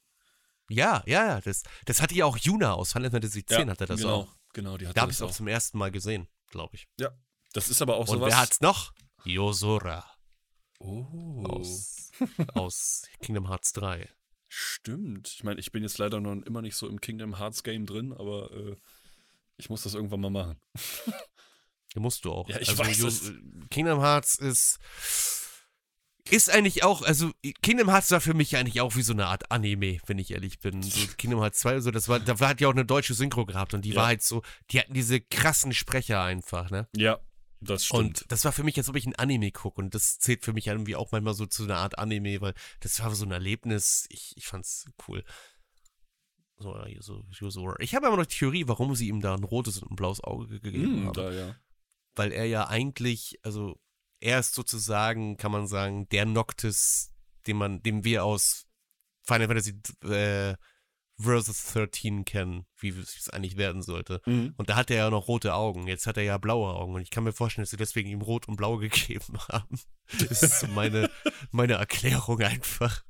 Ja, 0.70 1.03
ja, 1.07 1.26
ja. 1.26 1.40
Das, 1.42 1.62
das 1.84 2.01
hatte 2.01 2.14
ja 2.14 2.24
auch 2.24 2.38
Yuna 2.38 2.72
aus 2.72 2.92
Final 2.95 3.11
Fantasy 3.11 3.40
X, 3.40 3.53
Ja, 3.53 3.66
hatte 3.66 3.84
das 3.84 4.01
genau. 4.01 4.14
auch. 4.14 4.36
Genau, 4.55 4.78
die 4.78 4.86
hat 4.86 4.97
Da 4.97 5.03
habe 5.03 5.12
ich 5.12 5.18
es 5.18 5.22
auch 5.22 5.30
zum 5.30 5.47
ersten 5.49 5.76
Mal 5.76 5.90
gesehen, 5.90 6.26
glaube 6.51 6.76
ich. 6.76 6.88
Ja, 6.99 7.11
das 7.55 7.69
ist 7.71 7.81
aber 7.81 7.97
auch 7.97 8.09
Und 8.09 8.19
sowas. 8.19 8.31
wer 8.33 8.39
hat's 8.41 8.61
noch? 8.61 8.93
Yosora 9.25 10.05
oh, 10.81 11.45
aus, 11.49 12.11
aus 12.55 13.03
Kingdom 13.23 13.49
Hearts 13.49 13.73
3. 13.73 14.09
stimmt. 14.49 15.29
Ich 15.29 15.43
meine, 15.45 15.59
ich 15.61 15.73
bin 15.73 15.83
jetzt 15.83 15.97
leider 15.99 16.21
noch 16.21 16.35
immer 16.45 16.61
nicht 16.61 16.77
so 16.77 16.87
im 16.89 17.01
Kingdom 17.01 17.39
Hearts 17.39 17.63
Game 17.63 17.87
drin, 17.87 18.13
aber 18.13 18.51
äh, 18.53 18.77
ich 19.57 19.71
muss 19.71 19.83
das 19.85 19.95
irgendwann 19.95 20.21
mal 20.21 20.31
machen. 20.31 20.61
Musst 21.97 22.25
du 22.25 22.33
auch. 22.33 22.49
Ja, 22.49 22.59
ich 22.61 22.69
also, 22.71 22.85
weiß 22.85 22.99
Yo- 22.99 23.07
es. 23.09 23.33
Kingdom 23.71 24.01
Hearts 24.01 24.35
ist 24.35 24.79
ist 26.31 26.49
eigentlich 26.51 26.83
auch, 26.85 27.03
also 27.03 27.31
Kingdom 27.63 27.91
Hearts 27.91 28.11
war 28.11 28.21
für 28.21 28.33
mich 28.33 28.57
eigentlich 28.57 28.81
auch 28.81 28.97
wie 28.97 29.03
so 29.03 29.13
eine 29.13 29.27
Art 29.27 29.51
Anime, 29.51 29.99
wenn 30.07 30.19
ich 30.19 30.31
ehrlich 30.31 30.59
bin. 30.59 30.83
So 30.83 31.07
Kingdom 31.19 31.41
Hearts 31.41 31.61
2, 31.61 31.81
so, 31.81 31.91
das 31.91 32.09
war, 32.09 32.19
da 32.19 32.39
hat 32.41 32.61
ja 32.63 32.69
auch 32.69 32.73
eine 32.73 32.87
deutsche 32.87 33.13
Synchro 33.15 33.45
gehabt 33.45 33.75
und 33.75 33.83
die 33.85 33.91
Ja. 33.91 33.97
war 33.97 34.07
halt 34.07 34.23
so, 34.23 34.43
die 34.71 34.81
hatten 34.81 34.95
diese 34.95 35.21
krassen 35.21 35.73
Sprecher 35.75 36.23
einfach, 36.23 36.71
ne? 36.71 36.89
Ja, 36.97 37.21
das 37.71 37.87
stimmt. 37.87 38.01
Und 38.23 38.25
das 38.33 38.45
war 38.45 38.53
für 38.53 38.62
mich, 38.65 38.77
als 38.79 38.89
ob 38.89 38.97
ich 38.97 39.07
ein 39.07 39.15
Anime 39.17 39.51
gucke. 39.53 39.81
Und 39.81 39.95
das 39.95 40.19
zählt 40.19 40.45
für 40.45 40.53
mich 40.53 40.67
irgendwie 40.69 40.97
auch 40.97 41.12
manchmal 41.12 41.35
so 41.35 41.47
zu 41.47 41.65
einer 41.65 41.77
Art 41.79 41.99
Anime, 41.99 42.41
weil 42.41 42.55
das 42.81 43.01
war 43.01 43.15
so 43.15 43.25
ein 43.25 43.31
Erlebnis. 43.33 44.07
Ich, 44.11 44.33
ich 44.37 44.47
fand's 44.47 44.87
cool. 45.09 45.25
So, 46.57 46.77
ja, 46.87 47.03
so, 47.03 47.25
so. 47.31 47.75
Ich 47.79 47.95
habe 47.95 48.07
aber 48.07 48.17
noch 48.17 48.27
die 48.27 48.37
Theorie, 48.37 48.69
warum 48.69 48.95
sie 48.95 49.09
ihm 49.09 49.21
da 49.21 49.35
ein 49.35 49.45
rotes 49.45 49.83
und 49.83 49.91
ein 49.91 49.97
blaues 49.97 50.23
Auge 50.23 50.47
ge- 50.49 50.61
gegeben 50.61 50.97
Hm, 50.99 51.07
haben. 51.07 51.12
da, 51.15 51.31
ja. 51.33 51.57
Weil 52.15 52.33
er 52.33 52.45
ja 52.47 52.69
eigentlich, 52.69 53.41
also 53.43 53.81
er 54.21 54.39
ist 54.39 54.55
sozusagen, 54.55 55.37
kann 55.37 55.51
man 55.53 55.67
sagen, 55.67 56.09
der 56.11 56.27
Noctis, 56.27 57.12
den 57.47 57.57
man, 57.57 57.83
den 57.83 58.05
wir 58.05 58.25
aus 58.25 58.67
Final 59.25 59.49
Fantasy 59.49 59.81
äh, 60.05 60.55
Versus 61.17 61.73
13 61.73 62.25
kennen, 62.25 62.67
wie 62.79 62.89
es 62.89 63.29
eigentlich 63.31 63.57
werden 63.57 63.83
sollte. 63.83 64.21
Mhm. 64.27 64.55
Und 64.57 64.69
da 64.69 64.75
hat 64.75 64.91
er 64.91 64.97
ja 64.97 65.11
noch 65.11 65.29
rote 65.29 65.55
Augen. 65.55 65.87
Jetzt 65.87 66.09
hat 66.09 66.17
er 66.17 66.25
ja 66.25 66.39
blaue 66.39 66.75
Augen. 66.75 66.95
Und 66.95 67.03
ich 67.03 67.11
kann 67.11 67.23
mir 67.23 67.33
vorstellen, 67.33 67.62
dass 67.62 67.71
sie 67.71 67.77
deswegen 67.77 68.11
ihm 68.11 68.21
rot 68.21 68.49
und 68.49 68.57
blau 68.57 68.77
gegeben 68.79 69.39
haben. 69.49 69.79
Das 70.19 70.43
ist 70.43 70.61
so 70.61 70.67
meine, 70.67 71.09
meine 71.53 71.75
Erklärung 71.75 72.41
einfach. 72.41 73.05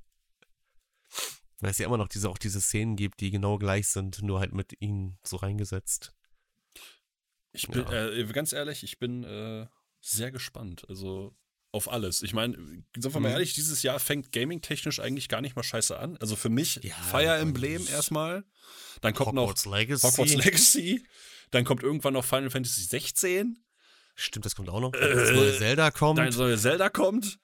Weil 1.61 1.71
es 1.71 1.79
ja 1.79 1.87
immer 1.87 1.97
noch 1.97 2.09
diese, 2.09 2.29
auch 2.29 2.37
diese 2.37 2.61
Szenen 2.61 2.97
gibt, 2.97 3.21
die 3.21 3.31
genau 3.31 3.57
gleich 3.57 3.89
sind, 3.89 4.21
nur 4.23 4.41
halt 4.41 4.53
mit 4.53 4.79
ihnen 4.83 5.19
so 5.23 5.37
reingesetzt. 5.37 6.15
Ich 7.53 7.69
bin, 7.69 7.87
Ja. 7.91 8.09
äh, 8.11 8.27
ganz 8.27 8.53
ehrlich, 8.53 8.83
ich 8.83 8.99
bin 8.99 9.25
äh, 9.25 9.67
sehr 10.01 10.31
gespannt. 10.31 10.85
Also 10.91 11.35
auf 11.75 11.91
alles. 11.91 12.22
Ich 12.22 12.33
meine, 12.33 12.57
sind 12.57 13.12
wir 13.14 13.20
mal 13.20 13.29
Mhm. 13.29 13.35
ehrlich, 13.35 13.55
dieses 13.55 13.83
Jahr 13.83 13.99
fängt 13.99 14.33
gaming-technisch 14.33 15.01
eigentlich 15.01 15.29
gar 15.29 15.41
nicht 15.41 15.57
mal 15.57 15.62
scheiße 15.62 15.99
an. 15.99 16.16
Also 16.18 16.37
für 16.37 16.49
mich 16.49 16.81
Ja, 16.83 16.95
Fire 16.95 17.37
Emblem 17.37 17.87
erstmal. 17.89 18.45
Dann 19.01 19.12
kommt 19.14 19.37
Hogwarts 19.39 19.66
noch 19.66 19.72
Legacy. 19.77 20.07
Hogwarts 20.07 20.35
Legacy. 20.35 21.07
Dann 21.51 21.64
kommt 21.64 21.83
irgendwann 21.83 22.14
noch 22.14 22.25
Final 22.25 22.51
Fantasy 22.51 22.83
16. 22.85 23.59
Stimmt, 24.14 24.47
das 24.47 24.55
kommt 24.55 24.68
auch 24.70 24.81
noch. 24.81 24.93
Wenn 24.93 25.16
das 25.16 25.31
neue 25.31 25.59
Zelda 25.59 25.91
kommt. 25.91 26.18
Dann 26.18 26.33
neue 26.35 26.57
Zelda 26.59 26.89
kommt. 26.89 27.39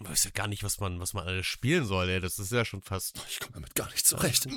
Ich 0.00 0.08
weiß 0.08 0.24
ja 0.24 0.30
gar 0.30 0.46
nicht, 0.46 0.62
was 0.62 0.78
man, 0.78 1.00
was 1.00 1.12
man 1.12 1.26
alles 1.26 1.46
spielen 1.46 1.84
soll, 1.84 2.08
ey. 2.08 2.20
Das 2.20 2.38
ist 2.38 2.52
ja 2.52 2.64
schon 2.64 2.82
fast. 2.82 3.20
Ich 3.28 3.40
komme 3.40 3.54
damit 3.54 3.74
gar 3.74 3.90
nicht 3.90 4.06
zurecht. 4.06 4.46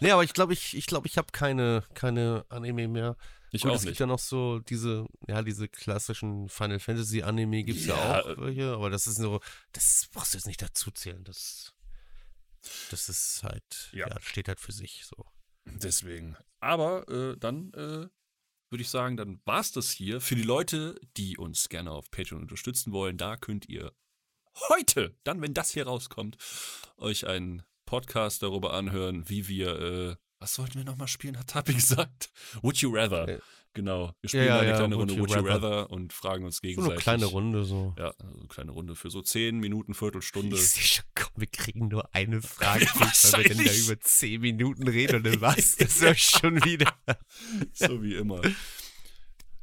Nee, 0.00 0.10
aber 0.10 0.24
ich 0.24 0.32
glaube, 0.32 0.52
ich, 0.54 0.74
ich, 0.76 0.86
glaub, 0.86 1.04
ich 1.06 1.18
habe 1.18 1.28
keine, 1.30 1.84
keine 1.94 2.44
Anime 2.48 2.88
mehr. 2.88 3.16
Ich 3.52 3.62
Gut, 3.62 3.70
auch 3.72 3.74
es 3.76 3.80
gibt 3.82 3.90
nicht. 3.92 4.00
ja 4.00 4.06
noch 4.06 4.18
so 4.18 4.60
diese, 4.60 5.06
ja, 5.26 5.42
diese 5.42 5.68
klassischen 5.68 6.48
Final 6.48 6.78
Fantasy 6.78 7.22
Anime 7.22 7.64
gibt's 7.64 7.86
ja, 7.86 7.96
Ja, 7.96 8.20
auch 8.24 8.36
welche, 8.38 8.72
aber 8.72 8.90
das 8.90 9.06
ist 9.06 9.16
so, 9.16 9.40
das 9.72 10.08
brauchst 10.12 10.34
du 10.34 10.38
jetzt 10.38 10.46
nicht 10.46 10.62
dazu 10.62 10.90
zählen. 10.92 11.24
Das, 11.24 11.74
das 12.90 13.08
ist 13.08 13.42
halt, 13.42 13.90
Ja. 13.92 14.08
ja, 14.08 14.20
steht 14.20 14.48
halt 14.48 14.60
für 14.60 14.72
sich 14.72 15.04
so. 15.04 15.24
Deswegen. 15.64 16.36
Aber 16.60 17.08
äh, 17.08 17.36
dann 17.38 17.72
äh, 17.74 18.08
würde 18.70 18.82
ich 18.82 18.88
sagen, 18.88 19.16
dann 19.16 19.40
war 19.44 19.60
es 19.60 19.72
das 19.72 19.90
hier. 19.90 20.20
Für 20.20 20.36
die 20.36 20.42
Leute, 20.42 20.98
die 21.16 21.36
uns 21.36 21.68
gerne 21.68 21.90
auf 21.90 22.10
Patreon 22.10 22.42
unterstützen 22.42 22.92
wollen, 22.92 23.16
da 23.16 23.36
könnt 23.36 23.68
ihr 23.68 23.92
heute, 24.68 25.16
dann, 25.24 25.40
wenn 25.42 25.54
das 25.54 25.70
hier 25.70 25.86
rauskommt, 25.86 26.36
euch 26.96 27.26
einen 27.26 27.62
Podcast 27.86 28.42
darüber 28.42 28.74
anhören, 28.74 29.28
wie 29.28 29.48
wir, 29.48 29.80
äh, 29.80 30.16
was 30.40 30.54
sollten 30.54 30.76
wir 30.76 30.84
nochmal 30.84 31.08
spielen, 31.08 31.38
hat 31.38 31.48
Tapi 31.48 31.74
gesagt? 31.80 32.30
Would 32.62 32.78
you 32.78 32.92
rather? 32.94 33.28
Äh, 33.28 33.38
Genau. 33.72 34.12
Wir 34.20 34.28
spielen 34.28 34.46
ja, 34.46 34.58
eine 34.58 34.70
ja, 34.70 34.76
kleine 34.78 34.96
Would 34.96 35.10
Runde 35.10 35.20
Would 35.22 35.30
you 35.30 35.36
Rather. 35.46 35.68
rather 35.70 35.90
und 35.92 36.12
fragen 36.12 36.44
uns 36.44 36.56
So 36.56 36.60
gegenseitig. 36.62 36.90
eine 36.92 37.00
kleine 37.02 37.26
Runde 37.26 37.64
so. 37.64 37.94
Ja, 37.96 38.12
also 38.18 38.36
eine 38.38 38.48
kleine 38.48 38.72
Runde 38.72 38.96
für 38.96 39.10
so 39.10 39.22
10 39.22 39.58
Minuten, 39.60 39.94
Viertelstunde. 39.94 40.56
Ich 40.56 40.94
schon, 40.94 41.04
komm, 41.14 41.30
wir 41.36 41.46
kriegen 41.46 41.86
nur 41.86 42.12
eine 42.12 42.42
Frage, 42.42 42.86
weil 42.96 43.44
wir 43.44 43.54
dann 43.54 43.64
da 43.64 43.72
über 43.72 44.00
zehn 44.00 44.40
Minuten 44.40 44.88
reden 44.88 45.16
und 45.18 45.22
dann 45.26 45.40
war's 45.40 45.76
das 45.76 46.00
ja 46.00 46.12
schon 46.16 46.64
wieder. 46.64 46.92
so 47.72 48.02
wie 48.02 48.16
immer. 48.16 48.42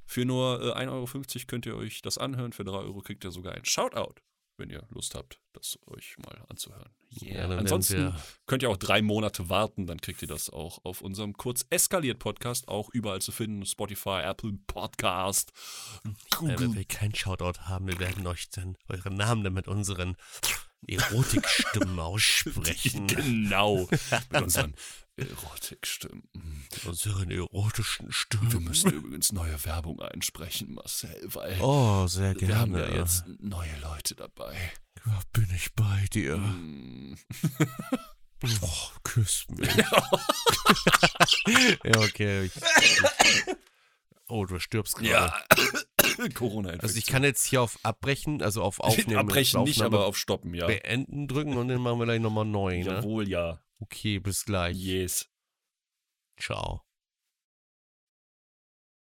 Für 0.06 0.24
nur 0.24 0.62
äh, 0.78 0.86
1,50 0.86 0.90
Euro 0.90 1.46
könnt 1.48 1.66
ihr 1.66 1.76
euch 1.76 2.02
das 2.02 2.18
anhören. 2.18 2.54
Für 2.54 2.64
3 2.64 2.72
Euro 2.78 3.02
kriegt 3.02 3.26
ihr 3.26 3.32
sogar 3.32 3.56
ein 3.56 3.66
Shoutout, 3.66 4.16
wenn 4.58 4.70
ihr 4.70 4.84
Lust 4.90 5.16
habt, 5.16 5.40
das 5.54 5.78
euch 5.88 6.16
mal 6.20 6.44
anzuhören. 6.50 6.90
Ja, 7.10 7.28
Yeah. 7.28 7.50
werden 7.50 7.60
Ansonsten 7.60 8.14
könnt 8.48 8.64
ihr 8.64 8.70
auch 8.70 8.78
drei 8.78 9.02
Monate 9.02 9.50
warten, 9.50 9.88
dann 9.88 10.02
kriegt 10.02 10.22
ihr 10.22 10.28
das 10.28 10.50
auch 10.50 10.84
auf 10.84 11.02
unserem 11.02 11.34
kurz 11.34 11.66
eskaliert 11.70 12.20
Podcast, 12.20 12.68
auch 12.68 12.90
überall 12.90 13.22
zu 13.22 13.32
finden. 13.32 13.66
Spotify, 13.66 14.22
Apple 14.24 14.54
Podcast, 14.68 15.52
Ja, 16.06 16.12
Google. 16.38 16.60
wenn 16.60 16.76
wir 16.76 16.86
keinen 16.86 17.16
Shoutout 17.16 17.60
haben, 17.62 17.88
wir 17.88 18.00
werden 18.00 18.26
euch 18.28 18.50
dann 18.50 18.78
euren 18.90 19.16
Namen 19.16 19.44
dann 19.44 19.54
mit 19.54 19.68
unseren 19.68 20.18
Erotikstimmen 20.88 22.00
aussprechen. 22.00 23.08
Genau, 23.08 23.88
mit 24.32 24.42
unseren 24.42 24.76
Erotikstimmen. 25.18 26.30
Mit 26.72 26.86
unseren 26.86 27.32
erotischen 27.32 28.08
Wir 28.08 28.14
Stimmen. 28.14 28.64
müssen 28.64 28.92
übrigens 28.94 29.32
neue 29.32 29.66
Werbung 29.66 30.00
einsprechen, 30.00 30.74
Marcel, 30.76 31.20
weil 31.34 31.60
Oh, 31.60 32.06
sehr 32.08 32.36
gerne. 32.36 32.48
wir 32.48 32.60
haben 32.60 32.76
ja 32.76 32.90
jetzt 32.96 33.26
neue 33.40 33.76
Leute 33.82 34.16
dabei. 34.16 34.56
Ja, 35.06 35.20
bin 35.34 35.48
ich 35.56 35.74
bei 35.74 36.06
dir. 36.14 36.38
Mm. 36.38 37.16
Oh, 38.62 38.90
küss 39.04 39.48
mich. 39.50 39.68
ja, 41.84 41.98
okay. 41.98 42.44
Ich, 42.44 42.52
oh, 44.28 44.46
du 44.46 44.60
stirbst 44.60 44.98
gerade. 44.98 45.10
Ja, 45.10 46.28
corona 46.36 46.70
Also 46.70 47.00
ich 47.00 47.08
kann 47.08 47.24
jetzt 47.24 47.46
hier 47.46 47.64
auf 47.64 47.80
Abbrechen, 47.82 48.44
also 48.44 48.62
auf 48.62 48.80
Aufnehmen. 48.80 49.18
Abbrechen 49.18 49.64
nicht, 49.64 49.82
Aufnahme 49.82 49.98
aber 49.98 50.06
auf 50.06 50.18
Stoppen, 50.18 50.54
ja. 50.54 50.68
Beenden 50.68 51.28
drücken 51.28 51.58
und 51.58 51.68
dann 51.70 51.82
machen 51.82 51.98
wir 51.98 52.06
gleich 52.06 52.22
nochmal 52.22 52.46
neu, 52.46 52.78
ne? 52.78 52.86
Jawohl, 52.86 53.28
ja. 53.28 53.60
Okay, 53.82 54.20
bis 54.20 54.46
gleich. 54.46 54.76
Yes. 54.78 55.30
Ciao. 56.38 56.87